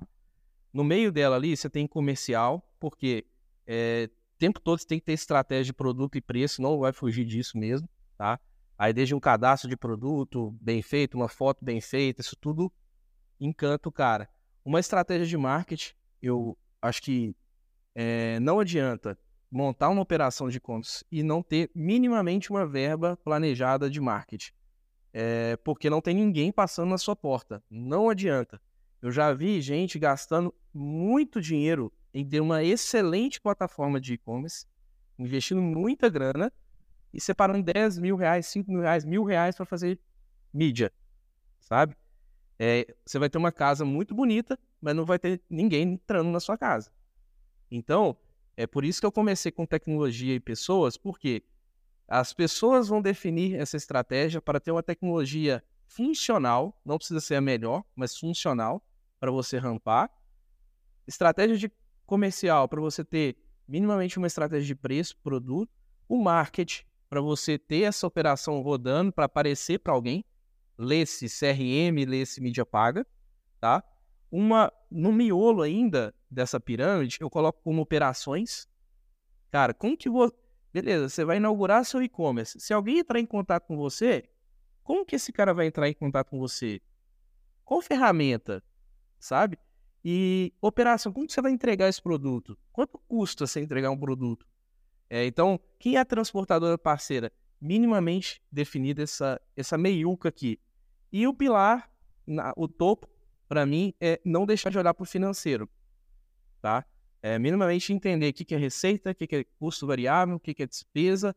No 0.72 0.84
meio 0.84 1.10
dela 1.10 1.36
ali, 1.36 1.56
você 1.56 1.68
tem 1.68 1.86
comercial, 1.86 2.64
porque 2.78 3.26
é, 3.66 4.08
o 4.34 4.38
tempo 4.38 4.60
todo 4.60 4.78
você 4.78 4.86
tem 4.86 4.98
que 4.98 5.04
ter 5.04 5.12
estratégia 5.12 5.64
de 5.64 5.72
produto 5.72 6.16
e 6.16 6.20
preço, 6.20 6.62
não 6.62 6.78
vai 6.78 6.92
fugir 6.92 7.24
disso 7.24 7.58
mesmo, 7.58 7.88
tá? 8.16 8.38
Aí 8.78 8.92
desde 8.92 9.14
um 9.14 9.20
cadastro 9.20 9.68
de 9.68 9.76
produto 9.76 10.56
bem 10.60 10.80
feito, 10.80 11.16
uma 11.16 11.28
foto 11.28 11.64
bem 11.64 11.80
feita, 11.80 12.20
isso 12.20 12.36
tudo 12.36 12.72
encanta 13.40 13.88
o 13.88 13.92
cara. 13.92 14.28
Uma 14.64 14.78
estratégia 14.78 15.26
de 15.26 15.36
marketing, 15.36 15.94
eu 16.20 16.56
acho 16.82 17.02
que 17.02 17.34
é, 17.94 18.38
não 18.40 18.60
adianta 18.60 19.18
montar 19.50 19.88
uma 19.88 20.02
operação 20.02 20.48
de 20.48 20.58
e-commerce 20.58 21.04
e 21.10 21.22
não 21.22 21.42
ter 21.42 21.70
minimamente 21.74 22.50
uma 22.50 22.66
verba 22.66 23.16
planejada 23.24 23.90
de 23.90 24.00
marketing. 24.00 24.52
É, 25.12 25.56
porque 25.64 25.90
não 25.90 26.00
tem 26.00 26.14
ninguém 26.14 26.52
passando 26.52 26.90
na 26.90 26.98
sua 26.98 27.16
porta. 27.16 27.62
Não 27.68 28.08
adianta. 28.08 28.60
Eu 29.02 29.10
já 29.10 29.32
vi 29.32 29.60
gente 29.60 29.98
gastando 29.98 30.54
muito 30.72 31.40
dinheiro 31.40 31.92
em 32.12 32.24
ter 32.28 32.40
uma 32.40 32.62
excelente 32.62 33.40
plataforma 33.40 34.00
de 34.00 34.14
e-commerce, 34.14 34.66
investindo 35.18 35.60
muita 35.60 36.08
grana 36.08 36.52
e 37.12 37.20
separando 37.20 37.64
10 37.64 37.98
mil 37.98 38.16
reais, 38.16 38.46
5 38.46 38.70
mil 38.70 38.80
reais, 38.82 39.04
mil 39.04 39.24
reais 39.24 39.56
para 39.56 39.66
fazer 39.66 39.98
mídia, 40.52 40.92
sabe? 41.60 41.96
É, 42.62 42.94
você 43.06 43.18
vai 43.18 43.30
ter 43.30 43.38
uma 43.38 43.50
casa 43.50 43.86
muito 43.86 44.14
bonita, 44.14 44.58
mas 44.82 44.94
não 44.94 45.06
vai 45.06 45.18
ter 45.18 45.40
ninguém 45.48 45.94
entrando 45.94 46.28
na 46.28 46.38
sua 46.38 46.58
casa. 46.58 46.92
Então, 47.70 48.14
é 48.54 48.66
por 48.66 48.84
isso 48.84 49.00
que 49.00 49.06
eu 49.06 49.12
comecei 49.12 49.50
com 49.50 49.64
tecnologia 49.64 50.34
e 50.34 50.40
pessoas, 50.40 50.98
porque 50.98 51.42
as 52.06 52.34
pessoas 52.34 52.88
vão 52.88 53.00
definir 53.00 53.54
essa 53.54 53.78
estratégia 53.78 54.42
para 54.42 54.60
ter 54.60 54.72
uma 54.72 54.82
tecnologia 54.82 55.64
funcional, 55.86 56.78
não 56.84 56.98
precisa 56.98 57.18
ser 57.18 57.36
a 57.36 57.40
melhor, 57.40 57.82
mas 57.96 58.14
funcional 58.14 58.84
para 59.18 59.30
você 59.30 59.56
rampar. 59.56 60.10
Estratégia 61.06 61.56
de 61.56 61.72
comercial 62.04 62.68
para 62.68 62.80
você 62.80 63.02
ter 63.02 63.38
minimamente 63.66 64.18
uma 64.18 64.26
estratégia 64.26 64.66
de 64.66 64.74
preço, 64.74 65.16
produto. 65.22 65.72
O 66.06 66.22
marketing 66.22 66.84
para 67.08 67.22
você 67.22 67.56
ter 67.56 67.84
essa 67.84 68.06
operação 68.06 68.60
rodando 68.60 69.12
para 69.12 69.24
aparecer 69.24 69.78
para 69.78 69.94
alguém. 69.94 70.22
Lê-se 70.82 71.26
CRM, 71.28 72.06
lê-se 72.06 72.40
mídia 72.40 72.64
paga, 72.64 73.06
tá? 73.60 73.84
Uma 74.30 74.72
no 74.90 75.12
miolo 75.12 75.62
ainda 75.62 76.14
dessa 76.30 76.58
pirâmide, 76.58 77.18
eu 77.20 77.28
coloco 77.28 77.60
como 77.62 77.82
operações. 77.82 78.66
Cara, 79.50 79.74
como 79.74 79.96
que 79.96 80.08
vou 80.08 80.32
Beleza, 80.72 81.08
você 81.08 81.24
vai 81.24 81.38
inaugurar 81.38 81.84
seu 81.84 82.00
e-commerce. 82.00 82.60
Se 82.60 82.72
alguém 82.72 82.98
entrar 82.98 83.18
em 83.18 83.26
contato 83.26 83.66
com 83.66 83.76
você, 83.76 84.28
como 84.84 85.04
que 85.04 85.16
esse 85.16 85.32
cara 85.32 85.52
vai 85.52 85.66
entrar 85.66 85.88
em 85.88 85.94
contato 85.94 86.30
com 86.30 86.38
você? 86.38 86.80
Qual 87.64 87.82
ferramenta? 87.82 88.62
Sabe? 89.18 89.58
E 90.04 90.54
operação, 90.60 91.12
como 91.12 91.26
que 91.26 91.32
você 91.32 91.42
vai 91.42 91.50
entregar 91.50 91.88
esse 91.88 92.00
produto? 92.00 92.56
Quanto 92.72 92.98
custa 93.08 93.46
você 93.46 93.60
entregar 93.60 93.90
um 93.90 93.98
produto? 93.98 94.46
É, 95.08 95.26
então, 95.26 95.58
quem 95.78 95.96
é 95.96 95.98
a 95.98 96.04
transportadora 96.04 96.78
parceira? 96.78 97.32
Minimamente 97.60 98.40
definida 98.50 99.02
essa, 99.02 99.40
essa 99.56 99.76
meiuca 99.76 100.28
aqui. 100.28 100.58
E 101.12 101.26
o 101.26 101.34
pilar, 101.34 101.90
na, 102.26 102.52
o 102.56 102.68
topo, 102.68 103.08
para 103.48 103.66
mim, 103.66 103.94
é 104.00 104.20
não 104.24 104.46
deixar 104.46 104.70
de 104.70 104.78
olhar 104.78 104.94
para 104.94 105.02
o 105.02 105.06
financeiro. 105.06 105.68
Tá? 106.60 106.84
é, 107.22 107.38
minimamente 107.38 107.92
entender 107.92 108.30
o 108.30 108.32
que, 108.32 108.44
que 108.44 108.54
é 108.54 108.58
receita, 108.58 109.10
o 109.10 109.14
que, 109.14 109.26
que 109.26 109.36
é 109.36 109.44
custo 109.58 109.86
variável, 109.86 110.36
o 110.36 110.40
que, 110.40 110.54
que 110.54 110.62
é 110.62 110.66
despesa, 110.66 111.36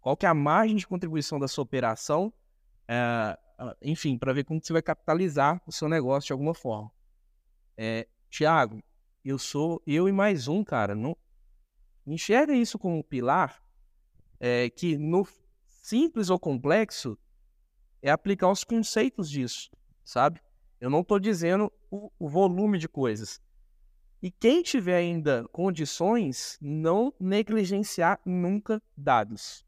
qual 0.00 0.16
que 0.16 0.26
é 0.26 0.28
a 0.28 0.34
margem 0.34 0.76
de 0.76 0.86
contribuição 0.86 1.38
da 1.38 1.46
sua 1.46 1.62
operação, 1.62 2.32
é, 2.88 3.38
enfim, 3.80 4.18
para 4.18 4.32
ver 4.32 4.44
como 4.44 4.60
você 4.60 4.72
vai 4.72 4.82
capitalizar 4.82 5.62
o 5.66 5.72
seu 5.72 5.88
negócio 5.88 6.26
de 6.26 6.32
alguma 6.32 6.54
forma. 6.54 6.90
É, 7.76 8.08
Tiago, 8.28 8.82
eu 9.24 9.38
sou 9.38 9.80
eu 9.86 10.08
e 10.08 10.12
mais 10.12 10.48
um, 10.48 10.64
cara. 10.64 10.94
Não 10.94 11.16
enxerga 12.04 12.52
isso 12.52 12.78
como 12.78 12.98
um 12.98 13.02
pilar 13.02 13.62
é, 14.40 14.68
que 14.70 14.98
no 14.98 15.26
simples 15.68 16.30
ou 16.30 16.38
complexo 16.38 17.16
é 18.02 18.10
aplicar 18.10 18.50
os 18.50 18.64
conceitos 18.64 19.30
disso, 19.30 19.70
sabe? 20.04 20.40
Eu 20.80 20.90
não 20.90 21.00
estou 21.00 21.18
dizendo 21.18 21.72
o, 21.90 22.10
o 22.18 22.28
volume 22.28 22.76
de 22.76 22.88
coisas. 22.88 23.40
E 24.20 24.30
quem 24.30 24.62
tiver 24.62 24.96
ainda 24.96 25.46
condições, 25.52 26.58
não 26.60 27.14
negligenciar 27.18 28.20
nunca 28.24 28.82
dados. 28.96 29.64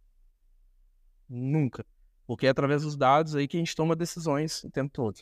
Nunca. 1.28 1.86
Porque 2.26 2.46
é 2.46 2.50
através 2.50 2.82
dos 2.82 2.96
dados 2.96 3.34
aí 3.34 3.46
que 3.46 3.56
a 3.56 3.60
gente 3.60 3.74
toma 3.74 3.96
decisões 3.96 4.62
o 4.64 4.70
tempo 4.70 4.92
todo. 4.92 5.20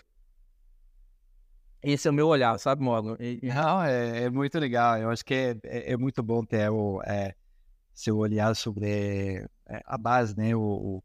Esse 1.82 2.06
é 2.06 2.10
o 2.10 2.14
meu 2.14 2.28
olhar, 2.28 2.56
sabe, 2.58 2.82
Morgan? 2.82 3.16
E... 3.18 3.40
Não, 3.42 3.82
é, 3.82 4.24
é, 4.24 4.30
muito 4.30 4.58
legal. 4.58 4.98
Eu 4.98 5.10
acho 5.10 5.24
que 5.24 5.34
é, 5.34 5.56
é, 5.64 5.92
é 5.92 5.96
muito 5.96 6.22
bom 6.22 6.44
ter 6.44 6.70
o 6.70 7.02
é, 7.02 7.34
seu 7.92 8.16
olhar 8.18 8.54
sobre 8.54 9.44
é, 9.66 9.82
a 9.84 9.98
base, 9.98 10.36
né? 10.36 10.54
O, 10.54 10.60
o, 10.60 11.02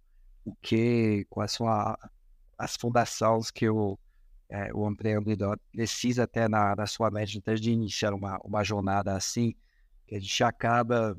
o 0.47 0.55
que, 0.61 1.25
quais 1.29 1.51
são 1.51 1.67
a, 1.67 1.97
as 2.57 2.77
fundações 2.77 3.51
que 3.51 3.69
o, 3.69 3.99
é, 4.49 4.73
o 4.73 4.89
empreendedor 4.89 5.59
precisa 5.73 6.23
até 6.23 6.47
na, 6.47 6.73
na 6.73 6.87
sua 6.87 7.11
mente 7.11 7.43
antes 7.45 7.59
de 7.59 7.69
iniciar 7.69 8.13
uma, 8.13 8.39
uma 8.45 8.63
jornada 8.63 9.13
assim, 9.13 9.53
que 10.07 10.15
a 10.15 10.19
gente 10.21 10.43
acaba, 10.45 11.17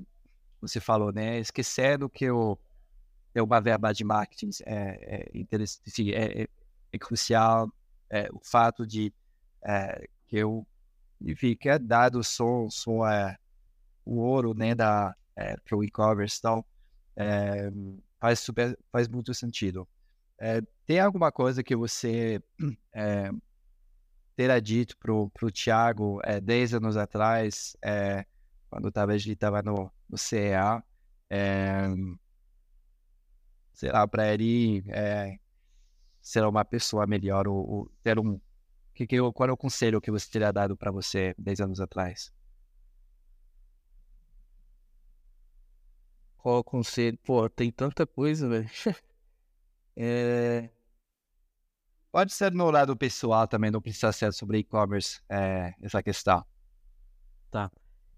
você 0.63 0.81
falou, 0.81 1.13
né, 1.13 1.39
esquecendo 1.39 2.09
que 2.09 2.31
o, 2.31 2.59
é 3.35 3.43
uma 3.43 3.61
verba 3.61 3.93
de 3.93 4.03
marketing 4.03 4.49
é, 4.65 5.27
é 5.35 5.39
interessante, 5.39 6.15
é, 6.15 6.43
é, 6.43 6.49
é, 6.91 6.99
crucial 6.99 7.71
é, 8.09 8.31
o 8.33 8.41
fato 8.43 8.87
de 8.87 9.13
é, 9.63 10.09
que 10.27 10.39
eu, 10.39 10.67
enfim, 11.21 11.55
que 11.55 11.69
é 11.69 11.79
dado 11.79 12.25
só 12.25 12.67
é, 13.07 13.37
o 14.07 14.21
ouro, 14.21 14.55
né, 14.55 14.75
da, 14.75 15.15
é, 15.37 15.55
para 15.59 15.77
o 15.77 15.85
e-commerce, 15.85 16.39
então, 16.39 16.65
é, 17.15 17.71
faz, 18.19 18.41
super, 18.41 18.79
faz 18.91 19.09
muito 19.09 19.33
sentido. 19.35 19.89
É, 20.39 20.61
tem 20.87 21.01
alguma 21.01 21.33
coisa 21.33 21.63
que 21.63 21.75
você 21.75 22.41
é, 22.95 23.31
terá 24.37 24.61
dito 24.61 24.97
pro, 24.99 25.31
pro 25.31 25.51
Thiago 25.51 26.21
é, 26.25 26.41
10 26.41 26.75
anos 26.75 26.97
atrás, 26.97 27.77
é, 27.83 28.25
quando 28.71 28.93
talvez 28.93 29.25
ele 29.25 29.33
estava 29.33 29.63
no, 29.63 29.91
no 30.09 30.19
CEA, 30.19 30.83
é, 31.31 31.89
sei 33.73 33.91
lá, 33.91 34.07
para 34.07 34.33
ele 34.33 34.83
ser 36.21 36.45
uma 36.45 36.65
pessoa 36.65 37.07
melhor, 37.07 37.49
ou, 37.49 37.69
ou 37.69 37.93
ter 38.03 38.19
um. 38.19 38.41
Que, 38.95 39.07
que, 39.07 39.17
qual 39.33 39.49
é 39.49 39.53
o 39.53 39.57
conselho 39.57 40.01
que 40.01 40.11
você 40.11 40.29
teria 40.31 40.53
dado 40.53 40.77
para 40.77 40.91
você 40.91 41.35
10 41.39 41.61
anos 41.61 41.81
atrás? 41.81 42.33
Qual 46.49 46.61
o 46.61 46.65
conselho? 46.65 47.19
Pô, 47.25 47.47
tem 47.47 47.71
tanta 47.71 48.07
coisa, 48.07 48.49
velho. 48.49 48.71
É... 50.01 50.71
Pode 52.13 52.33
ser 52.33 52.53
no 52.53 52.71
lado 52.71 52.97
pessoal 52.97 53.49
também, 53.49 53.69
não 53.69 53.83
precisa 53.83 54.13
ser 54.13 54.33
sobre 54.33 54.59
e-commerce 54.59 55.21
é, 55.29 55.75
essa 55.83 56.01
questão. 56.01 56.47
Tá. 57.51 57.69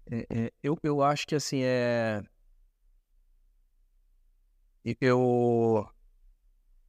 É, 0.05 0.27
é, 0.29 0.53
eu, 0.61 0.77
eu 0.83 1.01
acho 1.01 1.25
que 1.25 1.33
assim 1.33 1.61
é. 1.63 2.21
Eu, 4.85 4.95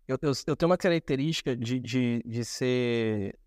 eu, 0.06 0.18
eu, 0.20 0.32
eu 0.46 0.56
tenho 0.56 0.70
uma 0.70 0.76
característica 0.76 1.56
de, 1.56 1.80
de, 1.80 2.22
de 2.22 2.44
ser. 2.44 3.38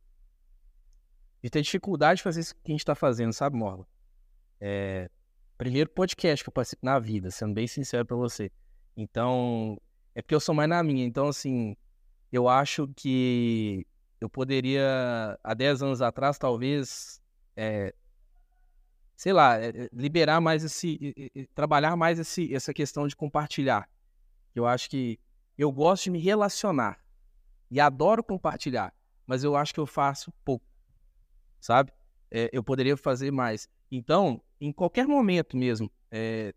de 1.44 1.50
ter 1.52 1.62
dificuldade 1.62 2.18
de 2.18 2.24
fazer 2.24 2.42
isso 2.42 2.56
que 2.56 2.72
a 2.72 2.74
gente 2.74 2.82
está 2.82 2.96
fazendo, 2.96 3.32
sabe, 3.32 3.56
Morla? 3.56 3.88
É, 4.60 5.12
primeiro 5.58 5.90
podcast 5.90 6.44
que 6.44 6.50
eu 6.50 6.54
participo 6.54 6.86
na 6.86 7.00
vida, 7.00 7.32
sendo 7.32 7.54
bem 7.54 7.68
sincero 7.68 8.06
para 8.06 8.16
você. 8.16 8.52
Então, 8.96 9.80
é 10.14 10.22
porque 10.22 10.36
eu 10.36 10.40
sou 10.40 10.56
mais 10.56 10.70
na 10.70 10.82
minha. 10.84 11.06
Então, 11.06 11.28
assim, 11.28 11.76
eu 12.32 12.48
acho 12.48 12.88
que 12.96 13.86
eu 14.20 14.30
poderia, 14.30 15.38
há 15.44 15.54
10 15.54 15.84
anos 15.84 16.02
atrás, 16.02 16.38
talvez, 16.38 17.22
é, 17.56 17.94
sei 19.16 19.34
lá, 19.34 19.60
é, 19.60 19.90
liberar 19.94 20.42
mais 20.42 20.64
esse, 20.64 21.14
trabalhar 21.54 21.96
mais 21.96 22.20
esse, 22.20 22.54
essa 22.54 22.74
questão 22.74 23.08
de 23.08 23.16
compartilhar. 23.16 23.90
Eu 24.54 24.66
acho 24.66 24.90
que 24.90 25.20
eu 25.58 25.72
gosto 25.72 26.06
de 26.06 26.12
me 26.12 26.20
relacionar 26.20 27.00
e 27.70 27.80
adoro 27.80 28.24
compartilhar, 28.24 28.94
mas 29.26 29.44
eu 29.44 29.56
acho 29.56 29.74
que 29.74 29.80
eu 29.80 29.88
faço 29.88 30.32
pouco, 30.44 30.66
sabe? 31.60 31.92
É, 32.32 32.50
eu 32.52 32.64
poderia 32.64 32.98
fazer 32.98 33.32
mais. 33.32 33.70
Então, 33.92 34.42
em 34.66 34.72
qualquer 34.72 35.08
momento 35.08 35.56
mesmo, 35.56 35.92
é, 36.12 36.54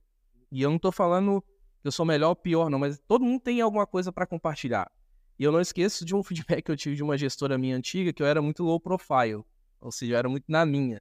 e 0.50 0.62
eu 0.62 0.70
não 0.70 0.76
estou 0.76 0.90
falando 0.90 1.42
que 1.80 1.88
eu 1.88 1.92
sou 1.92 2.06
melhor 2.06 2.30
ou 2.30 2.36
pior, 2.36 2.70
não, 2.70 2.78
mas 2.78 2.98
todo 3.06 3.24
mundo 3.24 3.40
tem 3.40 3.60
alguma 3.60 3.86
coisa 3.86 4.10
para 4.10 4.26
compartilhar. 4.26 4.90
E 5.38 5.44
eu 5.44 5.52
não 5.52 5.60
esqueço 5.60 6.04
de 6.04 6.14
um 6.14 6.22
feedback 6.24 6.64
que 6.64 6.70
eu 6.70 6.76
tive 6.76 6.96
de 6.96 7.02
uma 7.02 7.16
gestora 7.16 7.58
minha 7.58 7.76
antiga, 7.76 8.12
que 8.12 8.22
eu 8.22 8.26
era 8.26 8.40
muito 8.42 8.62
low 8.62 8.80
profile, 8.80 9.44
ou 9.80 9.92
seja, 9.92 10.14
eu 10.14 10.18
era 10.18 10.28
muito 10.28 10.46
na 10.48 10.64
minha. 10.64 11.00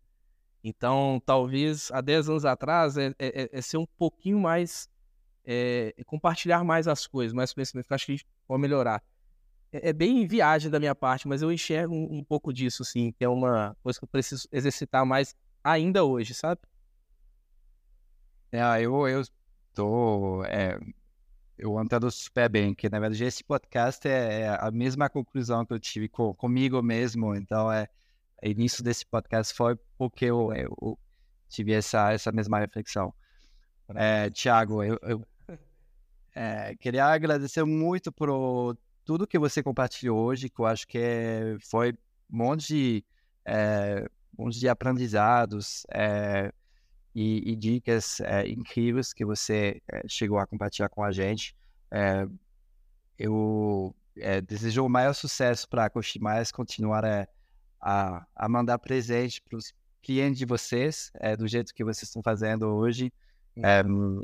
Então, 0.64 1.22
talvez 1.26 1.90
há 1.92 2.02
10 2.02 2.30
anos 2.30 2.46
atrás 2.46 2.98
é, 2.98 3.16
é, 3.18 3.44
é, 3.44 3.50
é 3.52 3.62
ser 3.62 3.78
um 3.78 3.86
pouquinho 3.98 4.40
mais. 4.40 4.90
É, 5.50 5.94
é, 5.98 6.04
compartilhar 6.04 6.62
mais 6.66 6.90
as 6.90 7.08
coisas, 7.08 7.34
mais 7.34 7.54
conhecimento, 7.54 7.90
acho 7.90 8.06
que 8.06 8.12
a 8.12 8.16
gente 8.16 8.28
pode 8.46 8.62
melhorar. 8.62 9.02
É, 9.72 9.90
é, 9.90 9.94
bem 9.94 10.28
viagem 10.28 10.70
da 10.70 10.78
minha 10.78 10.94
parte, 10.94 11.26
mas 11.26 11.42
eu 11.42 11.50
enxergo 11.50 11.96
um, 11.96 12.18
um, 12.18 12.24
pouco 12.24 12.52
disso, 12.52 12.84
sim, 12.84 13.14
que 13.14 13.24
é 13.24 13.30
uma 13.30 13.78
coisa 13.82 13.98
que 13.98 14.04
eu 14.04 14.10
preciso 14.10 14.46
exercitar 14.52 15.06
mais 15.06 15.34
ainda 15.64 16.04
hoje, 16.04 16.34
sabe? 16.34 16.60
É, 18.52 18.82
eu, 18.82 19.08
eu 19.08 19.24
tô. 19.74 20.44
É, 20.46 20.80
eu 21.58 21.82
entendo 21.82 22.10
super 22.12 22.50
bem, 22.50 22.74
que 22.74 22.90
na 22.90 23.00
verdade 23.00 23.24
esse 23.24 23.44
podcast 23.44 24.08
é 24.08 24.48
a 24.60 24.70
mesma 24.72 25.10
conclusão 25.10 25.66
que 25.66 25.74
eu 25.74 25.80
tive 25.80 26.08
com, 26.08 26.34
comigo 26.34 26.82
mesmo, 26.84 27.36
então 27.36 27.72
é 27.72 27.88
o 28.44 28.48
início 28.48 28.84
desse 28.84 29.06
podcast 29.06 29.54
foi 29.54 29.76
porque 29.98 30.26
eu, 30.26 30.54
eu 30.54 31.00
tive 31.50 31.74
essa, 31.74 32.12
essa 32.12 32.32
mesma 32.32 32.60
reflexão. 32.60 33.14
É, 33.96 34.30
Tiago, 34.30 34.84
eu, 34.84 35.00
eu 35.02 35.26
é, 36.36 36.76
queria 36.76 37.06
agradecer 37.06 37.64
muito 37.64 38.12
por 38.12 38.78
tudo 39.04 39.26
que 39.26 39.40
você 39.40 39.64
compartilhou 39.64 40.20
hoje, 40.20 40.50
que 40.50 40.60
eu 40.60 40.66
acho 40.66 40.88
que 40.88 41.00
é, 41.00 41.58
foi 41.62 41.94
um 42.32 42.38
monte 42.38 42.68
de, 42.68 43.06
é, 43.46 44.06
um 44.38 44.44
monte 44.44 44.60
de 44.60 44.70
aprendizados 44.70 45.84
é, 45.92 46.52
e, 47.20 47.52
e, 47.52 47.56
dicas 47.56 48.20
é, 48.20 48.48
incríveis 48.48 49.12
que 49.12 49.26
você 49.26 49.82
é, 49.92 50.04
chegou 50.08 50.38
a 50.38 50.46
compartilhar 50.46 50.90
com 50.90 51.04
a 51.04 51.12
gente. 51.12 51.56
eu 53.18 53.96
desejo 54.46 54.86
o 54.86 54.90
maior 54.90 55.14
sucesso 55.14 55.68
para 55.70 55.86
a 55.86 55.90
Coximais 55.90 56.52
continuar 56.52 57.06
a 57.06 57.28
a, 57.80 58.26
a 58.36 58.50
mandar 58.50 58.80
presente 58.80 59.42
para 59.42 59.58
os 59.58 59.74
clientes 60.02 60.40
de 60.40 60.46
vocês, 60.46 61.12
do 61.38 61.48
jeito 61.48 61.74
que 61.74 61.84
vocês 61.84 62.10
estão 62.10 62.24
fazendo 62.24 62.64
hoje. 62.68 63.14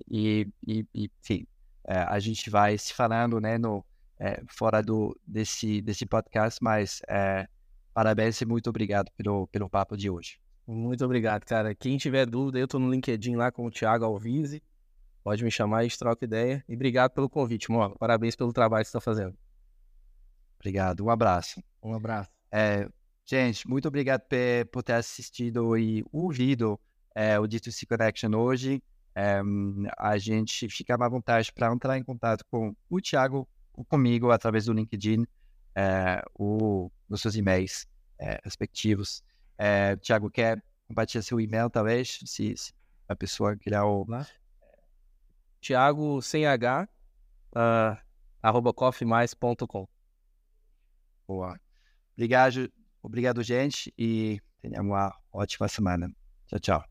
E, 0.09 0.47
e, 0.65 0.85
e, 0.93 1.11
enfim, 1.21 1.47
a 1.85 2.19
gente 2.19 2.49
vai 2.49 2.77
se 2.77 2.93
falando 2.93 3.39
né, 3.39 3.57
no, 3.57 3.85
é, 4.19 4.41
fora 4.47 4.81
do, 4.81 5.17
desse, 5.27 5.81
desse 5.81 6.05
podcast, 6.05 6.63
mas 6.63 7.01
é, 7.07 7.47
parabéns 7.93 8.39
e 8.41 8.45
muito 8.45 8.69
obrigado 8.69 9.11
pelo, 9.17 9.47
pelo 9.47 9.69
papo 9.69 9.97
de 9.97 10.09
hoje. 10.09 10.39
Muito 10.65 11.03
obrigado, 11.03 11.45
cara. 11.45 11.75
Quem 11.75 11.97
tiver 11.97 12.25
dúvida, 12.25 12.59
eu 12.59 12.65
estou 12.65 12.79
no 12.79 12.89
LinkedIn 12.89 13.35
lá 13.35 13.51
com 13.51 13.65
o 13.65 13.71
Thiago 13.71 14.05
Alvise. 14.05 14.63
Pode 15.23 15.43
me 15.43 15.51
chamar, 15.51 15.79
a 15.79 15.83
gente 15.83 15.99
troca 15.99 16.25
ideia. 16.25 16.63
E 16.67 16.75
obrigado 16.75 17.11
pelo 17.11 17.29
convite, 17.29 17.71
Moro. 17.71 17.95
Parabéns 17.97 18.35
pelo 18.35 18.53
trabalho 18.53 18.83
que 18.83 18.91
você 18.91 18.97
está 18.97 19.01
fazendo. 19.01 19.37
Obrigado. 20.59 21.03
Um 21.03 21.09
abraço. 21.09 21.61
Um 21.81 21.93
abraço. 21.93 22.29
É, 22.51 22.87
Gente, 23.25 23.67
muito 23.67 23.87
obrigado 23.87 24.23
por 24.69 24.83
ter 24.83 24.93
assistido 24.93 25.77
e 25.77 26.03
ouvido 26.11 26.79
é, 27.15 27.39
o 27.39 27.47
Dito 27.47 27.71
C 27.71 27.85
Connection 27.85 28.35
hoje. 28.35 28.83
É, 29.15 29.39
a 29.97 30.17
gente 30.17 30.67
fica 30.67 30.95
à 30.95 31.09
vontade 31.09 31.51
para 31.53 31.71
entrar 31.71 31.97
em 31.97 32.03
contato 32.03 32.43
com 32.51 32.75
o 32.89 32.99
Thiago 32.99 33.47
ou 33.73 33.85
comigo 33.85 34.29
através 34.29 34.65
do 34.65 34.73
LinkedIn 34.73 35.25
é, 35.73 36.21
ou 36.33 36.91
nos 37.07 37.21
seus 37.21 37.35
e-mails 37.35 37.87
respectivos. 38.43 39.21
Thiago, 40.01 40.29
quer 40.29 40.63
compartilhar 40.87 41.23
seu 41.23 41.39
e-mail, 41.39 41.69
talvez? 41.69 42.19
Se, 42.25 42.55
se 42.55 42.73
a 43.07 43.15
pessoa 43.15 43.55
criar 43.55 43.85
o... 43.85 44.05
Lá? 44.07 44.27
Thiago, 45.61 46.21
sem 46.21 46.45
H, 46.45 46.87
uh, 47.55 47.97
arroba 48.41 48.73
coffeemais.com. 48.73 49.87
Boa. 51.25 51.57
Obrigado, 52.15 52.69
Obrigado, 53.03 53.43
gente, 53.43 53.93
e 53.97 54.41
tenham 54.61 54.85
uma 54.85 55.13
ótima 55.31 55.67
semana. 55.67 56.09
Tchau, 56.47 56.59
tchau. 56.59 56.83